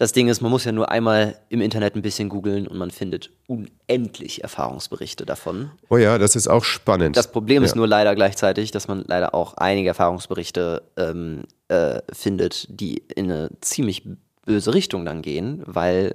das 0.00 0.12
Ding 0.12 0.28
ist, 0.28 0.40
man 0.40 0.50
muss 0.50 0.64
ja 0.64 0.72
nur 0.72 0.90
einmal 0.90 1.36
im 1.50 1.60
Internet 1.60 1.94
ein 1.94 2.00
bisschen 2.00 2.30
googeln 2.30 2.66
und 2.66 2.78
man 2.78 2.90
findet 2.90 3.28
unendlich 3.46 4.42
Erfahrungsberichte 4.42 5.26
davon. 5.26 5.72
Oh 5.90 5.98
ja, 5.98 6.16
das 6.16 6.36
ist 6.36 6.48
auch 6.48 6.64
spannend. 6.64 7.18
Das 7.18 7.30
Problem 7.30 7.62
ja. 7.62 7.66
ist 7.66 7.76
nur 7.76 7.86
leider 7.86 8.14
gleichzeitig, 8.14 8.70
dass 8.70 8.88
man 8.88 9.04
leider 9.06 9.34
auch 9.34 9.58
einige 9.58 9.88
Erfahrungsberichte 9.88 10.84
ähm, 10.96 11.42
äh, 11.68 12.00
findet, 12.14 12.66
die 12.70 13.02
in 13.14 13.30
eine 13.30 13.50
ziemlich 13.60 14.08
böse 14.46 14.72
Richtung 14.72 15.04
dann 15.04 15.20
gehen, 15.20 15.62
weil 15.66 16.14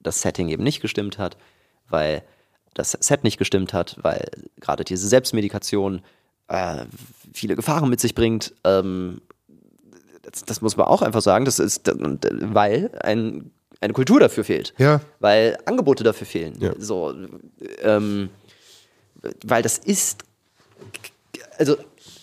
das 0.00 0.20
Setting 0.20 0.50
eben 0.50 0.62
nicht 0.62 0.82
gestimmt 0.82 1.16
hat, 1.16 1.38
weil 1.88 2.24
das 2.74 2.90
Set 2.92 3.24
nicht 3.24 3.38
gestimmt 3.38 3.72
hat, 3.72 3.96
weil 4.02 4.28
gerade 4.60 4.84
diese 4.84 5.08
Selbstmedikation 5.08 6.02
äh, 6.48 6.84
viele 7.32 7.56
Gefahren 7.56 7.88
mit 7.88 8.00
sich 8.00 8.14
bringt 8.14 8.52
ähm, 8.64 9.22
das, 10.34 10.44
das, 10.44 10.60
muss 10.60 10.76
man 10.76 10.86
auch 10.86 11.02
einfach 11.02 11.22
sagen, 11.22 11.44
das 11.44 11.58
ist, 11.58 11.90
weil 11.94 12.90
ein, 13.02 13.50
eine 13.80 13.92
Kultur 13.92 14.20
dafür 14.20 14.44
fehlt. 14.44 14.74
Ja. 14.78 15.00
Weil 15.20 15.56
Angebote 15.64 16.04
dafür 16.04 16.26
fehlen. 16.26 16.56
Ja. 16.60 16.74
So, 16.78 17.14
ähm, 17.82 18.30
weil 19.44 19.62
das 19.62 19.78
ist, 19.78 20.24
also 21.58 21.76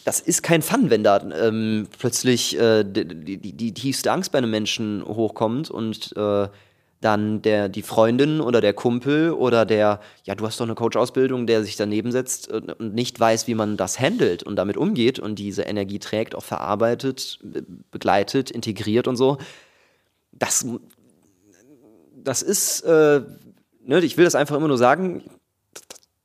das 0.03 0.19
ist 0.19 0.43
kein 0.43 0.61
Fun, 0.61 0.89
wenn 0.89 1.03
da 1.03 1.21
ähm, 1.21 1.87
plötzlich 1.97 2.59
äh, 2.59 2.83
die, 2.83 3.37
die, 3.37 3.53
die, 3.53 3.73
tiefste 3.73 4.11
Angst 4.11 4.31
bei 4.31 4.39
einem 4.39 4.51
Menschen 4.51 5.03
hochkommt 5.05 5.69
und 5.69 6.13
äh, 6.17 6.47
dann 7.01 7.41
der, 7.41 7.67
die 7.67 7.81
Freundin 7.81 8.39
oder 8.39 8.61
der 8.61 8.73
Kumpel 8.73 9.31
oder 9.31 9.65
der, 9.65 9.99
ja, 10.23 10.35
du 10.35 10.45
hast 10.45 10.59
doch 10.59 10.65
eine 10.65 10.75
Coach-Ausbildung, 10.75 11.47
der 11.47 11.63
sich 11.63 11.75
daneben 11.75 12.11
setzt 12.11 12.49
und 12.49 12.93
nicht 12.93 13.19
weiß, 13.19 13.47
wie 13.47 13.55
man 13.55 13.75
das 13.75 13.99
handelt 13.99 14.43
und 14.43 14.55
damit 14.55 14.77
umgeht 14.77 15.17
und 15.17 15.35
diese 15.35 15.63
Energie 15.63 15.97
trägt, 15.97 16.35
auch 16.35 16.43
verarbeitet, 16.43 17.39
begleitet, 17.89 18.51
integriert 18.51 19.07
und 19.07 19.15
so. 19.15 19.39
Das, 20.31 20.65
das 22.15 22.43
ist, 22.43 22.81
äh, 22.81 23.21
ne, 23.83 23.99
ich 24.01 24.17
will 24.17 24.25
das 24.25 24.35
einfach 24.35 24.55
immer 24.55 24.67
nur 24.67 24.77
sagen, 24.77 25.23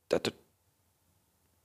das, 0.09 0.23
das, 0.23 0.35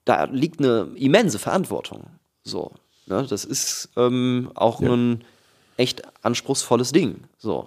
da 0.06 0.24
liegt 0.24 0.60
eine 0.60 0.90
immense 0.96 1.38
Verantwortung. 1.38 2.06
So, 2.44 2.72
ne? 3.08 3.28
Das 3.30 3.44
ist 3.44 3.90
ähm, 3.98 4.52
auch 4.56 4.80
ja. 4.80 4.94
ein 4.94 5.26
echt 5.76 6.02
anspruchsvolles 6.24 6.94
Ding. 6.94 7.26
So, 7.38 7.66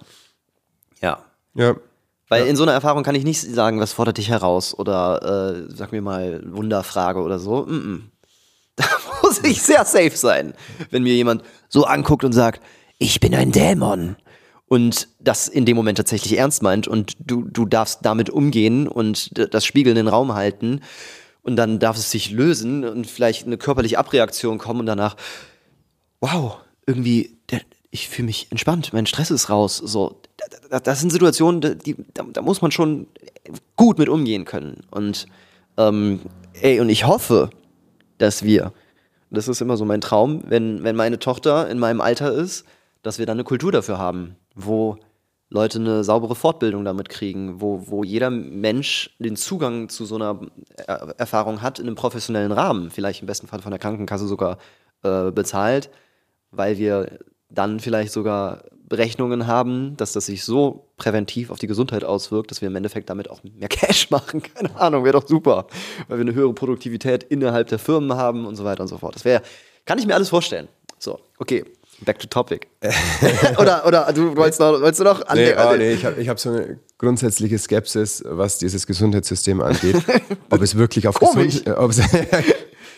ja. 1.01 1.23
Ja. 1.55 1.75
Weil 2.27 2.43
ja. 2.43 2.47
in 2.47 2.55
so 2.55 2.63
einer 2.63 2.73
Erfahrung 2.73 3.03
kann 3.03 3.15
ich 3.15 3.23
nicht 3.23 3.41
sagen, 3.41 3.79
was 3.79 3.93
fordert 3.93 4.17
dich 4.17 4.29
heraus 4.29 4.77
oder 4.77 5.65
äh, 5.69 5.73
sag 5.73 5.91
mir 5.91 6.01
mal 6.01 6.43
Wunderfrage 6.45 7.21
oder 7.21 7.39
so. 7.39 7.65
Mm 7.65 7.71
-mm. 7.71 8.01
Da 8.77 8.85
muss 9.23 9.41
ich 9.43 9.61
sehr 9.61 9.85
safe 9.85 10.17
sein, 10.17 10.53
wenn 10.91 11.03
mir 11.03 11.13
jemand 11.13 11.43
so 11.69 11.85
anguckt 11.85 12.25
und 12.25 12.33
sagt, 12.33 12.61
ich 12.97 13.19
bin 13.19 13.33
ein 13.33 13.51
Dämon. 13.51 14.17
Und 14.67 15.07
das 15.19 15.47
in 15.47 15.65
dem 15.65 15.77
Moment 15.77 15.97
tatsächlich 15.97 16.37
ernst 16.37 16.63
meint 16.63 16.87
und 16.87 17.13
du, 17.19 17.43
du 17.43 17.65
darfst 17.65 17.99
damit 18.01 18.31
umgehen 18.31 18.87
und 18.87 19.29
das 19.53 19.63
Spiegel 19.63 19.91
in 19.91 19.95
den 19.95 20.07
Raum 20.07 20.33
halten 20.33 20.81
und 21.43 21.55
dann 21.55 21.77
darf 21.77 21.97
es 21.97 22.09
sich 22.09 22.31
lösen 22.31 22.83
und 22.83 23.05
vielleicht 23.05 23.45
eine 23.45 23.57
körperliche 23.57 23.99
Abreaktion 23.99 24.57
kommen 24.57 24.79
und 24.79 24.85
danach, 24.87 25.15
wow, 26.19 26.57
irgendwie, 26.87 27.37
der, 27.51 27.61
ich 27.95 28.09
fühle 28.09 28.25
mich 28.25 28.47
entspannt, 28.51 28.91
mein 28.91 29.05
Stress 29.05 29.31
ist 29.31 29.49
raus. 29.49 29.77
So, 29.77 30.19
das 30.83 30.99
sind 30.99 31.11
Situationen, 31.11 31.79
die, 31.79 31.95
da, 32.13 32.23
da 32.31 32.41
muss 32.41 32.61
man 32.61 32.71
schon 32.71 33.07
gut 33.77 33.97
mit 33.97 34.09
umgehen 34.09 34.43
können. 34.43 34.83
Und 34.91 35.27
ähm, 35.77 36.19
ey, 36.61 36.81
und 36.81 36.89
ich 36.89 37.07
hoffe, 37.07 37.49
dass 38.17 38.43
wir, 38.43 38.73
das 39.31 39.47
ist 39.47 39.61
immer 39.61 39.77
so 39.77 39.85
mein 39.85 40.01
Traum, 40.01 40.43
wenn, 40.45 40.83
wenn 40.83 40.97
meine 40.97 41.19
Tochter 41.19 41.69
in 41.69 41.79
meinem 41.79 42.01
Alter 42.01 42.33
ist, 42.33 42.65
dass 43.01 43.17
wir 43.17 43.25
dann 43.25 43.37
eine 43.37 43.45
Kultur 43.45 43.71
dafür 43.71 43.97
haben, 43.97 44.35
wo 44.55 44.97
Leute 45.49 45.79
eine 45.79 46.03
saubere 46.03 46.35
Fortbildung 46.35 46.83
damit 46.83 47.07
kriegen, 47.07 47.61
wo, 47.61 47.87
wo 47.87 48.03
jeder 48.03 48.29
Mensch 48.29 49.15
den 49.19 49.37
Zugang 49.37 49.87
zu 49.87 50.05
so 50.05 50.15
einer 50.15 50.41
Erfahrung 51.17 51.61
hat 51.61 51.79
in 51.79 51.87
einem 51.87 51.95
professionellen 51.95 52.51
Rahmen, 52.51 52.91
vielleicht 52.91 53.21
im 53.21 53.27
besten 53.27 53.47
Fall 53.47 53.61
von 53.61 53.71
der 53.71 53.79
Krankenkasse 53.79 54.27
sogar 54.27 54.57
äh, 55.03 55.31
bezahlt, 55.31 55.89
weil 56.51 56.77
wir 56.77 57.19
dann 57.55 57.79
vielleicht 57.79 58.11
sogar 58.11 58.63
Berechnungen 58.87 59.47
haben, 59.47 59.97
dass 59.97 60.13
das 60.13 60.27
sich 60.27 60.43
so 60.43 60.87
präventiv 60.97 61.49
auf 61.49 61.59
die 61.59 61.67
Gesundheit 61.67 62.03
auswirkt, 62.03 62.51
dass 62.51 62.61
wir 62.61 62.67
im 62.67 62.75
Endeffekt 62.75 63.09
damit 63.09 63.29
auch 63.29 63.41
mehr 63.43 63.67
Cash 63.69 64.11
machen. 64.11 64.43
Keine 64.43 64.75
Ahnung, 64.75 65.03
wäre 65.03 65.19
doch 65.19 65.27
super, 65.27 65.67
weil 66.07 66.19
wir 66.19 66.21
eine 66.21 66.35
höhere 66.35 66.53
Produktivität 66.53 67.23
innerhalb 67.23 67.67
der 67.67 67.79
Firmen 67.79 68.15
haben 68.15 68.45
und 68.45 68.55
so 68.55 68.63
weiter 68.63 68.81
und 68.81 68.87
so 68.87 68.97
fort. 68.97 69.15
Das 69.15 69.25
wäre, 69.25 69.41
kann 69.85 69.97
ich 69.97 70.05
mir 70.05 70.13
alles 70.13 70.29
vorstellen. 70.29 70.67
So, 70.99 71.19
okay. 71.39 71.65
Back 72.01 72.19
to 72.19 72.27
topic. 72.27 72.67
oder, 73.57 73.85
oder 73.87 74.11
du 74.11 74.35
wolltest 74.35 74.59
noch, 74.59 74.81
wolltest 74.81 74.99
du 74.99 75.05
noch 75.05 75.25
an 75.27 75.37
nee, 75.37 75.53
oh, 75.57 75.75
nee, 75.77 75.93
ich 75.93 76.03
habe 76.03 76.19
ich 76.19 76.27
hab 76.27 76.37
so 76.37 76.49
eine 76.49 76.77
grundsätzliche 76.97 77.57
Skepsis, 77.57 78.21
was 78.27 78.57
dieses 78.57 78.85
Gesundheitssystem 78.85 79.61
angeht. 79.61 79.95
ob 80.49 80.61
es 80.61 80.75
wirklich 80.75 81.07
auf 81.07 81.17
Gesundheit, 81.17 81.63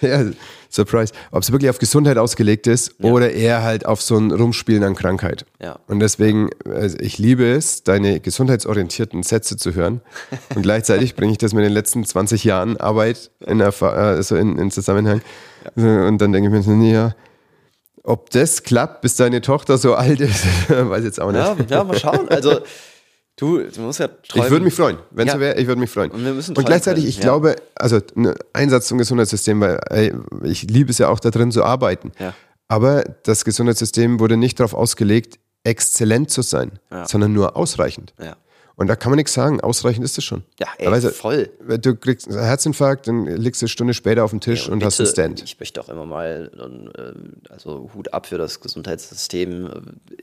ja, 0.01 0.25
Surprise, 0.69 1.13
ob 1.31 1.43
es 1.43 1.51
wirklich 1.51 1.69
auf 1.69 1.79
Gesundheit 1.79 2.17
ausgelegt 2.17 2.67
ist 2.67 2.95
ja. 2.99 3.11
oder 3.11 3.31
eher 3.31 3.63
halt 3.63 3.85
auf 3.85 4.01
so 4.01 4.17
ein 4.17 4.31
Rumspielen 4.31 4.83
an 4.83 4.95
Krankheit. 4.95 5.45
Ja. 5.61 5.79
Und 5.87 5.99
deswegen, 5.99 6.49
also 6.65 6.97
ich 6.99 7.17
liebe 7.17 7.45
es, 7.49 7.83
deine 7.83 8.19
gesundheitsorientierten 8.19 9.23
Sätze 9.23 9.57
zu 9.57 9.73
hören. 9.73 10.01
Und 10.55 10.61
gleichzeitig 10.61 11.15
bringe 11.15 11.31
ich 11.31 11.37
das 11.37 11.53
mit 11.53 11.63
den 11.63 11.73
letzten 11.73 12.05
20 12.05 12.43
Jahren 12.43 12.77
Arbeit 12.77 13.31
in, 13.45 13.61
also 13.61 14.35
in, 14.35 14.57
in 14.57 14.71
Zusammenhang. 14.71 15.21
Ja. 15.75 16.07
Und 16.07 16.19
dann 16.19 16.31
denke 16.31 16.49
ich 16.49 16.53
mir 16.53 16.63
so, 16.63 16.71
nee, 16.71 16.93
ja, 16.93 17.15
ob 18.03 18.29
das 18.29 18.63
klappt, 18.63 19.01
bis 19.01 19.17
deine 19.17 19.41
Tochter 19.41 19.77
so 19.77 19.93
alt 19.95 20.21
ist, 20.21 20.45
weiß 20.69 21.03
jetzt 21.03 21.19
auch 21.19 21.31
nicht. 21.31 21.69
Ja, 21.69 21.77
ja 21.77 21.83
mal 21.83 21.97
schauen. 21.97 22.29
Also 22.29 22.61
Du, 23.37 23.59
du 23.59 23.81
musst 23.81 23.99
ja 23.99 24.07
träumen. 24.07 24.45
Ich 24.45 24.51
würde 24.51 24.65
mich 24.65 24.73
freuen. 24.73 24.97
Wenn 25.11 25.27
es 25.27 25.33
ja. 25.33 25.37
so 25.37 25.41
wäre, 25.41 25.59
ich 25.59 25.67
würde 25.67 25.79
mich 25.79 25.91
freuen. 25.91 26.09
Und, 26.09 26.25
wir 26.25 26.33
müssen 26.33 26.57
und 26.57 26.65
gleichzeitig, 26.65 27.05
ich 27.05 27.17
ja. 27.17 27.21
glaube, 27.21 27.55
also 27.75 27.99
ein 28.15 28.33
Einsatz 28.51 28.87
zum 28.87 28.97
Gesundheitssystem, 28.97 29.61
weil 29.61 29.79
ey, 29.91 30.13
ich 30.43 30.63
liebe 30.63 30.89
es 30.89 30.97
ja 30.97 31.09
auch 31.09 31.19
da 31.19 31.29
drin 31.29 31.51
zu 31.51 31.63
arbeiten. 31.63 32.11
Ja. 32.17 32.33
Aber 32.67 33.03
das 33.23 33.45
Gesundheitssystem 33.45 34.19
wurde 34.19 34.37
nicht 34.37 34.59
darauf 34.59 34.73
ausgelegt, 34.73 35.37
exzellent 35.63 36.31
zu 36.31 36.41
sein, 36.41 36.79
sondern 37.05 37.33
nur 37.33 37.55
ausreichend. 37.55 38.13
Ja. 38.19 38.35
Und 38.77 38.85
da 38.85 38.95
kann 38.95 39.09
man 39.09 39.17
nichts 39.17 39.33
sagen, 39.33 39.59
ausreichend 39.59 40.05
ist 40.05 40.19
es 40.19 40.23
schon. 40.23 40.43
Ja, 40.59 40.67
ey, 40.77 40.91
weißt, 40.91 41.07
voll. 41.15 41.49
Du 41.81 41.95
kriegst 41.95 42.27
einen 42.27 42.39
Herzinfarkt, 42.39 43.07
dann 43.07 43.25
liegst 43.25 43.59
du 43.59 43.65
eine 43.65 43.69
Stunde 43.69 43.95
später 43.95 44.23
auf 44.23 44.29
dem 44.29 44.39
Tisch 44.39 44.61
ja, 44.61 44.67
und, 44.67 44.73
und 44.73 44.79
bitte, 44.79 44.85
hast 44.85 44.99
einen 44.99 45.09
Stand. 45.09 45.43
Ich 45.43 45.59
möchte 45.59 45.81
auch 45.81 45.89
immer 45.89 46.05
mal, 46.05 46.51
äh, 46.95 47.51
also 47.51 47.89
Hut 47.95 48.13
ab 48.13 48.27
für 48.27 48.37
das 48.37 48.59
Gesundheitssystem, 48.61 49.65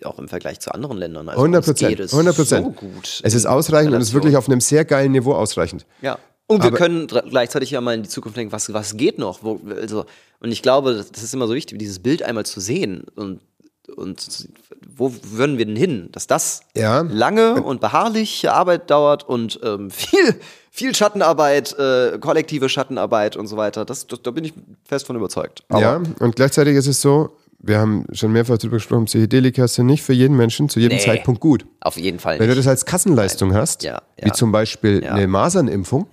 äh, 0.01 0.05
auch 0.05 0.21
im 0.21 0.29
Vergleich 0.29 0.61
zu 0.61 0.73
anderen 0.73 0.99
Ländern. 0.99 1.29
Also 1.29 1.41
100 1.41 1.65
Prozent, 1.65 2.01
100 2.01 2.37
Prozent. 2.37 2.65
So 2.65 2.71
gut 2.71 3.21
es 3.25 3.35
ist 3.35 3.45
ausreichend 3.45 3.93
und 3.93 4.01
es 4.01 4.09
ist 4.09 4.15
wirklich 4.15 4.37
auf 4.37 4.49
einem 4.49 4.61
sehr 4.61 4.85
geilen 4.85 5.11
Niveau 5.11 5.35
ausreichend. 5.35 5.85
Ja. 6.01 6.21
Und 6.47 6.63
wir 6.63 6.69
Aber 6.69 6.77
können 6.77 7.09
gleichzeitig 7.09 7.73
ja 7.73 7.81
mal 7.81 7.95
in 7.95 8.03
die 8.05 8.09
Zukunft 8.09 8.37
denken, 8.37 8.53
was, 8.53 8.73
was 8.73 8.97
geht 8.97 9.19
noch? 9.19 9.43
Wo, 9.43 9.61
also, 9.69 10.05
und 10.41 10.53
ich 10.53 10.63
glaube, 10.63 10.95
das 11.11 11.23
ist 11.23 11.35
immer 11.35 11.49
so 11.49 11.55
wichtig, 11.55 11.79
dieses 11.79 11.99
Bild 11.99 12.23
einmal 12.23 12.47
zu 12.47 12.61
sehen 12.61 13.05
und 13.17 13.41
und 13.89 14.49
wo 14.97 15.13
würden 15.23 15.59
wir 15.59 15.67
denn 15.67 15.77
hin? 15.77 16.09
Dass 16.13 16.27
das 16.27 16.63
ja. 16.77 17.01
lange 17.03 17.63
und 17.63 17.81
beharrliche 17.81 18.53
Arbeit 18.53 18.91
dauert 18.91 19.29
und 19.29 19.61
ähm, 19.63 19.91
viel, 19.91 20.37
viel 20.71 20.95
Schattenarbeit, 20.95 21.77
äh, 21.79 22.19
kollektive 22.19 22.69
Schattenarbeit 22.69 23.37
und 23.37 23.47
so 23.47 23.57
weiter. 23.57 23.85
Das, 23.85 24.07
das, 24.07 24.23
da 24.23 24.31
bin 24.31 24.45
ich 24.45 24.55
fest 24.85 25.07
von 25.07 25.17
überzeugt. 25.17 25.65
Aber 25.69 25.81
ja, 25.81 26.03
und 26.19 26.37
gleichzeitig 26.37 26.77
ist 26.77 26.87
es 26.87 27.01
so, 27.01 27.37
wir 27.67 27.79
haben 27.79 28.07
schon 28.13 28.33
mehrfach 28.33 28.59
darüber 28.59 28.77
gesprochen, 28.77 29.07
Psychedelika 29.07 29.67
sind 29.69 29.87
nicht 29.87 30.03
für 30.03 30.13
jeden 30.13 30.37
Menschen 30.37 30.69
zu 30.69 30.81
jedem 30.81 30.99
nee, 30.99 31.05
Zeitpunkt 31.05 31.41
gut. 31.41 31.65
Auf 31.81 31.97
jeden 31.97 32.19
Fall. 32.19 32.39
Wenn 32.39 32.47
nicht. 32.47 32.57
du 32.57 32.61
das 32.61 32.67
als 32.67 32.85
Kassenleistung 32.85 33.51
Nein. 33.51 33.59
hast, 33.59 33.83
ja, 33.83 34.03
ja. 34.19 34.27
wie 34.27 34.33
zum 34.33 34.53
Beispiel 34.53 35.03
ja. 35.03 35.15
eine 35.15 35.27
Masernimpfung, 35.27 36.07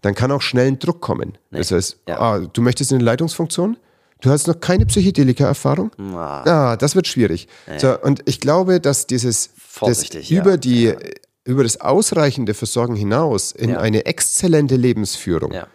dann 0.00 0.14
kann 0.14 0.32
auch 0.32 0.42
schnell 0.42 0.68
ein 0.68 0.78
Druck 0.78 1.00
kommen. 1.00 1.38
Nee. 1.50 1.58
Das 1.58 1.70
heißt, 1.70 1.98
ah, 2.06 2.40
du 2.52 2.62
möchtest 2.62 2.92
eine 2.92 3.04
Leitungsfunktion, 3.04 3.76
Du 4.20 4.30
hast 4.30 4.46
noch 4.46 4.60
keine 4.60 4.86
Psychedelika-Erfahrung? 4.86 5.90
Ah. 6.14 6.76
das 6.76 6.94
wird 6.94 7.06
schwierig. 7.06 7.48
Nee. 7.66 7.78
So, 7.78 7.98
und 8.00 8.22
ich 8.26 8.40
glaube, 8.40 8.80
dass 8.80 9.06
dieses 9.06 9.50
das 9.80 10.04
über 10.30 10.56
die 10.56 10.84
ja. 10.84 10.96
über 11.44 11.62
das 11.62 11.80
ausreichende 11.80 12.54
Versorgen 12.54 12.96
hinaus 12.96 13.52
in 13.52 13.70
ja. 13.70 13.80
eine 13.80 14.06
exzellente 14.06 14.76
Lebensführung. 14.76 15.52
Ja, 15.52 15.66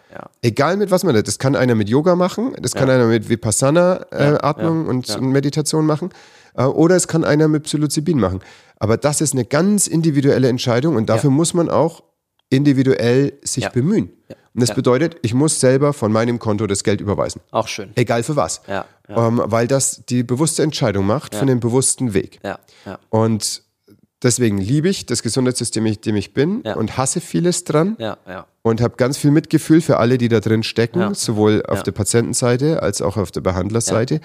Egal 0.42 0.76
mit 0.76 0.90
was 0.90 1.02
man 1.04 1.14
das, 1.14 1.24
das 1.24 1.38
kann 1.38 1.56
einer 1.56 1.74
mit 1.74 1.88
Yoga 1.88 2.14
machen, 2.14 2.54
das 2.60 2.72
kann 2.72 2.88
einer 2.88 3.06
mit 3.06 3.28
Vipassana-Atmung 3.28 4.86
äh, 4.86 4.88
und, 4.88 5.20
Meditation 5.22 5.84
machen, 5.86 6.10
äh, 6.54 6.64
oder 6.64 6.96
es 6.96 7.08
kann 7.08 7.24
einer 7.24 7.48
mit 7.48 7.64
Psilocybin 7.64 8.18
machen. 8.18 8.40
Aber 8.78 8.96
das 8.96 9.20
ist 9.20 9.32
eine 9.32 9.44
ganz 9.44 9.86
individuelle 9.86 10.48
Entscheidung 10.48 10.96
und 10.96 11.08
dafür 11.08 11.30
muss 11.30 11.54
man 11.54 11.68
auch 11.68 12.02
individuell 12.50 13.32
sich 13.42 13.68
bemühen. 13.70 14.10
Und 14.56 14.62
das 14.62 14.70
ja. 14.70 14.74
bedeutet, 14.74 15.18
ich 15.20 15.34
muss 15.34 15.60
selber 15.60 15.92
von 15.92 16.10
meinem 16.10 16.38
Konto 16.38 16.66
das 16.66 16.82
Geld 16.82 17.02
überweisen. 17.02 17.42
Auch 17.50 17.68
schön. 17.68 17.90
Egal 17.94 18.22
für 18.22 18.36
was. 18.36 18.62
Ja, 18.66 18.86
ja. 19.06 19.28
Ähm, 19.28 19.42
weil 19.44 19.68
das 19.68 20.06
die 20.08 20.22
bewusste 20.22 20.62
Entscheidung 20.62 21.06
macht 21.06 21.34
ja. 21.34 21.40
von 21.40 21.46
dem 21.46 21.60
bewussten 21.60 22.14
Weg. 22.14 22.38
Ja, 22.42 22.58
ja. 22.86 22.98
Und 23.10 23.62
deswegen 24.22 24.56
liebe 24.56 24.88
ich 24.88 25.04
das 25.04 25.22
Gesundheitssystem, 25.22 25.84
in 25.84 26.00
dem 26.00 26.16
ich 26.16 26.32
bin 26.32 26.62
und 26.62 26.96
hasse 26.96 27.20
vieles 27.20 27.64
dran. 27.64 27.96
Ja, 27.98 28.16
ja. 28.26 28.46
Und 28.62 28.80
habe 28.80 28.96
ganz 28.96 29.18
viel 29.18 29.30
Mitgefühl 29.30 29.82
für 29.82 29.98
alle, 29.98 30.16
die 30.16 30.28
da 30.28 30.40
drin 30.40 30.62
stecken, 30.62 31.12
sowohl 31.12 31.62
auf 31.66 31.82
der 31.82 31.92
Patientenseite 31.92 32.82
als 32.82 33.02
auch 33.02 33.18
auf 33.18 33.30
der 33.30 33.42
Behandlerseite. 33.42 34.22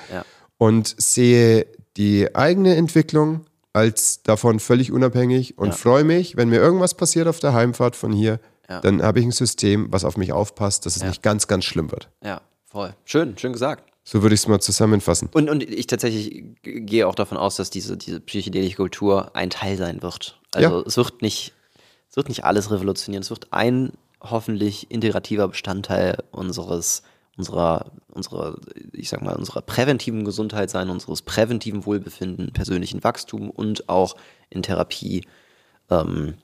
Und 0.57 0.95
sehe 0.97 1.67
die 1.97 2.33
eigene 2.33 2.77
Entwicklung 2.77 3.41
als 3.73 4.23
davon 4.23 4.61
völlig 4.61 4.93
unabhängig 4.93 5.57
und 5.57 5.75
freue 5.75 6.05
mich, 6.05 6.37
wenn 6.37 6.47
mir 6.47 6.61
irgendwas 6.61 6.93
passiert 6.93 7.27
auf 7.27 7.39
der 7.39 7.51
Heimfahrt 7.51 7.97
von 7.97 8.13
hier, 8.13 8.39
ja. 8.71 8.79
dann 8.81 9.01
habe 9.01 9.19
ich 9.19 9.25
ein 9.25 9.31
System, 9.31 9.91
was 9.91 10.05
auf 10.05 10.17
mich 10.17 10.31
aufpasst, 10.31 10.85
dass 10.85 10.95
es 10.95 11.01
ja. 11.01 11.09
nicht 11.09 11.21
ganz, 11.21 11.47
ganz 11.47 11.65
schlimm 11.65 11.91
wird. 11.91 12.09
Ja, 12.23 12.41
voll. 12.65 12.93
Schön, 13.05 13.37
schön 13.37 13.53
gesagt. 13.53 13.91
So 14.03 14.23
würde 14.23 14.33
ich 14.33 14.41
es 14.41 14.47
mal 14.47 14.59
zusammenfassen. 14.59 15.29
Und, 15.33 15.49
und 15.49 15.61
ich 15.61 15.87
tatsächlich 15.87 16.43
gehe 16.63 17.07
auch 17.07 17.15
davon 17.15 17.37
aus, 17.37 17.55
dass 17.57 17.69
diese, 17.69 17.97
diese 17.97 18.19
psychedelische 18.19 18.77
Kultur 18.77 19.35
ein 19.35 19.49
Teil 19.49 19.77
sein 19.77 20.01
wird. 20.01 20.39
Also 20.53 20.79
ja. 20.79 20.83
es 20.87 20.97
wird 20.97 21.21
nicht, 21.21 21.53
es 22.09 22.15
wird 22.15 22.29
nicht 22.29 22.43
alles 22.43 22.71
revolutionieren. 22.71 23.21
Es 23.21 23.29
wird 23.29 23.51
ein 23.51 23.91
hoffentlich 24.21 24.89
integrativer 24.89 25.47
Bestandteil 25.49 26.17
unseres, 26.31 27.03
unserer, 27.37 27.91
unserer, 28.11 28.57
ich 28.93 29.09
sag 29.09 29.21
mal, 29.21 29.35
unserer 29.35 29.61
präventiven 29.61 30.25
Gesundheit 30.25 30.69
sein, 30.69 30.89
unseres 30.89 31.21
präventiven 31.21 31.85
Wohlbefinden, 31.85 32.53
persönlichen 32.53 33.03
Wachstum 33.03 33.49
und 33.49 33.87
auch 33.89 34.15
in 34.49 34.63
Therapie 34.63 35.25
ähm, 35.89 36.35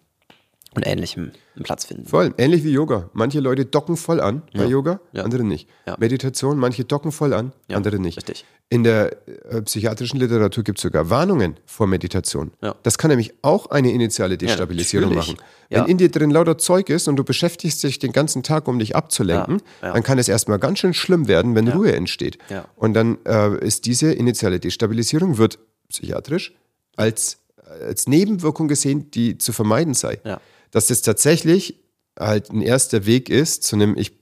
und 0.75 0.85
Ähnlichem 0.85 1.31
einen 1.55 1.63
Platz 1.63 1.85
finden. 1.85 2.05
Voll, 2.05 2.33
ähnlich 2.37 2.63
wie 2.63 2.71
Yoga. 2.71 3.09
Manche 3.13 3.39
Leute 3.39 3.65
docken 3.65 3.97
voll 3.97 4.19
an 4.19 4.43
bei 4.53 4.63
ja. 4.63 4.69
Yoga, 4.69 4.99
ja. 5.11 5.23
andere 5.23 5.43
nicht. 5.43 5.67
Ja. 5.87 5.95
Meditation, 5.99 6.57
manche 6.57 6.85
docken 6.85 7.11
voll 7.11 7.33
an, 7.33 7.53
andere 7.69 7.99
nicht. 7.99 8.17
Richtig. 8.17 8.45
In 8.69 8.83
der 8.83 9.15
äh, 9.27 9.61
psychiatrischen 9.61 10.19
Literatur 10.19 10.63
gibt 10.63 10.77
es 10.77 10.83
sogar 10.83 11.09
Warnungen 11.09 11.55
vor 11.65 11.87
Meditation. 11.87 12.51
Das 12.83 12.97
kann 12.97 13.09
nämlich 13.09 13.33
auch 13.41 13.67
eine 13.67 13.91
initiale 13.91 14.37
Destabilisierung 14.37 15.15
machen. 15.15 15.37
Wenn 15.69 15.85
in 15.85 15.97
dir 15.97 16.11
drin 16.11 16.31
lauter 16.31 16.57
Zeug 16.57 16.89
ist 16.89 17.07
und 17.07 17.15
du 17.15 17.23
beschäftigst 17.23 17.81
dich 17.83 17.97
den 17.97 18.11
ganzen 18.11 18.43
Tag, 18.43 18.67
um 18.67 18.77
dich 18.77 18.95
abzulenken, 18.95 19.61
dann 19.81 20.03
kann 20.03 20.19
es 20.19 20.27
erstmal 20.27 20.59
ganz 20.59 20.79
schön 20.79 20.93
schlimm 20.93 21.27
werden, 21.27 21.55
wenn 21.55 21.69
Ruhe 21.69 21.95
entsteht. 21.95 22.37
Und 22.75 22.93
dann 22.93 23.17
äh, 23.25 23.57
ist 23.65 23.85
diese 23.85 24.11
initiale 24.11 24.59
Destabilisierung, 24.59 25.37
wird 25.37 25.59
psychiatrisch 25.89 26.53
als, 26.97 27.37
als 27.85 28.07
Nebenwirkung 28.07 28.67
gesehen, 28.67 29.09
die 29.11 29.37
zu 29.37 29.53
vermeiden 29.53 29.93
sei. 29.93 30.19
Ja 30.25 30.41
dass 30.71 30.87
das 30.87 31.01
tatsächlich 31.01 31.79
halt 32.19 32.49
ein 32.49 32.61
erster 32.61 33.05
Weg 33.05 33.29
ist 33.29 33.63
zu 33.63 33.75
einem, 33.75 33.97
ich 33.97 34.13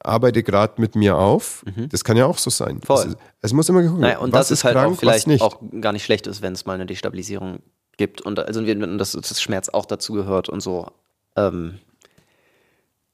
arbeite 0.00 0.42
gerade 0.42 0.80
mit 0.80 0.94
mir 0.94 1.16
auf. 1.16 1.64
Mhm. 1.64 1.88
Das 1.88 2.04
kann 2.04 2.16
ja 2.16 2.26
auch 2.26 2.38
so 2.38 2.50
sein. 2.50 2.80
Voll. 2.82 3.06
Ist, 3.06 3.16
es 3.40 3.52
muss 3.52 3.68
immer 3.68 3.82
geguckt 3.82 4.00
naja, 4.00 4.18
Und 4.18 4.32
was 4.32 4.48
das 4.48 4.58
ist 4.58 4.64
halt 4.64 4.74
krank, 4.74 4.94
auch 4.94 4.98
vielleicht 4.98 5.40
auch 5.40 5.60
gar 5.80 5.92
nicht 5.92 6.04
schlecht 6.04 6.26
ist, 6.26 6.42
wenn 6.42 6.52
es 6.52 6.66
mal 6.66 6.74
eine 6.74 6.86
Destabilisierung 6.86 7.60
gibt 7.96 8.20
und 8.20 8.38
also 8.38 8.62
dass 8.62 9.12
das 9.12 9.42
Schmerz 9.42 9.68
auch 9.68 9.86
dazu 9.86 10.12
gehört 10.12 10.48
und 10.48 10.60
so. 10.60 10.86
Ähm, 11.36 11.78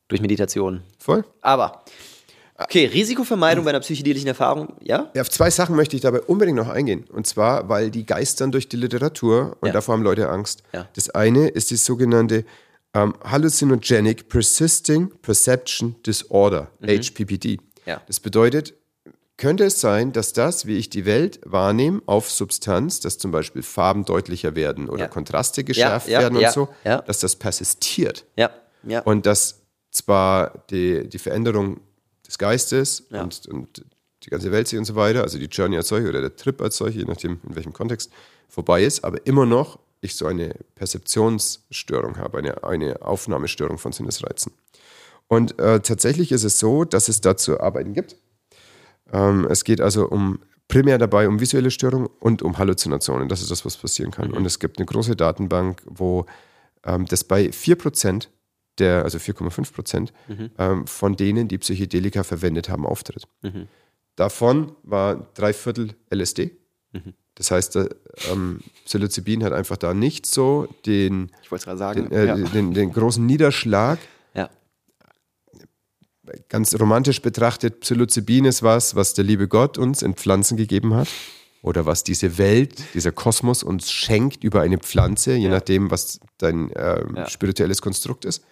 durch 0.09 0.21
Meditation. 0.21 0.83
Voll. 0.99 1.25
Aber 1.41 1.83
Okay, 2.57 2.87
Risikovermeidung 2.87 3.65
bei 3.65 3.71
einer 3.71 3.81
psychedelischen 3.81 4.29
Erfahrung, 4.29 4.75
ja? 4.81 5.11
Ja, 5.15 5.23
auf 5.23 5.31
zwei 5.31 5.51
Sachen 5.51 5.75
möchte 5.75 5.97
ich 5.97 6.03
dabei 6.03 6.21
unbedingt 6.21 6.57
noch 6.57 6.69
eingehen. 6.69 7.05
Und 7.13 7.27
zwar, 7.27 7.69
weil 7.69 7.91
die 7.91 8.07
geistern 8.07 8.53
durch 8.53 8.69
die 8.69 8.77
Literatur 8.77 9.57
und 9.61 9.69
ja. 9.69 9.73
davor 9.73 9.95
haben 9.95 10.05
Leute 10.05 10.29
Angst. 10.29 10.63
Ja. 10.73 10.89
Das 10.95 11.11
eine 11.11 11.49
ist 11.49 11.73
die 11.73 11.77
sogenannte 11.77 12.45
ähm, 12.95 13.15
Hallucinogenic 13.23 14.29
Persisting 14.29 15.11
Perception 15.21 15.97
Disorder, 16.07 16.71
mhm. 16.81 16.89
HPPD. 16.89 17.59
Ja. 17.87 18.01
Das 18.07 18.21
bedeutet, 18.21 18.75
könnte 19.37 19.65
es 19.65 19.81
sein, 19.81 20.13
dass 20.13 20.33
das, 20.33 20.67
wie 20.67 20.77
ich 20.77 20.91
die 20.91 21.05
Welt 21.05 21.41
wahrnehme, 21.45 22.01
auf 22.07 22.31
Substanz, 22.31 23.01
dass 23.01 23.19
zum 23.19 23.33
Beispiel 23.33 23.63
Farben 23.63 24.05
deutlicher 24.05 24.55
werden 24.55 24.89
oder 24.89 25.05
ja. 25.05 25.09
Kontraste 25.09 25.65
geschärft 25.65 26.09
ja, 26.09 26.21
werden 26.21 26.39
und 26.39 26.51
so, 26.53 26.69
dass 26.85 27.19
das 27.19 27.37
persistiert. 27.37 28.25
Und 29.03 29.27
dass 29.27 29.63
zwar 29.91 30.65
die, 30.71 31.09
die 31.09 31.19
Veränderung 31.19 31.81
des 32.27 32.39
Geistes 32.39 33.01
und, 33.11 33.47
und 33.49 33.85
die 34.23 34.31
ganze 34.31 34.53
Welt 34.53 34.69
sich 34.69 34.79
und 34.79 34.85
so 34.85 34.95
weiter, 34.95 35.23
also 35.23 35.39
die 35.39 35.47
Journey 35.47 35.77
als 35.77 35.89
solche 35.89 36.09
oder 36.09 36.21
der 36.21 36.37
Trip 36.37 36.61
als 36.63 36.77
solche, 36.77 37.01
je 37.01 37.05
nachdem 37.05 37.41
in 37.47 37.57
welchem 37.57 37.73
Kontext, 37.73 38.11
vorbei 38.49 38.85
ist, 38.85 39.05
aber 39.05 39.27
immer 39.27 39.47
noch 39.47 39.79
ich 40.05 40.17
so 40.17 40.27
eine 40.27 40.55
Perzeptionsstörung 40.75 42.19
habe, 42.19 42.39
eine, 42.39 42.65
eine 42.65 43.03
Aufnahmestörung 43.03 43.79
von 43.79 43.93
Sinnesreizen. 43.93 44.53
Und 45.29 45.59
äh, 45.59 45.81
tatsächlich 45.81 46.33
ist 46.33 46.45
es 46.45 46.59
so, 46.59 46.85
dass 46.85 47.09
es 47.09 47.21
dazu 47.21 47.61
Arbeiten 47.61 47.95
gibt. 47.95 48.17
Ähm, 49.13 49.47
es 49.51 49.65
geht 49.65 49.81
also 49.81 50.09
um 50.09 50.41
primär 50.69 50.99
dabei 50.99 51.29
um 51.29 51.41
visuelle 51.41 51.71
Störungen 51.71 52.09
und 52.21 52.43
um 52.43 52.59
Halluzinationen. 52.59 53.29
Das 53.29 53.43
ist 53.43 53.51
das, 53.51 53.65
was 53.65 53.77
passieren 53.77 54.11
kann. 54.11 54.29
Mhm. 54.29 54.35
Und 54.35 54.47
es 54.47 54.59
gibt 54.59 54.79
eine 54.79 54.87
große 54.87 55.17
Datenbank, 55.17 55.83
wo 55.87 56.27
ähm, 56.85 57.07
das 57.07 57.25
bei 57.25 57.47
4% 57.47 58.29
der, 58.79 59.05
also 59.05 59.19
4,5 59.19 59.73
Prozent 59.73 60.13
mhm. 60.29 60.51
ähm, 60.59 60.87
von 60.87 61.17
denen, 61.17 61.49
die 61.49 61.59
Psychedelika 61.59 62.23
verwendet 62.23 62.69
haben, 62.69 62.87
auftritt. 62.87 63.25
Mhm. 63.43 63.69
Davon 64.17 64.73
war 64.83 65.29
drei 65.35 65.53
Viertel 65.53 65.95
LSD. 66.13 66.57
Das 67.37 67.51
heißt, 67.51 67.79
ähm, 68.31 68.61
Psilocybin 68.85 69.43
hat 69.43 69.53
einfach 69.53 69.77
da 69.77 69.93
nicht 69.93 70.25
so 70.27 70.69
den, 70.87 71.33
den, 71.51 72.13
äh, 72.13 72.27
ja. 72.27 72.37
den, 72.37 72.75
den, 72.75 72.93
großen 72.93 73.25
Niederschlag. 73.25 73.99
Ja. 74.35 74.51
Ganz 76.49 76.79
romantisch 76.79 77.23
betrachtet, 77.23 77.81
Psilocybin 77.81 78.45
ist 78.45 78.63
was, 78.63 78.95
was 78.95 79.15
der 79.15 79.25
liebe 79.25 79.49
Gott 79.49 79.79
uns 79.79 80.03
in 80.03 80.15
Pflanzen 80.15 80.57
gegeben 80.57 80.95
hat. 80.95 81.09
Oder 81.63 81.87
was 81.87 82.05
diese 82.05 82.37
Welt, 82.37 82.75
dieser 82.93 83.11
Kosmos 83.11 83.63
uns 83.63 83.91
schenkt 83.91 84.45
über 84.45 84.61
eine 84.61 84.77
Pflanze, 84.77 85.33
je 85.35 85.45
ja. 85.45 85.51
nachdem, 85.51 85.91
was 85.91 86.21
dein 86.37 86.71
äh, 86.73 87.29
spirituelles 87.31 87.81
Konstrukt 87.81 88.27
ist. 88.27 88.45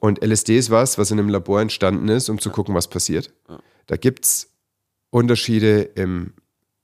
Und 0.00 0.24
LSD 0.24 0.58
ist 0.58 0.70
was, 0.70 0.98
was 0.98 1.10
in 1.10 1.18
einem 1.18 1.28
Labor 1.28 1.60
entstanden 1.60 2.08
ist, 2.08 2.28
um 2.28 2.40
zu 2.40 2.50
gucken, 2.50 2.74
was 2.74 2.88
passiert. 2.88 3.32
Da 3.86 3.96
gibt 3.96 4.24
es 4.24 4.50
Unterschiede 5.10 5.82
im 5.82 6.34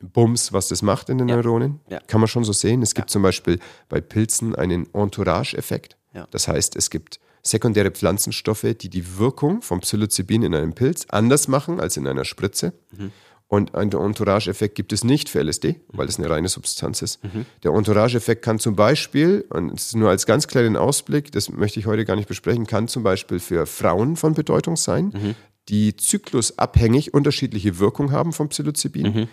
Bums, 0.01 0.53
was 0.53 0.68
das 0.68 0.82
macht 0.82 1.09
in 1.09 1.18
den 1.18 1.26
Neuronen. 1.28 1.80
Kann 2.07 2.20
man 2.20 2.28
schon 2.28 2.44
so 2.44 2.53
sehen. 2.53 2.82
Es 2.82 2.94
gibt 2.94 3.11
zum 3.11 3.22
Beispiel 3.22 3.59
bei 3.88 4.01
Pilzen 4.01 4.55
einen 4.55 4.92
Entourage-Effekt. 4.94 5.96
Das 6.30 6.49
heißt, 6.49 6.76
es 6.76 6.90
gibt 6.90 7.20
sekundäre 7.42 7.90
Pflanzenstoffe, 7.90 8.66
die 8.80 8.88
die 8.88 9.18
Wirkung 9.18 9.62
vom 9.62 9.80
Psilocybin 9.80 10.42
in 10.42 10.55
einem 10.55 10.74
Pilz 10.74 11.07
anders 11.09 11.49
machen 11.49 11.80
als 11.80 11.96
in 11.96 12.07
einer 12.07 12.24
Spritze. 12.24 12.72
Mhm. 12.96 13.12
Und 13.51 13.74
einen 13.74 13.92
Entourage-Effekt 13.92 14.74
gibt 14.74 14.92
es 14.92 15.05
nicht 15.05 15.30
für 15.30 15.42
LSD, 15.42 15.80
weil 15.88 16.07
es 16.07 16.18
eine 16.18 16.28
reine 16.28 16.49
Substanz 16.49 17.01
ist. 17.01 17.24
Mhm. 17.24 17.46
Der 17.62 17.72
Entourage-Effekt 17.72 18.44
kann 18.44 18.59
zum 18.59 18.76
Beispiel, 18.76 19.46
und 19.49 19.72
das 19.72 19.86
ist 19.86 19.96
nur 19.96 20.11
als 20.11 20.26
ganz 20.26 20.49
kleinen 20.49 20.76
Ausblick, 20.76 21.32
das 21.32 21.49
möchte 21.49 21.80
ich 21.80 21.86
heute 21.86 22.05
gar 22.05 22.16
nicht 22.16 22.28
besprechen, 22.28 22.66
kann 22.66 22.88
zum 22.88 23.03
Beispiel 23.03 23.40
für 23.40 23.64
Frauen 23.64 24.16
von 24.16 24.34
Bedeutung 24.34 24.76
sein, 24.76 25.12
mhm. 25.14 25.34
die 25.70 25.96
zyklusabhängig 25.96 27.14
unterschiedliche 27.14 27.78
Wirkung 27.78 28.12
haben 28.12 28.34
vom 28.34 28.51
Psilocybin. 28.51 29.28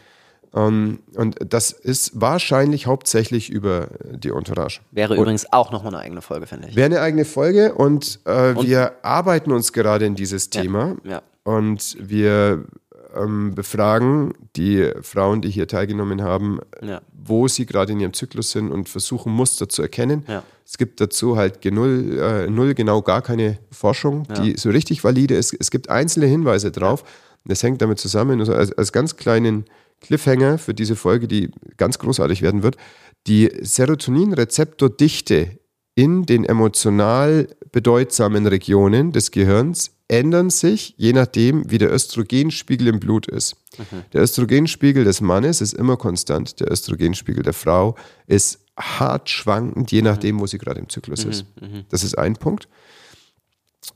Ähm, 0.55 0.99
und 1.15 1.35
das 1.47 1.71
ist 1.71 2.19
wahrscheinlich 2.19 2.87
hauptsächlich 2.87 3.49
über 3.49 3.89
die 4.09 4.29
Entourage. 4.29 4.79
Wäre 4.91 5.13
und 5.13 5.19
übrigens 5.19 5.51
auch 5.51 5.71
nochmal 5.71 5.93
eine 5.93 6.03
eigene 6.03 6.21
Folge, 6.21 6.47
finde 6.47 6.69
ich. 6.69 6.75
Wäre 6.75 6.85
eine 6.85 7.01
eigene 7.01 7.25
Folge 7.25 7.75
und, 7.75 8.19
äh, 8.25 8.53
und, 8.53 8.65
wir 8.65 8.93
arbeiten 9.03 9.51
uns 9.51 9.73
gerade 9.73 10.05
in 10.05 10.15
dieses 10.15 10.49
Thema. 10.49 10.95
Ja, 11.03 11.11
ja. 11.11 11.21
Und 11.43 11.97
wir 11.99 12.65
ähm, 13.15 13.53
befragen, 13.53 14.33
die 14.55 14.91
Frauen, 15.01 15.41
die 15.41 15.49
hier 15.49 15.67
teilgenommen 15.67 16.23
haben, 16.23 16.59
ja. 16.81 17.01
wo 17.13 17.47
sie 17.47 17.65
gerade 17.65 17.91
in 17.91 17.99
ihrem 17.99 18.13
Zyklus 18.13 18.51
sind 18.51 18.71
und 18.71 18.89
versuchen, 18.89 19.31
Muster 19.31 19.69
zu 19.69 19.81
erkennen. 19.81 20.25
Es 20.65 20.77
gibt 20.77 20.99
dazu 21.01 21.37
halt 21.37 21.63
null, 21.65 22.17
äh, 22.19 22.49
null 22.49 22.73
genau 22.73 23.01
gar 23.01 23.21
keine 23.21 23.59
Forschung, 23.71 24.27
die 24.41 24.57
so 24.57 24.69
richtig 24.69 25.03
valide 25.03 25.35
ist. 25.35 25.55
Es 25.59 25.69
gibt 25.69 25.89
einzelne 25.89 26.25
Hinweise 26.25 26.71
drauf. 26.71 27.03
Das 27.45 27.61
hängt 27.61 27.81
damit 27.81 27.99
zusammen, 27.99 28.39
also 28.39 28.55
als, 28.55 28.71
als 28.71 28.91
ganz 28.91 29.17
kleinen 29.17 29.65
Cliffhanger 30.01 30.57
für 30.57 30.73
diese 30.73 30.95
Folge, 30.95 31.27
die 31.27 31.51
ganz 31.77 31.99
großartig 31.99 32.41
werden 32.41 32.63
wird. 32.63 32.77
Die 33.27 33.51
Serotoninrezeptordichte 33.61 35.59
in 35.95 36.25
den 36.25 36.43
emotional 36.43 37.47
bedeutsamen 37.71 38.45
Regionen 38.45 39.11
des 39.11 39.31
Gehirns 39.31 39.91
ändern 40.07 40.49
sich, 40.49 40.93
je 40.97 41.13
nachdem, 41.13 41.69
wie 41.71 41.77
der 41.77 41.91
Östrogenspiegel 41.91 42.87
im 42.87 42.99
Blut 42.99 43.27
ist. 43.27 43.55
Mhm. 43.77 44.03
Der 44.13 44.21
Östrogenspiegel 44.21 45.03
des 45.03 45.21
Mannes 45.21 45.61
ist 45.61 45.73
immer 45.73 45.97
konstant, 45.97 46.59
der 46.59 46.71
Östrogenspiegel 46.71 47.43
der 47.43 47.53
Frau 47.53 47.95
ist 48.27 48.59
hart 48.77 49.29
schwankend, 49.29 49.91
je 49.91 50.01
nachdem, 50.01 50.39
wo 50.39 50.47
sie 50.47 50.57
gerade 50.57 50.79
im 50.79 50.89
Zyklus 50.89 51.25
mhm. 51.25 51.31
ist. 51.31 51.45
Mhm. 51.59 51.85
Das 51.89 52.03
ist 52.03 52.17
ein 52.17 52.35
Punkt. 52.35 52.67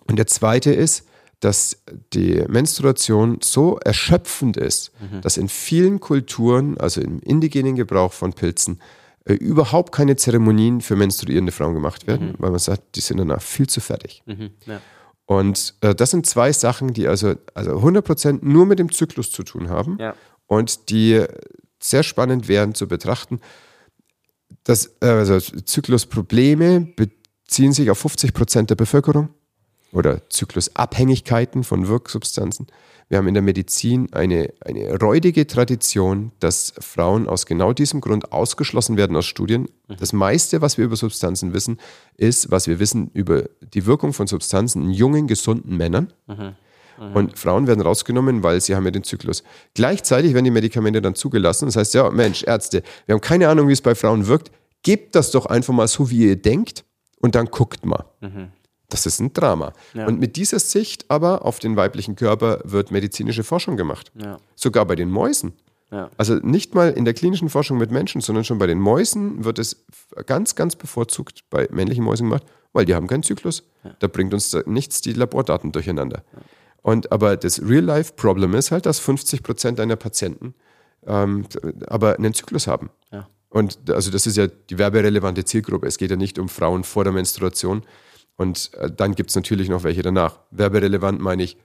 Und 0.07 0.17
der 0.17 0.27
zweite 0.27 0.71
ist, 0.71 1.05
dass 1.39 1.81
die 2.13 2.43
Menstruation 2.47 3.39
so 3.41 3.77
erschöpfend 3.79 4.57
ist, 4.57 4.91
mhm. 4.99 5.21
dass 5.21 5.37
in 5.37 5.47
vielen 5.47 5.99
Kulturen, 5.99 6.77
also 6.77 7.01
im 7.01 7.19
indigenen 7.19 7.75
Gebrauch 7.75 8.11
von 8.11 8.33
Pilzen, 8.33 8.81
äh, 9.25 9.33
überhaupt 9.33 9.93
keine 9.93 10.15
Zeremonien 10.15 10.81
für 10.81 10.95
menstruierende 10.95 11.51
Frauen 11.51 11.73
gemacht 11.73 12.07
werden, 12.07 12.29
mhm. 12.29 12.35
weil 12.39 12.51
man 12.51 12.59
sagt, 12.59 12.95
die 12.95 13.01
sind 13.01 13.17
danach 13.17 13.41
viel 13.41 13.67
zu 13.67 13.79
fertig. 13.79 14.21
Mhm. 14.25 14.51
Ja. 14.65 14.81
Und 15.25 15.75
äh, 15.81 15.95
das 15.95 16.11
sind 16.11 16.25
zwei 16.25 16.51
Sachen, 16.51 16.93
die 16.93 17.07
also, 17.07 17.35
also 17.53 17.71
100% 17.77 18.39
nur 18.41 18.65
mit 18.65 18.79
dem 18.79 18.91
Zyklus 18.91 19.31
zu 19.31 19.43
tun 19.43 19.69
haben 19.69 19.97
ja. 19.99 20.15
und 20.47 20.89
die 20.89 21.23
sehr 21.79 22.03
spannend 22.03 22.47
wären 22.47 22.73
zu 22.73 22.87
betrachten. 22.87 23.39
Das, 24.63 24.97
äh, 25.01 25.05
also 25.05 25.39
Zyklusprobleme 25.39 26.81
beziehen 26.95 27.71
sich 27.71 27.91
auf 27.91 28.03
50% 28.03 28.65
der 28.65 28.75
Bevölkerung 28.75 29.29
oder 29.91 30.29
Zyklusabhängigkeiten 30.29 31.63
von 31.63 31.87
Wirksubstanzen. 31.87 32.67
Wir 33.09 33.17
haben 33.17 33.27
in 33.27 33.33
der 33.33 33.41
Medizin 33.41 34.13
eine, 34.13 34.53
eine 34.61 34.99
räudige 34.99 35.47
Tradition, 35.47 36.31
dass 36.39 36.73
Frauen 36.79 37.27
aus 37.27 37.47
genau 37.47 37.73
diesem 37.73 38.01
Grund 38.01 38.31
ausgeschlossen 38.31 38.97
werden 38.97 39.15
aus 39.15 39.25
Studien. 39.25 39.67
Mhm. 39.87 39.95
Das 39.99 40.13
meiste, 40.13 40.61
was 40.61 40.77
wir 40.77 40.85
über 40.85 40.95
Substanzen 40.95 41.53
wissen, 41.53 41.79
ist, 42.17 42.51
was 42.51 42.67
wir 42.67 42.79
wissen 42.79 43.09
über 43.13 43.49
die 43.73 43.87
Wirkung 43.87 44.13
von 44.13 44.27
Substanzen 44.27 44.83
in 44.83 44.91
jungen, 44.91 45.25
gesunden 45.25 45.75
Männern. 45.75 46.13
Mhm. 46.27 46.55
Mhm. 46.99 47.15
Und 47.15 47.39
Frauen 47.39 47.65
werden 47.65 47.81
rausgenommen, 47.81 48.43
weil 48.43 48.61
sie 48.61 48.75
haben 48.75 48.85
ja 48.85 48.91
den 48.91 49.03
Zyklus. 49.03 49.43
Gleichzeitig 49.73 50.35
werden 50.35 50.45
die 50.45 50.51
Medikamente 50.51 51.01
dann 51.01 51.15
zugelassen. 51.15 51.65
Das 51.65 51.77
heißt, 51.77 51.95
ja, 51.95 52.11
Mensch, 52.11 52.43
Ärzte, 52.43 52.83
wir 53.07 53.13
haben 53.13 53.21
keine 53.21 53.49
Ahnung, 53.49 53.67
wie 53.69 53.73
es 53.73 53.81
bei 53.81 53.95
Frauen 53.95 54.27
wirkt. 54.27 54.51
Gebt 54.83 55.15
das 55.15 55.31
doch 55.31 55.47
einfach 55.47 55.73
mal 55.73 55.87
so, 55.87 56.11
wie 56.11 56.27
ihr 56.27 56.35
denkt 56.35 56.85
und 57.19 57.33
dann 57.33 57.47
guckt 57.47 57.85
mal. 57.85 58.05
Mhm. 58.21 58.49
Das 58.89 59.05
ist 59.05 59.19
ein 59.19 59.33
Drama. 59.33 59.73
Ja. 59.93 60.07
Und 60.07 60.19
mit 60.19 60.35
dieser 60.35 60.59
Sicht 60.59 61.05
aber 61.09 61.45
auf 61.45 61.59
den 61.59 61.75
weiblichen 61.75 62.15
Körper 62.15 62.59
wird 62.63 62.91
medizinische 62.91 63.43
Forschung 63.43 63.77
gemacht. 63.77 64.11
Ja. 64.15 64.39
Sogar 64.55 64.85
bei 64.85 64.95
den 64.95 65.09
Mäusen. 65.09 65.53
Ja. 65.91 66.09
Also 66.17 66.35
nicht 66.35 66.75
mal 66.75 66.91
in 66.91 67.05
der 67.05 67.13
klinischen 67.13 67.49
Forschung 67.49 67.77
mit 67.77 67.91
Menschen, 67.91 68.21
sondern 68.21 68.43
schon 68.43 68.57
bei 68.57 68.67
den 68.67 68.79
Mäusen 68.79 69.43
wird 69.43 69.59
es 69.59 69.85
ganz, 70.25 70.55
ganz 70.55 70.75
bevorzugt 70.75 71.43
bei 71.49 71.67
männlichen 71.71 72.03
Mäusen 72.03 72.27
gemacht, 72.27 72.43
weil 72.73 72.85
die 72.85 72.93
haben 72.93 73.07
keinen 73.07 73.23
Zyklus. 73.23 73.63
Da 73.99 74.07
bringt 74.07 74.33
uns 74.33 74.55
nichts 74.65 75.01
die 75.01 75.13
Labordaten 75.13 75.71
durcheinander. 75.71 76.23
Und 76.81 77.11
aber 77.11 77.37
das 77.37 77.61
Real-Life-Problem 77.61 78.53
ist 78.53 78.71
halt, 78.71 78.85
dass 78.85 78.99
50 78.99 79.41
Prozent 79.43 79.79
deiner 79.79 79.95
Patienten 79.95 80.53
ähm, 81.05 81.45
aber 81.87 82.17
einen 82.17 82.33
Zyklus 82.33 82.67
haben. 82.67 82.89
Und 83.49 83.89
also 83.89 84.11
das 84.11 84.27
ist 84.27 84.37
ja 84.37 84.47
die 84.47 84.77
werberelevante 84.77 85.43
Zielgruppe. 85.43 85.87
Es 85.87 85.97
geht 85.97 86.11
ja 86.11 86.17
nicht 86.17 86.37
um 86.37 86.49
Frauen 86.49 86.83
vor 86.83 87.03
der 87.03 87.13
Menstruation, 87.13 87.83
und 88.39 88.71
äh, 88.75 88.89
dann 88.89 89.15
gibt 89.15 89.31
es 89.31 89.35
natürlich 89.35 89.67
noch 89.67 89.83
welche 89.83 90.01
danach. 90.01 90.39
Werberelevant 90.51 91.19
meine 91.19 91.43
ich, 91.43 91.57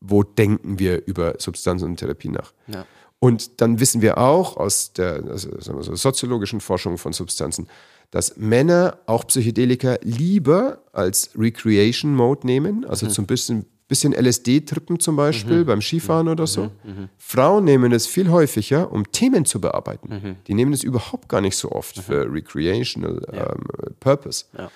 wo 0.00 0.22
denken 0.22 0.78
wir 0.78 1.06
über 1.06 1.36
Substanz 1.38 1.82
und 1.82 1.96
Therapie 1.96 2.28
nach? 2.28 2.52
Ja. 2.66 2.84
Und 3.20 3.62
dann 3.62 3.80
wissen 3.80 4.02
wir 4.02 4.18
auch 4.18 4.58
aus 4.58 4.92
der 4.92 5.24
also, 5.24 5.48
so, 5.58 5.94
soziologischen 5.94 6.60
Forschung 6.60 6.98
von 6.98 7.14
Substanzen, 7.14 7.68
dass 8.10 8.36
Männer 8.36 8.98
auch 9.06 9.26
Psychedelika 9.26 9.96
lieber 10.02 10.82
als 10.92 11.30
Recreation 11.38 12.14
Mode 12.14 12.46
nehmen, 12.46 12.84
also 12.84 13.06
mhm. 13.06 13.10
zum 13.10 13.26
bisschen 13.26 13.64
bisschen 13.88 14.12
LSD-Trippen 14.12 15.00
zum 15.00 15.16
Beispiel 15.16 15.60
mhm. 15.60 15.66
beim 15.66 15.80
Skifahren 15.80 16.28
oder 16.28 16.46
so. 16.46 16.64
Mhm. 16.64 16.70
mhm. 16.84 17.08
Frauen 17.16 17.64
nehmen 17.64 17.92
es 17.92 18.06
viel 18.06 18.30
häufiger, 18.30 18.92
um 18.92 19.10
Themen 19.10 19.46
zu 19.46 19.60
bearbeiten. 19.60 20.08
Mhm. 20.08 20.36
Die 20.46 20.54
nehmen 20.54 20.72
es 20.72 20.84
überhaupt 20.84 21.28
gar 21.28 21.40
nicht 21.40 21.56
so 21.56 21.72
oft 21.72 21.96
mhm. 21.96 22.02
für 22.02 22.32
Recreational 22.32 23.26
ja. 23.32 23.52
ähm, 23.52 23.64
Purpose. 23.98 24.44
Ja. 24.56 24.70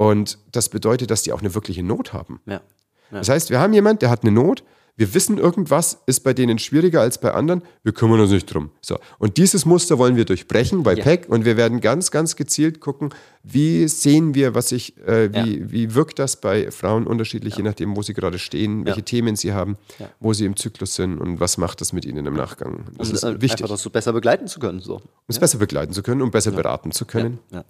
Und 0.00 0.38
das 0.50 0.70
bedeutet, 0.70 1.10
dass 1.10 1.24
die 1.24 1.32
auch 1.34 1.40
eine 1.40 1.54
wirkliche 1.54 1.82
Not 1.82 2.14
haben. 2.14 2.40
Ja. 2.46 2.62
Das 3.10 3.28
heißt, 3.28 3.50
wir 3.50 3.60
haben 3.60 3.74
jemanden, 3.74 3.98
der 3.98 4.08
hat 4.08 4.22
eine 4.22 4.30
Not, 4.30 4.64
wir 4.96 5.12
wissen, 5.12 5.36
irgendwas 5.36 5.98
ist 6.06 6.20
bei 6.20 6.32
denen 6.32 6.58
schwieriger 6.58 7.02
als 7.02 7.20
bei 7.20 7.34
anderen, 7.34 7.60
wir 7.82 7.92
kümmern 7.92 8.18
uns 8.18 8.30
nicht 8.30 8.46
drum. 8.46 8.70
So. 8.80 8.98
Und 9.18 9.36
dieses 9.36 9.66
Muster 9.66 9.98
wollen 9.98 10.16
wir 10.16 10.24
durchbrechen 10.24 10.84
bei 10.84 10.94
ja. 10.94 11.04
PEC 11.04 11.28
und 11.28 11.44
wir 11.44 11.58
werden 11.58 11.82
ganz, 11.82 12.10
ganz 12.10 12.34
gezielt 12.34 12.80
gucken, 12.80 13.10
wie 13.42 13.88
sehen 13.88 14.34
wir, 14.34 14.54
was 14.54 14.72
ich, 14.72 14.96
äh, 15.06 15.34
wie, 15.34 15.58
ja. 15.58 15.70
wie 15.70 15.94
wirkt 15.94 16.18
das 16.18 16.40
bei 16.40 16.70
Frauen 16.70 17.06
unterschiedlich, 17.06 17.54
ja. 17.54 17.58
je 17.58 17.64
nachdem, 17.64 17.94
wo 17.94 18.00
sie 18.00 18.14
gerade 18.14 18.38
stehen, 18.38 18.86
welche 18.86 19.02
Themen 19.02 19.36
sie 19.36 19.52
haben, 19.52 19.76
wo 20.18 20.32
sie 20.32 20.46
im 20.46 20.56
Zyklus 20.56 20.94
sind 20.94 21.18
und 21.18 21.40
was 21.40 21.58
macht 21.58 21.82
das 21.82 21.92
mit 21.92 22.06
ihnen 22.06 22.24
im 22.24 22.34
Nachgang. 22.34 22.86
Das 22.96 23.10
um 23.10 23.14
ist 23.16 23.22
äh, 23.22 23.34
wichtig. 23.42 23.64
Einfach 23.64 23.74
das 23.74 23.82
so 23.82 23.90
besser 23.90 24.14
begleiten 24.14 24.46
zu 24.46 24.60
können. 24.60 24.80
So. 24.80 24.94
Um 24.94 25.02
es 25.28 25.38
besser 25.38 25.58
begleiten 25.58 25.92
zu 25.92 26.02
können, 26.02 26.22
um 26.22 26.30
besser 26.30 26.52
beraten 26.52 26.90
zu 26.90 27.04
können. 27.04 27.38
ja. 27.50 27.64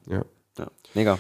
Mega. 0.95 1.19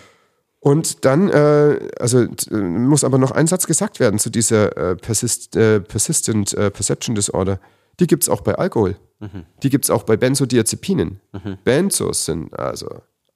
Und 0.60 1.06
dann, 1.06 1.30
äh, 1.30 1.88
also 1.98 2.26
muss 2.50 3.02
aber 3.02 3.16
noch 3.16 3.30
ein 3.30 3.46
Satz 3.46 3.66
gesagt 3.66 3.98
werden 3.98 4.18
zu 4.18 4.28
dieser 4.28 4.76
äh, 4.76 4.96
Persist, 4.96 5.56
äh, 5.56 5.80
Persistent 5.80 6.52
äh, 6.52 6.70
Perception 6.70 7.14
Disorder. 7.14 7.58
Die 7.98 8.06
gibt 8.06 8.24
es 8.24 8.28
auch 8.28 8.42
bei 8.42 8.54
Alkohol. 8.54 8.96
Mhm. 9.20 9.46
Die 9.62 9.70
gibt 9.70 9.86
es 9.86 9.90
auch 9.90 10.02
bei 10.02 10.18
Benzodiazepinen. 10.18 11.20
Mhm. 11.32 11.58
Benzos 11.64 12.26
sind 12.26 12.58
also 12.58 12.88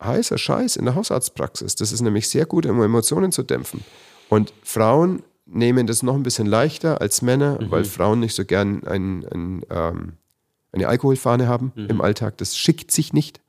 heißer 0.02 0.36
Scheiß 0.36 0.76
in 0.76 0.84
der 0.84 0.94
Hausarztpraxis. 0.94 1.74
Das 1.76 1.92
ist 1.92 2.02
nämlich 2.02 2.28
sehr 2.28 2.44
gut, 2.44 2.66
um 2.66 2.82
Emotionen 2.82 3.32
zu 3.32 3.42
dämpfen. 3.42 3.82
Und 4.28 4.52
Frauen 4.62 5.22
nehmen 5.46 5.86
das 5.86 6.02
noch 6.02 6.14
ein 6.14 6.22
bisschen 6.22 6.46
leichter 6.46 7.00
als 7.00 7.22
Männer, 7.22 7.58
mhm. 7.60 7.70
weil 7.70 7.84
Frauen 7.84 8.20
nicht 8.20 8.34
so 8.34 8.44
gern 8.44 8.84
ein, 8.84 9.24
ein, 9.32 9.62
ähm, 9.70 10.12
eine 10.72 10.88
Alkoholfahne 10.88 11.48
haben 11.48 11.72
mhm. 11.74 11.86
im 11.86 12.00
Alltag. 12.00 12.36
Das 12.38 12.56
schickt 12.56 12.90
sich 12.90 13.12
nicht. 13.12 13.40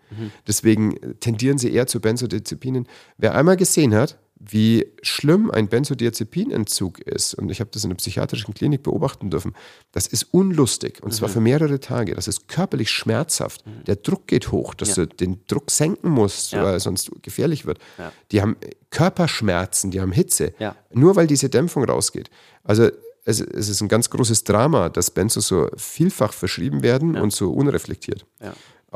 Deswegen 0.47 0.95
tendieren 1.19 1.57
sie 1.57 1.71
eher 1.71 1.87
zu 1.87 1.99
Benzodiazepinen. 1.99 2.87
Wer 3.17 3.35
einmal 3.35 3.57
gesehen 3.57 3.93
hat, 3.93 4.17
wie 4.37 4.91
schlimm 5.01 5.49
ein 5.49 5.69
Benzodiazepinentzug 5.69 6.99
ist, 6.99 7.35
und 7.35 7.49
ich 7.49 7.61
habe 7.61 7.69
das 7.73 7.83
in 7.83 7.89
der 7.89 7.97
psychiatrischen 7.97 8.53
Klinik 8.53 8.83
beobachten 8.83 9.29
dürfen, 9.29 9.53
das 9.91 10.07
ist 10.07 10.23
unlustig 10.33 11.01
und 11.01 11.11
mhm. 11.11 11.15
zwar 11.15 11.29
für 11.29 11.39
mehrere 11.39 11.79
Tage. 11.79 12.15
Das 12.15 12.27
ist 12.27 12.47
körperlich 12.47 12.91
schmerzhaft. 12.91 13.65
Mhm. 13.65 13.83
Der 13.85 13.95
Druck 13.95 14.27
geht 14.27 14.51
hoch, 14.51 14.73
dass 14.73 14.97
ja. 14.97 15.05
du 15.05 15.07
den 15.07 15.45
Druck 15.47 15.71
senken 15.71 16.09
musst, 16.09 16.51
ja. 16.51 16.63
weil 16.63 16.79
sonst 16.79 17.11
gefährlich 17.21 17.65
wird. 17.65 17.79
Ja. 17.97 18.11
Die 18.31 18.41
haben 18.41 18.57
Körperschmerzen, 18.89 19.91
die 19.91 20.01
haben 20.01 20.11
Hitze, 20.11 20.53
nur 20.91 21.15
weil 21.15 21.27
diese 21.27 21.49
Dämpfung 21.49 21.85
rausgeht. 21.85 22.29
Also 22.63 22.89
es, 23.25 23.39
es, 23.39 23.69
ist 23.69 23.81
ein 23.81 23.87
ganz 23.87 24.09
großes 24.09 24.43
Drama, 24.43 24.89
dass 24.89 25.09
Benzos 25.11 25.47
so 25.47 25.67
vielfach 25.75 26.31
verschrieben 26.31 26.83
werden 26.83 27.17
und 27.17 27.33
so 27.33 27.51
unreflektiert. 27.51 28.25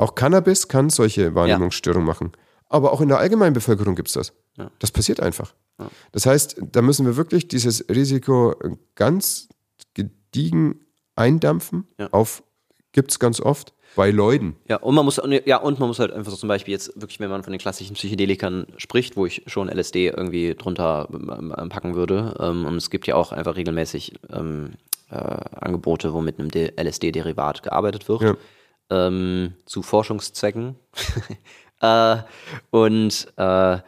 Auch 0.00 0.14
Cannabis 0.14 0.66
kann 0.66 0.88
solche 0.88 1.34
Wahrnehmungsstörungen 1.34 2.06
ja. 2.06 2.12
machen. 2.14 2.32
Aber 2.70 2.92
auch 2.92 3.02
in 3.02 3.08
der 3.08 3.18
allgemeinen 3.18 3.52
Bevölkerung 3.52 3.94
gibt 3.96 4.08
es 4.08 4.14
das. 4.14 4.32
Ja. 4.56 4.70
Das 4.78 4.90
passiert 4.90 5.20
einfach. 5.20 5.52
Ja. 5.78 5.90
Das 6.12 6.24
heißt, 6.24 6.56
da 6.72 6.80
müssen 6.80 7.04
wir 7.04 7.18
wirklich 7.18 7.48
dieses 7.48 7.86
Risiko 7.90 8.54
ganz 8.94 9.50
gediegen 9.92 10.80
eindampfen. 11.16 11.86
Auf 12.12 12.42
gibt 12.92 13.10
es 13.10 13.18
ganz 13.18 13.42
oft 13.42 13.74
bei 13.94 14.10
Leuten. 14.10 14.56
Ja, 14.68 14.76
und 14.76 14.94
man 14.94 15.04
muss 15.04 15.20
ja 15.44 15.58
und 15.58 15.78
man 15.78 15.88
muss 15.88 15.98
halt 15.98 16.12
einfach 16.12 16.30
so 16.30 16.36
zum 16.38 16.48
Beispiel 16.48 16.72
jetzt 16.72 16.98
wirklich, 16.98 17.20
wenn 17.20 17.28
man 17.28 17.42
von 17.42 17.52
den 17.52 17.60
klassischen 17.60 17.92
Psychedelikern 17.92 18.68
spricht, 18.78 19.18
wo 19.18 19.26
ich 19.26 19.42
schon 19.48 19.68
LSD 19.68 20.06
irgendwie 20.08 20.54
drunter 20.54 21.08
ähm, 21.12 21.54
ähm, 21.58 21.68
packen 21.68 21.94
würde. 21.94 22.36
Ähm, 22.40 22.64
und 22.64 22.76
es 22.76 22.88
gibt 22.88 23.06
ja 23.06 23.16
auch 23.16 23.32
einfach 23.32 23.56
regelmäßig 23.56 24.14
ähm, 24.32 24.70
äh, 25.10 25.16
Angebote, 25.16 26.14
wo 26.14 26.22
mit 26.22 26.38
einem 26.38 26.48
LSD-Derivat 26.50 27.62
gearbeitet 27.62 28.08
wird. 28.08 28.22
Ähm, 28.90 29.54
zu 29.66 29.82
Forschungszwecken. 29.82 30.76
äh, 31.80 32.16
und 32.70 33.32
äh, 33.36 33.78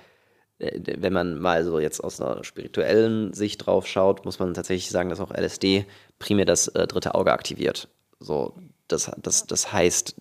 wenn 0.59 1.13
man 1.13 1.39
mal 1.41 1.65
so 1.65 1.81
jetzt 1.81 2.03
aus 2.03 2.21
einer 2.21 2.45
spirituellen 2.45 3.33
Sicht 3.33 3.67
drauf 3.67 3.87
schaut, 3.87 4.25
muss 4.25 4.39
man 4.39 4.55
tatsächlich 4.55 4.91
sagen, 4.91 5.09
dass 5.09 5.21
auch 5.21 5.33
LSD 5.33 5.87
primär 6.19 6.45
das 6.45 6.69
äh, 6.69 6.87
dritte 6.87 7.15
Auge 7.15 7.33
aktiviert. 7.33 7.89
So, 8.21 8.55
das, 8.87 9.11
das, 9.21 9.47
das 9.47 9.73
heißt, 9.73 10.15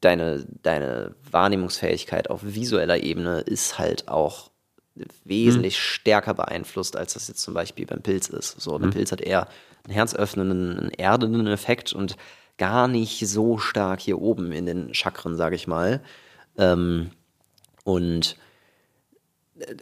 deine, 0.00 0.46
deine 0.62 1.14
Wahrnehmungsfähigkeit 1.30 2.28
auf 2.28 2.40
visueller 2.44 3.02
Ebene 3.02 3.40
ist 3.40 3.78
halt 3.78 4.08
auch 4.08 4.50
wesentlich 5.24 5.76
hm. 5.76 5.80
stärker 5.80 6.34
beeinflusst, 6.34 6.96
als 6.96 7.14
das 7.14 7.28
jetzt 7.28 7.42
zum 7.42 7.54
Beispiel 7.54 7.86
beim 7.86 8.02
Pilz 8.02 8.28
ist. 8.28 8.60
So, 8.60 8.78
der 8.78 8.86
hm. 8.86 8.94
Pilz 8.94 9.12
hat 9.12 9.20
eher 9.20 9.48
einen 9.84 9.94
herzöffnenden, 9.94 10.78
einen 10.78 10.90
erdenden 10.90 11.46
Effekt 11.46 11.92
und 11.92 12.16
gar 12.58 12.88
nicht 12.88 13.26
so 13.28 13.58
stark 13.58 14.00
hier 14.00 14.20
oben 14.20 14.52
in 14.52 14.66
den 14.66 14.94
Chakren, 14.94 15.36
sage 15.36 15.56
ich 15.56 15.66
mal. 15.66 16.02
Ähm, 16.56 17.10
und 17.84 18.36
äh, 19.58 19.76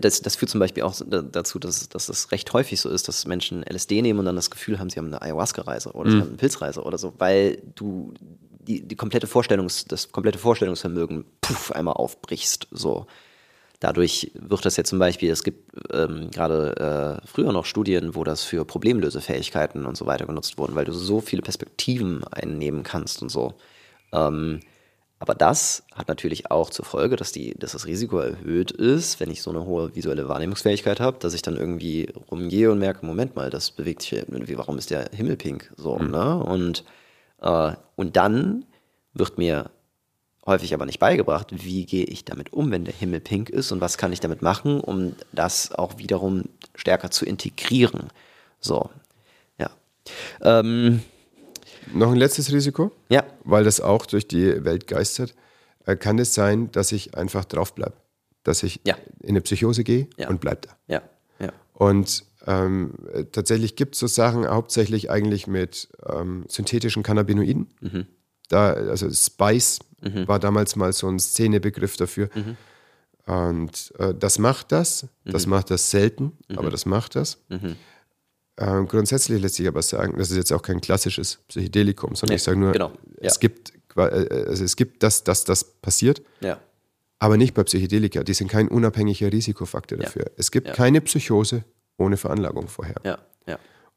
das, 0.00 0.22
das, 0.22 0.36
führt 0.36 0.50
zum 0.50 0.58
Beispiel 0.58 0.82
auch 0.82 0.94
dazu, 1.06 1.58
dass, 1.58 1.88
dass 1.88 2.06
das 2.06 2.32
recht 2.32 2.52
häufig 2.52 2.80
so 2.80 2.88
ist, 2.88 3.06
dass 3.06 3.26
Menschen 3.26 3.62
LSD 3.62 4.02
nehmen 4.02 4.18
und 4.18 4.24
dann 4.24 4.34
das 4.34 4.50
Gefühl 4.50 4.78
haben, 4.78 4.90
sie 4.90 4.98
haben 4.98 5.06
eine 5.06 5.22
Ayahuasca-Reise 5.22 5.92
oder 5.92 6.08
mhm. 6.08 6.12
sie 6.12 6.20
haben 6.20 6.28
eine 6.28 6.36
Pilzreise 6.36 6.82
oder 6.82 6.98
so, 6.98 7.14
weil 7.18 7.62
du 7.74 8.12
die, 8.62 8.86
die 8.86 8.96
komplette 8.96 9.26
Vorstellungs, 9.26 9.84
das 9.84 10.10
komplette 10.10 10.38
Vorstellungsvermögen 10.38 11.24
puff, 11.40 11.72
einmal 11.72 11.94
aufbrichst. 11.94 12.68
So. 12.70 13.06
Dadurch 13.82 14.30
wird 14.34 14.64
das 14.64 14.76
ja 14.76 14.84
zum 14.84 15.00
Beispiel, 15.00 15.28
es 15.32 15.42
gibt 15.42 15.72
ähm, 15.92 16.30
gerade 16.30 17.20
äh, 17.20 17.26
früher 17.26 17.52
noch 17.52 17.64
Studien, 17.64 18.14
wo 18.14 18.22
das 18.22 18.44
für 18.44 18.64
Problemlösefähigkeiten 18.64 19.86
und 19.86 19.96
so 19.96 20.06
weiter 20.06 20.24
genutzt 20.24 20.56
wurden, 20.56 20.76
weil 20.76 20.84
du 20.84 20.92
so 20.92 21.20
viele 21.20 21.42
Perspektiven 21.42 22.22
einnehmen 22.22 22.84
kannst 22.84 23.22
und 23.22 23.28
so. 23.28 23.54
Ähm, 24.12 24.60
aber 25.18 25.34
das 25.34 25.82
hat 25.96 26.06
natürlich 26.06 26.52
auch 26.52 26.70
zur 26.70 26.84
Folge, 26.84 27.16
dass, 27.16 27.32
die, 27.32 27.58
dass 27.58 27.72
das 27.72 27.86
Risiko 27.86 28.18
erhöht 28.18 28.70
ist, 28.70 29.18
wenn 29.18 29.32
ich 29.32 29.42
so 29.42 29.50
eine 29.50 29.64
hohe 29.64 29.96
visuelle 29.96 30.28
Wahrnehmungsfähigkeit 30.28 31.00
habe, 31.00 31.18
dass 31.18 31.34
ich 31.34 31.42
dann 31.42 31.56
irgendwie 31.56 32.08
rumgehe 32.30 32.70
und 32.70 32.78
merke, 32.78 33.04
Moment 33.04 33.34
mal, 33.34 33.50
das 33.50 33.72
bewegt 33.72 34.02
sich, 34.02 34.12
irgendwie, 34.12 34.58
warum 34.58 34.78
ist 34.78 34.90
der 34.90 35.10
Himmel 35.12 35.36
pink? 35.36 35.72
So, 35.76 35.98
mhm. 35.98 36.12
ne? 36.12 36.38
Und, 36.38 36.84
äh, 37.40 37.72
und 37.96 38.16
dann 38.16 38.64
wird 39.12 39.38
mir 39.38 39.70
häufig 40.44 40.74
aber 40.74 40.86
nicht 40.86 40.98
beigebracht, 40.98 41.48
wie 41.52 41.86
gehe 41.86 42.04
ich 42.04 42.24
damit 42.24 42.52
um, 42.52 42.70
wenn 42.70 42.84
der 42.84 42.94
Himmel 42.94 43.20
pink 43.20 43.48
ist 43.50 43.72
und 43.72 43.80
was 43.80 43.96
kann 43.96 44.12
ich 44.12 44.20
damit 44.20 44.42
machen, 44.42 44.80
um 44.80 45.14
das 45.32 45.72
auch 45.72 45.98
wiederum 45.98 46.44
stärker 46.74 47.10
zu 47.10 47.24
integrieren. 47.24 48.08
So, 48.60 48.90
ja. 49.58 49.70
Ähm, 50.40 51.02
Noch 51.92 52.10
ein 52.10 52.16
letztes 52.16 52.52
Risiko? 52.52 52.92
Ja. 53.08 53.24
Weil 53.44 53.64
das 53.64 53.80
auch 53.80 54.06
durch 54.06 54.26
die 54.26 54.64
Welt 54.64 54.86
geistert. 54.86 55.34
Äh, 55.86 55.96
kann 55.96 56.18
es 56.18 56.34
sein, 56.34 56.70
dass 56.72 56.92
ich 56.92 57.16
einfach 57.16 57.44
drauf 57.44 57.74
bleibe? 57.74 57.94
Dass 58.42 58.62
ich 58.62 58.80
ja. 58.84 58.96
in 59.20 59.30
eine 59.30 59.40
Psychose 59.40 59.84
gehe 59.84 60.08
ja. 60.16 60.28
und 60.28 60.40
bleibe 60.40 60.62
da? 60.62 60.76
Ja. 60.88 61.02
ja. 61.38 61.52
Und 61.74 62.24
ähm, 62.46 62.94
tatsächlich 63.30 63.76
gibt 63.76 63.94
es 63.94 64.00
so 64.00 64.08
Sachen 64.08 64.48
hauptsächlich 64.48 65.10
eigentlich 65.10 65.46
mit 65.46 65.88
ähm, 66.08 66.44
synthetischen 66.48 67.04
Cannabinoiden. 67.04 67.68
Mhm. 67.80 68.06
Da, 68.52 68.72
also 68.72 69.10
Spice 69.10 69.78
mhm. 70.02 70.28
war 70.28 70.38
damals 70.38 70.76
mal 70.76 70.92
so 70.92 71.08
ein 71.08 71.18
Szenebegriff 71.18 71.96
dafür. 71.96 72.28
Mhm. 72.34 72.56
Und 73.24 73.92
äh, 73.98 74.14
das 74.14 74.38
macht 74.38 74.72
das, 74.72 75.06
das 75.24 75.46
mhm. 75.46 75.50
macht 75.50 75.70
das 75.70 75.90
selten, 75.90 76.32
mhm. 76.48 76.58
aber 76.58 76.70
das 76.70 76.84
macht 76.84 77.16
das. 77.16 77.38
Mhm. 77.48 77.76
Äh, 78.56 78.84
grundsätzlich 78.84 79.40
lässt 79.40 79.54
sich 79.54 79.66
aber 79.66 79.80
sagen, 79.80 80.18
das 80.18 80.30
ist 80.30 80.36
jetzt 80.36 80.52
auch 80.52 80.62
kein 80.62 80.80
klassisches 80.80 81.38
Psychedelikum, 81.48 82.14
sondern 82.14 82.34
nee, 82.34 82.36
ich 82.36 82.42
sage 82.42 82.58
nur, 82.58 82.72
genau. 82.72 82.90
ja. 82.90 83.28
es, 83.28 83.40
gibt, 83.40 83.72
äh, 83.96 84.00
also 84.00 84.64
es 84.64 84.76
gibt 84.76 85.02
das, 85.02 85.24
dass 85.24 85.44
das 85.44 85.64
passiert, 85.64 86.20
ja. 86.40 86.58
aber 87.20 87.36
nicht 87.36 87.54
bei 87.54 87.64
Psychedelika. 87.64 88.22
Die 88.22 88.34
sind 88.34 88.48
kein 88.48 88.68
unabhängiger 88.68 89.32
Risikofaktor 89.32 89.98
dafür. 89.98 90.24
Ja. 90.26 90.30
Es 90.36 90.50
gibt 90.50 90.72
keine 90.74 91.00
Psychose 91.00 91.64
ohne 91.96 92.16
Veranlagung 92.18 92.68
vorher. 92.68 92.96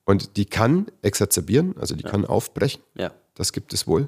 Und 0.05 0.37
die 0.37 0.45
kann 0.45 0.85
exazerbieren, 1.01 1.75
also 1.79 1.95
die 1.95 2.03
kann 2.03 2.25
aufbrechen. 2.25 2.81
Das 3.35 3.51
gibt 3.51 3.73
es 3.73 3.85
wohl. 3.85 4.07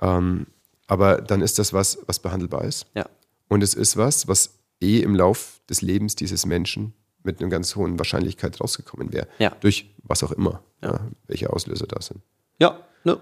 Ähm, 0.00 0.46
aber 0.86 1.20
dann 1.20 1.40
ist 1.40 1.58
das 1.58 1.72
was, 1.72 1.98
was 2.06 2.18
behandelbar 2.18 2.64
ist. 2.64 2.86
Ja. 2.94 3.06
Und 3.48 3.62
es 3.62 3.74
ist 3.74 3.96
was, 3.96 4.28
was 4.28 4.58
eh 4.80 5.00
im 5.00 5.14
Lauf 5.14 5.60
des 5.68 5.82
Lebens 5.82 6.14
dieses 6.14 6.46
Menschen 6.46 6.94
mit 7.22 7.40
einer 7.40 7.50
ganz 7.50 7.76
hohen 7.76 7.98
Wahrscheinlichkeit 7.98 8.60
rausgekommen 8.60 9.12
wäre. 9.12 9.28
Ja. 9.38 9.50
Durch 9.60 9.94
was 10.02 10.22
auch 10.22 10.32
immer, 10.32 10.62
ja. 10.82 10.92
Ja, 10.92 11.00
welche 11.26 11.50
Auslöser 11.52 11.86
da 11.86 12.00
sind. 12.00 12.20
Ja, 12.58 12.80
ne, 13.04 13.18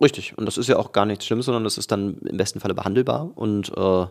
richtig. 0.00 0.36
Und 0.36 0.46
das 0.46 0.58
ist 0.58 0.68
ja 0.68 0.76
auch 0.76 0.92
gar 0.92 1.06
nichts 1.06 1.26
Schlimmes, 1.26 1.46
sondern 1.46 1.64
das 1.64 1.78
ist 1.78 1.90
dann 1.90 2.18
im 2.18 2.36
besten 2.36 2.60
Falle 2.60 2.74
behandelbar. 2.74 3.30
Und, 3.36 3.72
äh, 3.76 4.06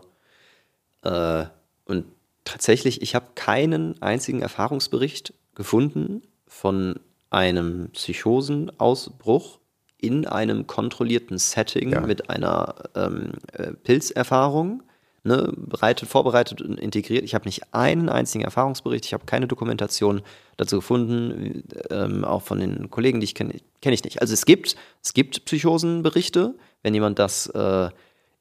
äh, 1.08 1.46
und 1.84 2.06
tatsächlich, 2.44 3.02
ich 3.02 3.14
habe 3.14 3.26
keinen 3.34 4.00
einzigen 4.02 4.42
Erfahrungsbericht 4.42 5.34
gefunden 5.54 6.22
von 6.46 6.98
einem 7.30 7.90
Psychosenausbruch, 7.92 9.58
in 9.98 10.26
einem 10.26 10.66
kontrollierten 10.66 11.38
Setting 11.38 11.92
ja. 11.92 12.00
mit 12.00 12.30
einer 12.30 12.74
ähm, 12.94 13.32
äh, 13.52 13.72
Pilzerfahrung, 13.72 14.82
ne, 15.24 15.52
bereitet, 15.56 16.08
vorbereitet 16.08 16.62
und 16.62 16.78
integriert. 16.78 17.24
Ich 17.24 17.34
habe 17.34 17.46
nicht 17.46 17.74
einen 17.74 18.08
einzigen 18.08 18.44
Erfahrungsbericht, 18.44 19.04
ich 19.04 19.12
habe 19.12 19.26
keine 19.26 19.48
Dokumentation 19.48 20.22
dazu 20.56 20.76
gefunden, 20.76 21.64
ähm, 21.90 22.24
auch 22.24 22.42
von 22.42 22.60
den 22.60 22.90
Kollegen, 22.90 23.20
die 23.20 23.24
ich 23.24 23.34
kenne, 23.34 23.54
kenne 23.82 23.94
ich 23.94 24.04
nicht. 24.04 24.20
Also 24.20 24.34
es 24.34 24.44
gibt, 24.44 24.76
es 25.02 25.14
gibt 25.14 25.44
Psychosenberichte, 25.44 26.54
wenn 26.82 26.94
jemand 26.94 27.18
das 27.18 27.48
äh, 27.48 27.90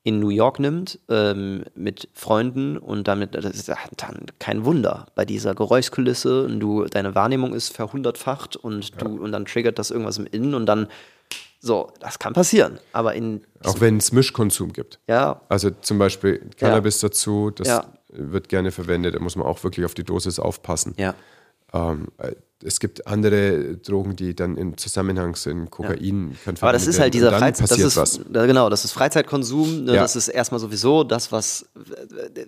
in 0.04 0.20
New 0.20 0.30
York 0.30 0.60
nimmt 0.60 1.00
ähm, 1.10 1.66
mit 1.76 2.08
Freunden 2.14 2.78
und 2.78 3.10
damit, 3.10 3.36
das 3.36 3.44
ist 3.46 3.68
dann 3.68 4.26
kein 4.40 4.64
Wunder 4.64 5.08
bei 5.16 5.26
dieser 5.26 5.54
Geräuschkulisse 5.54 6.46
und 6.46 6.62
du, 6.62 6.86
deine 6.86 7.14
Wahrnehmung 7.14 7.54
ist 7.54 7.76
verhundertfacht 7.76 8.56
und 8.56 8.92
ja. 8.92 8.98
du 9.00 9.22
und 9.22 9.34
dann 9.34 9.46
triggert 9.46 9.78
das 9.80 9.92
irgendwas 9.92 10.18
im 10.18 10.28
Innen 10.28 10.54
und 10.54 10.66
dann 10.66 10.88
so, 11.60 11.92
das 12.00 12.20
kann 12.20 12.34
passieren. 12.34 12.80
Aber 12.94 13.16
in 13.16 13.44
auch 13.64 13.82
wenn 13.82 13.98
es 13.98 14.12
Mischkonsum 14.12 14.74
gibt. 14.74 15.00
Ja. 15.08 15.42
Also 15.50 15.72
zum 15.72 15.98
Beispiel 15.98 16.50
Cannabis 16.58 17.02
ja. 17.02 17.10
dazu, 17.10 17.52
das 17.52 17.68
ja. 17.68 17.86
wird 18.10 18.50
gerne 18.50 18.72
verwendet. 18.72 19.16
Da 19.16 19.20
muss 19.20 19.36
man 19.36 19.46
auch 19.48 19.64
wirklich 19.64 19.86
auf 19.86 19.94
die 19.94 20.04
Dosis 20.04 20.40
aufpassen. 20.40 20.94
Ja. 20.98 21.16
Ähm, 21.74 22.08
es 22.64 22.80
gibt 22.80 23.06
andere 23.06 23.78
Drogen, 23.78 24.16
die 24.16 24.36
dann 24.36 24.58
im 24.58 24.78
Zusammenhang 24.78 25.36
sind. 25.36 25.70
Kokain 25.70 26.32
ja. 26.32 26.38
kann 26.44 26.56
Aber 26.62 26.72
das 26.72 26.88
ist 26.88 27.00
halt 27.00 27.14
dieser 27.14 27.32
Freizeit, 27.32 27.70
das 27.70 27.78
ist, 27.78 27.98
was. 27.98 28.20
genau, 28.32 28.70
das 28.70 28.86
ist 28.86 28.94
Freizeitkonsum. 28.94 29.86
Ne, 29.86 29.96
ja. 29.96 30.02
Das 30.02 30.16
ist 30.16 30.28
erstmal 30.28 30.60
sowieso 30.60 31.04
das, 31.04 31.32
was 31.32 31.68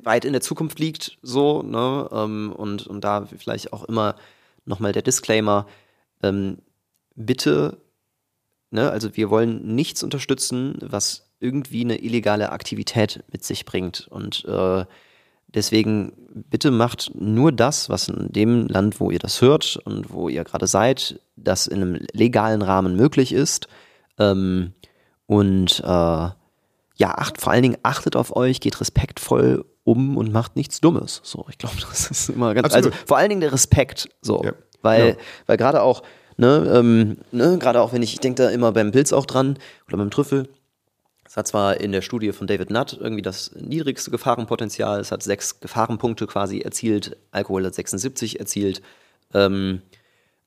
weit 0.03 0.25
in 0.25 0.33
der 0.33 0.41
Zukunft 0.41 0.79
liegt, 0.79 1.17
so. 1.21 1.61
Ne, 1.61 2.09
ähm, 2.11 2.53
und, 2.55 2.87
und 2.87 3.03
da 3.03 3.27
vielleicht 3.37 3.71
auch 3.73 3.83
immer 3.83 4.15
nochmal 4.65 4.93
der 4.93 5.03
Disclaimer: 5.03 5.67
ähm, 6.23 6.57
Bitte, 7.15 7.77
ne, 8.71 8.89
also 8.89 9.15
wir 9.15 9.29
wollen 9.29 9.75
nichts 9.75 10.03
unterstützen, 10.03 10.77
was 10.81 11.29
irgendwie 11.39 11.81
eine 11.81 12.01
illegale 12.01 12.51
Aktivität 12.51 13.23
mit 13.31 13.43
sich 13.43 13.65
bringt. 13.65 14.07
Und 14.09 14.45
äh, 14.45 14.85
Deswegen 15.53 16.13
bitte 16.31 16.69
macht 16.69 17.11
nur 17.15 17.51
das, 17.51 17.89
was 17.89 18.07
in 18.07 18.31
dem 18.31 18.67
Land, 18.67 18.99
wo 18.99 19.09
ihr 19.09 19.17
das 19.17 19.41
hört 19.41 19.77
und 19.77 20.13
wo 20.13 20.29
ihr 20.29 20.43
gerade 20.43 20.67
seid, 20.67 21.19
das 21.35 21.65
in 21.65 21.81
einem 21.81 22.05
legalen 22.13 22.61
Rahmen 22.61 22.95
möglich 22.95 23.33
ist. 23.33 23.67
Ähm, 24.19 24.73
und 25.25 25.79
äh, 25.79 25.87
ja, 25.87 26.35
acht, 26.99 27.41
vor 27.41 27.51
allen 27.51 27.63
Dingen 27.63 27.77
achtet 27.81 28.15
auf 28.15 28.35
euch, 28.35 28.59
geht 28.59 28.79
respektvoll 28.79 29.65
um 29.83 30.17
und 30.17 30.31
macht 30.31 30.55
nichts 30.55 30.81
Dummes. 30.81 31.21
So, 31.23 31.47
ich 31.49 31.57
glaube, 31.57 31.75
das 31.89 32.11
ist 32.11 32.29
immer 32.29 32.53
ganz. 32.53 32.65
Absolut. 32.65 32.93
Also 32.93 33.05
vor 33.07 33.17
allen 33.17 33.29
Dingen 33.29 33.41
der 33.41 33.53
Respekt. 33.53 34.09
So, 34.21 34.43
ja. 34.43 34.53
weil, 34.83 35.09
ja. 35.09 35.15
weil 35.47 35.57
gerade 35.57 35.81
auch, 35.81 36.03
ne, 36.39 36.71
ähm, 36.75 37.17
ne, 37.31 37.57
gerade 37.57 37.81
auch 37.81 37.93
wenn 37.93 38.01
ich, 38.01 38.13
ich 38.13 38.19
denke 38.19 38.43
da 38.43 38.49
immer 38.49 38.71
beim 38.71 38.91
Pilz 38.91 39.13
auch 39.13 39.25
dran 39.25 39.57
oder 39.87 39.97
beim 39.97 40.11
Trüffel 40.11 40.47
es 41.29 41.37
hat 41.37 41.47
zwar 41.47 41.79
in 41.79 41.91
der 41.91 42.01
Studie 42.01 42.31
von 42.31 42.47
David 42.47 42.71
Nutt 42.71 42.97
irgendwie 42.99 43.21
das 43.21 43.51
niedrigste 43.53 44.09
Gefahrenpotenzial, 44.09 44.99
es 44.99 45.11
hat 45.11 45.21
sechs 45.21 45.59
Gefahrenpunkte 45.59 46.25
quasi 46.25 46.61
erzielt, 46.61 47.17
Alkohol 47.29 47.67
hat 47.67 47.75
76 47.75 48.39
erzielt. 48.39 48.81
Ähm, 49.35 49.83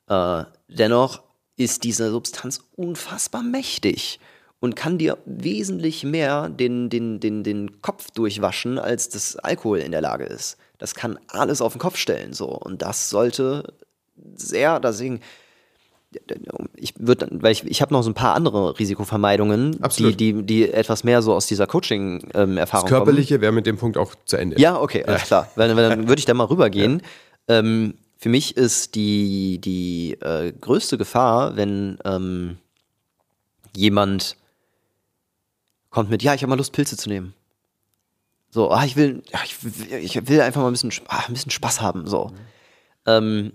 äh, 0.08 0.42
dennoch 0.66 1.22
ist 1.56 1.84
diese 1.84 2.10
Substanz 2.10 2.64
unfassbar 2.74 3.44
mächtig 3.44 4.18
und 4.58 4.74
kann 4.74 4.98
dir 4.98 5.18
wesentlich 5.24 6.02
mehr 6.02 6.48
den, 6.48 6.90
den, 6.90 7.20
den, 7.20 7.44
den 7.44 7.80
Kopf 7.80 8.10
durchwaschen, 8.10 8.80
als 8.80 9.08
das 9.08 9.36
Alkohol 9.36 9.78
in 9.78 9.92
der 9.92 10.00
Lage 10.00 10.24
ist. 10.24 10.56
Das 10.78 10.96
kann 10.96 11.16
alles 11.28 11.60
auf 11.60 11.74
den 11.74 11.80
Kopf 11.80 11.96
stellen, 11.96 12.32
so. 12.32 12.48
Und 12.48 12.82
das 12.82 13.08
sollte 13.08 13.72
sehr, 14.34 14.80
deswegen, 14.80 15.20
ich 16.76 16.94
würde, 16.98 17.28
weil 17.30 17.52
ich, 17.52 17.64
ich 17.64 17.82
habe 17.82 17.92
noch 17.92 18.02
so 18.02 18.10
ein 18.10 18.14
paar 18.14 18.34
andere 18.34 18.78
Risikovermeidungen, 18.78 19.78
die, 19.98 20.16
die, 20.16 20.42
die 20.42 20.70
etwas 20.70 21.04
mehr 21.04 21.22
so 21.22 21.34
aus 21.34 21.46
dieser 21.46 21.66
Coaching-Erfahrung 21.66 22.54
ähm, 22.54 22.56
Das 22.56 22.84
Körperliche 22.84 23.40
wäre 23.40 23.52
mit 23.52 23.66
dem 23.66 23.76
Punkt 23.76 23.96
auch 23.96 24.14
zu 24.24 24.36
Ende. 24.36 24.60
Ja, 24.60 24.80
okay, 24.80 25.04
alles 25.04 25.22
ja. 25.22 25.26
klar. 25.26 25.48
Weil, 25.56 25.76
weil 25.76 25.88
dann 25.88 26.08
würde 26.08 26.18
ich 26.18 26.26
da 26.26 26.34
mal 26.34 26.44
rübergehen. 26.44 27.02
Ja. 27.48 27.58
Ähm, 27.58 27.94
für 28.18 28.28
mich 28.28 28.56
ist 28.56 28.94
die, 28.94 29.58
die 29.58 30.12
äh, 30.20 30.52
größte 30.52 30.96
Gefahr, 30.96 31.56
wenn 31.56 31.98
ähm, 32.04 32.58
jemand 33.74 34.36
kommt 35.90 36.08
mit, 36.08 36.22
ja, 36.22 36.32
ich 36.32 36.42
habe 36.42 36.50
mal 36.50 36.56
Lust, 36.56 36.72
Pilze 36.72 36.96
zu 36.96 37.08
nehmen. 37.08 37.34
So, 38.48 38.70
ah, 38.70 38.84
ich 38.84 38.94
will, 38.94 39.24
ich 39.42 39.64
will, 39.64 39.98
ich 39.98 40.28
will 40.28 40.40
einfach 40.40 40.60
mal 40.60 40.68
ein 40.68 40.72
bisschen, 40.72 40.92
ah, 41.08 41.24
ein 41.26 41.32
bisschen 41.32 41.50
Spaß 41.50 41.80
haben. 41.80 42.06
So. 42.06 42.26
Mhm. 42.26 42.36
Ähm, 43.06 43.52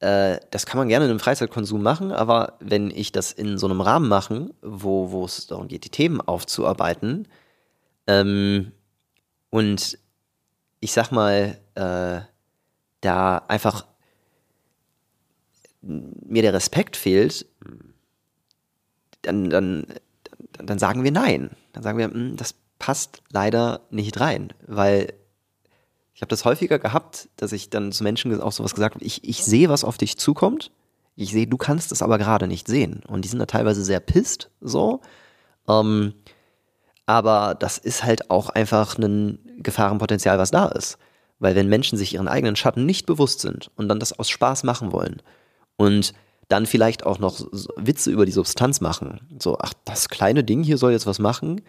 äh, 0.00 0.38
das 0.50 0.66
kann 0.66 0.78
man 0.78 0.88
gerne 0.88 1.06
in 1.06 1.10
einem 1.10 1.20
Freizeitkonsum 1.20 1.82
machen, 1.82 2.12
aber 2.12 2.54
wenn 2.60 2.90
ich 2.90 3.12
das 3.12 3.32
in 3.32 3.58
so 3.58 3.66
einem 3.66 3.80
Rahmen 3.80 4.08
mache, 4.08 4.50
wo, 4.62 5.10
wo 5.10 5.24
es 5.24 5.46
darum 5.46 5.68
geht, 5.68 5.84
die 5.84 5.90
Themen 5.90 6.20
aufzuarbeiten, 6.20 7.26
ähm, 8.06 8.72
und 9.50 9.98
ich 10.80 10.92
sag 10.92 11.10
mal, 11.10 11.58
äh, 11.74 12.20
da 13.00 13.38
einfach 13.48 13.86
mir 15.80 16.42
der 16.42 16.52
Respekt 16.52 16.96
fehlt, 16.96 17.46
dann, 19.22 19.50
dann, 19.50 19.86
dann 20.52 20.78
sagen 20.78 21.04
wir 21.04 21.12
nein. 21.12 21.50
Dann 21.72 21.82
sagen 21.82 21.98
wir, 21.98 22.06
hm, 22.06 22.36
das 22.36 22.54
passt 22.78 23.22
leider 23.30 23.80
nicht 23.90 24.20
rein, 24.20 24.52
weil 24.66 25.12
ich 26.18 26.22
habe 26.22 26.30
das 26.30 26.44
häufiger 26.44 26.80
gehabt, 26.80 27.28
dass 27.36 27.52
ich 27.52 27.70
dann 27.70 27.92
zu 27.92 28.02
Menschen 28.02 28.40
auch 28.40 28.50
sowas 28.50 28.74
gesagt 28.74 28.96
habe, 28.96 29.04
ich, 29.04 29.22
ich 29.22 29.44
sehe, 29.44 29.68
was 29.68 29.84
auf 29.84 29.98
dich 29.98 30.18
zukommt. 30.18 30.72
Ich 31.14 31.30
sehe, 31.30 31.46
du 31.46 31.56
kannst 31.56 31.92
es 31.92 32.02
aber 32.02 32.18
gerade 32.18 32.48
nicht 32.48 32.66
sehen. 32.66 33.04
Und 33.06 33.24
die 33.24 33.28
sind 33.28 33.38
da 33.38 33.46
teilweise 33.46 33.84
sehr 33.84 34.00
pisst, 34.00 34.50
so. 34.60 35.00
Ähm, 35.68 36.14
aber 37.06 37.54
das 37.54 37.78
ist 37.78 38.02
halt 38.02 38.32
auch 38.32 38.48
einfach 38.48 38.98
ein 38.98 39.38
Gefahrenpotenzial, 39.58 40.40
was 40.40 40.50
da 40.50 40.66
ist. 40.66 40.98
Weil 41.38 41.54
wenn 41.54 41.68
Menschen 41.68 41.96
sich 41.96 42.14
ihren 42.14 42.26
eigenen 42.26 42.56
Schatten 42.56 42.84
nicht 42.84 43.06
bewusst 43.06 43.38
sind 43.38 43.70
und 43.76 43.88
dann 43.88 44.00
das 44.00 44.18
aus 44.18 44.28
Spaß 44.28 44.64
machen 44.64 44.90
wollen 44.90 45.22
und 45.76 46.14
dann 46.48 46.66
vielleicht 46.66 47.06
auch 47.06 47.20
noch 47.20 47.46
Witze 47.76 48.10
über 48.10 48.26
die 48.26 48.32
Substanz 48.32 48.80
machen, 48.80 49.20
so, 49.38 49.56
ach, 49.60 49.72
das 49.84 50.08
kleine 50.08 50.42
Ding 50.42 50.64
hier 50.64 50.78
soll 50.78 50.90
jetzt 50.90 51.06
was 51.06 51.20
machen, 51.20 51.60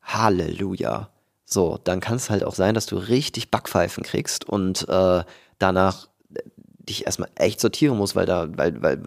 Halleluja. 0.00 1.10
So, 1.48 1.78
dann 1.84 2.00
kann 2.00 2.16
es 2.16 2.28
halt 2.28 2.42
auch 2.42 2.54
sein, 2.54 2.74
dass 2.74 2.86
du 2.86 2.96
richtig 2.96 3.52
Backpfeifen 3.52 4.02
kriegst 4.02 4.48
und 4.48 4.88
äh, 4.88 5.22
danach 5.58 6.08
dich 6.78 7.06
erstmal 7.06 7.30
echt 7.36 7.60
sortieren 7.60 7.96
musst, 7.96 8.16
weil 8.16 8.26
da, 8.26 8.48
weil, 8.56 8.82
weil, 8.82 9.00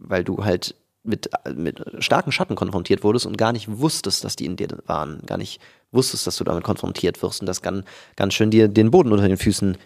weil 0.00 0.24
du 0.24 0.44
halt 0.44 0.74
mit, 1.04 1.28
mit 1.54 1.82
starken 1.98 2.32
Schatten 2.32 2.54
konfrontiert 2.54 3.04
wurdest 3.04 3.26
und 3.26 3.36
gar 3.36 3.52
nicht 3.52 3.78
wusstest, 3.78 4.24
dass 4.24 4.36
die 4.36 4.46
in 4.46 4.56
dir 4.56 4.68
waren, 4.86 5.20
gar 5.26 5.36
nicht 5.36 5.60
wusstest, 5.90 6.26
dass 6.26 6.36
du 6.36 6.44
damit 6.44 6.64
konfrontiert 6.64 7.22
wirst 7.22 7.40
und 7.40 7.46
das 7.46 7.60
kann 7.60 7.84
ganz 8.16 8.34
schön 8.34 8.50
dir 8.50 8.68
den 8.68 8.90
Boden 8.90 9.12
unter 9.12 9.28
den 9.28 9.36
Füßen 9.36 9.76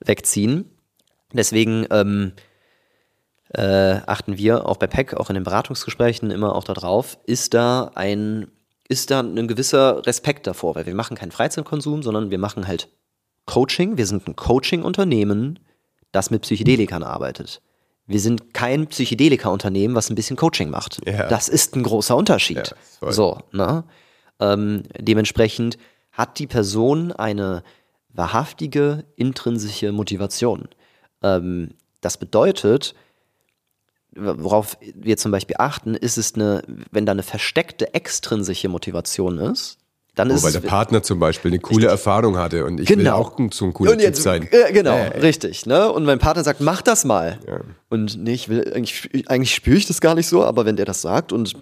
wegziehen. 0.00 0.70
Deswegen 1.32 1.86
ähm, 1.90 2.32
äh, 3.50 4.00
achten 4.06 4.38
wir 4.38 4.66
auch 4.66 4.78
bei 4.78 4.86
PEC, 4.86 5.14
auch 5.14 5.30
in 5.30 5.34
den 5.34 5.44
Beratungsgesprächen 5.44 6.30
immer 6.30 6.56
auch 6.56 6.64
darauf, 6.64 7.18
ist 7.26 7.54
da 7.54 7.92
ein 7.94 8.48
ist 8.88 9.10
da 9.10 9.20
ein 9.20 9.48
gewisser 9.48 10.06
Respekt 10.06 10.46
davor, 10.46 10.74
weil 10.74 10.86
wir 10.86 10.94
machen 10.94 11.16
keinen 11.16 11.32
Freizeitkonsum, 11.32 12.02
sondern 12.02 12.30
wir 12.30 12.38
machen 12.38 12.66
halt 12.66 12.88
Coaching. 13.46 13.96
Wir 13.96 14.06
sind 14.06 14.26
ein 14.28 14.36
Coaching-Unternehmen, 14.36 15.58
das 16.12 16.30
mit 16.30 16.42
Psychedelikern 16.42 17.02
arbeitet. 17.02 17.60
Wir 18.06 18.20
sind 18.20 18.52
kein 18.52 18.86
Psychedelika-Unternehmen, 18.86 19.94
was 19.94 20.10
ein 20.10 20.14
bisschen 20.14 20.36
Coaching 20.36 20.68
macht. 20.68 21.00
Ja. 21.06 21.28
Das 21.28 21.48
ist 21.48 21.74
ein 21.74 21.82
großer 21.82 22.14
Unterschied. 22.16 22.74
Ja, 23.00 23.12
so, 23.12 23.38
ne? 23.52 23.84
Ähm, 24.40 24.82
dementsprechend 24.98 25.78
hat 26.12 26.38
die 26.38 26.46
Person 26.46 27.12
eine 27.12 27.62
wahrhaftige 28.08 29.04
intrinsische 29.16 29.92
Motivation. 29.92 30.68
Ähm, 31.22 31.70
das 32.00 32.18
bedeutet, 32.18 32.94
worauf 34.16 34.78
wir 34.94 35.16
zum 35.16 35.32
Beispiel 35.32 35.56
achten, 35.58 35.94
ist 35.94 36.18
es 36.18 36.34
eine, 36.34 36.62
wenn 36.90 37.06
da 37.06 37.12
eine 37.12 37.22
versteckte 37.22 37.94
extrinsische 37.94 38.68
Motivation 38.68 39.38
ist, 39.38 39.78
dann 40.14 40.30
oh, 40.30 40.34
ist 40.34 40.44
weil 40.44 40.52
der 40.52 40.60
Partner 40.60 41.02
zum 41.02 41.18
Beispiel 41.18 41.50
eine 41.50 41.58
coole 41.58 41.86
richtig. 41.86 41.90
Erfahrung 41.90 42.38
hatte 42.38 42.64
und 42.64 42.80
ich 42.80 42.86
genau. 42.86 43.00
will 43.02 43.08
auch 43.08 43.36
so 43.52 43.64
ein 43.64 43.72
cooler 43.72 43.98
Typ 43.98 44.16
sein. 44.16 44.48
Äh, 44.50 44.72
genau, 44.72 44.94
äh. 44.94 45.18
richtig. 45.18 45.66
Ne? 45.66 45.90
Und 45.90 46.04
mein 46.04 46.20
Partner 46.20 46.44
sagt, 46.44 46.60
mach 46.60 46.82
das 46.82 47.04
mal. 47.04 47.38
Ja. 47.46 47.60
Und 47.88 48.16
nee, 48.22 48.34
ich 48.34 48.48
will, 48.48 48.72
eigentlich, 48.72 49.28
eigentlich 49.28 49.54
spüre 49.54 49.76
ich 49.76 49.86
das 49.86 50.00
gar 50.00 50.14
nicht 50.14 50.28
so, 50.28 50.44
aber 50.44 50.64
wenn 50.66 50.76
der 50.76 50.86
das 50.86 51.02
sagt 51.02 51.32
und 51.32 51.54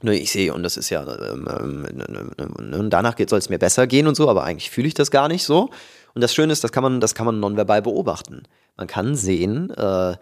ne, 0.00 0.16
ich 0.16 0.32
sehe, 0.32 0.54
und 0.54 0.62
das 0.62 0.78
ist 0.78 0.88
ja, 0.88 1.02
ähm, 1.02 1.46
ähm, 1.48 1.82
ne, 1.82 2.30
ne, 2.38 2.68
ne 2.78 2.88
danach 2.88 3.16
soll 3.28 3.38
es 3.38 3.50
mir 3.50 3.58
besser 3.58 3.86
gehen 3.86 4.06
und 4.06 4.14
so, 4.14 4.28
aber 4.28 4.44
eigentlich 4.44 4.70
fühle 4.70 4.88
ich 4.88 4.94
das 4.94 5.10
gar 5.10 5.28
nicht 5.28 5.44
so. 5.44 5.68
Und 6.14 6.20
das 6.22 6.34
Schöne 6.34 6.52
ist, 6.52 6.64
das 6.64 6.72
kann 6.72 6.82
man, 6.82 7.00
das 7.00 7.14
kann 7.14 7.26
man 7.26 7.40
nonverbal 7.40 7.82
beobachten. 7.82 8.44
Man 8.76 8.86
kann 8.86 9.16
sehen, 9.16 9.70
äh, 9.70 10.16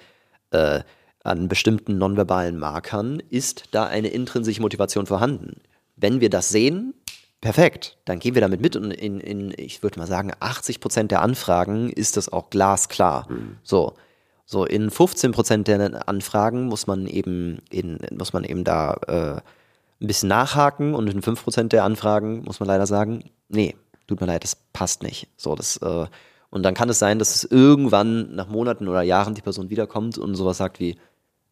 äh, 0.50 0.80
an 1.22 1.48
bestimmten 1.48 1.98
nonverbalen 1.98 2.58
Markern 2.58 3.22
ist 3.30 3.64
da 3.72 3.84
eine 3.84 4.08
intrinsische 4.08 4.62
Motivation 4.62 5.06
vorhanden. 5.06 5.60
Wenn 5.96 6.20
wir 6.20 6.30
das 6.30 6.48
sehen, 6.48 6.94
perfekt, 7.40 7.98
dann 8.04 8.18
gehen 8.18 8.34
wir 8.34 8.42
damit 8.42 8.60
mit 8.60 8.76
und 8.76 8.90
in, 8.90 9.20
in 9.20 9.52
ich 9.56 9.82
würde 9.82 9.98
mal 9.98 10.06
sagen, 10.06 10.32
80 10.40 10.80
Prozent 10.80 11.10
der 11.10 11.22
Anfragen 11.22 11.90
ist 11.90 12.16
das 12.16 12.32
auch 12.32 12.50
glasklar. 12.50 13.26
Mhm. 13.30 13.56
So. 13.62 13.94
So, 14.46 14.64
in 14.64 14.90
15 14.90 15.30
Prozent 15.30 15.68
der 15.68 16.08
Anfragen 16.08 16.66
muss 16.66 16.88
man 16.88 17.06
eben, 17.06 17.58
in, 17.70 17.98
muss 18.10 18.32
man 18.32 18.42
eben 18.42 18.64
da 18.64 18.94
äh, 19.06 19.40
ein 20.02 20.06
bisschen 20.08 20.28
nachhaken 20.28 20.94
und 20.94 21.08
in 21.08 21.22
5 21.22 21.44
Prozent 21.44 21.72
der 21.72 21.84
Anfragen 21.84 22.42
muss 22.42 22.58
man 22.58 22.66
leider 22.66 22.86
sagen, 22.88 23.30
nee, 23.48 23.76
tut 24.08 24.20
mir 24.20 24.26
leid, 24.26 24.42
das 24.42 24.56
passt 24.72 25.04
nicht. 25.04 25.28
So, 25.36 25.54
das, 25.54 25.76
äh, 25.76 26.06
und 26.50 26.64
dann 26.64 26.74
kann 26.74 26.88
es 26.88 26.98
sein, 26.98 27.20
dass 27.20 27.36
es 27.36 27.44
irgendwann 27.44 28.34
nach 28.34 28.48
Monaten 28.48 28.88
oder 28.88 29.02
Jahren 29.02 29.36
die 29.36 29.40
Person 29.40 29.70
wiederkommt 29.70 30.18
und 30.18 30.34
sowas 30.34 30.58
sagt 30.58 30.80
wie, 30.80 30.96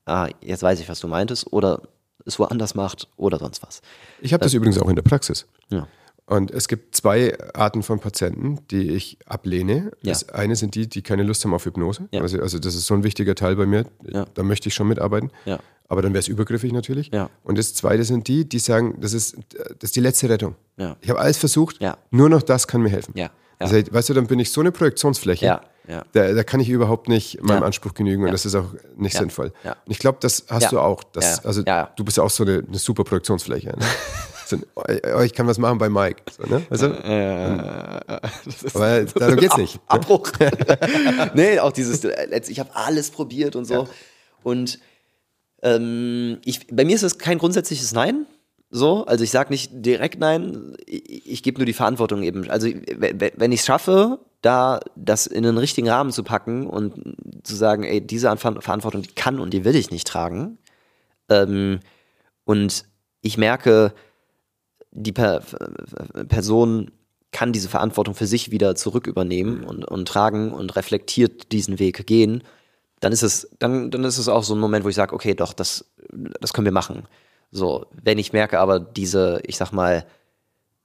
ah, 0.09 0.29
jetzt 0.41 0.63
weiß 0.63 0.81
ich, 0.81 0.89
was 0.89 1.01
du 1.01 1.09
meintest, 1.09 1.53
oder 1.53 1.83
es 2.25 2.39
woanders 2.39 2.75
macht 2.75 3.09
oder 3.17 3.39
sonst 3.39 3.63
was. 3.63 3.81
Ich 4.21 4.33
habe 4.33 4.43
das 4.43 4.55
äh, 4.55 4.57
übrigens 4.57 4.79
auch 4.79 4.89
in 4.89 4.97
der 4.97 5.03
Praxis. 5.03 5.47
Ja. 5.71 5.87
Und 6.27 6.51
es 6.51 6.69
gibt 6.69 6.95
zwei 6.95 7.39
Arten 7.55 7.83
von 7.83 8.01
Patienten, 8.01 8.59
die 8.71 8.91
ich 8.91 9.17
ablehne. 9.25 9.93
Ja. 10.03 10.13
Das 10.13 10.29
eine 10.29 10.57
sind 10.57 10.75
die, 10.75 10.87
die 10.87 11.01
keine 11.01 11.23
Lust 11.23 11.43
haben 11.45 11.55
auf 11.55 11.65
Hypnose. 11.65 12.07
Ja. 12.11 12.21
Also, 12.21 12.39
also, 12.41 12.59
das 12.59 12.75
ist 12.75 12.85
so 12.85 12.93
ein 12.93 13.03
wichtiger 13.03 13.35
Teil 13.35 13.57
bei 13.57 13.65
mir. 13.65 13.87
Ja. 14.07 14.27
Da 14.35 14.43
möchte 14.43 14.69
ich 14.69 14.75
schon 14.75 14.89
mitarbeiten. 14.89 15.31
Aber 15.91 16.03
dann 16.03 16.13
wäre 16.13 16.21
es 16.21 16.29
übergriffig 16.29 16.71
natürlich. 16.73 17.11
Und 17.45 17.57
das 17.57 17.73
zweite 17.73 18.05
sind 18.05 18.29
die, 18.29 18.47
die 18.47 18.59
sagen, 18.59 18.99
das 19.01 19.15
ist, 19.15 19.39
das 19.49 19.85
ist 19.85 19.97
die 19.97 20.01
letzte 20.01 20.29
Rettung. 20.29 20.55
Ich 21.01 21.09
habe 21.09 21.19
alles 21.19 21.39
versucht, 21.39 21.79
nur 22.11 22.29
noch 22.29 22.43
das 22.43 22.69
kann 22.69 22.83
mir 22.83 22.91
helfen. 22.91 23.15
Ja. 23.17 23.31
Also, 23.59 23.77
weißt 23.77 24.11
du, 24.11 24.15
dann 24.15 24.27
bin 24.27 24.39
ich 24.39 24.53
so 24.53 24.61
eine 24.61 24.71
Projektionsfläche. 24.71 25.47
Ja. 25.89 25.95
Ja. 25.97 26.05
Da, 26.13 26.33
da 26.33 26.45
kann 26.45 26.61
ich 26.61 26.69
überhaupt 26.69 27.09
nicht 27.09 27.43
meinem 27.43 27.63
Anspruch 27.63 27.95
genügen 27.95 28.25
und 28.25 28.33
das 28.33 28.45
ist 28.45 28.55
auch 28.55 28.67
nicht 28.97 29.17
sinnvoll. 29.17 29.53
Und 29.65 29.91
ich 29.91 29.99
glaube, 29.99 30.19
das 30.21 30.45
hast 30.49 30.71
du 30.73 30.79
auch. 30.79 31.03
Das, 31.03 31.45
Also 31.45 31.63
du 31.97 32.05
bist 32.05 32.17
ja 32.19 32.23
auch 32.23 32.31
so 32.31 32.45
eine, 32.45 32.63
eine 32.67 32.79
super 32.79 33.05
Projektionsfläche. 33.05 33.69
Ne? 33.69 33.87
so, 34.47 34.57
oh, 34.77 35.21
ich 35.23 35.33
kann 35.33 35.47
was 35.47 35.59
machen 35.59 35.79
bei 35.79 35.89
Mike. 35.89 36.23
So, 36.37 36.43
ne? 36.45 36.63
weißt 36.69 36.83
du? 36.83 36.87
äh, 36.87 38.19
Aber 38.75 39.05
darum 39.05 39.37
geht's 39.37 39.57
nicht. 39.57 39.77
Ne? 39.77 39.81
Abbruch. 39.89 40.31
nee, 41.35 41.59
auch 41.59 41.73
dieses, 41.73 42.05
ich 42.49 42.61
habe 42.61 42.71
alles 42.75 43.11
probiert 43.11 43.57
und 43.57 43.65
so. 43.65 43.89
Und 44.43 44.79
ähm, 45.63 46.39
ich, 46.45 46.67
bei 46.69 46.85
mir 46.85 46.95
ist 46.95 47.03
es 47.03 47.19
kein 47.19 47.39
grundsätzliches 47.39 47.93
Nein. 47.93 48.27
So, 48.71 49.07
also 49.07 49.25
ich 49.25 49.31
sage 49.31 49.51
nicht 49.51 49.71
direkt 49.73 50.19
nein, 50.19 50.77
ich, 50.85 51.27
ich 51.27 51.43
gebe 51.43 51.59
nur 51.59 51.65
die 51.65 51.73
Verantwortung 51.73 52.23
eben. 52.23 52.51
Also 52.51 52.69
wenn 52.69 53.51
ich 53.51 53.61
es 53.61 53.67
schaffe, 53.67 54.19
da 54.43 54.81
das 54.97 55.27
in 55.27 55.43
den 55.43 55.59
richtigen 55.59 55.89
Rahmen 55.89 56.13
zu 56.13 56.23
packen 56.23 56.67
und 56.67 57.17
zu 57.43 57.57
sagen, 57.57 57.85
ey, 57.85 58.01
diese 58.01 58.35
Verantwortung, 58.37 59.03
die 59.03 59.15
kann 59.15 59.41
und 59.41 59.53
die 59.53 59.65
will 59.65 59.75
ich 59.75 59.91
nicht 59.91 60.07
tragen. 60.07 60.59
Ähm, 61.29 61.81
und 62.45 62.85
ich 63.21 63.37
merke, 63.37 63.93
die 64.93 65.13
per 65.13 65.43
Person 66.29 66.91
kann 67.31 67.53
diese 67.53 67.69
Verantwortung 67.69 68.15
für 68.15 68.27
sich 68.27 68.51
wieder 68.51 68.75
zurück 68.75 69.07
übernehmen 69.07 69.65
und, 69.65 69.85
und 69.85 70.09
tragen 70.09 70.53
und 70.53 70.77
reflektiert 70.77 71.53
diesen 71.53 71.79
Weg 71.79 72.07
gehen, 72.07 72.43
dann 73.01 73.13
ist 73.13 73.23
es, 73.23 73.51
dann, 73.59 73.91
dann 73.91 74.05
ist 74.05 74.19
es 74.19 74.29
auch 74.29 74.43
so 74.43 74.55
ein 74.55 74.61
Moment, 74.61 74.85
wo 74.85 74.89
ich 74.89 74.95
sage, 74.95 75.15
okay, 75.15 75.35
doch, 75.35 75.53
das, 75.53 75.85
das 76.41 76.53
können 76.53 76.65
wir 76.65 76.73
machen. 76.73 77.07
So, 77.51 77.87
wenn 78.03 78.19
ich 78.19 78.33
merke 78.33 78.59
aber 78.59 78.81
diese, 78.81 79.41
ich 79.45 79.57
sag 79.57 79.73
mal, 79.73 80.07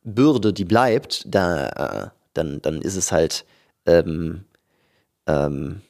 Bürde, 0.03 0.53
die 0.53 0.65
bleibt, 0.65 1.23
da, 1.25 1.69
äh, 1.69 2.09
dann, 2.33 2.61
dann 2.61 2.81
ist 2.81 2.95
es 2.95 3.11
halt, 3.11 3.45
ähm, 3.85 4.45
ähm, 5.27 5.81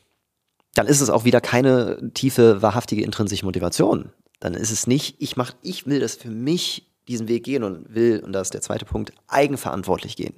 dann 0.76 0.88
ist 0.88 1.02
es 1.02 1.10
auch 1.10 1.26
wieder 1.26 1.41
keine 1.41 2.11
tiefe, 2.14 2.61
wahrhaftige, 2.61 3.03
intrinsische 3.03 3.45
Motivation. 3.45 4.11
Dann 4.40 4.53
ist 4.53 4.72
es 4.72 4.88
nicht, 4.88 5.15
ich 5.20 5.38
mach, 5.38 5.53
ich 5.61 5.86
will 5.86 5.99
das 5.99 6.15
für 6.15 6.30
mich 6.30 6.90
diesen 7.07 7.28
Weg 7.28 7.44
gehen 7.44 7.64
und 7.64 7.94
will, 7.94 8.22
und 8.24 8.34
das 8.34 8.48
ist 8.48 8.53
der 8.53 8.61
zweite 8.61 8.86
Punkt, 8.86 9.14
eigenverantwortlich 9.28 10.15
gehen. 10.15 10.36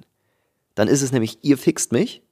Dann 0.74 0.88
ist 0.88 1.02
es 1.02 1.12
nämlich, 1.12 1.38
ihr 1.42 1.58
fixt 1.58 1.92
mich, 1.92 2.22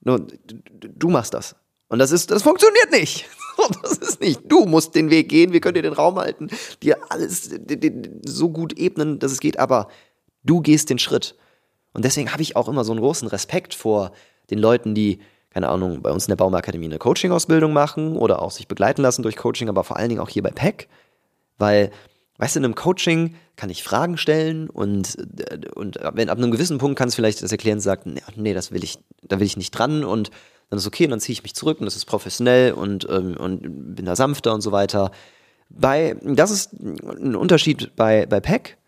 nur 0.00 0.26
du 0.46 1.08
machst 1.08 1.34
das. 1.34 1.56
Und 1.88 1.98
das 1.98 2.12
ist, 2.12 2.30
das 2.30 2.42
funktioniert 2.42 2.90
nicht. 2.90 3.26
Das 3.82 3.98
ist 3.98 4.20
nicht. 4.20 4.40
Du 4.48 4.66
musst 4.66 4.96
den 4.96 5.10
Weg 5.10 5.28
gehen, 5.28 5.52
wir 5.52 5.60
können 5.60 5.76
dir 5.76 5.82
den 5.82 5.92
Raum 5.92 6.18
halten, 6.18 6.48
dir 6.82 6.98
alles 7.08 7.48
so 8.26 8.50
gut 8.50 8.76
ebnen, 8.76 9.20
dass 9.20 9.30
es 9.30 9.38
geht, 9.38 9.60
aber 9.60 9.88
du 10.42 10.60
gehst 10.60 10.90
den 10.90 10.98
Schritt. 10.98 11.36
Und 11.94 12.04
deswegen 12.04 12.32
habe 12.32 12.42
ich 12.42 12.56
auch 12.56 12.68
immer 12.68 12.84
so 12.84 12.92
einen 12.92 13.00
großen 13.00 13.28
Respekt 13.28 13.74
vor 13.74 14.12
den 14.50 14.58
Leuten, 14.58 14.94
die, 14.94 15.20
keine 15.50 15.68
Ahnung, 15.68 16.02
bei 16.02 16.10
uns 16.10 16.26
in 16.26 16.30
der 16.30 16.36
Baumakademie 16.36 16.86
eine 16.86 16.98
Coaching-Ausbildung 16.98 17.72
machen 17.72 18.16
oder 18.16 18.42
auch 18.42 18.50
sich 18.50 18.68
begleiten 18.68 19.00
lassen 19.00 19.22
durch 19.22 19.36
Coaching, 19.36 19.68
aber 19.68 19.84
vor 19.84 19.96
allen 19.96 20.10
Dingen 20.10 20.20
auch 20.20 20.28
hier 20.28 20.42
bei 20.42 20.50
PEC, 20.50 20.88
weil 21.56 21.90
Weißt 22.36 22.56
du, 22.56 22.60
in 22.60 22.64
einem 22.64 22.74
Coaching 22.74 23.36
kann 23.54 23.70
ich 23.70 23.84
Fragen 23.84 24.16
stellen 24.16 24.68
und, 24.68 25.16
und 25.76 26.00
wenn, 26.14 26.28
ab 26.28 26.38
einem 26.38 26.50
gewissen 26.50 26.78
Punkt 26.78 26.98
kann 26.98 27.08
es 27.08 27.14
vielleicht 27.14 27.42
das 27.42 27.52
Erklären 27.52 27.78
sagen, 27.78 28.16
nee, 28.34 28.54
das 28.54 28.72
will 28.72 28.82
ich, 28.82 28.98
da 29.22 29.38
will 29.38 29.46
ich 29.46 29.56
nicht 29.56 29.70
dran 29.70 30.02
und 30.02 30.30
dann 30.68 30.78
ist 30.78 30.86
okay 30.86 31.04
und 31.04 31.10
dann 31.10 31.20
ziehe 31.20 31.34
ich 31.34 31.44
mich 31.44 31.54
zurück 31.54 31.78
und 31.78 31.84
das 31.84 31.94
ist 31.94 32.06
professionell 32.06 32.72
und, 32.72 33.06
ähm, 33.08 33.36
und 33.36 33.94
bin 33.94 34.04
da 34.04 34.16
sanfter 34.16 34.52
und 34.52 34.62
so 34.62 34.72
weiter. 34.72 35.12
Bei, 35.68 36.16
das 36.22 36.50
ist 36.50 36.72
ein 36.72 37.36
Unterschied 37.36 37.94
bei, 37.94 38.26
bei 38.26 38.40
PEC. 38.40 38.78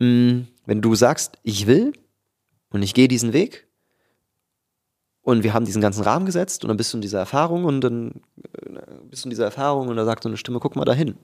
Hm, 0.00 0.48
wenn 0.66 0.80
du 0.80 0.96
sagst, 0.96 1.38
ich 1.44 1.68
will 1.68 1.92
und 2.76 2.82
ich 2.82 2.94
gehe 2.94 3.08
diesen 3.08 3.32
Weg 3.32 3.66
und 5.22 5.42
wir 5.42 5.54
haben 5.54 5.64
diesen 5.64 5.82
ganzen 5.82 6.04
Rahmen 6.04 6.26
gesetzt 6.26 6.62
und 6.62 6.68
dann 6.68 6.76
bist 6.76 6.92
du 6.92 6.98
in 6.98 7.02
dieser 7.02 7.18
Erfahrung 7.18 7.64
und 7.64 7.80
dann 7.80 8.20
äh, 8.52 8.80
bist 9.10 9.24
du 9.24 9.26
in 9.26 9.30
dieser 9.30 9.46
Erfahrung 9.46 9.88
und 9.88 9.96
da 9.96 10.04
sagt 10.04 10.22
so 10.22 10.28
eine 10.28 10.36
Stimme, 10.36 10.60
guck 10.60 10.76
mal 10.76 10.84
dahin. 10.84 11.16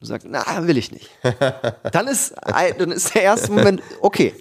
Du 0.00 0.06
sagst, 0.06 0.26
na, 0.28 0.66
will 0.66 0.78
ich 0.78 0.90
nicht. 0.90 1.10
dann 1.92 2.08
ist, 2.08 2.34
dann 2.44 2.90
ist 2.90 3.14
der 3.14 3.22
erste 3.22 3.52
Moment, 3.52 3.82
okay. 4.00 4.34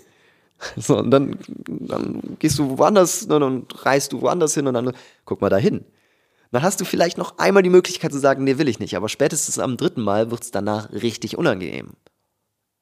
So, 0.75 0.97
und 0.97 1.11
dann, 1.11 1.37
dann 1.67 2.37
gehst 2.39 2.57
du 2.57 2.77
woanders, 2.77 3.27
ne, 3.27 3.39
dann 3.39 3.65
reist 3.75 4.11
du 4.11 4.21
woanders 4.21 4.53
hin 4.53 4.67
und 4.67 4.73
dann 4.73 4.93
guck 5.25 5.41
mal 5.41 5.49
da 5.49 5.57
hin. 5.57 5.85
Dann 6.51 6.63
hast 6.63 6.81
du 6.81 6.85
vielleicht 6.85 7.17
noch 7.17 7.37
einmal 7.37 7.63
die 7.63 7.69
Möglichkeit 7.69 8.11
zu 8.11 8.19
sagen, 8.19 8.43
nee, 8.43 8.57
will 8.57 8.67
ich 8.67 8.79
nicht. 8.79 8.95
Aber 8.95 9.07
spätestens 9.07 9.59
am 9.59 9.77
dritten 9.77 10.01
Mal 10.01 10.31
wird 10.31 10.43
es 10.43 10.51
danach 10.51 10.91
richtig 10.91 11.37
unangenehm. 11.37 11.91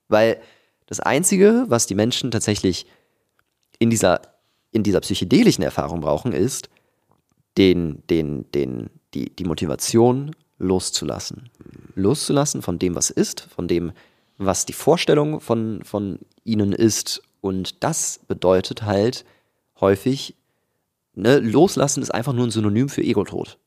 Weil 0.07 0.39
das 0.85 0.99
Einzige, 1.01 1.65
was 1.67 1.85
die 1.85 1.95
Menschen 1.95 2.31
tatsächlich 2.31 2.85
in 3.79 3.89
dieser, 3.89 4.21
in 4.71 4.83
dieser 4.83 5.01
psychedelischen 5.01 5.63
Erfahrung 5.63 6.01
brauchen, 6.01 6.33
ist, 6.33 6.69
den, 7.57 8.03
den, 8.09 8.49
den, 8.51 8.89
die, 9.13 9.35
die 9.35 9.45
Motivation 9.45 10.35
loszulassen. 10.59 11.49
Loszulassen 11.95 12.61
von 12.61 12.79
dem, 12.79 12.95
was 12.95 13.09
ist, 13.09 13.41
von 13.41 13.67
dem, 13.67 13.91
was 14.37 14.65
die 14.65 14.73
Vorstellung 14.73 15.39
von, 15.39 15.83
von 15.83 16.19
ihnen 16.43 16.73
ist 16.73 17.21
und 17.41 17.83
das 17.83 18.19
bedeutet 18.27 18.83
halt 18.83 19.25
häufig, 19.79 20.35
ne, 21.13 21.39
loslassen 21.39 22.01
ist 22.01 22.13
einfach 22.13 22.33
nur 22.33 22.45
ein 22.45 22.51
Synonym 22.51 22.89
für 22.89 23.01
Ego-Tod. 23.01 23.57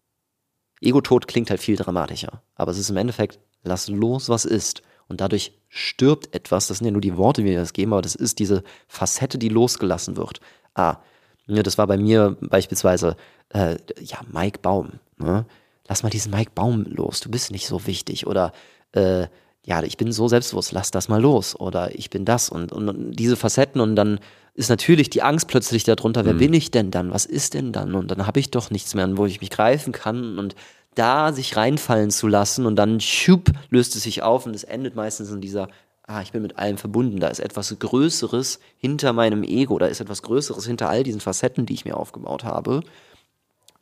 Ego-Tod 0.81 1.29
klingt 1.29 1.51
halt 1.51 1.61
viel 1.61 1.77
dramatischer, 1.77 2.43
aber 2.55 2.73
es 2.73 2.79
ist 2.79 2.91
im 2.91 2.97
Endeffekt, 2.97 3.39
lass 3.63 3.89
los, 3.89 4.29
was 4.29 4.45
ist. 4.45 4.83
Und 5.11 5.21
dadurch 5.21 5.53
stirbt 5.69 6.35
etwas, 6.35 6.69
das 6.69 6.79
sind 6.79 6.87
ja 6.87 6.93
nur 6.93 7.01
die 7.01 7.17
Worte, 7.17 7.43
die 7.43 7.49
wir 7.49 7.59
das 7.59 7.73
geben, 7.73 7.93
aber 7.93 8.03
das 8.03 8.15
ist 8.15 8.39
diese 8.39 8.63
Facette, 8.89 9.39
die 9.39 9.49
losgelassen 9.49 10.17
wird. 10.17 10.41
Ah, 10.75 10.99
ne, 11.47 11.63
das 11.63 11.77
war 11.79 11.87
bei 11.87 11.99
mir 11.99 12.37
beispielsweise, 12.41 13.17
äh, 13.51 13.77
ja, 14.01 14.21
Mike 14.33 14.61
Baum. 14.61 14.93
Ne? 15.19 15.45
Lass 15.89 16.03
mal 16.05 16.11
diesen 16.11 16.31
Mike 16.31 16.53
Baum 16.55 16.85
los, 16.85 17.21
du 17.21 17.31
bist 17.31 17.51
nicht 17.51 17.67
so 17.67 17.87
wichtig. 17.87 18.27
Oder 18.29 18.53
äh, 18.93 19.27
ja, 19.65 19.83
ich 19.83 19.97
bin 19.97 20.13
so 20.13 20.29
selbstbewusst, 20.29 20.73
lass 20.73 20.91
das 20.91 21.09
mal 21.09 21.21
los 21.21 21.59
oder 21.59 21.95
ich 21.95 22.09
bin 22.09 22.25
das 22.25 22.49
und, 22.49 22.73
und, 22.73 22.89
und 22.89 23.13
diese 23.13 23.37
Facetten 23.37 23.81
und 23.81 23.95
dann 23.95 24.19
ist 24.55 24.71
natürlich 24.71 25.11
die 25.11 25.23
Angst 25.23 25.49
plötzlich 25.49 25.85
darunter, 25.85 26.25
wer 26.25 26.35
mhm. 26.35 26.39
bin 26.39 26.55
ich 26.55 26.71
denn 26.71 26.91
dann, 26.91 27.11
was 27.13 27.27
ist 27.27 27.55
denn 27.55 27.73
dann 27.73 27.95
und 27.95 28.11
dann 28.11 28.27
habe 28.27 28.41
ich 28.41 28.51
doch 28.51 28.71
nichts 28.71 28.95
mehr, 28.95 29.17
wo 29.17 29.27
ich 29.27 29.41
mich 29.41 29.51
greifen 29.51 29.93
kann 29.93 30.39
und 30.39 30.55
da 30.95 31.33
sich 31.33 31.57
reinfallen 31.57 32.11
zu 32.11 32.27
lassen 32.27 32.67
und 32.67 32.77
dann 32.77 33.01
schup, 33.01 33.51
löst 33.71 33.97
es 33.97 34.03
sich 34.03 34.23
auf 34.23 34.47
und 34.47 34.55
es 34.55 34.65
endet 34.65 34.97
meistens 34.97 35.31
in 35.31 35.41
dieser, 35.41 35.69
ah, 36.07 36.21
ich 36.21 36.33
bin 36.33 36.43
mit 36.43 36.59
allem 36.59 36.79
verbunden, 36.79 37.21
da 37.21 37.29
ist 37.29 37.41
etwas 37.41 37.79
Größeres 37.79 38.59
hinter 38.77 39.13
meinem 39.13 39.43
Ego, 39.45 39.79
da 39.79 39.87
ist 39.87 40.01
etwas 40.01 40.23
Größeres 40.23 40.67
hinter 40.67 40.89
all 40.89 41.03
diesen 41.03 41.21
Facetten, 41.21 41.67
die 41.67 41.75
ich 41.75 41.85
mir 41.85 41.97
aufgebaut 41.97 42.45
habe 42.45 42.83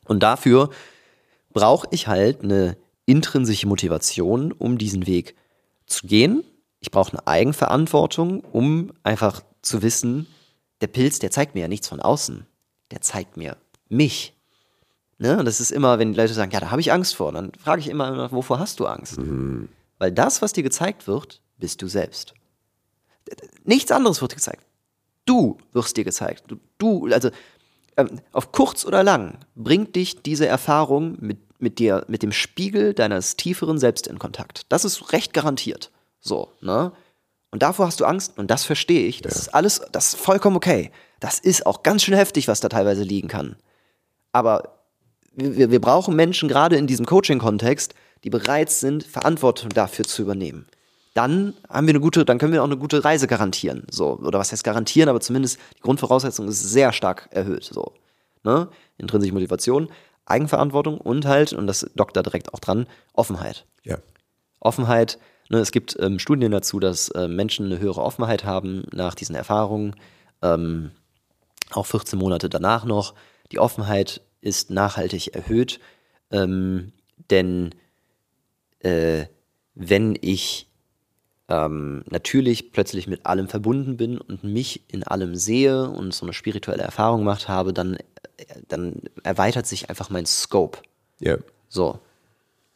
und 0.09 0.23
dafür 0.23 0.71
brauche 1.53 1.87
ich 1.91 2.07
halt 2.07 2.43
eine 2.43 2.77
intrinsische 3.05 3.67
Motivation, 3.67 4.51
um 4.51 4.77
diesen 4.77 5.07
Weg 5.07 5.35
zu 5.85 6.07
gehen. 6.07 6.43
Ich 6.79 6.91
brauche 6.91 7.11
eine 7.11 7.27
Eigenverantwortung, 7.27 8.41
um 8.41 8.91
einfach 9.03 9.41
zu 9.61 9.81
wissen, 9.81 10.27
der 10.81 10.87
Pilz, 10.87 11.19
der 11.19 11.31
zeigt 11.31 11.55
mir 11.55 11.61
ja 11.61 11.67
nichts 11.67 11.87
von 11.87 11.99
außen. 11.99 12.45
Der 12.91 13.01
zeigt 13.01 13.37
mir 13.37 13.57
mich. 13.87 14.33
Ne? 15.19 15.37
Und 15.37 15.45
das 15.45 15.59
ist 15.59 15.71
immer, 15.71 15.99
wenn 15.99 16.13
die 16.13 16.19
Leute 16.19 16.33
sagen, 16.33 16.51
ja, 16.51 16.59
da 16.59 16.71
habe 16.71 16.81
ich 16.81 16.91
Angst 16.91 17.15
vor, 17.15 17.31
dann 17.31 17.51
frage 17.61 17.81
ich 17.81 17.89
immer, 17.89 18.31
wovor 18.31 18.59
hast 18.59 18.79
du 18.79 18.87
Angst? 18.87 19.19
Mhm. 19.19 19.69
Weil 19.97 20.11
das, 20.11 20.41
was 20.41 20.53
dir 20.53 20.63
gezeigt 20.63 21.07
wird, 21.07 21.41
bist 21.57 21.81
du 21.81 21.87
selbst. 21.87 22.33
Nichts 23.63 23.91
anderes 23.91 24.21
wird 24.21 24.31
dir 24.31 24.37
gezeigt. 24.37 24.65
Du 25.25 25.57
wirst 25.73 25.97
dir 25.97 26.05
gezeigt. 26.05 26.45
Du, 26.47 26.57
du 26.77 27.13
also 27.13 27.29
ähm, 27.97 28.21
auf 28.31 28.51
kurz 28.51 28.85
oder 28.85 29.03
lang 29.03 29.37
bringt 29.55 29.95
dich 29.95 30.23
diese 30.23 30.47
Erfahrung 30.47 31.17
mit 31.19 31.37
mit 31.59 31.77
dir, 31.77 32.05
mit 32.07 32.23
dem 32.23 32.31
Spiegel 32.31 32.93
deines 32.93 33.35
tieferen 33.35 33.77
Selbst 33.77 34.07
in 34.07 34.17
Kontakt. 34.17 34.65
Das 34.69 34.85
ist 34.85 35.11
recht 35.13 35.33
garantiert. 35.33 35.91
So, 36.19 36.51
ne? 36.61 36.91
Und 37.51 37.63
davor 37.63 37.87
hast 37.87 37.99
du 37.99 38.05
Angst 38.05 38.37
und 38.37 38.49
das 38.49 38.63
verstehe 38.63 39.07
ich. 39.07 39.21
Das 39.21 39.33
ja. 39.33 39.39
ist 39.41 39.49
alles, 39.49 39.81
das 39.91 40.13
ist 40.13 40.19
vollkommen 40.19 40.55
okay. 40.55 40.91
Das 41.19 41.39
ist 41.39 41.65
auch 41.65 41.83
ganz 41.83 42.03
schön 42.03 42.15
heftig, 42.15 42.47
was 42.47 42.59
da 42.59 42.69
teilweise 42.69 43.03
liegen 43.03 43.27
kann. 43.27 43.55
Aber 44.31 44.78
wir, 45.39 45.71
wir 45.71 45.81
brauchen 45.81 46.15
Menschen 46.15 46.49
gerade 46.49 46.75
in 46.75 46.87
diesem 46.87 47.05
Coaching-Kontext, 47.05 47.93
die 48.23 48.29
bereit 48.29 48.69
sind, 48.69 49.03
Verantwortung 49.03 49.69
dafür 49.69 50.05
zu 50.05 50.21
übernehmen. 50.21 50.65
dann 51.13 51.53
haben 51.67 51.87
wir 51.87 51.93
eine 51.93 51.99
gute, 51.99 52.23
dann 52.23 52.37
können 52.37 52.53
wir 52.53 52.61
auch 52.61 52.67
eine 52.67 52.77
gute 52.77 53.03
Reise 53.03 53.27
garantieren. 53.27 53.85
So, 53.91 54.17
oder 54.19 54.39
was 54.39 54.51
heißt 54.51 54.63
garantieren, 54.63 55.09
aber 55.09 55.19
zumindest 55.19 55.59
die 55.77 55.81
Grundvoraussetzung 55.81 56.47
ist 56.47 56.63
sehr 56.63 56.93
stark 56.93 57.27
erhöht. 57.31 57.65
So. 57.65 57.93
Ne? 58.43 58.69
Intrinsische 58.97 59.33
Motivation, 59.33 59.89
Eigenverantwortung 60.25 60.97
und 60.97 61.25
halt, 61.25 61.53
und 61.53 61.67
das 61.67 61.89
dockt 61.95 62.15
da 62.15 62.23
direkt 62.23 62.53
auch 62.53 62.59
dran, 62.59 62.87
Offenheit. 63.13 63.65
Ja. 63.83 63.97
Offenheit, 64.59 65.17
ne, 65.49 65.59
es 65.59 65.71
gibt 65.71 65.97
ähm, 65.99 66.19
Studien 66.19 66.51
dazu, 66.51 66.79
dass 66.79 67.09
äh, 67.09 67.27
Menschen 67.27 67.65
eine 67.65 67.79
höhere 67.79 68.01
Offenheit 68.01 68.43
haben 68.43 68.83
nach 68.93 69.15
diesen 69.15 69.35
Erfahrungen, 69.35 69.95
ähm, 70.41 70.91
auch 71.71 71.85
14 71.85 72.17
Monate 72.17 72.49
danach 72.49 72.85
noch. 72.85 73.13
Die 73.51 73.59
Offenheit 73.59 74.21
ist 74.41 74.69
nachhaltig 74.69 75.35
erhöht, 75.35 75.79
ähm, 76.31 76.93
denn 77.29 77.75
äh, 78.79 79.25
wenn 79.75 80.17
ich 80.19 80.69
ähm, 81.47 82.03
natürlich 82.09 82.71
plötzlich 82.71 83.07
mit 83.07 83.25
allem 83.25 83.47
verbunden 83.47 83.97
bin 83.97 84.17
und 84.19 84.43
mich 84.43 84.83
in 84.87 85.03
allem 85.03 85.35
sehe 85.35 85.89
und 85.89 86.13
so 86.13 86.25
eine 86.25 86.33
spirituelle 86.33 86.83
Erfahrung 86.83 87.21
gemacht 87.21 87.47
habe, 87.47 87.73
dann, 87.73 87.97
dann 88.67 89.01
erweitert 89.23 89.65
sich 89.65 89.89
einfach 89.89 90.09
mein 90.09 90.25
Scope. 90.25 90.79
Ja. 91.19 91.37
So. 91.67 91.99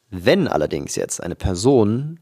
Wenn 0.10 0.48
allerdings 0.48 0.96
jetzt 0.96 1.22
eine 1.22 1.36
Person 1.36 2.20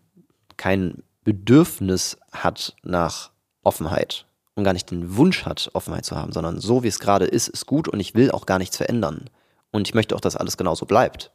kein 0.58 1.04
Bedürfnis 1.24 2.18
hat 2.32 2.76
nach 2.84 3.32
Offenheit 3.64 4.26
und 4.56 4.64
gar 4.64 4.74
nicht 4.74 4.92
den 4.92 5.16
Wunsch 5.16 5.46
hat, 5.46 5.70
Offenheit 5.74 6.06
zu 6.06 6.16
haben, 6.16 6.32
sondern 6.34 6.60
so 6.60 6.84
wie 6.84 6.88
es 6.88 7.00
gerade 7.00 7.26
ist, 7.26 7.48
ist 7.48 7.66
gut 7.66 7.88
und 7.88 8.00
ich 8.00 8.16
will 8.16 8.32
auch 8.32 8.46
gar 8.46 8.60
nichts 8.60 8.78
verändern 8.78 9.30
und 9.72 9.88
ich 9.88 9.94
möchte 9.94 10.16
auch, 10.16 10.22
dass 10.22 10.36
alles 10.36 10.58
genauso 10.58 10.86
bleibt, 10.86 11.32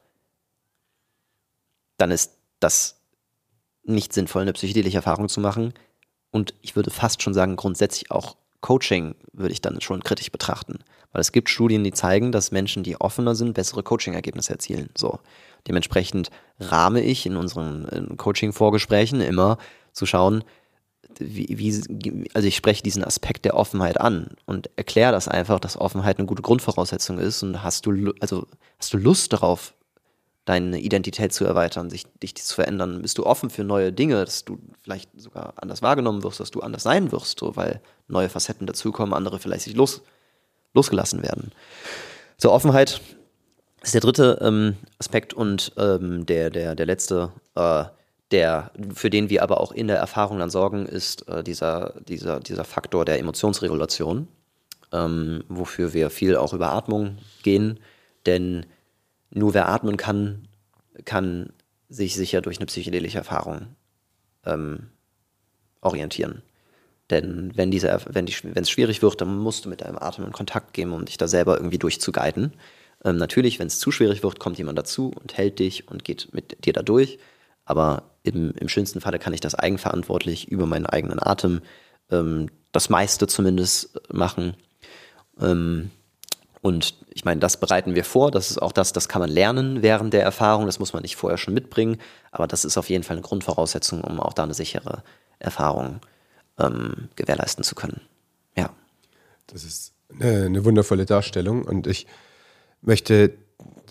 dann 1.97 2.11
ist 2.11 2.37
das 2.61 3.01
nicht 3.85 4.13
sinnvoll, 4.13 4.43
eine 4.43 4.53
psychedelische 4.53 4.97
Erfahrung 4.97 5.29
zu 5.29 5.41
machen. 5.41 5.73
Und 6.31 6.55
ich 6.61 6.77
würde 6.77 6.91
fast 6.91 7.23
schon 7.23 7.35
sagen, 7.35 7.57
grundsätzlich 7.57 8.11
auch 8.11 8.37
Coaching 8.61 9.15
würde 9.33 9.53
ich 9.53 9.61
dann 9.61 9.81
schon 9.81 10.03
kritisch 10.03 10.31
betrachten. 10.31 10.81
Weil 11.13 11.21
es 11.21 11.33
gibt 11.33 11.49
Studien, 11.49 11.85
die 11.85 11.93
zeigen, 11.93 12.33
dass 12.33 12.51
Menschen, 12.51 12.83
die 12.83 13.01
offener 13.01 13.35
sind, 13.35 13.55
bessere 13.55 13.83
Coaching-Ergebnisse 13.83 14.53
erzielen. 14.53 14.91
So. 14.97 15.21
Dementsprechend 15.69 16.31
rahme 16.59 17.01
ich 17.01 17.27
in 17.27 17.37
unseren 17.37 18.17
Coaching-Vorgesprächen 18.17 19.21
immer 19.21 19.59
zu 19.93 20.05
schauen, 20.05 20.45
wie, 21.19 21.47
wie, 21.59 22.29
also 22.35 22.47
ich 22.49 22.57
spreche 22.57 22.83
diesen 22.83 23.05
Aspekt 23.05 23.45
der 23.45 23.57
Offenheit 23.57 24.01
an 24.01 24.29
und 24.47 24.71
erkläre 24.77 25.13
das 25.13 25.29
einfach, 25.29 25.61
dass 25.61 25.81
Offenheit 25.81 26.19
eine 26.19 26.27
gute 26.27 26.43
Grundvoraussetzung 26.43 27.19
ist 27.19 27.43
und 27.43 27.63
hast 27.63 27.87
du, 27.87 28.13
also 28.21 28.47
hast 28.79 28.93
du 28.93 28.99
Lust 28.99 29.33
darauf, 29.33 29.75
deine 30.47 30.79
Identität 30.81 31.35
zu 31.35 31.45
erweitern, 31.45 31.91
sich, 31.91 32.05
dich 32.23 32.35
zu 32.37 32.55
verändern? 32.55 33.03
Bist 33.03 33.19
du 33.19 33.27
offen 33.27 33.51
für 33.51 33.65
neue 33.65 33.93
Dinge, 33.93 34.25
dass 34.25 34.45
du 34.45 34.59
vielleicht 34.81 35.11
sogar 35.21 35.55
anders 35.57 35.83
wahrgenommen 35.83 36.23
wirst, 36.23 36.41
dass 36.41 36.53
du 36.53 36.61
anders 36.61 36.85
sein 36.85 37.13
wirst, 37.13 37.41
so, 37.41 37.57
weil 37.57 37.81
neue 38.07 38.29
Facetten 38.29 38.67
dazukommen, 38.67 39.13
andere 39.13 39.39
vielleicht 39.41 39.65
sich 39.65 39.75
los, 39.75 40.03
losgelassen 40.73 41.23
werden? 41.23 41.51
So, 42.39 42.53
Offenheit 42.53 43.01
ist 43.83 43.95
der 43.95 44.01
dritte 44.01 44.39
ähm, 44.41 44.77
Aspekt 44.99 45.35
und 45.35 45.73
ähm, 45.77 46.25
der, 46.27 46.51
der, 46.51 46.77
der 46.77 46.87
letzte, 46.87 47.33
äh, 47.57 47.85
der, 48.31 48.73
für 48.95 49.11
den 49.11 49.31
wir 49.31 49.43
aber 49.43 49.61
auch 49.61 49.73
in 49.73 49.87
der 49.89 49.99
Erfahrung 49.99 50.39
dann 50.39 50.51
sorgen, 50.51 50.87
ist 50.87 51.29
äh, 51.29 51.45
dieser, 51.45 51.95
dieser, 52.09 52.41
dieser 52.41 52.65
Faktor 52.65 53.05
der 53.05 53.19
Emotionsregulation, 53.19 54.29
ähm, 54.93 55.45
wofür 55.49 55.95
wir 55.95 56.11
viel 56.11 56.37
auch 56.37 56.53
über 56.53 56.73
Atmung 56.73 57.19
gehen, 57.43 57.79
denn 58.27 58.67
nur 59.31 59.55
wer 59.55 59.69
atmen 59.69 59.97
kann, 59.97 60.49
kann 61.05 61.53
sich 61.89 62.17
sicher 62.17 62.41
durch 62.41 62.59
eine 62.59 62.67
psychedelische 62.67 63.19
Erfahrung 63.19 63.69
ähm, 64.45 64.89
orientieren. 65.81 66.43
Denn 67.11 67.53
wenn 67.55 67.71
diese, 67.71 68.01
wenn 68.07 68.27
es 68.27 68.71
schwierig 68.71 69.03
wird, 69.03 69.21
dann 69.21 69.39
musst 69.39 69.65
du 69.65 69.69
mit 69.69 69.83
deinem 69.83 69.99
Atem 69.99 70.25
in 70.25 70.33
Kontakt 70.33 70.75
gehen, 70.75 70.91
um 70.91 71.05
dich 71.05 71.19
da 71.19 71.29
selber 71.29 71.57
irgendwie 71.57 71.79
durchzuguiden. 71.79 72.55
Ähm, 73.05 73.17
natürlich, 73.17 73.61
wenn 73.61 73.69
es 73.69 73.79
zu 73.79 73.93
schwierig 73.93 74.25
wird, 74.25 74.41
kommt 74.41 74.59
jemand 74.59 74.79
dazu 74.79 75.13
und 75.15 75.37
hält 75.37 75.61
dich 75.61 75.89
und 75.89 76.05
geht 76.05 76.33
mit 76.33 76.65
dir 76.65 76.73
da 76.73 76.83
durch. 76.83 77.19
Aber 77.67 78.05
im, 78.23 78.53
im 78.53 78.69
schönsten 78.69 79.01
Falle 79.01 79.19
kann 79.19 79.35
ich 79.35 79.41
das 79.41 79.55
eigenverantwortlich 79.55 80.49
über 80.49 80.67
meinen 80.67 80.87
eigenen 80.87 81.23
Atem 81.23 81.61
ähm, 82.11 82.49
das 82.73 82.89
meiste 82.89 83.27
zumindest 83.27 84.01
machen. 84.11 84.57
Ähm, 85.41 85.91
und 86.63 86.95
ich 87.11 87.25
meine, 87.25 87.41
das 87.41 87.59
bereiten 87.59 87.95
wir 87.95 88.05
vor. 88.05 88.31
Das 88.31 88.51
ist 88.51 88.61
auch 88.61 88.73
das, 88.73 88.93
das 88.93 89.09
kann 89.09 89.21
man 89.21 89.31
lernen 89.31 89.83
während 89.83 90.13
der 90.13 90.23
Erfahrung. 90.23 90.67
Das 90.67 90.79
muss 90.79 90.93
man 90.93 91.03
nicht 91.03 91.17
vorher 91.17 91.39
schon 91.39 91.55
mitbringen. 91.55 91.99
Aber 92.33 92.47
das 92.47 92.65
ist 92.65 92.77
auf 92.77 92.89
jeden 92.89 93.05
Fall 93.05 93.17
eine 93.17 93.23
Grundvoraussetzung, 93.23 94.03
um 94.03 94.19
auch 94.21 94.33
da 94.33 94.43
eine 94.43 94.55
sichere 94.55 95.03
Erfahrung 95.39 96.01
ähm, 96.59 97.09
gewährleisten 97.15 97.63
zu 97.63 97.75
können. 97.75 98.01
Ja. 98.57 98.71
Das 99.47 99.65
ist 99.65 99.93
eine, 100.13 100.47
eine, 100.47 100.65
wundervolle 100.65 101.07
Darstellung. 101.07 101.65
Und 101.65 101.87
ich 101.87 102.07
möchte 102.81 103.35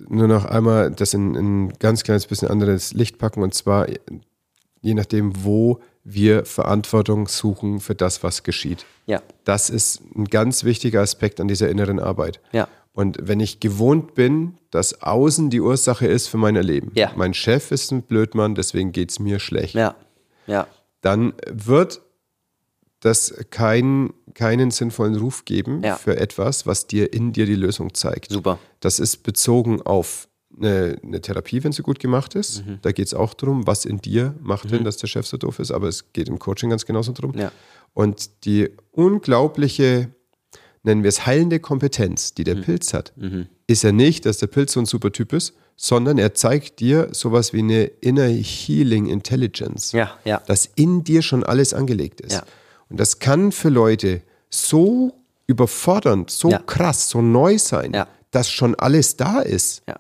nur 0.10 0.28
noch 0.28 0.46
einmal 0.46 0.92
das 0.92 1.14
in, 1.14 1.36
in 1.36 1.66
ein 1.66 1.74
ganz 1.80 2.04
kleines 2.04 2.28
bisschen 2.28 2.48
anderes 2.48 2.94
Licht 2.94 3.18
packen. 3.18 3.44
Und 3.44 3.54
zwar, 3.54 3.88
je 4.82 4.94
nachdem, 4.94 5.44
wo 5.44 5.80
wir 6.04 6.46
Verantwortung 6.46 7.28
suchen 7.28 7.80
für 7.80 7.96
das, 7.96 8.24
was 8.24 8.44
geschieht. 8.44 8.86
Ja. 9.08 9.22
Das 9.44 9.70
ist 9.70 10.02
ein 10.16 10.26
ganz 10.26 10.64
wichtiger 10.64 11.02
Aspekt 11.02 11.42
an 11.42 11.48
dieser 11.48 11.70
inneren 11.70 12.00
Arbeit. 12.00 12.40
Ja. 12.52 12.68
Und 12.94 13.18
wenn 13.22 13.42
ich 13.42 13.60
gewohnt 13.60 14.16
bin, 14.16 14.54
dass 14.72 15.02
außen 15.02 15.50
die 15.50 15.60
Ursache 15.60 16.08
ist 16.08 16.28
für 16.28 16.38
mein 16.38 16.56
Erleben, 16.56 16.92
ja. 16.96 17.12
mein 17.16 17.34
Chef 17.34 17.72
ist 17.72 17.92
ein 17.92 18.04
Blödmann, 18.04 18.56
deswegen 18.56 18.94
geht 18.94 19.12
es 19.12 19.20
mir 19.20 19.40
schlecht, 19.40 19.76
ja. 19.76 19.96
Ja. 20.48 20.68
dann 21.02 21.34
wird 21.52 22.02
das 23.06 23.34
kein, 23.52 24.14
keinen 24.34 24.72
sinnvollen 24.72 25.16
Ruf 25.16 25.46
geben 25.46 25.84
ja. 25.84 25.96
für 25.96 26.18
etwas, 26.18 26.66
was 26.66 26.88
dir 26.88 27.14
in 27.14 27.34
dir 27.34 27.46
die 27.46 27.56
Lösung 27.56 27.94
zeigt. 27.94 28.32
Super. 28.32 28.58
Das 28.80 29.00
ist 29.00 29.18
bezogen 29.18 29.82
auf 29.84 30.28
eine, 30.58 30.98
eine 31.04 31.22
Therapie, 31.22 31.64
wenn 31.64 31.72
sie 31.72 31.84
gut 31.84 32.00
gemacht 32.00 32.34
ist. 32.34 32.66
Mhm. 32.66 32.80
Da 32.82 32.92
geht 32.92 33.06
es 33.06 33.14
auch 33.14 33.36
darum, 33.36 33.68
was 33.68 33.86
in 33.86 34.00
dir 34.00 34.34
macht, 34.42 34.66
mhm. 34.66 34.72
wenn 34.72 34.84
dass 34.84 34.98
der 34.98 35.08
Chef 35.08 35.28
so 35.28 35.38
doof 35.38 35.60
ist, 35.60 35.70
aber 35.70 35.88
es 35.88 36.14
geht 36.14 36.30
im 36.30 36.40
Coaching 36.40 36.72
ganz 36.72 36.86
genauso 36.86 37.12
darum. 37.12 37.38
Ja. 37.38 37.52
Und 37.94 38.46
die 38.46 38.72
unglaubliche, 38.92 40.10
nennen 40.82 41.04
wir 41.04 41.10
es 41.10 41.28
heilende 41.28 41.60
Kompetenz, 41.60 42.34
die 42.34 42.44
der 42.44 42.56
mhm. 42.56 42.62
Pilz 42.62 42.94
hat, 42.94 43.14
mhm. 43.18 43.48
ist 43.68 43.84
ja 43.84 43.92
nicht, 43.92 44.26
dass 44.26 44.40
der 44.40 44.48
Pilz 44.48 44.74
so 44.74 44.80
ein 44.80 44.88
super 44.88 45.12
Typ 45.12 45.32
ist, 45.34 45.54
sondern 45.76 46.18
er 46.18 46.34
zeigt 46.34 46.80
dir 46.80 47.10
sowas 47.12 47.54
wie 47.54 47.60
eine 47.60 47.84
Inner 47.84 48.28
Healing 48.28 49.06
Intelligence, 49.06 49.92
ja, 49.92 50.18
ja. 50.24 50.42
dass 50.48 50.72
in 50.76 51.04
dir 51.04 51.22
schon 51.22 51.44
alles 51.44 51.74
angelegt 51.76 52.22
ist. 52.22 52.34
Ja. 52.34 52.44
Und 52.90 53.00
das 53.00 53.20
kann 53.20 53.52
für 53.52 53.70
Leute 53.70 54.22
so 54.50 55.14
überfordernd, 55.48 56.32
so 56.32 56.50
krass, 56.66 57.10
so 57.10 57.22
neu 57.22 57.58
sein, 57.58 58.06
dass 58.32 58.50
schon 58.50 58.76
alles 58.76 59.18
da 59.18 59.42
ist. 59.42 59.84
Ja 59.88 60.00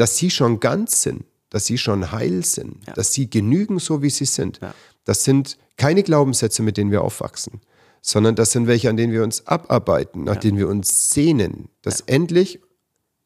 dass 0.00 0.16
sie 0.16 0.30
schon 0.30 0.60
ganz 0.60 1.02
sind, 1.02 1.26
dass 1.50 1.66
sie 1.66 1.76
schon 1.76 2.10
heil 2.10 2.42
sind, 2.42 2.86
ja. 2.86 2.94
dass 2.94 3.12
sie 3.12 3.28
genügen, 3.28 3.78
so 3.78 4.00
wie 4.00 4.08
sie 4.08 4.24
sind. 4.24 4.58
Ja. 4.62 4.72
Das 5.04 5.24
sind 5.24 5.58
keine 5.76 6.02
Glaubenssätze, 6.02 6.62
mit 6.62 6.78
denen 6.78 6.90
wir 6.90 7.02
aufwachsen, 7.02 7.60
sondern 8.00 8.34
das 8.34 8.52
sind 8.52 8.66
welche, 8.66 8.88
an 8.88 8.96
denen 8.96 9.12
wir 9.12 9.22
uns 9.22 9.46
abarbeiten, 9.46 10.24
nach 10.24 10.36
ja. 10.36 10.40
denen 10.40 10.56
wir 10.56 10.68
uns 10.68 11.10
sehnen, 11.10 11.68
dass 11.82 12.00
endlich 12.00 12.60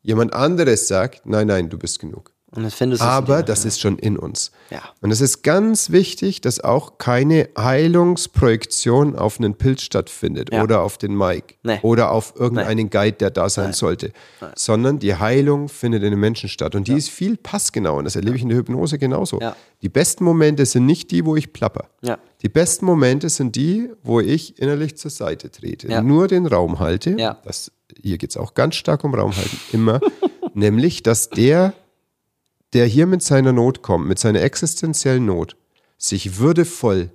jemand 0.03 0.33
anderes 0.33 0.89
sagt, 0.89 1.27
nein, 1.27 1.47
nein, 1.47 1.71
du 1.71 1.79
bist 1.79 2.01
genug. 2.01 2.33
Aber 3.03 3.43
das 3.43 3.65
ist 3.65 3.81
schon 3.81 3.99
in 3.99 4.17
uns. 4.17 4.53
Ja. 4.71 4.81
Und 5.01 5.11
es 5.11 5.21
ist 5.21 5.43
ganz 5.43 5.91
wichtig, 5.91 6.41
dass 6.41 6.61
auch 6.61 6.99
keine 6.99 7.49
Heilungsprojektion 7.59 9.17
auf 9.17 9.39
einen 9.39 9.55
Pilz 9.55 9.83
stattfindet 9.83 10.51
ja. 10.53 10.63
oder 10.63 10.83
auf 10.83 10.97
den 10.99 11.17
Mike 11.17 11.55
nee. 11.63 11.79
oder 11.83 12.13
auf 12.13 12.35
irgendeinen 12.37 12.85
nee. 12.85 12.91
Guide, 12.91 13.17
der 13.17 13.31
da 13.31 13.49
sein 13.49 13.67
Nein. 13.67 13.73
sollte, 13.75 14.13
Nein. 14.41 14.53
sondern 14.57 14.99
die 14.99 15.15
Heilung 15.15 15.69
findet 15.69 16.03
in 16.03 16.11
den 16.11 16.21
Menschen 16.21 16.49
statt. 16.49 16.75
Und 16.75 16.87
die 16.87 16.93
ja. 16.93 16.99
ist 16.99 17.11
viel 17.11 17.37
passgenau. 17.37 17.99
Und 17.99 18.05
das 18.05 18.17
erlebe 18.17 18.37
ich 18.37 18.43
in 18.43 18.49
der 18.49 18.59
Hypnose 18.59 18.99
genauso. 18.99 19.41
Die 19.83 19.89
besten 19.89 20.25
Momente 20.25 20.65
sind 20.67 20.87
nicht 20.87 21.11
die, 21.11 21.25
wo 21.25 21.37
ich 21.37 21.53
plapper. 21.53 21.89
Die 22.43 22.49
besten 22.49 22.87
Momente 22.87 23.29
sind 23.29 23.57
die, 23.57 23.91
wo 24.03 24.21
ich 24.21 24.59
innerlich 24.59 24.97
zur 24.97 25.11
Seite 25.11 25.51
trete, 25.51 26.03
nur 26.03 26.29
den 26.29 26.47
Raum 26.47 26.79
halte. 26.79 27.17
Das, 27.45 27.73
hier 28.01 28.19
geht 28.19 28.31
es 28.31 28.37
auch 28.37 28.55
ganz 28.55 28.77
stark 28.77 29.05
um 29.05 29.15
Raum 29.15 29.35
halten, 29.35 29.59
immer. 29.73 30.01
nämlich, 30.55 31.03
dass 31.03 31.31
der 31.31 31.75
der 32.75 32.87
hier 32.87 33.07
mit 33.07 33.23
seiner 33.23 33.53
Not 33.53 33.83
kommt, 33.83 34.07
mit 34.07 34.19
seiner 34.19 34.43
existenziellen 34.43 35.25
Not, 35.25 35.57
sich 35.97 36.39
würdevoll 36.39 37.11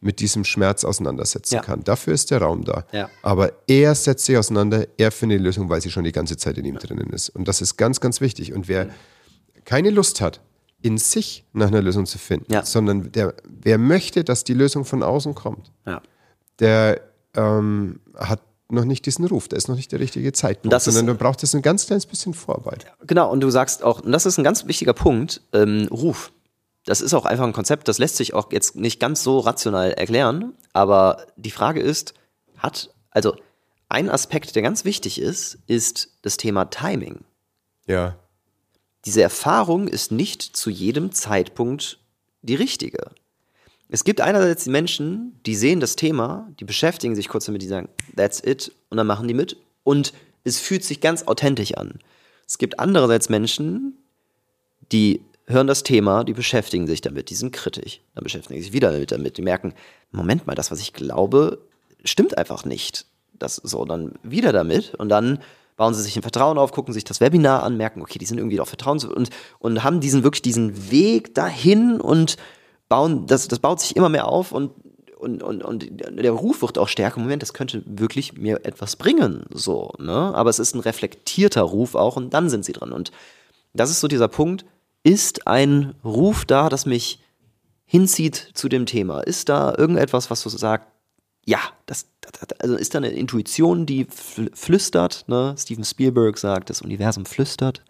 mit 0.00 0.20
diesem 0.20 0.44
Schmerz 0.44 0.84
auseinandersetzen 0.84 1.54
ja. 1.54 1.62
kann. 1.62 1.82
Dafür 1.82 2.12
ist 2.12 2.30
der 2.30 2.42
Raum 2.42 2.64
da. 2.64 2.84
Ja. 2.92 3.08
Aber 3.22 3.52
er 3.66 3.94
setzt 3.94 4.26
sich 4.26 4.36
auseinander, 4.36 4.86
er 4.98 5.10
findet 5.10 5.40
die 5.40 5.44
Lösung, 5.44 5.70
weil 5.70 5.80
sie 5.80 5.90
schon 5.90 6.04
die 6.04 6.12
ganze 6.12 6.36
Zeit 6.36 6.58
in 6.58 6.66
ihm 6.66 6.74
ja. 6.74 6.80
drinnen 6.80 7.08
ist. 7.10 7.30
Und 7.30 7.48
das 7.48 7.62
ist 7.62 7.78
ganz, 7.78 8.00
ganz 8.00 8.20
wichtig. 8.20 8.52
Und 8.52 8.68
wer 8.68 8.90
keine 9.64 9.88
Lust 9.88 10.20
hat, 10.20 10.42
in 10.82 10.98
sich 10.98 11.46
nach 11.54 11.68
einer 11.68 11.80
Lösung 11.80 12.04
zu 12.04 12.18
finden, 12.18 12.52
sondern 12.64 13.10
der, 13.12 13.32
wer 13.48 13.78
möchte, 13.78 14.22
dass 14.24 14.44
die 14.44 14.52
Lösung 14.52 14.84
von 14.84 15.02
außen 15.02 15.34
kommt, 15.34 15.72
der 16.58 17.00
ähm, 17.34 18.00
hat 18.16 18.42
noch 18.74 18.84
nicht 18.84 19.06
diesen 19.06 19.24
Ruf, 19.26 19.48
da 19.48 19.56
ist 19.56 19.68
noch 19.68 19.76
nicht 19.76 19.92
der 19.92 20.00
richtige 20.00 20.32
Zeitpunkt, 20.32 20.72
das 20.72 20.84
sondern 20.84 21.06
du 21.06 21.14
brauchst 21.14 21.42
jetzt 21.42 21.54
ein 21.54 21.62
ganz 21.62 21.86
kleines 21.86 22.06
bisschen 22.06 22.34
Vorarbeit. 22.34 22.86
Genau, 23.06 23.30
und 23.30 23.40
du 23.40 23.50
sagst 23.50 23.82
auch, 23.82 24.00
und 24.00 24.12
das 24.12 24.26
ist 24.26 24.38
ein 24.38 24.44
ganz 24.44 24.66
wichtiger 24.66 24.92
Punkt, 24.92 25.40
ähm, 25.52 25.88
Ruf. 25.90 26.32
das 26.84 27.00
ist 27.00 27.14
auch 27.14 27.24
einfach 27.24 27.46
ein 27.46 27.52
Konzept, 27.52 27.88
das 27.88 27.98
lässt 27.98 28.16
sich 28.16 28.34
auch 28.34 28.52
jetzt 28.52 28.76
nicht 28.76 29.00
ganz 29.00 29.22
so 29.22 29.38
rational 29.38 29.92
erklären, 29.92 30.52
aber 30.72 31.26
die 31.36 31.50
Frage 31.50 31.80
ist, 31.80 32.14
hat, 32.58 32.90
also 33.10 33.36
ein 33.88 34.10
Aspekt, 34.10 34.56
der 34.56 34.62
ganz 34.62 34.84
wichtig 34.84 35.20
ist, 35.20 35.58
ist 35.66 36.10
das 36.22 36.36
Thema 36.36 36.66
Timing. 36.66 37.20
Ja. 37.86 38.16
Diese 39.04 39.22
Erfahrung 39.22 39.88
ist 39.88 40.10
nicht 40.10 40.42
zu 40.42 40.70
jedem 40.70 41.12
Zeitpunkt 41.12 41.98
die 42.42 42.54
richtige. 42.54 43.10
Es 43.88 44.04
gibt 44.04 44.20
einerseits 44.20 44.64
die 44.64 44.70
Menschen, 44.70 45.38
die 45.46 45.54
sehen 45.54 45.80
das 45.80 45.96
Thema, 45.96 46.48
die 46.58 46.64
beschäftigen 46.64 47.14
sich 47.14 47.28
kurz 47.28 47.44
damit, 47.46 47.62
die 47.62 47.66
sagen, 47.66 47.88
that's 48.16 48.42
it, 48.44 48.72
und 48.90 48.96
dann 48.96 49.06
machen 49.06 49.28
die 49.28 49.34
mit. 49.34 49.56
Und 49.82 50.12
es 50.42 50.58
fühlt 50.58 50.84
sich 50.84 51.00
ganz 51.00 51.24
authentisch 51.24 51.74
an. 51.76 51.98
Es 52.46 52.58
gibt 52.58 52.78
andererseits 52.78 53.28
Menschen, 53.28 53.98
die 54.92 55.22
hören 55.46 55.66
das 55.66 55.82
Thema, 55.82 56.24
die 56.24 56.32
beschäftigen 56.32 56.86
sich 56.86 57.00
damit, 57.00 57.30
die 57.30 57.34
sind 57.34 57.52
kritisch, 57.52 58.00
dann 58.14 58.24
beschäftigen 58.24 58.60
sich 58.60 58.72
wieder 58.72 58.92
damit, 58.92 59.12
damit. 59.12 59.36
Die 59.36 59.42
merken, 59.42 59.74
Moment 60.10 60.46
mal, 60.46 60.54
das, 60.54 60.70
was 60.70 60.80
ich 60.80 60.92
glaube, 60.92 61.58
stimmt 62.04 62.38
einfach 62.38 62.64
nicht. 62.64 63.06
Das 63.38 63.56
so, 63.56 63.84
dann 63.84 64.12
wieder 64.22 64.52
damit 64.52 64.94
und 64.94 65.08
dann 65.08 65.40
bauen 65.76 65.92
sie 65.92 66.02
sich 66.02 66.16
ein 66.16 66.22
Vertrauen 66.22 66.56
auf, 66.56 66.70
gucken 66.70 66.94
sich 66.94 67.02
das 67.02 67.20
Webinar 67.20 67.64
an, 67.64 67.76
merken, 67.76 68.00
okay, 68.00 68.18
die 68.18 68.26
sind 68.26 68.38
irgendwie 68.38 68.60
auch 68.60 68.68
vertrauens 68.68 69.04
und, 69.04 69.30
und 69.58 69.82
haben 69.82 70.00
diesen 70.00 70.22
wirklich 70.22 70.42
diesen 70.42 70.90
Weg 70.92 71.34
dahin 71.34 72.00
und 72.00 72.36
bauen, 72.88 73.26
das, 73.26 73.48
das 73.48 73.58
baut 73.58 73.80
sich 73.80 73.96
immer 73.96 74.08
mehr 74.08 74.28
auf 74.28 74.52
und, 74.52 74.72
und, 75.16 75.42
und, 75.42 75.62
und 75.62 75.90
der 76.00 76.32
Ruf 76.32 76.62
wird 76.62 76.78
auch 76.78 76.88
stärker. 76.88 77.20
Moment, 77.20 77.42
das 77.42 77.54
könnte 77.54 77.82
wirklich 77.86 78.34
mir 78.34 78.64
etwas 78.64 78.96
bringen, 78.96 79.44
so, 79.50 79.92
ne? 79.98 80.12
Aber 80.12 80.50
es 80.50 80.58
ist 80.58 80.74
ein 80.74 80.80
reflektierter 80.80 81.62
Ruf 81.62 81.94
auch 81.94 82.16
und 82.16 82.34
dann 82.34 82.50
sind 82.50 82.64
sie 82.64 82.72
dran. 82.72 82.92
Und 82.92 83.10
das 83.72 83.90
ist 83.90 84.00
so 84.00 84.08
dieser 84.08 84.28
Punkt, 84.28 84.64
ist 85.02 85.46
ein 85.46 85.94
Ruf 86.04 86.44
da, 86.44 86.68
das 86.68 86.86
mich 86.86 87.20
hinzieht 87.84 88.50
zu 88.54 88.68
dem 88.68 88.86
Thema? 88.86 89.20
Ist 89.20 89.48
da 89.48 89.74
irgendetwas, 89.76 90.30
was 90.30 90.42
du 90.42 90.48
sagst, 90.48 90.88
ja, 91.46 91.58
das, 91.86 92.06
das, 92.20 92.32
also 92.58 92.74
ist 92.76 92.94
da 92.94 92.98
eine 92.98 93.10
Intuition, 93.10 93.86
die 93.86 94.06
flüstert, 94.06 95.24
ne? 95.28 95.54
Steven 95.58 95.84
Spielberg 95.84 96.38
sagt, 96.38 96.70
das 96.70 96.82
Universum 96.82 97.26
flüstert. 97.26 97.82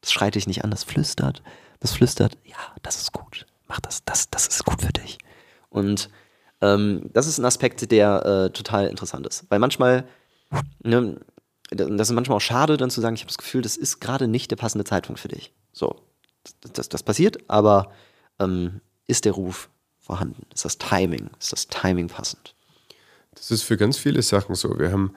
Das 0.00 0.12
schreit 0.12 0.34
dich 0.34 0.46
nicht 0.46 0.64
an, 0.64 0.70
das 0.70 0.84
flüstert. 0.84 1.42
Das 1.80 1.92
flüstert, 1.92 2.38
ja, 2.44 2.56
das 2.82 3.00
ist 3.00 3.12
gut. 3.12 3.46
Mach 3.72 3.80
das, 3.80 4.04
das, 4.04 4.28
das 4.28 4.48
ist 4.48 4.66
gut 4.66 4.82
für 4.82 4.92
dich. 4.92 5.16
Und 5.70 6.10
ähm, 6.60 7.08
das 7.14 7.26
ist 7.26 7.38
ein 7.38 7.46
Aspekt, 7.46 7.90
der 7.90 8.26
äh, 8.26 8.52
total 8.52 8.86
interessant 8.86 9.26
ist. 9.26 9.46
Weil 9.48 9.60
manchmal, 9.60 10.06
ne, 10.82 11.18
das 11.70 12.10
ist 12.10 12.14
manchmal 12.14 12.36
auch 12.36 12.42
schade, 12.42 12.76
dann 12.76 12.90
zu 12.90 13.00
sagen, 13.00 13.14
ich 13.14 13.22
habe 13.22 13.28
das 13.28 13.38
Gefühl, 13.38 13.62
das 13.62 13.78
ist 13.78 13.98
gerade 13.98 14.28
nicht 14.28 14.50
der 14.50 14.56
passende 14.56 14.84
Zeitpunkt 14.84 15.20
für 15.20 15.28
dich. 15.28 15.54
So, 15.72 16.02
das, 16.60 16.72
das, 16.74 16.88
das 16.90 17.02
passiert, 17.02 17.48
aber 17.48 17.90
ähm, 18.38 18.82
ist 19.06 19.24
der 19.24 19.32
Ruf 19.32 19.70
vorhanden? 19.98 20.42
Ist 20.54 20.66
das 20.66 20.76
Timing? 20.76 21.30
Ist 21.40 21.52
das 21.52 21.68
Timing 21.68 22.08
passend? 22.08 22.54
Das 23.34 23.50
ist 23.50 23.62
für 23.62 23.78
ganz 23.78 23.96
viele 23.96 24.20
Sachen 24.20 24.54
so. 24.54 24.78
Wir 24.78 24.92
haben 24.92 25.14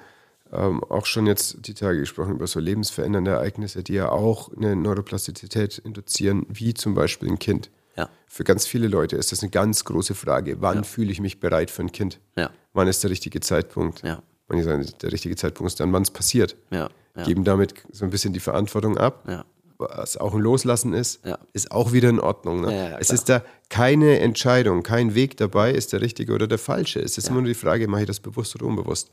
ähm, 0.53 0.81
auch 0.85 1.07
schon 1.07 1.27
jetzt 1.27 1.67
die 1.67 1.73
Tage 1.73 1.99
gesprochen 1.99 2.35
über 2.35 2.47
so 2.47 2.61
lebensverändernde 2.61 3.31
Ereignisse, 3.31 3.83
die 3.83 3.95
ja 3.95 4.07
auch 4.07 4.49
eine 4.55 4.77
Neuroplastizität 4.77 5.77
induzieren, 5.79 6.45
wie 6.47 6.73
zum 6.73 6.93
Beispiel 6.93 7.27
ein 7.27 7.39
Kind. 7.39 7.69
Ja. 7.95 8.09
Für 8.27 8.43
ganz 8.43 8.65
viele 8.65 8.87
Leute 8.87 9.15
ist 9.15 9.31
das 9.31 9.41
eine 9.41 9.49
ganz 9.49 9.85
große 9.85 10.15
Frage. 10.15 10.61
Wann 10.61 10.77
ja. 10.77 10.83
fühle 10.83 11.11
ich 11.11 11.21
mich 11.21 11.39
bereit 11.39 11.71
für 11.71 11.83
ein 11.83 11.91
Kind? 11.91 12.19
Ja. 12.35 12.49
Wann 12.73 12.87
ist 12.87 13.03
der 13.03 13.11
richtige 13.11 13.39
Zeitpunkt? 13.39 14.03
Ja. 14.03 14.21
Manche 14.47 14.65
sagen, 14.65 14.85
der 15.01 15.11
richtige 15.11 15.35
Zeitpunkt 15.35 15.71
ist 15.71 15.79
dann, 15.79 15.91
wann 15.93 16.03
es 16.03 16.11
passiert. 16.11 16.55
Ja. 16.71 16.89
Geben 17.23 17.45
damit 17.45 17.73
so 17.93 18.03
ein 18.03 18.11
bisschen 18.11 18.33
die 18.33 18.41
Verantwortung 18.41 18.97
ab. 18.97 19.23
Ja 19.27 19.45
was 19.77 20.17
auch 20.17 20.33
ein 20.33 20.41
Loslassen 20.41 20.93
ist, 20.93 21.25
ja. 21.25 21.37
ist 21.53 21.71
auch 21.71 21.91
wieder 21.91 22.09
in 22.09 22.19
Ordnung. 22.19 22.61
Ne? 22.61 22.75
Ja, 22.75 22.89
ja, 22.91 22.97
es 22.99 23.09
ist 23.09 23.29
da 23.29 23.43
keine 23.69 24.19
Entscheidung, 24.19 24.83
kein 24.83 25.15
Weg 25.15 25.37
dabei, 25.37 25.71
ist 25.71 25.93
der 25.93 26.01
richtige 26.01 26.33
oder 26.33 26.47
der 26.47 26.57
falsche. 26.57 26.99
Es 26.99 27.17
ist 27.17 27.29
immer 27.29 27.41
nur 27.41 27.49
die 27.49 27.55
Frage, 27.55 27.87
mache 27.87 28.01
ich 28.01 28.07
das 28.07 28.19
bewusst 28.19 28.55
oder 28.55 28.65
unbewusst? 28.65 29.11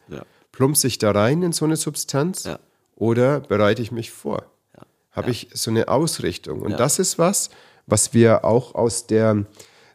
Plumpse 0.52 0.86
ich 0.86 0.98
da 0.98 1.10
rein 1.12 1.42
in 1.42 1.52
so 1.52 1.64
eine 1.64 1.76
Substanz 1.76 2.48
oder 2.96 3.40
bereite 3.40 3.82
ich 3.82 3.92
mich 3.92 4.10
vor? 4.10 4.46
Habe 5.10 5.30
ich 5.30 5.48
so 5.52 5.70
eine 5.70 5.88
Ausrichtung? 5.88 6.62
Und 6.62 6.78
das 6.78 6.98
ist 6.98 7.18
was, 7.18 7.50
was 7.86 8.14
wir 8.14 8.44
auch 8.44 8.74
aus 8.74 9.06
der 9.06 9.44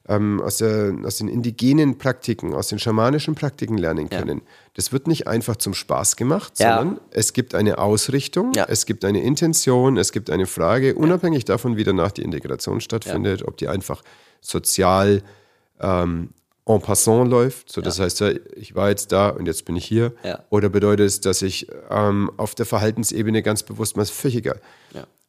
ähm, 0.09 0.41
aus, 0.41 0.57
der, 0.57 0.95
aus 1.03 1.17
den 1.17 1.27
indigenen 1.27 1.97
Praktiken, 1.97 2.53
aus 2.53 2.69
den 2.69 2.79
schamanischen 2.79 3.35
Praktiken 3.35 3.77
lernen 3.77 4.09
können. 4.09 4.39
Ja. 4.39 4.45
Das 4.75 4.91
wird 4.91 5.07
nicht 5.07 5.27
einfach 5.27 5.57
zum 5.57 5.73
Spaß 5.73 6.15
gemacht, 6.15 6.53
ja. 6.59 6.77
sondern 6.77 7.01
es 7.11 7.33
gibt 7.33 7.55
eine 7.55 7.77
Ausrichtung, 7.77 8.53
ja. 8.53 8.65
es 8.69 8.85
gibt 8.85 9.03
eine 9.03 9.21
Intention, 9.21 9.97
es 9.97 10.11
gibt 10.11 10.29
eine 10.29 10.45
Frage, 10.45 10.95
unabhängig 10.95 11.45
davon, 11.45 11.77
wie 11.77 11.83
danach 11.83 12.11
die 12.11 12.21
Integration 12.21 12.79
stattfindet, 12.79 13.43
ob 13.45 13.57
die 13.57 13.67
einfach 13.67 14.01
sozial 14.41 15.23
ähm, 15.81 16.29
en 16.65 16.81
passant 16.81 17.29
läuft. 17.29 17.71
So, 17.71 17.81
das 17.81 17.99
heißt, 17.99 18.21
ich 18.55 18.75
war 18.75 18.89
jetzt 18.89 19.11
da 19.11 19.29
und 19.29 19.45
jetzt 19.45 19.65
bin 19.65 19.75
ich 19.75 19.85
hier. 19.85 20.13
Oder 20.49 20.69
bedeutet 20.69 21.07
es, 21.07 21.21
dass 21.21 21.41
ich 21.41 21.67
ähm, 21.89 22.29
auf 22.37 22.55
der 22.55 22.65
Verhaltensebene 22.65 23.41
ganz 23.41 23.63
bewusst 23.63 23.95
mal 23.95 24.05
völlig 24.05 24.37
egal. 24.37 24.61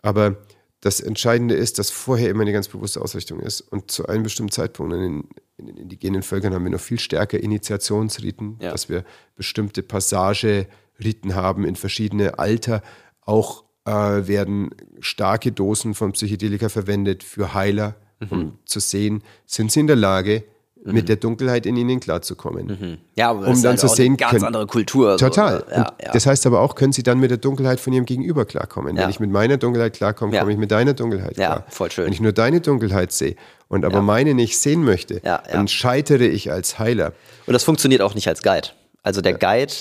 Aber 0.03 0.37
das 0.81 1.01
Entscheidende 1.01 1.55
ist, 1.55 1.79
dass 1.79 1.91
vorher 1.91 2.31
immer 2.31 2.43
eine 2.43 2.53
ganz 2.53 2.69
bewusste 2.69 3.01
Ausrichtung 3.01 3.41
ist. 3.41 3.61
Und 3.61 3.91
zu 3.91 4.07
einem 4.07 4.23
bestimmten 4.23 4.53
Zeitpunkt, 4.53 4.95
in 4.95 5.01
den, 5.01 5.29
in 5.57 5.67
den 5.67 5.77
indigenen 5.77 6.23
Völkern 6.23 6.55
haben 6.55 6.65
wir 6.65 6.71
noch 6.71 6.81
viel 6.81 7.01
stärker 7.01 7.41
Initiationsriten, 7.41 8.59
ja. 8.61 8.71
dass 8.71 8.89
wir 8.89 9.05
bestimmte 9.35 9.83
Passageriten 9.83 11.35
haben 11.35 11.65
in 11.65 11.75
verschiedene 11.75 12.39
Alter. 12.39 12.83
Auch 13.23 13.65
äh, 13.85 13.91
werden 13.91 14.71
starke 15.01 15.51
Dosen 15.51 15.95
von 15.95 16.13
Psychedelika 16.13 16.69
verwendet 16.69 17.25
für 17.25 17.55
Heiler, 17.55 17.97
mhm. 18.21 18.29
um 18.31 18.59
zu 18.65 18.79
sehen, 18.79 19.25
sind 19.47 19.73
sie 19.73 19.81
in 19.81 19.89
der 19.89 19.97
Lage, 19.97 20.45
mhm. 20.85 20.93
mit 20.93 21.09
der 21.09 21.17
Dunkelheit 21.17 21.67
in 21.67 21.77
ihnen 21.77 22.01
klarzukommen. 22.01 22.67
Mhm. 22.67 22.99
Ja, 23.15 23.31
aber 23.31 23.41
um 23.41 23.47
das 23.47 23.63
dann 23.63 23.71
halt 23.71 23.81
zu 23.81 23.89
sehen, 23.89 24.09
eine 24.09 24.17
ganz 24.17 24.31
können, 24.33 24.45
andere 24.45 24.67
Kultur. 24.67 25.17
Total. 25.19 25.65
So, 25.67 25.75
ja, 25.75 25.93
ja. 26.03 26.13
Das 26.13 26.27
heißt 26.27 26.47
aber 26.47 26.61
auch, 26.61 26.75
können 26.75 26.93
sie 26.93 27.03
dann 27.03 27.19
mit 27.19 27.31
der 27.31 27.39
Dunkelheit 27.39 27.81
von 27.81 27.93
ihrem 27.93 28.07
Gegenüber 28.07 28.45
klarkommen. 28.45 28.97
Ja. 28.97 29.03
Wenn 29.03 29.11
ich 29.11 29.21
mit 29.21 29.31
meiner 29.31 29.57
Dunkelheit 29.57 29.95
klarkomme, 29.95 30.39
komme 30.39 30.53
ich 30.53 30.59
mit 30.59 30.71
deiner 30.71 30.95
Dunkelheit 30.95 31.35
klar. 31.35 31.59
Ja, 31.59 31.65
voll 31.69 31.91
schön. 31.91 32.07
Wenn 32.07 32.13
ich 32.13 32.21
nur 32.21 32.33
deine 32.33 32.61
Dunkelheit 32.61 33.13
sehe 33.13 33.37
und 33.69 33.85
aber 33.85 34.03
meine 34.03 34.35
nicht 34.35 34.59
sehen 34.59 34.85
möchte, 34.85 35.21
dann 35.21 35.69
scheitere 35.69 36.27
ich 36.27 36.51
als 36.51 36.79
Heiler. 36.79 37.13
Und 37.47 37.53
das 37.53 37.65
funktioniert 37.65 38.03
auch 38.03 38.15
nicht 38.15 38.29
als 38.29 38.43
Guide. 38.43 38.69
Also 39.03 39.21
der 39.21 39.35
Guide 39.35 39.73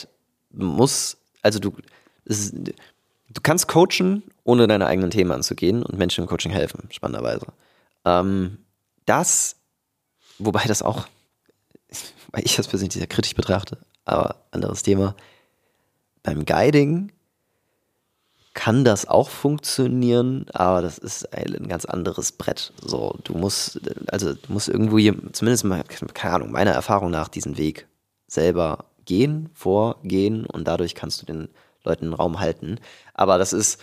muss, 0.52 1.18
also 1.42 1.60
du, 1.60 1.74
ist, 2.26 2.54
du 2.54 3.42
kannst 3.44 3.68
coachen, 3.68 4.24
ohne 4.44 4.68
deine 4.68 4.88
eigenen 4.88 5.12
Themen 5.12 5.32
anzugehen 5.32 5.84
und 5.84 5.98
Menschen 5.98 6.24
im 6.24 6.28
Coaching 6.28 6.52
helfen, 6.52 6.88
spannenderweise. 6.92 7.48
Ähm, 8.06 8.60
das 9.06 9.57
Wobei 10.40 10.66
das 10.66 10.82
auch, 10.82 11.08
weil 12.32 12.46
ich 12.46 12.56
das 12.56 12.68
persönlich 12.68 12.94
sehr 12.94 13.08
kritisch 13.08 13.36
betrachte, 13.36 13.78
aber 14.06 14.36
anderes 14.52 14.84
Thema. 14.84 15.16
Beim 16.24 16.46
Guiding 16.46 17.12
kann 18.54 18.84
das 18.84 19.08
auch 19.08 19.30
funktionieren, 19.30 20.48
aber 20.52 20.82
das 20.82 20.98
ist 20.98 21.32
ein 21.32 21.68
ganz 21.68 21.86
anderes 21.86 22.32
Brett. 22.32 22.74
So, 22.82 23.16
du 23.24 23.34
musst, 23.34 23.80
also 24.08 24.34
du 24.34 24.52
musst 24.52 24.68
irgendwo 24.68 24.98
hier, 24.98 25.16
zumindest 25.32 25.64
mal, 25.64 25.84
keine 25.84 26.34
Ahnung, 26.34 26.52
meiner 26.52 26.72
Erfahrung 26.72 27.12
nach 27.12 27.28
diesen 27.28 27.58
Weg 27.58 27.88
selber 28.28 28.86
gehen, 29.06 29.50
vorgehen 29.54 30.46
und 30.46 30.68
dadurch 30.68 30.96
kannst 30.96 31.22
du 31.22 31.26
den 31.28 31.50
Leuten 31.84 32.06
einen 32.06 32.14
Raum 32.14 32.40
halten. 32.40 32.80
Aber 33.14 33.38
das 33.38 33.54
ist, 33.54 33.80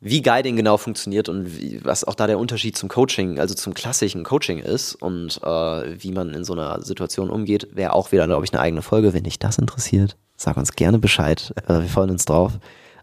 wie 0.00 0.22
Guiding 0.22 0.56
genau 0.56 0.76
funktioniert 0.76 1.28
und 1.28 1.58
wie, 1.58 1.84
was 1.84 2.04
auch 2.04 2.14
da 2.14 2.26
der 2.26 2.38
Unterschied 2.38 2.76
zum 2.76 2.88
Coaching, 2.88 3.38
also 3.38 3.54
zum 3.54 3.74
klassischen 3.74 4.24
Coaching 4.24 4.58
ist 4.58 4.94
und 4.94 5.40
äh, 5.42 6.02
wie 6.02 6.12
man 6.12 6.34
in 6.34 6.44
so 6.44 6.52
einer 6.52 6.82
Situation 6.82 7.30
umgeht, 7.30 7.68
wäre 7.74 7.92
auch 7.92 8.12
wieder, 8.12 8.26
glaube 8.26 8.44
ich, 8.44 8.52
eine 8.52 8.60
eigene 8.60 8.82
Folge. 8.82 9.14
Wenn 9.14 9.24
dich 9.24 9.38
das 9.38 9.58
interessiert, 9.58 10.16
sag 10.36 10.56
uns 10.56 10.72
gerne 10.72 10.98
Bescheid. 10.98 11.52
Äh, 11.66 11.80
wir 11.80 11.88
freuen 11.88 12.10
uns 12.10 12.24
drauf. 12.24 12.58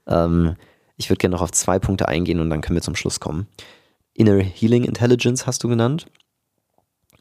Ähm, 0.08 0.56
ich 0.98 1.10
würde 1.10 1.18
gerne 1.18 1.36
noch 1.36 1.42
auf 1.42 1.52
zwei 1.52 1.80
Punkte 1.80 2.08
eingehen 2.08 2.40
und 2.40 2.50
dann 2.50 2.62
können 2.62 2.76
wir 2.76 2.84
zum 2.84 2.96
Schluss 2.96 3.20
kommen. 3.20 3.48
Inner 4.14 4.40
Healing 4.40 4.84
Intelligence 4.84 5.48
hast 5.48 5.64
du 5.64 5.70
genannt. 5.70 6.06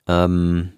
Ähm, 0.07 0.73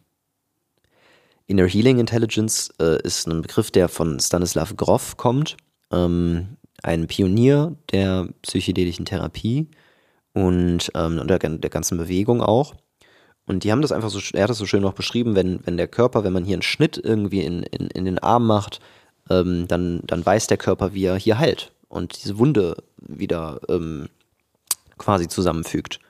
Inner 1.47 1.67
Healing 1.67 1.99
Intelligence 1.99 2.73
äh, 2.81 3.03
ist 3.03 3.27
ein 3.27 3.43
Begriff, 3.43 3.71
der 3.71 3.89
von 3.89 4.21
Stanislav 4.21 4.77
Grof 4.77 5.17
kommt. 5.17 5.57
Ähm, 5.91 6.57
ein 6.85 7.07
Pionier 7.07 7.75
der 7.93 8.29
psychedelischen 8.43 9.07
Therapie 9.07 9.69
und 10.35 10.93
ähm, 10.95 11.27
der, 11.27 11.39
der 11.39 11.71
ganzen 11.71 11.97
Bewegung 11.97 12.43
auch. 12.43 12.75
Und 13.47 13.65
die 13.65 13.73
haben 13.73 13.83
das 13.83 13.93
einfach 13.93 14.11
so, 14.11 14.21
er 14.35 14.43
hat 14.43 14.51
das 14.51 14.59
so 14.59 14.67
schön 14.67 14.83
noch 14.83 14.93
beschrieben, 14.93 15.35
wenn, 15.35 15.61
wenn 15.67 15.77
der 15.77 15.89
Körper, 15.89 16.25
wenn 16.25 16.33
man 16.33 16.45
hier 16.45 16.55
einen 16.55 16.63
Schnitt 16.63 17.01
irgendwie 17.03 17.41
in, 17.41 17.63
in, 17.63 17.89
in 17.89 18.05
den 18.05 18.19
Arm 18.19 18.47
macht, 18.47 18.81
ähm, 19.31 19.67
dann, 19.67 20.03
dann 20.07 20.25
weiß 20.25 20.47
der 20.47 20.59
Körper, 20.59 20.93
wie 20.93 21.05
er 21.05 21.17
hier 21.17 21.39
heilt 21.39 21.73
und 21.89 22.23
diese 22.23 22.39
Wunde 22.39 22.77
wieder 22.99 23.61
ähm, 23.69 24.09
quasi 24.99 25.27
zusammenfügt. 25.29 26.01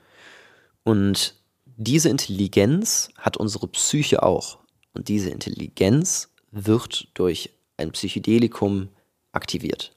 Und 0.83 1.35
diese 1.77 2.09
Intelligenz 2.09 3.09
hat 3.17 3.37
unsere 3.37 3.67
Psyche 3.67 4.23
auch. 4.23 4.59
Und 4.93 5.07
diese 5.07 5.29
Intelligenz 5.29 6.33
wird 6.51 7.07
durch 7.13 7.51
ein 7.77 7.91
Psychedelikum 7.91 8.89
aktiviert. 9.31 9.94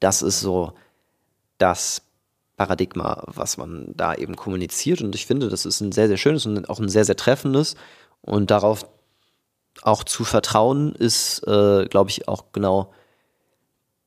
Das 0.00 0.22
ist 0.22 0.40
so 0.40 0.72
das 1.58 2.02
Paradigma, 2.56 3.22
was 3.26 3.56
man 3.56 3.92
da 3.96 4.14
eben 4.14 4.36
kommuniziert. 4.36 5.00
Und 5.00 5.14
ich 5.14 5.26
finde, 5.26 5.48
das 5.48 5.64
ist 5.64 5.80
ein 5.80 5.92
sehr, 5.92 6.08
sehr 6.08 6.16
schönes 6.16 6.44
und 6.46 6.68
auch 6.68 6.78
ein 6.78 6.88
sehr, 6.88 7.04
sehr 7.04 7.16
treffendes. 7.16 7.74
Und 8.22 8.50
darauf 8.50 8.86
auch 9.82 10.04
zu 10.04 10.24
vertrauen, 10.24 10.94
ist, 10.94 11.46
äh, 11.46 11.86
glaube 11.86 12.10
ich, 12.10 12.28
auch 12.28 12.52
genau 12.52 12.92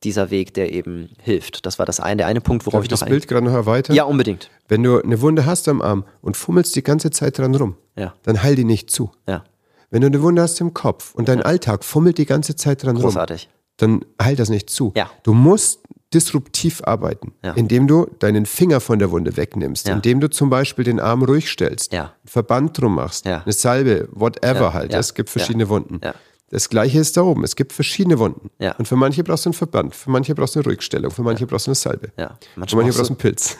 dieser 0.04 0.30
Weg, 0.30 0.54
der 0.54 0.72
eben 0.72 1.10
hilft. 1.20 1.66
Das 1.66 1.78
war 1.78 1.86
das 1.86 1.98
eine, 1.98 2.18
der 2.18 2.26
eine 2.26 2.40
Punkt, 2.40 2.66
worauf 2.66 2.78
Darf 2.78 2.84
ich 2.84 2.88
das 2.88 3.04
Bild 3.04 3.26
gerade 3.26 3.46
noch 3.46 3.52
erweitern? 3.52 3.96
Ja, 3.96 4.04
unbedingt. 4.04 4.50
Wenn 4.68 4.82
du 4.82 5.00
eine 5.00 5.20
Wunde 5.20 5.46
hast 5.46 5.66
am 5.66 5.82
Arm 5.82 6.04
und 6.20 6.36
fummelst 6.36 6.76
die 6.76 6.82
ganze 6.82 7.10
Zeit 7.10 7.38
dran 7.38 7.54
rum, 7.54 7.76
ja. 7.96 8.14
dann 8.22 8.42
heil 8.42 8.54
die 8.54 8.64
nicht 8.64 8.90
zu. 8.90 9.10
Ja. 9.26 9.44
Wenn 9.90 10.02
du 10.02 10.06
eine 10.08 10.22
Wunde 10.22 10.42
hast 10.42 10.60
im 10.60 10.74
Kopf 10.74 11.14
und 11.14 11.28
dein 11.28 11.38
ja. 11.38 11.44
Alltag 11.44 11.84
fummelt 11.84 12.18
die 12.18 12.26
ganze 12.26 12.56
Zeit 12.56 12.82
dran 12.82 12.96
Großartig. 12.96 13.44
rum, 13.44 13.52
dann 13.76 14.04
heil 14.20 14.36
das 14.36 14.48
nicht 14.48 14.70
zu. 14.70 14.92
Ja. 14.96 15.10
Du 15.22 15.34
musst 15.34 15.80
disruptiv 16.12 16.80
arbeiten, 16.84 17.32
ja. 17.42 17.52
indem 17.54 17.88
du 17.88 18.06
deinen 18.20 18.46
Finger 18.46 18.80
von 18.80 19.00
der 19.00 19.10
Wunde 19.10 19.36
wegnimmst, 19.36 19.88
ja. 19.88 19.94
indem 19.94 20.20
du 20.20 20.30
zum 20.30 20.48
Beispiel 20.48 20.84
den 20.84 21.00
Arm 21.00 21.24
ruhig 21.24 21.50
stellst, 21.50 21.92
einen 21.92 22.08
Verband 22.24 22.80
drum 22.80 22.94
machst, 22.94 23.26
eine 23.26 23.52
Salbe, 23.52 24.08
whatever 24.12 24.72
halt. 24.72 24.94
Es 24.94 25.14
gibt 25.14 25.28
verschiedene 25.28 25.68
Wunden. 25.68 26.00
Das 26.50 26.68
gleiche 26.68 26.98
ist 26.98 27.16
da 27.16 27.22
oben. 27.22 27.42
Es 27.42 27.56
gibt 27.56 27.72
verschiedene 27.72 28.18
Wunden. 28.18 28.50
Ja. 28.58 28.76
Und 28.76 28.86
für 28.86 28.96
manche 28.96 29.24
brauchst 29.24 29.46
du 29.46 29.48
einen 29.48 29.54
Verband, 29.54 29.94
für 29.94 30.10
manche 30.10 30.34
brauchst 30.34 30.54
du 30.54 30.60
eine 30.60 30.66
Ruhigstellung, 30.66 31.10
für 31.10 31.22
manche 31.22 31.44
ja. 31.44 31.46
brauchst 31.46 31.66
du 31.66 31.70
eine 31.70 31.74
Salbe. 31.74 32.12
Ja. 32.18 32.38
Für 32.54 32.76
manche 32.76 32.76
brauchst 32.76 32.98
du 32.98 33.04
einen 33.06 33.16
Pilz. 33.16 33.56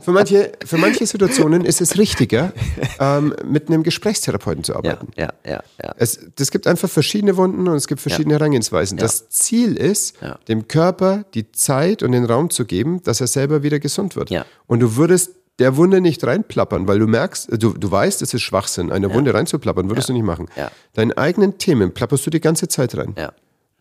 für, 0.00 0.12
manche, 0.12 0.52
für 0.64 0.78
manche 0.78 1.06
Situationen 1.06 1.64
ist 1.64 1.80
es 1.80 1.98
richtiger, 1.98 2.52
ähm, 3.00 3.34
mit 3.44 3.68
einem 3.68 3.82
Gesprächstherapeuten 3.82 4.62
zu 4.62 4.76
arbeiten. 4.76 5.08
Ja, 5.16 5.32
ja, 5.44 5.62
ja. 5.82 5.94
Es, 5.96 6.18
es 6.38 6.50
gibt 6.52 6.66
einfach 6.68 6.88
verschiedene 6.88 7.36
Wunden 7.36 7.66
und 7.68 7.74
es 7.74 7.88
gibt 7.88 8.00
verschiedene 8.00 8.34
Herangehensweisen. 8.34 8.96
Das 8.96 9.28
Ziel 9.28 9.76
ist, 9.76 10.16
dem 10.48 10.68
Körper 10.68 11.24
die 11.34 11.50
Zeit 11.50 12.02
und 12.02 12.12
den 12.12 12.24
Raum 12.24 12.50
zu 12.50 12.64
geben, 12.64 13.02
dass 13.02 13.20
er 13.20 13.26
selber 13.26 13.62
wieder 13.62 13.80
gesund 13.80 14.14
wird. 14.14 14.30
Und 14.66 14.80
du 14.80 14.96
würdest 14.96 15.41
der 15.58 15.76
Wunde 15.76 16.00
nicht 16.00 16.24
reinplappern, 16.24 16.88
weil 16.88 16.98
du 16.98 17.06
merkst, 17.06 17.50
du, 17.62 17.74
du 17.74 17.90
weißt, 17.90 18.22
es 18.22 18.34
ist 18.34 18.42
Schwachsinn, 18.42 18.90
eine 18.90 19.08
ja. 19.08 19.14
Wunde 19.14 19.34
reinzuplappern, 19.34 19.88
würdest 19.88 20.08
ja. 20.08 20.12
du 20.12 20.18
nicht 20.18 20.26
machen. 20.26 20.48
Ja. 20.56 20.70
Deinen 20.94 21.12
eigenen 21.12 21.58
Themen 21.58 21.92
plapperst 21.92 22.26
du 22.26 22.30
die 22.30 22.40
ganze 22.40 22.68
Zeit 22.68 22.96
rein. 22.96 23.14
Ja. 23.18 23.32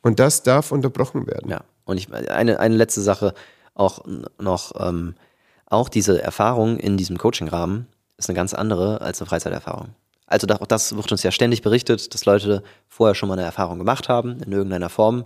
Und 0.02 0.20
das 0.20 0.44
darf 0.44 0.72
unterbrochen 0.72 1.28
werden. 1.28 1.50
Ja. 1.50 1.62
Und 1.86 1.98
ich, 1.98 2.14
eine, 2.14 2.60
eine 2.60 2.76
letzte 2.76 3.02
Sache 3.02 3.34
auch 3.74 4.04
noch, 4.40 4.74
ähm, 4.80 5.16
auch 5.66 5.90
diese 5.90 6.22
Erfahrung 6.22 6.78
in 6.78 6.98
diesem 6.98 7.18
Coaching-Rahmen 7.18 7.88
ist 8.18 8.30
eine 8.30 8.36
ganz 8.36 8.54
andere 8.54 9.02
als 9.02 9.22
eine 9.22 9.28
Freizeiterfahrung. 9.28 9.90
Also 10.28 10.48
auch 10.48 10.68
das 10.68 10.96
wird 10.96 11.12
uns 11.12 11.24
ja 11.24 11.32
ständig 11.32 11.62
berichtet, 11.62 12.14
dass 12.14 12.26
Leute 12.26 12.64
vorher 12.88 13.16
schon 13.16 13.28
mal 13.28 13.34
eine 13.34 13.44
Erfahrung 13.44 13.80
gemacht 13.80 14.08
haben 14.08 14.42
in 14.42 14.52
irgendeiner 14.52 14.90
Form 14.90 15.26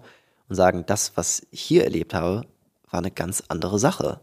und 0.50 0.56
sagen, 0.56 0.84
das, 0.88 1.12
was 1.16 1.44
ich 1.52 1.62
hier 1.62 1.84
erlebt 1.84 2.14
habe, 2.14 2.46
war 2.90 3.00
eine 3.00 3.12
ganz 3.12 3.44
andere 3.48 3.78
Sache. 3.78 4.20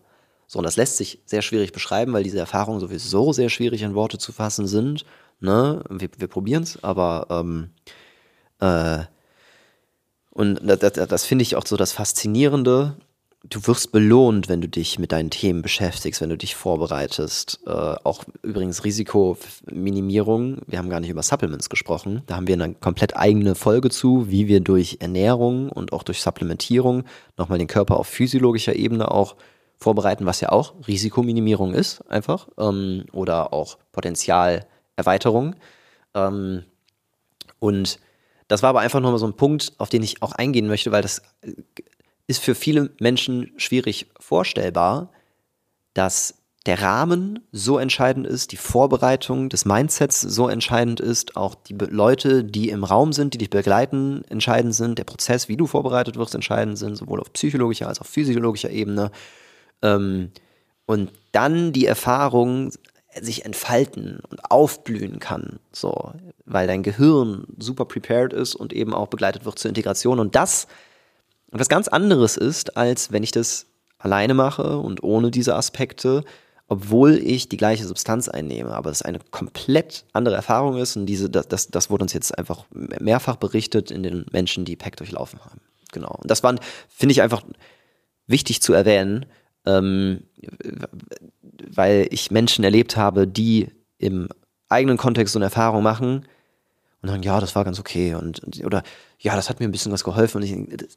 So, 0.53 0.59
und 0.59 0.67
das 0.67 0.77
lässt 0.77 0.99
sich 0.99 1.23
sehr 1.25 1.41
schwierig 1.41 1.73
beschreiben, 1.73 2.13
weil 2.13 2.25
diese 2.25 2.39
Erfahrungen 2.39 2.79
sowieso 2.79 3.33
sehr 3.33 3.49
schwierig 3.49 3.81
in 3.81 3.95
Worte 3.95 4.19
zu 4.19 4.33
fassen 4.33 4.67
sind. 4.67 5.07
Ne? 5.41 5.83
Wir, 5.89 6.11
wir 6.19 6.29
probieren 6.29 6.63
es, 6.63 6.85
aber 6.85 7.27
ähm, 7.31 7.71
äh, 8.61 9.05
und 10.29 10.61
das, 10.63 10.81
das, 10.81 11.09
das 11.09 11.25
finde 11.25 11.43
ich 11.45 11.57
auch 11.57 11.65
so 11.65 11.79
das 11.79 11.93
Faszinierende. 11.93 12.97
Du 13.49 13.67
wirst 13.67 13.93
belohnt, 13.93 14.51
wenn 14.51 14.61
du 14.61 14.69
dich 14.69 14.99
mit 14.99 15.13
deinen 15.13 15.31
Themen 15.31 15.63
beschäftigst, 15.63 16.21
wenn 16.21 16.29
du 16.29 16.37
dich 16.37 16.55
vorbereitest. 16.55 17.61
Äh, 17.67 17.71
auch 17.71 18.25
übrigens 18.43 18.85
Risikominimierung. 18.85 20.59
Wir 20.67 20.79
haben 20.79 20.91
gar 20.91 21.01
nicht 21.01 21.09
über 21.09 21.23
Supplements 21.23 21.71
gesprochen. 21.71 22.25
Da 22.27 22.37
haben 22.37 22.47
wir 22.47 22.63
eine 22.63 22.75
komplett 22.75 23.17
eigene 23.17 23.55
Folge 23.55 23.89
zu, 23.89 24.31
wie 24.31 24.49
wir 24.49 24.61
durch 24.61 24.99
Ernährung 25.01 25.71
und 25.71 25.95
auch 25.95 26.03
durch 26.03 26.21
Supplementierung 26.21 27.05
nochmal 27.39 27.59
den 27.59 27.69
Körper 27.69 27.97
auf 27.97 28.07
physiologischer 28.07 28.77
Ebene 28.77 29.11
auch 29.11 29.35
vorbereiten, 29.83 30.27
was 30.27 30.41
ja 30.41 30.51
auch 30.51 30.75
Risikominimierung 30.87 31.75
ist, 31.75 32.01
einfach, 32.11 32.49
ähm, 32.59 33.05
oder 33.13 33.53
auch 33.53 33.79
Potenzialerweiterung. 33.93 35.57
Ähm, 36.15 36.65
und 37.59 38.01
das 38.49 38.63
war 38.63 38.71
aber 38.71 38.81
einfach 38.81 39.01
nochmal 39.01 39.19
so 39.19 39.27
ein 39.27 39.37
Punkt, 39.37 39.73
auf 39.79 39.89
den 39.89 40.03
ich 40.03 40.23
auch 40.23 40.33
eingehen 40.33 40.67
möchte, 40.67 40.93
weil 40.93 41.03
das 41.03 41.23
äh, 41.43 41.53
ist 42.27 42.43
für 42.43 42.55
viele 42.55 42.91
Menschen 43.01 43.53
schwierig 43.57 44.07
vorstellbar, 44.19 45.11
dass 45.95 46.43
der 46.67 46.81
Rahmen 46.81 47.41
so 47.51 47.79
entscheidend 47.79 48.27
ist, 48.27 48.53
die 48.53 48.57
Vorbereitung 48.57 49.49
des 49.49 49.65
Mindsets 49.65 50.21
so 50.21 50.49
entscheidend 50.49 51.01
ist, 51.01 51.37
auch 51.37 51.57
die 51.57 51.75
Leute, 51.75 52.45
die 52.45 52.69
im 52.69 52.85
Raum 52.85 53.13
sind, 53.13 53.35
die 53.35 53.39
dich 53.39 53.51
begleiten, 53.51 54.23
entscheidend 54.29 54.75
sind, 54.75 54.99
der 54.99 55.05
Prozess, 55.05 55.49
wie 55.49 55.57
du 55.57 55.67
vorbereitet 55.67 56.17
wirst, 56.17 56.35
entscheidend 56.35 56.79
sind, 56.79 56.97
sowohl 56.97 57.21
auf 57.21 57.33
psychologischer 57.33 57.89
als 57.89 58.01
auch 58.01 58.07
physiologischer 58.07 58.71
Ebene. 58.71 59.11
Ähm, 59.83 60.31
und 60.87 61.11
dann 61.33 61.73
die 61.73 61.87
Erfahrung 61.87 62.73
sich 63.21 63.45
entfalten 63.45 64.21
und 64.31 64.51
aufblühen 64.51 65.21
kann, 65.21 65.59
so, 65.73 66.13
weil 66.47 66.67
dein 66.67 66.83
Gehirn 66.83 67.45
super 67.59 67.85
prepared 67.85 68.33
ist 68.33 68.55
und 68.55 68.73
eben 68.73 68.95
auch 68.95 69.09
begleitet 69.09 69.45
wird 69.45 69.59
zur 69.59 69.69
Integration 69.69 70.19
und 70.19 70.35
das 70.35 70.67
etwas 71.53 71.69
ganz 71.69 71.89
anderes 71.89 72.37
ist, 72.39 72.77
als 72.77 73.13
wenn 73.13 73.23
ich 73.23 73.33
das 73.33 73.67
alleine 73.99 74.35
mache 74.35 74.79
und 74.79 75.03
ohne 75.03 75.31
diese 75.31 75.55
Aspekte, 75.55 76.25
obwohl 76.69 77.19
ich 77.19 77.51
die 77.51 77.59
gleiche 77.59 77.87
Substanz 77.87 78.29
einnehme, 78.29 78.71
aber 78.75 78.91
es 78.91 79.03
eine 79.03 79.19
komplett 79.31 80.07
andere 80.15 80.35
Erfahrung 80.35 80.79
ist 80.79 80.97
und 80.97 81.05
diese, 81.05 81.29
das, 81.29 81.69
das 81.69 81.91
wurde 81.91 82.05
uns 82.05 82.15
jetzt 82.15 82.37
einfach 82.39 82.65
mehrfach 82.71 83.37
berichtet 83.37 83.91
in 83.91 84.03
den 84.03 84.25
Menschen, 84.33 84.65
die 84.65 84.77
PEC 84.77 84.97
durchlaufen 84.97 85.45
haben. 85.45 85.61
Genau. 85.93 86.17
Und 86.23 86.31
das 86.31 86.43
war, 86.43 86.55
finde 86.89 87.13
ich 87.13 87.21
einfach 87.21 87.43
wichtig 88.27 88.63
zu 88.63 88.73
erwähnen, 88.73 89.27
ähm, 89.67 90.25
weil 91.71 92.09
ich 92.11 92.31
Menschen 92.31 92.65
erlebt 92.65 92.97
habe, 92.97 93.27
die 93.27 93.69
im 93.99 94.29
eigenen 94.69 94.97
Kontext 94.97 95.33
so 95.33 95.39
eine 95.39 95.47
Erfahrung 95.47 95.83
machen 95.83 96.27
und 97.03 97.09
sagen, 97.09 97.23
ja, 97.23 97.41
das 97.41 97.55
war 97.55 97.65
ganz 97.65 97.79
okay 97.79 98.15
und 98.15 98.41
oder 98.65 98.83
ja, 99.19 99.37
das 99.37 99.49
hat 99.49 99.61
mir 99.61 99.67
ein 99.67 99.73
bisschen 99.73 99.93
was 99.93 100.05
geholfen 100.05 100.39
und 100.39 100.43
ich 100.43 100.89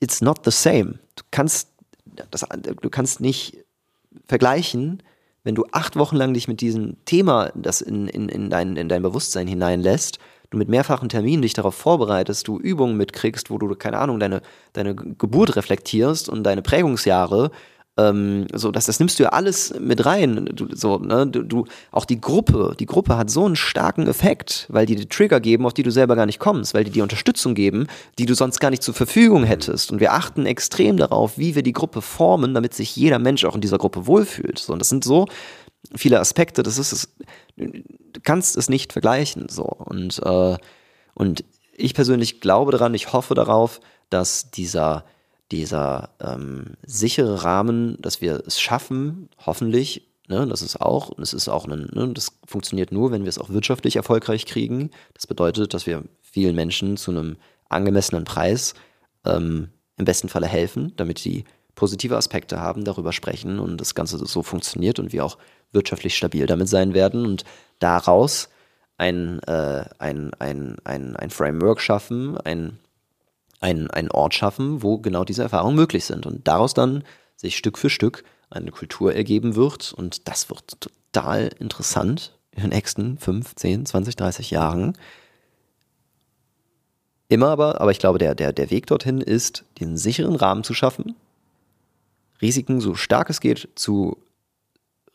it's 0.00 0.20
not 0.20 0.40
the 0.44 0.50
same. 0.50 0.98
Du 1.16 1.22
kannst 1.30 1.68
das, 2.30 2.44
du 2.80 2.90
kannst 2.90 3.20
nicht 3.20 3.56
vergleichen, 4.26 5.02
wenn 5.44 5.54
du 5.54 5.64
acht 5.72 5.96
Wochen 5.96 6.16
lang 6.16 6.34
dich 6.34 6.48
mit 6.48 6.60
diesem 6.60 6.96
Thema, 7.04 7.50
das 7.54 7.80
in, 7.80 8.06
in, 8.08 8.28
in, 8.28 8.50
dein, 8.50 8.76
in 8.76 8.88
dein 8.88 9.02
Bewusstsein 9.02 9.46
hineinlässt, 9.46 10.18
du 10.50 10.58
mit 10.58 10.68
mehrfachen 10.68 11.08
Terminen 11.08 11.42
dich 11.42 11.54
darauf 11.54 11.74
vorbereitest, 11.74 12.46
du 12.46 12.58
Übungen 12.58 12.96
mitkriegst, 12.96 13.50
wo 13.50 13.58
du, 13.58 13.74
keine 13.74 13.98
Ahnung, 13.98 14.20
deine, 14.20 14.42
deine 14.72 14.94
Geburt 14.94 15.56
reflektierst 15.56 16.28
und 16.28 16.44
deine 16.44 16.62
Prägungsjahre 16.62 17.50
ähm, 17.98 18.46
so, 18.54 18.70
das, 18.70 18.86
das 18.86 18.98
nimmst 19.00 19.18
du 19.18 19.24
ja 19.24 19.28
alles 19.30 19.74
mit 19.78 20.06
rein. 20.06 20.46
Du, 20.54 20.74
so, 20.74 20.98
ne? 20.98 21.26
du, 21.26 21.42
du, 21.42 21.66
auch 21.90 22.06
die 22.06 22.20
Gruppe, 22.20 22.74
die 22.78 22.86
Gruppe 22.86 23.18
hat 23.18 23.28
so 23.28 23.44
einen 23.44 23.56
starken 23.56 24.06
Effekt, 24.06 24.66
weil 24.70 24.86
die 24.86 24.96
die 24.96 25.08
Trigger 25.08 25.40
geben, 25.40 25.66
auf 25.66 25.74
die 25.74 25.82
du 25.82 25.90
selber 25.90 26.16
gar 26.16 26.24
nicht 26.24 26.38
kommst, 26.38 26.72
weil 26.72 26.84
die 26.84 26.90
die 26.90 27.02
Unterstützung 27.02 27.54
geben, 27.54 27.86
die 28.18 28.24
du 28.24 28.34
sonst 28.34 28.60
gar 28.60 28.70
nicht 28.70 28.82
zur 28.82 28.94
Verfügung 28.94 29.44
hättest. 29.44 29.92
Und 29.92 30.00
wir 30.00 30.14
achten 30.14 30.46
extrem 30.46 30.96
darauf, 30.96 31.36
wie 31.36 31.54
wir 31.54 31.62
die 31.62 31.74
Gruppe 31.74 32.00
formen, 32.00 32.54
damit 32.54 32.72
sich 32.72 32.96
jeder 32.96 33.18
Mensch 33.18 33.44
auch 33.44 33.54
in 33.54 33.60
dieser 33.60 33.78
Gruppe 33.78 34.06
wohlfühlt. 34.06 34.58
So, 34.58 34.72
und 34.72 34.78
das 34.78 34.88
sind 34.88 35.04
so 35.04 35.26
viele 35.94 36.18
Aspekte, 36.18 36.62
das 36.62 36.78
ist 36.78 36.92
es, 36.92 37.14
du 37.56 38.20
kannst 38.22 38.56
es 38.56 38.70
nicht 38.70 38.94
vergleichen. 38.94 39.48
So. 39.50 39.64
Und, 39.64 40.18
äh, 40.24 40.56
und 41.12 41.44
ich 41.76 41.92
persönlich 41.92 42.40
glaube 42.40 42.72
daran, 42.72 42.94
ich 42.94 43.12
hoffe 43.12 43.34
darauf, 43.34 43.80
dass 44.08 44.50
dieser 44.50 45.04
dieser 45.52 46.10
ähm, 46.20 46.76
sichere 46.84 47.44
Rahmen, 47.44 47.96
dass 48.00 48.20
wir 48.20 48.42
es 48.46 48.60
schaffen, 48.60 49.28
hoffentlich, 49.44 50.08
ne, 50.28 50.46
das 50.46 50.62
ist 50.62 50.80
auch, 50.80 51.10
und 51.10 51.22
es 51.22 51.32
ist 51.32 51.48
auch 51.48 51.68
ein, 51.68 51.88
ne, 51.92 52.08
das 52.12 52.38
funktioniert 52.46 52.90
nur, 52.90 53.12
wenn 53.12 53.22
wir 53.22 53.28
es 53.28 53.38
auch 53.38 53.50
wirtschaftlich 53.50 53.96
erfolgreich 53.96 54.46
kriegen. 54.46 54.90
Das 55.14 55.26
bedeutet, 55.26 55.74
dass 55.74 55.86
wir 55.86 56.02
vielen 56.22 56.56
Menschen 56.56 56.96
zu 56.96 57.10
einem 57.10 57.36
angemessenen 57.68 58.24
Preis 58.24 58.74
ähm, 59.24 59.68
im 59.98 60.04
besten 60.04 60.28
Falle 60.28 60.46
helfen, 60.46 60.94
damit 60.96 61.18
sie 61.18 61.44
positive 61.74 62.16
Aspekte 62.16 62.60
haben, 62.60 62.84
darüber 62.84 63.12
sprechen 63.12 63.58
und 63.58 63.80
das 63.80 63.94
Ganze 63.94 64.18
so 64.24 64.42
funktioniert 64.42 64.98
und 64.98 65.12
wir 65.12 65.24
auch 65.24 65.38
wirtschaftlich 65.72 66.16
stabil 66.16 66.46
damit 66.46 66.68
sein 66.68 66.94
werden 66.94 67.24
und 67.24 67.44
daraus 67.78 68.48
ein, 68.98 69.40
äh, 69.44 69.84
ein, 69.98 70.32
ein, 70.38 70.76
ein, 70.84 71.16
ein 71.16 71.30
Framework 71.30 71.80
schaffen, 71.80 72.38
ein 72.38 72.78
einen, 73.62 73.90
einen 73.90 74.10
Ort 74.10 74.34
schaffen, 74.34 74.82
wo 74.82 74.98
genau 74.98 75.24
diese 75.24 75.42
Erfahrungen 75.42 75.76
möglich 75.76 76.04
sind 76.04 76.26
und 76.26 76.46
daraus 76.46 76.74
dann 76.74 77.04
sich 77.36 77.56
Stück 77.56 77.78
für 77.78 77.90
Stück 77.90 78.24
eine 78.50 78.70
Kultur 78.70 79.14
ergeben 79.14 79.54
wird 79.54 79.92
und 79.92 80.28
das 80.28 80.50
wird 80.50 80.80
total 80.80 81.50
interessant 81.58 82.36
in 82.50 82.62
den 82.62 82.70
nächsten 82.70 83.18
5, 83.18 83.54
10, 83.54 83.86
20, 83.86 84.16
30 84.16 84.50
Jahren. 84.50 84.98
Immer 87.28 87.48
aber, 87.48 87.80
aber 87.80 87.90
ich 87.90 87.98
glaube, 87.98 88.18
der, 88.18 88.34
der, 88.34 88.52
der 88.52 88.70
Weg 88.70 88.86
dorthin 88.86 89.22
ist, 89.22 89.64
den 89.80 89.96
sicheren 89.96 90.36
Rahmen 90.36 90.64
zu 90.64 90.74
schaffen, 90.74 91.16
Risiken 92.42 92.80
so 92.80 92.94
stark 92.94 93.30
es 93.30 93.40
geht 93.40 93.68
zu 93.74 94.18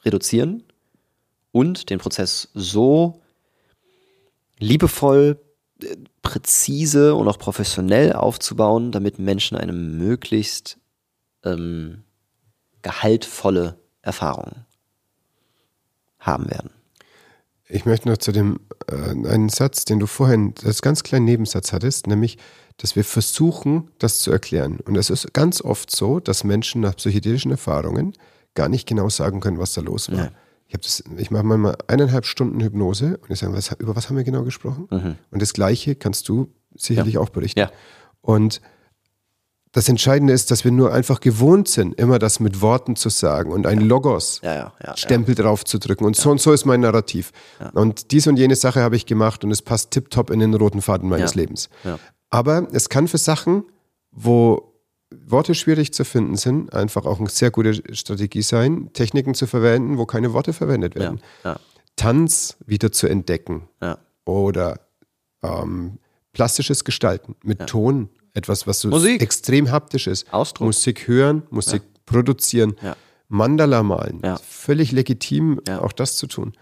reduzieren 0.04 0.64
und 1.52 1.90
den 1.90 2.00
Prozess 2.00 2.50
so 2.54 3.22
liebevoll 4.58 5.38
präzise 6.22 7.16
und 7.16 7.28
auch 7.28 7.38
professionell 7.38 8.14
aufzubauen, 8.14 8.92
damit 8.92 9.20
Menschen 9.20 9.58
eine 9.58 9.74
möglichst 9.74 10.78
ähm, 11.44 12.04
gehaltvolle 12.82 13.80
Erfahrungen 14.02 14.66
haben 16.20 16.50
werden. 16.50 16.72
Ich 17.70 17.86
möchte 17.86 18.08
noch 18.08 18.18
zu 18.18 18.32
dem 18.32 18.60
äh, 18.90 18.96
einen 18.96 19.50
Satz, 19.50 19.86
den 19.86 20.00
du 20.00 20.08
vorhin 20.08 20.54
als 20.64 20.82
ganz 20.82 21.04
kleinen 21.04 21.26
Nebensatz 21.26 21.74
hattest, 21.74 22.08
nämlich, 22.08 22.38
dass 22.78 22.96
wir 22.96 23.04
versuchen, 23.04 23.92
das 24.00 24.20
zu 24.20 24.32
erklären. 24.32 24.80
Und 24.86 24.96
es 24.96 25.10
ist 25.10 25.34
ganz 25.34 25.62
oft 25.62 25.94
so, 25.94 26.20
dass 26.20 26.44
Menschen 26.44 26.82
nach 26.82 26.96
psychedelischen 26.96 27.52
Erfahrungen 27.52 28.14
gar 28.56 28.70
nicht 28.70 28.88
genau 28.88 29.10
sagen 29.10 29.40
können, 29.40 29.60
was 29.60 29.74
da 29.74 29.82
los 29.82 30.12
war. 30.12 30.18
Ja. 30.26 30.32
Ich, 30.68 30.78
das, 30.78 31.04
ich 31.18 31.32
mache 31.32 31.44
manchmal 31.44 31.78
eineinhalb 31.88 32.26
Stunden 32.26 32.60
Hypnose 32.60 33.18
und 33.18 33.32
ich 33.32 33.40
sage, 33.40 33.54
was, 33.54 33.72
über 33.80 33.96
was 33.96 34.10
haben 34.10 34.18
wir 34.18 34.24
genau 34.24 34.44
gesprochen? 34.44 34.88
Mhm. 34.92 35.16
Und 35.32 35.42
das 35.42 35.54
Gleiche 35.54 35.96
kannst 35.96 36.28
du 36.30 36.54
sicherlich 36.76 37.16
ja. 37.16 37.20
auch 37.22 37.30
berichten. 37.30 37.60
Ja. 37.60 37.72
Und 38.22 38.62
das 39.72 39.90
Entscheidende 39.90 40.34
ist, 40.34 40.50
dass 40.50 40.64
wir 40.64 40.72
nur 40.72 40.92
einfach 40.92 41.20
gewohnt 41.20 41.68
sind, 41.68 41.94
immer 42.00 42.20
das 42.20 42.40
mit 42.40 42.62
Worten 42.62 42.96
zu 42.96 43.10
sagen 43.10 43.52
und 43.52 43.68
ein 43.68 43.80
Logos 43.80 44.42
ja, 44.44 44.74
ja, 44.84 44.98
Stempel 44.98 45.36
drauf 45.36 45.66
zu 45.66 45.78
drücken. 45.78 46.06
Und 46.06 46.16
so 46.16 46.32
und 46.32 46.42
so 46.42 46.52
ist 46.52 46.66
mein 46.66 46.82
Narrativ. 46.82 47.32
Und 47.74 48.12
dies 48.12 48.28
und 48.28 48.38
jene 48.38 48.56
Sache 48.56 48.82
habe 48.82 48.96
ich 48.96 49.06
gemacht 49.06 49.44
und 49.44 49.52
es 49.52 49.62
passt 49.62 49.92
tiptop 49.92 50.32
in 50.32 50.40
den 50.40 50.54
roten 50.54 50.82
Faden 50.82 51.10
meines 51.10 51.36
Lebens. 51.36 51.70
Aber 52.30 52.68
es 52.72 52.90
kann 52.90 53.08
für 53.08 53.18
Sachen, 53.18 53.66
wo 54.12 54.74
Worte 55.12 55.56
schwierig 55.56 55.94
zu 55.94 56.04
finden 56.04 56.36
sind, 56.36 56.74
einfach 56.74 57.06
auch 57.06 57.20
eine 57.20 57.30
sehr 57.30 57.52
gute 57.52 57.96
Strategie 57.96 58.42
sein, 58.42 58.92
Techniken 58.94 59.34
zu 59.34 59.48
verwenden, 59.48 59.98
wo 59.98 60.06
keine 60.06 60.34
Worte 60.34 60.54
verwendet 60.54 60.96
werden. 60.96 61.22
Tanz 61.96 62.58
wieder 62.66 62.92
zu 62.92 63.08
entdecken. 63.08 63.70
Oder 64.26 64.82
ähm, 65.42 66.00
plastisches 66.34 66.84
Gestalten 66.84 67.36
mit 67.44 67.68
Ton 67.68 68.10
etwas, 68.34 68.68
was 68.68 68.82
so 68.82 68.90
Musik. 68.90 69.22
extrem 69.22 69.72
haptisch 69.72 70.08
ist. 70.08 70.32
Ausdruck. 70.32 70.68
Musik 70.68 71.08
hören, 71.08 71.44
Musik 71.50 71.82
ja. 71.84 72.02
produzieren, 72.06 72.76
ja. 72.82 72.96
Mandala 73.30 73.84
malen. 73.84 74.22
Ja. 74.24 74.38
Völlig 74.38 74.92
legitim, 74.92 75.62
auch 75.68 75.92
das 75.92 76.18
zu 76.18 76.28
tun. 76.28 76.54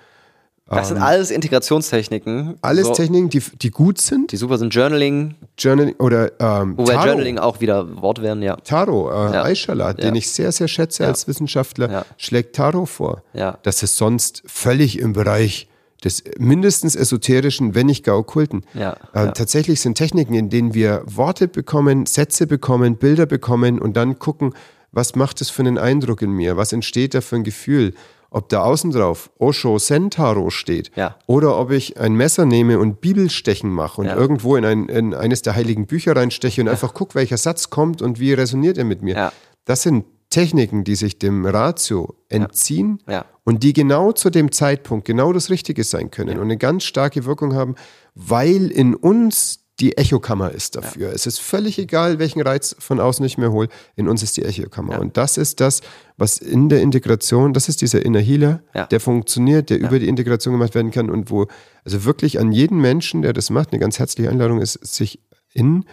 Das 0.68 0.90
ähm, 0.90 0.96
sind 0.96 1.04
alles 1.04 1.30
Integrationstechniken. 1.30 2.56
Alles 2.62 2.88
so. 2.88 2.94
Techniken, 2.94 3.30
die, 3.30 3.40
die 3.62 3.70
gut 3.70 4.02
sind. 4.02 4.32
Die 4.32 4.38
super 4.38 4.58
sind. 4.58 4.74
Journaling. 4.74 5.36
Journaling 5.60 5.96
oder 6.00 6.32
ähm, 6.40 6.78
Wobei 6.78 6.94
Taro. 6.94 7.08
Journaling 7.08 7.38
auch 7.38 7.62
wieder 7.62 8.02
Wort 8.02 8.22
werden, 8.22 8.42
ja. 8.42 8.56
Taro, 8.58 9.12
äh, 9.12 9.34
ja. 9.34 9.44
Aishala, 9.44 9.94
den 9.94 10.16
ich 10.16 10.32
sehr, 10.32 10.52
sehr 10.52 10.68
schätze 10.68 11.06
als 11.06 11.28
Wissenschaftler, 11.28 12.06
schlägt 12.18 12.56
Taro 12.56 12.86
vor. 12.86 13.22
Ja. 13.34 13.60
Das 13.62 13.84
ist 13.84 13.98
sonst 13.98 14.42
völlig 14.48 14.98
im 14.98 15.14
Bereich 15.14 15.68
des 16.04 16.24
mindestens 16.38 16.96
esoterischen, 16.96 17.76
wenn 17.76 17.86
nicht 17.86 18.04
gar 18.04 18.18
okkulten. 18.18 18.64
Ja, 18.74 18.96
äh, 19.14 19.26
ja. 19.26 19.32
Tatsächlich 19.32 19.82
sind 19.82 19.96
Techniken, 19.96 20.34
in 20.34 20.50
denen 20.50 20.74
wir 20.74 21.04
Worte 21.06 21.48
bekommen, 21.48 22.06
Sätze 22.06 22.48
bekommen, 22.48 22.98
Bilder 22.98 23.26
bekommen 23.26 23.80
und 23.80 23.96
dann 23.98 24.20
gucken, 24.20 24.54
was 24.92 25.16
macht 25.16 25.42
es 25.42 25.50
für 25.50 25.62
einen 25.62 25.78
Eindruck 25.78 26.22
in 26.22 26.32
mir, 26.32 26.58
was 26.58 26.74
entsteht 26.74 27.14
da 27.14 27.22
für 27.22 27.36
ein 27.36 27.44
Gefühl. 27.44 27.94
Ob 28.30 28.50
da 28.50 28.64
außen 28.64 28.92
drauf 28.92 29.32
Osho 29.38 29.78
Sentaro 29.80 30.50
steht 30.50 30.92
ja. 30.96 31.16
oder 31.28 31.58
ob 31.58 31.72
ich 31.72 32.00
ein 32.00 32.14
Messer 32.14 32.46
nehme 32.46 32.80
und 32.80 33.02
Bibelstechen 33.02 33.70
mache 33.70 34.02
und 34.02 34.08
irgendwo 34.08 34.56
in, 34.56 34.66
ein, 34.66 34.90
in, 34.90 35.14
eines 35.14 35.42
der 35.42 35.56
heiligen 35.56 35.86
Bücher 35.88 36.16
reinsteche 36.16 36.62
und 36.62 36.68
einfach 36.68 36.94
gucke, 36.94 37.16
welcher 37.16 37.38
Satz 37.38 37.70
kommt 37.70 38.02
und 38.02 38.20
wie 38.20 38.34
resoniert 38.34 38.78
er 38.78 38.86
mit 38.86 39.02
mir. 39.02 39.32
Das 39.66 39.84
sind 39.84 40.06
Techniken, 40.30 40.84
die 40.84 40.96
sich 40.96 41.18
dem 41.18 41.46
Ratio 41.46 42.16
entziehen 42.30 43.00
ja. 43.08 43.14
Ja. 43.14 43.26
und 43.44 43.64
die 43.64 43.74
genau 43.74 44.12
zu 44.12 44.30
dem 44.30 44.52
Zeitpunkt 44.52 45.06
genau 45.06 45.32
das 45.32 45.50
Richtige 45.50 45.84
sein 45.84 46.12
können 46.12 46.32
ja. 46.32 46.38
und 46.38 46.44
eine 46.44 46.58
ganz 46.58 46.84
starke 46.84 47.26
Wirkung 47.26 47.54
haben, 47.54 47.76
weil 48.16 48.72
in 48.72 48.96
uns 48.96 49.65
die 49.80 49.98
Echokammer 49.98 50.52
ist 50.52 50.76
dafür. 50.78 51.12
Es 51.12 51.28
ist 51.28 51.40
völlig 51.40 51.78
egal, 51.78 52.18
welchen 52.18 52.42
Reiz 52.42 52.76
von 52.80 53.00
außen 53.00 53.26
ich 53.26 53.38
mir 53.38 53.52
hole. 53.52 53.68
In 53.96 54.08
uns 54.08 54.24
ist 54.24 54.38
die 54.38 54.44
Echokammer. 54.44 55.00
Und 55.00 55.18
das 55.18 55.38
ist 55.38 55.60
das, 55.60 55.82
was 56.18 56.38
in 56.38 56.70
der 56.70 56.82
Integration, 56.82 57.54
das 57.54 57.68
ist 57.68 57.82
dieser 57.82 58.06
Inner 58.06 58.22
Healer, 58.22 58.62
der 58.90 59.00
funktioniert, 59.00 59.70
der 59.70 59.80
über 59.80 60.00
die 60.00 60.08
Integration 60.08 60.54
gemacht 60.54 60.76
werden 60.76 60.92
kann 60.92 61.10
und 61.10 61.30
wo 61.30 61.48
also 61.84 62.06
wirklich 62.06 62.40
an 62.40 62.52
jeden 62.52 62.80
Menschen, 62.80 63.22
der 63.22 63.34
das 63.34 63.50
macht, 63.50 63.72
eine 63.72 63.80
ganz 63.80 64.00
herzliche 64.00 64.30
Einladung 64.30 64.62
ist, 64.62 64.74
sich 64.86 65.20
in 65.54 65.86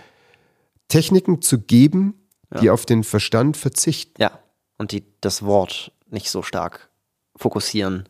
Techniken 0.89 1.43
zu 1.43 1.59
geben, 1.59 2.15
die 2.61 2.71
auf 2.71 2.87
den 2.87 3.03
Verstand 3.03 3.57
verzichten. 3.57 4.21
Ja, 4.21 4.39
und 4.79 4.93
die 4.93 5.05
das 5.21 5.43
Wort 5.43 5.93
nicht 6.11 6.31
so 6.31 6.43
stark 6.43 6.91
fokussieren, 7.37 8.09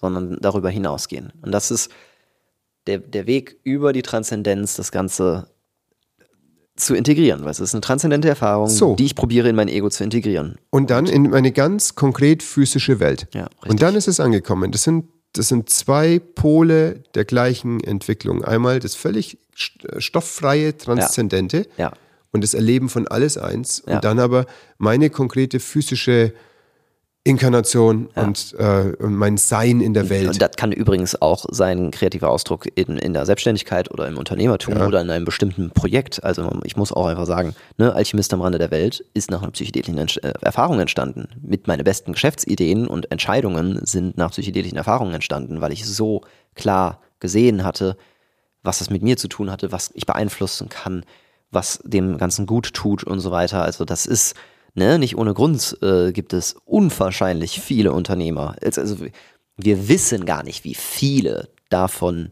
sondern 0.00 0.38
darüber 0.40 0.70
hinausgehen. 0.70 1.32
Und 1.42 1.52
das 1.52 1.70
ist 1.70 1.90
der, 2.88 2.98
der 2.98 3.26
Weg 3.26 3.58
über 3.62 3.92
die 3.92 4.02
Transzendenz, 4.02 4.74
das 4.74 4.90
Ganze 4.90 5.48
zu 6.74 6.94
integrieren, 6.94 7.44
weil 7.44 7.50
es 7.50 7.60
ist 7.60 7.74
eine 7.74 7.80
transzendente 7.80 8.28
Erfahrung, 8.28 8.68
so. 8.68 8.94
die 8.94 9.04
ich 9.04 9.14
probiere 9.14 9.48
in 9.48 9.56
mein 9.56 9.68
Ego 9.68 9.90
zu 9.90 10.04
integrieren. 10.04 10.56
Und 10.70 10.90
dann 10.90 11.06
in 11.06 11.34
eine 11.34 11.52
ganz 11.52 11.94
konkret 11.94 12.42
physische 12.42 13.00
Welt. 13.00 13.26
Ja, 13.34 13.48
und 13.66 13.82
dann 13.82 13.94
ist 13.96 14.08
es 14.08 14.20
angekommen. 14.20 14.70
Das 14.70 14.84
sind, 14.84 15.06
das 15.32 15.48
sind 15.48 15.70
zwei 15.70 16.20
Pole 16.20 17.02
der 17.14 17.24
gleichen 17.24 17.80
Entwicklung. 17.82 18.44
Einmal 18.44 18.78
das 18.78 18.94
völlig 18.94 19.38
stofffreie, 19.54 20.76
transzendente. 20.76 21.66
Ja. 21.76 21.86
ja 21.86 21.92
und 22.30 22.44
das 22.44 22.54
Erleben 22.54 22.88
von 22.88 23.08
alles 23.08 23.38
eins 23.38 23.80
und 23.80 24.04
dann 24.04 24.18
aber 24.18 24.44
meine 24.76 25.08
konkrete 25.08 25.60
physische 25.60 26.34
Inkarnation 27.28 28.08
ja. 28.16 28.22
und, 28.22 28.54
äh, 28.58 28.92
mein 29.00 29.36
Sein 29.36 29.80
in 29.80 29.94
der 29.94 30.08
Welt. 30.08 30.28
Und 30.28 30.42
das 30.42 30.52
kann 30.56 30.72
übrigens 30.72 31.20
auch 31.20 31.44
sein 31.50 31.90
kreativer 31.90 32.30
Ausdruck 32.30 32.66
in, 32.74 32.96
in 32.96 33.12
der 33.12 33.26
Selbstständigkeit 33.26 33.90
oder 33.90 34.08
im 34.08 34.16
Unternehmertum 34.16 34.76
ja. 34.76 34.86
oder 34.86 35.00
in 35.00 35.10
einem 35.10 35.24
bestimmten 35.24 35.70
Projekt. 35.70 36.24
Also 36.24 36.50
ich 36.64 36.76
muss 36.76 36.92
auch 36.92 37.06
einfach 37.06 37.26
sagen, 37.26 37.54
ne, 37.76 37.92
Alchemist 37.94 38.32
am 38.32 38.40
Rande 38.40 38.58
der 38.58 38.70
Welt 38.70 39.04
ist 39.12 39.30
nach 39.30 39.42
einer 39.42 39.52
psychedelischen 39.52 39.98
äh, 39.98 40.32
Erfahrung 40.40 40.80
entstanden. 40.80 41.28
Mit 41.42 41.66
meinen 41.66 41.84
besten 41.84 42.12
Geschäftsideen 42.12 42.86
und 42.86 43.10
Entscheidungen 43.12 43.84
sind 43.84 44.16
nach 44.16 44.30
psychedelischen 44.30 44.78
Erfahrungen 44.78 45.14
entstanden, 45.14 45.60
weil 45.60 45.72
ich 45.72 45.86
so 45.86 46.22
klar 46.54 47.00
gesehen 47.20 47.62
hatte, 47.62 47.96
was 48.62 48.78
das 48.78 48.90
mit 48.90 49.02
mir 49.02 49.16
zu 49.16 49.28
tun 49.28 49.50
hatte, 49.50 49.70
was 49.70 49.90
ich 49.94 50.06
beeinflussen 50.06 50.68
kann, 50.68 51.04
was 51.50 51.80
dem 51.84 52.18
Ganzen 52.18 52.46
gut 52.46 52.72
tut 52.74 53.04
und 53.04 53.20
so 53.20 53.30
weiter. 53.30 53.62
Also 53.62 53.84
das 53.84 54.06
ist, 54.06 54.34
ne, 54.74 54.98
nicht 54.98 55.16
ohne 55.16 55.34
Grund 55.34 55.76
äh, 55.82 56.12
gibt 56.12 56.32
es 56.32 56.56
unwahrscheinlich 56.64 57.60
viele 57.60 57.92
Unternehmer. 57.92 58.56
Also 58.62 58.96
wir 59.56 59.88
wissen 59.88 60.24
gar 60.24 60.42
nicht, 60.42 60.64
wie 60.64 60.74
viele 60.74 61.48
davon 61.68 62.30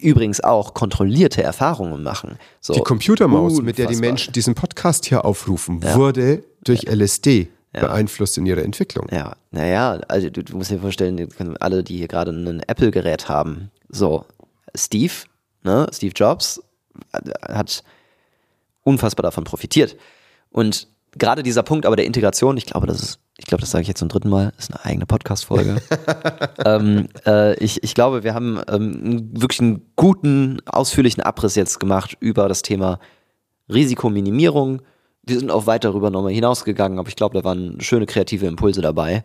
übrigens 0.00 0.40
auch 0.42 0.74
kontrollierte 0.74 1.42
Erfahrungen 1.42 2.02
machen. 2.02 2.38
So, 2.60 2.74
die 2.74 2.80
Computermaus, 2.80 3.52
unfassbar. 3.52 3.64
mit 3.64 3.78
der 3.78 3.86
die 3.86 3.96
Menschen 3.96 4.32
diesen 4.32 4.54
Podcast 4.54 5.06
hier 5.06 5.24
aufrufen, 5.24 5.80
ja. 5.82 5.94
wurde 5.96 6.44
durch 6.62 6.82
ja. 6.82 6.92
LSD 6.92 7.48
ja. 7.74 7.80
beeinflusst 7.80 8.36
in 8.36 8.46
ihrer 8.46 8.62
Entwicklung. 8.62 9.06
Ja, 9.10 9.36
naja, 9.50 10.00
also 10.08 10.28
du, 10.28 10.42
du 10.44 10.56
musst 10.56 10.70
dir 10.70 10.78
vorstellen, 10.78 11.28
alle, 11.60 11.82
die 11.82 11.96
hier 11.96 12.08
gerade 12.08 12.32
ein 12.32 12.60
Apple-Gerät 12.66 13.28
haben, 13.28 13.70
so, 13.88 14.24
Steve, 14.74 15.12
ne, 15.62 15.86
Steve 15.92 16.12
Jobs 16.14 16.62
hat 17.42 17.82
unfassbar 18.82 19.22
davon 19.22 19.44
profitiert. 19.44 19.96
Und 20.50 20.88
gerade 21.18 21.42
dieser 21.42 21.62
Punkt 21.62 21.86
aber 21.86 21.96
der 21.96 22.06
Integration, 22.06 22.56
ich 22.56 22.66
glaube, 22.66 22.86
das 22.86 23.02
ist, 23.02 23.20
ich 23.38 23.46
glaube, 23.46 23.60
das 23.60 23.70
sage 23.70 23.82
ich 23.82 23.88
jetzt 23.88 23.98
zum 23.98 24.08
dritten 24.08 24.28
Mal, 24.28 24.52
ist 24.58 24.72
eine 24.72 24.84
eigene 24.84 25.06
Podcast-Folge. 25.06 25.80
ähm, 26.64 27.08
äh, 27.26 27.54
ich, 27.62 27.82
ich 27.82 27.94
glaube, 27.94 28.22
wir 28.22 28.34
haben 28.34 28.60
ähm, 28.68 29.30
wirklich 29.32 29.60
einen 29.60 29.92
guten, 29.96 30.60
ausführlichen 30.66 31.22
Abriss 31.22 31.54
jetzt 31.54 31.80
gemacht 31.80 32.16
über 32.20 32.48
das 32.48 32.62
Thema 32.62 33.00
Risikominimierung. 33.68 34.82
Wir 35.22 35.38
sind 35.38 35.50
auch 35.50 35.66
weit 35.66 35.84
darüber 35.84 36.10
nochmal 36.10 36.32
hinausgegangen, 36.32 36.98
aber 36.98 37.08
ich 37.08 37.16
glaube, 37.16 37.38
da 37.38 37.44
waren 37.44 37.80
schöne 37.80 38.06
kreative 38.06 38.46
Impulse 38.46 38.80
dabei. 38.80 39.24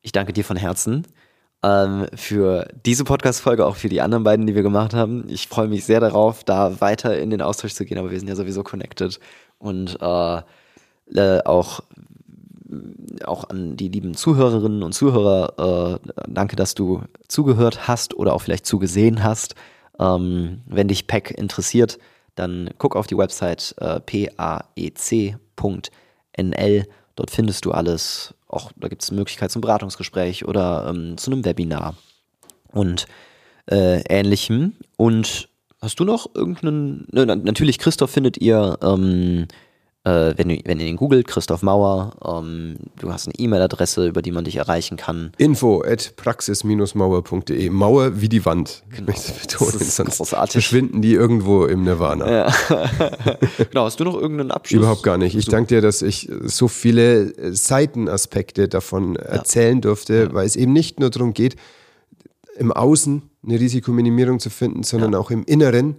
Ich 0.00 0.12
danke 0.12 0.32
dir 0.32 0.44
von 0.44 0.56
Herzen 0.56 1.06
ähm, 1.62 2.06
für 2.14 2.68
diese 2.84 3.04
Podcast-Folge, 3.04 3.64
auch 3.64 3.76
für 3.76 3.88
die 3.88 4.00
anderen 4.00 4.24
beiden, 4.24 4.46
die 4.46 4.54
wir 4.54 4.62
gemacht 4.62 4.94
haben. 4.94 5.24
Ich 5.28 5.48
freue 5.48 5.68
mich 5.68 5.84
sehr 5.84 6.00
darauf, 6.00 6.44
da 6.44 6.80
weiter 6.80 7.18
in 7.18 7.30
den 7.30 7.42
Austausch 7.42 7.74
zu 7.74 7.84
gehen, 7.84 7.98
aber 7.98 8.10
wir 8.10 8.18
sind 8.18 8.28
ja 8.28 8.34
sowieso 8.34 8.62
connected 8.62 9.20
und 9.58 9.96
äh, 10.00 10.42
äh, 11.14 11.40
auch 11.44 11.80
auch 13.24 13.50
an 13.50 13.76
die 13.76 13.88
lieben 13.88 14.14
Zuhörerinnen 14.14 14.82
und 14.82 14.94
Zuhörer, 14.94 16.00
äh, 16.02 16.10
danke, 16.26 16.56
dass 16.56 16.74
du 16.74 17.02
zugehört 17.28 17.86
hast 17.86 18.14
oder 18.14 18.32
auch 18.32 18.40
vielleicht 18.40 18.64
zugesehen 18.64 19.22
hast. 19.22 19.54
Ähm, 20.00 20.62
wenn 20.64 20.88
dich 20.88 21.06
PEC 21.06 21.32
interessiert, 21.32 21.98
dann 22.34 22.70
guck 22.78 22.96
auf 22.96 23.06
die 23.06 23.18
Website 23.18 23.74
äh, 23.78 24.00
paec.nl. 24.00 25.36
Dort 27.14 27.30
findest 27.30 27.66
du 27.66 27.72
alles 27.72 28.34
auch 28.52 28.70
da 28.76 28.88
gibt 28.88 29.02
es 29.02 29.10
eine 29.10 29.18
Möglichkeit 29.18 29.50
zum 29.50 29.62
Beratungsgespräch 29.62 30.44
oder 30.44 30.86
ähm, 30.88 31.16
zu 31.16 31.30
einem 31.30 31.44
Webinar 31.44 31.96
und 32.70 33.06
äh, 33.66 34.02
ähnlichem. 34.08 34.74
Und 34.96 35.48
hast 35.80 35.98
du 35.98 36.04
noch 36.04 36.34
irgendeinen, 36.34 37.06
ne, 37.10 37.24
natürlich 37.24 37.78
Christoph 37.78 38.10
findet 38.10 38.38
ihr 38.38 38.78
ähm, 38.82 39.48
äh, 40.04 40.34
wenn, 40.36 40.48
du, 40.48 40.58
wenn 40.64 40.80
ihr 40.80 40.86
ihn 40.86 40.96
googelt, 40.96 41.28
Christoph 41.28 41.62
Mauer, 41.62 42.16
ähm, 42.24 42.76
du 42.98 43.12
hast 43.12 43.28
eine 43.28 43.34
E-Mail-Adresse, 43.38 44.08
über 44.08 44.20
die 44.20 44.32
man 44.32 44.44
dich 44.44 44.56
erreichen 44.56 44.96
kann. 44.96 45.32
Info 45.38 45.82
at 45.82 46.16
praxis-mauer.de. 46.16 47.70
Mauer 47.70 48.20
wie 48.20 48.28
die 48.28 48.44
Wand. 48.44 48.82
Genau. 48.90 49.12
Ich 49.12 49.32
betonen, 49.32 49.78
sonst 49.78 50.16
großartig. 50.16 50.52
verschwinden 50.52 51.02
die 51.02 51.14
irgendwo 51.14 51.66
im 51.66 51.84
Nirvana. 51.84 52.30
Ja. 52.30 52.52
genau, 53.70 53.84
hast 53.84 54.00
du 54.00 54.04
noch 54.04 54.14
irgendeinen 54.14 54.50
Abschluss? 54.50 54.80
Überhaupt 54.80 55.04
gar 55.04 55.18
nicht. 55.18 55.36
Ich 55.36 55.46
danke 55.46 55.68
dir, 55.68 55.80
dass 55.80 56.02
ich 56.02 56.28
so 56.42 56.66
viele 56.66 57.54
Seitenaspekte 57.54 58.68
davon 58.68 59.14
ja. 59.14 59.22
erzählen 59.22 59.80
durfte, 59.80 60.14
ja. 60.14 60.34
weil 60.34 60.46
es 60.46 60.56
eben 60.56 60.72
nicht 60.72 60.98
nur 60.98 61.10
darum 61.10 61.32
geht, 61.32 61.54
im 62.56 62.72
Außen 62.72 63.22
eine 63.44 63.60
Risikominimierung 63.60 64.40
zu 64.40 64.50
finden, 64.50 64.82
sondern 64.82 65.14
auch 65.14 65.30
im 65.30 65.44
Inneren 65.44 65.96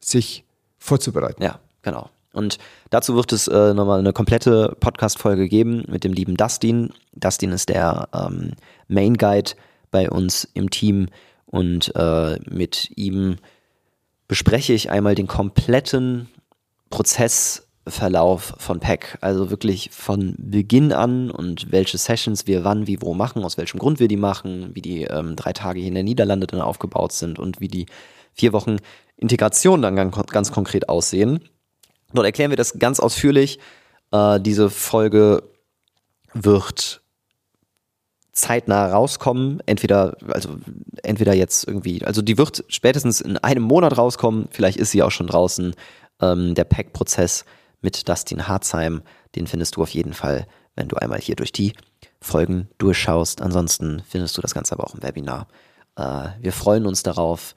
sich 0.00 0.44
vorzubereiten. 0.78 1.42
Ja, 1.42 1.60
genau. 1.82 2.10
Und 2.34 2.58
dazu 2.90 3.14
wird 3.14 3.32
es 3.32 3.48
äh, 3.48 3.72
nochmal 3.74 4.00
eine 4.00 4.12
komplette 4.12 4.76
Podcast-Folge 4.80 5.48
geben 5.48 5.84
mit 5.88 6.04
dem 6.04 6.12
lieben 6.12 6.36
Dustin. 6.36 6.92
Dustin 7.14 7.52
ist 7.52 7.68
der 7.68 8.08
ähm, 8.12 8.52
Main 8.88 9.14
Guide 9.14 9.52
bei 9.90 10.10
uns 10.10 10.48
im 10.54 10.70
Team 10.70 11.06
und 11.46 11.94
äh, 11.94 12.38
mit 12.50 12.90
ihm 12.96 13.36
bespreche 14.26 14.72
ich 14.72 14.90
einmal 14.90 15.14
den 15.14 15.28
kompletten 15.28 16.28
Prozessverlauf 16.90 18.54
von 18.58 18.80
Pack. 18.80 19.18
Also 19.20 19.50
wirklich 19.50 19.90
von 19.92 20.34
Beginn 20.36 20.92
an 20.92 21.30
und 21.30 21.70
welche 21.70 21.98
Sessions 21.98 22.48
wir 22.48 22.64
wann, 22.64 22.88
wie, 22.88 23.00
wo 23.00 23.14
machen, 23.14 23.44
aus 23.44 23.56
welchem 23.56 23.78
Grund 23.78 24.00
wir 24.00 24.08
die 24.08 24.16
machen, 24.16 24.70
wie 24.74 24.82
die 24.82 25.04
ähm, 25.04 25.36
drei 25.36 25.52
Tage 25.52 25.78
hier 25.78 25.88
in 25.88 25.94
der 25.94 26.02
Niederlande 26.02 26.48
dann 26.48 26.60
aufgebaut 26.60 27.12
sind 27.12 27.38
und 27.38 27.60
wie 27.60 27.68
die 27.68 27.86
vier 28.32 28.52
Wochen 28.52 28.78
Integration 29.16 29.82
dann 29.82 30.10
ganz 30.10 30.50
konkret 30.50 30.88
aussehen. 30.88 31.40
Dort 32.14 32.26
erklären 32.26 32.50
wir 32.50 32.56
das 32.56 32.78
ganz 32.78 33.00
ausführlich. 33.00 33.58
Äh, 34.12 34.40
diese 34.40 34.70
Folge 34.70 35.42
wird 36.32 37.02
zeitnah 38.32 38.88
rauskommen. 38.88 39.62
Entweder, 39.66 40.16
also 40.28 40.56
entweder 41.02 41.34
jetzt 41.34 41.66
irgendwie, 41.66 42.04
also 42.04 42.22
die 42.22 42.38
wird 42.38 42.64
spätestens 42.68 43.20
in 43.20 43.38
einem 43.38 43.62
Monat 43.62 43.96
rauskommen, 43.96 44.48
vielleicht 44.50 44.78
ist 44.78 44.90
sie 44.90 45.02
auch 45.02 45.10
schon 45.10 45.26
draußen. 45.26 45.74
Ähm, 46.20 46.54
der 46.54 46.64
Pack-Prozess 46.64 47.44
mit 47.80 48.08
Dustin 48.08 48.48
Harzheim, 48.48 49.02
den 49.34 49.46
findest 49.46 49.76
du 49.76 49.82
auf 49.82 49.90
jeden 49.90 50.14
Fall, 50.14 50.46
wenn 50.74 50.88
du 50.88 50.96
einmal 50.96 51.20
hier 51.20 51.36
durch 51.36 51.52
die 51.52 51.72
Folgen 52.20 52.68
durchschaust. 52.78 53.42
Ansonsten 53.42 54.02
findest 54.08 54.36
du 54.36 54.42
das 54.42 54.54
Ganze 54.54 54.74
aber 54.74 54.84
auch 54.84 54.94
im 54.94 55.02
Webinar. 55.02 55.46
Äh, 55.96 56.28
wir 56.40 56.52
freuen 56.52 56.86
uns 56.86 57.02
darauf, 57.02 57.54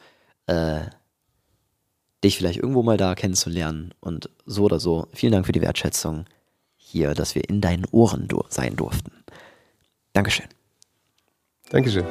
äh, 0.48 0.82
dich 2.24 2.38
vielleicht 2.38 2.60
irgendwo 2.60 2.84
mal 2.84 2.98
da 2.98 3.16
kennenzulernen. 3.16 3.94
Und 4.00 4.30
so 4.46 4.64
oder 4.64 4.80
so, 4.80 5.08
vielen 5.14 5.32
Dank 5.32 5.46
für 5.46 5.52
die 5.52 5.62
Wertschätzung 5.62 6.26
hier, 6.76 7.14
dass 7.14 7.36
wir 7.36 7.48
in 7.50 7.62
deinen 7.62 7.86
Ohren 7.92 8.28
sein 8.50 8.76
durften. 8.76 9.12
Dankeschön. 10.14 10.48
Dankeschön. 11.70 12.06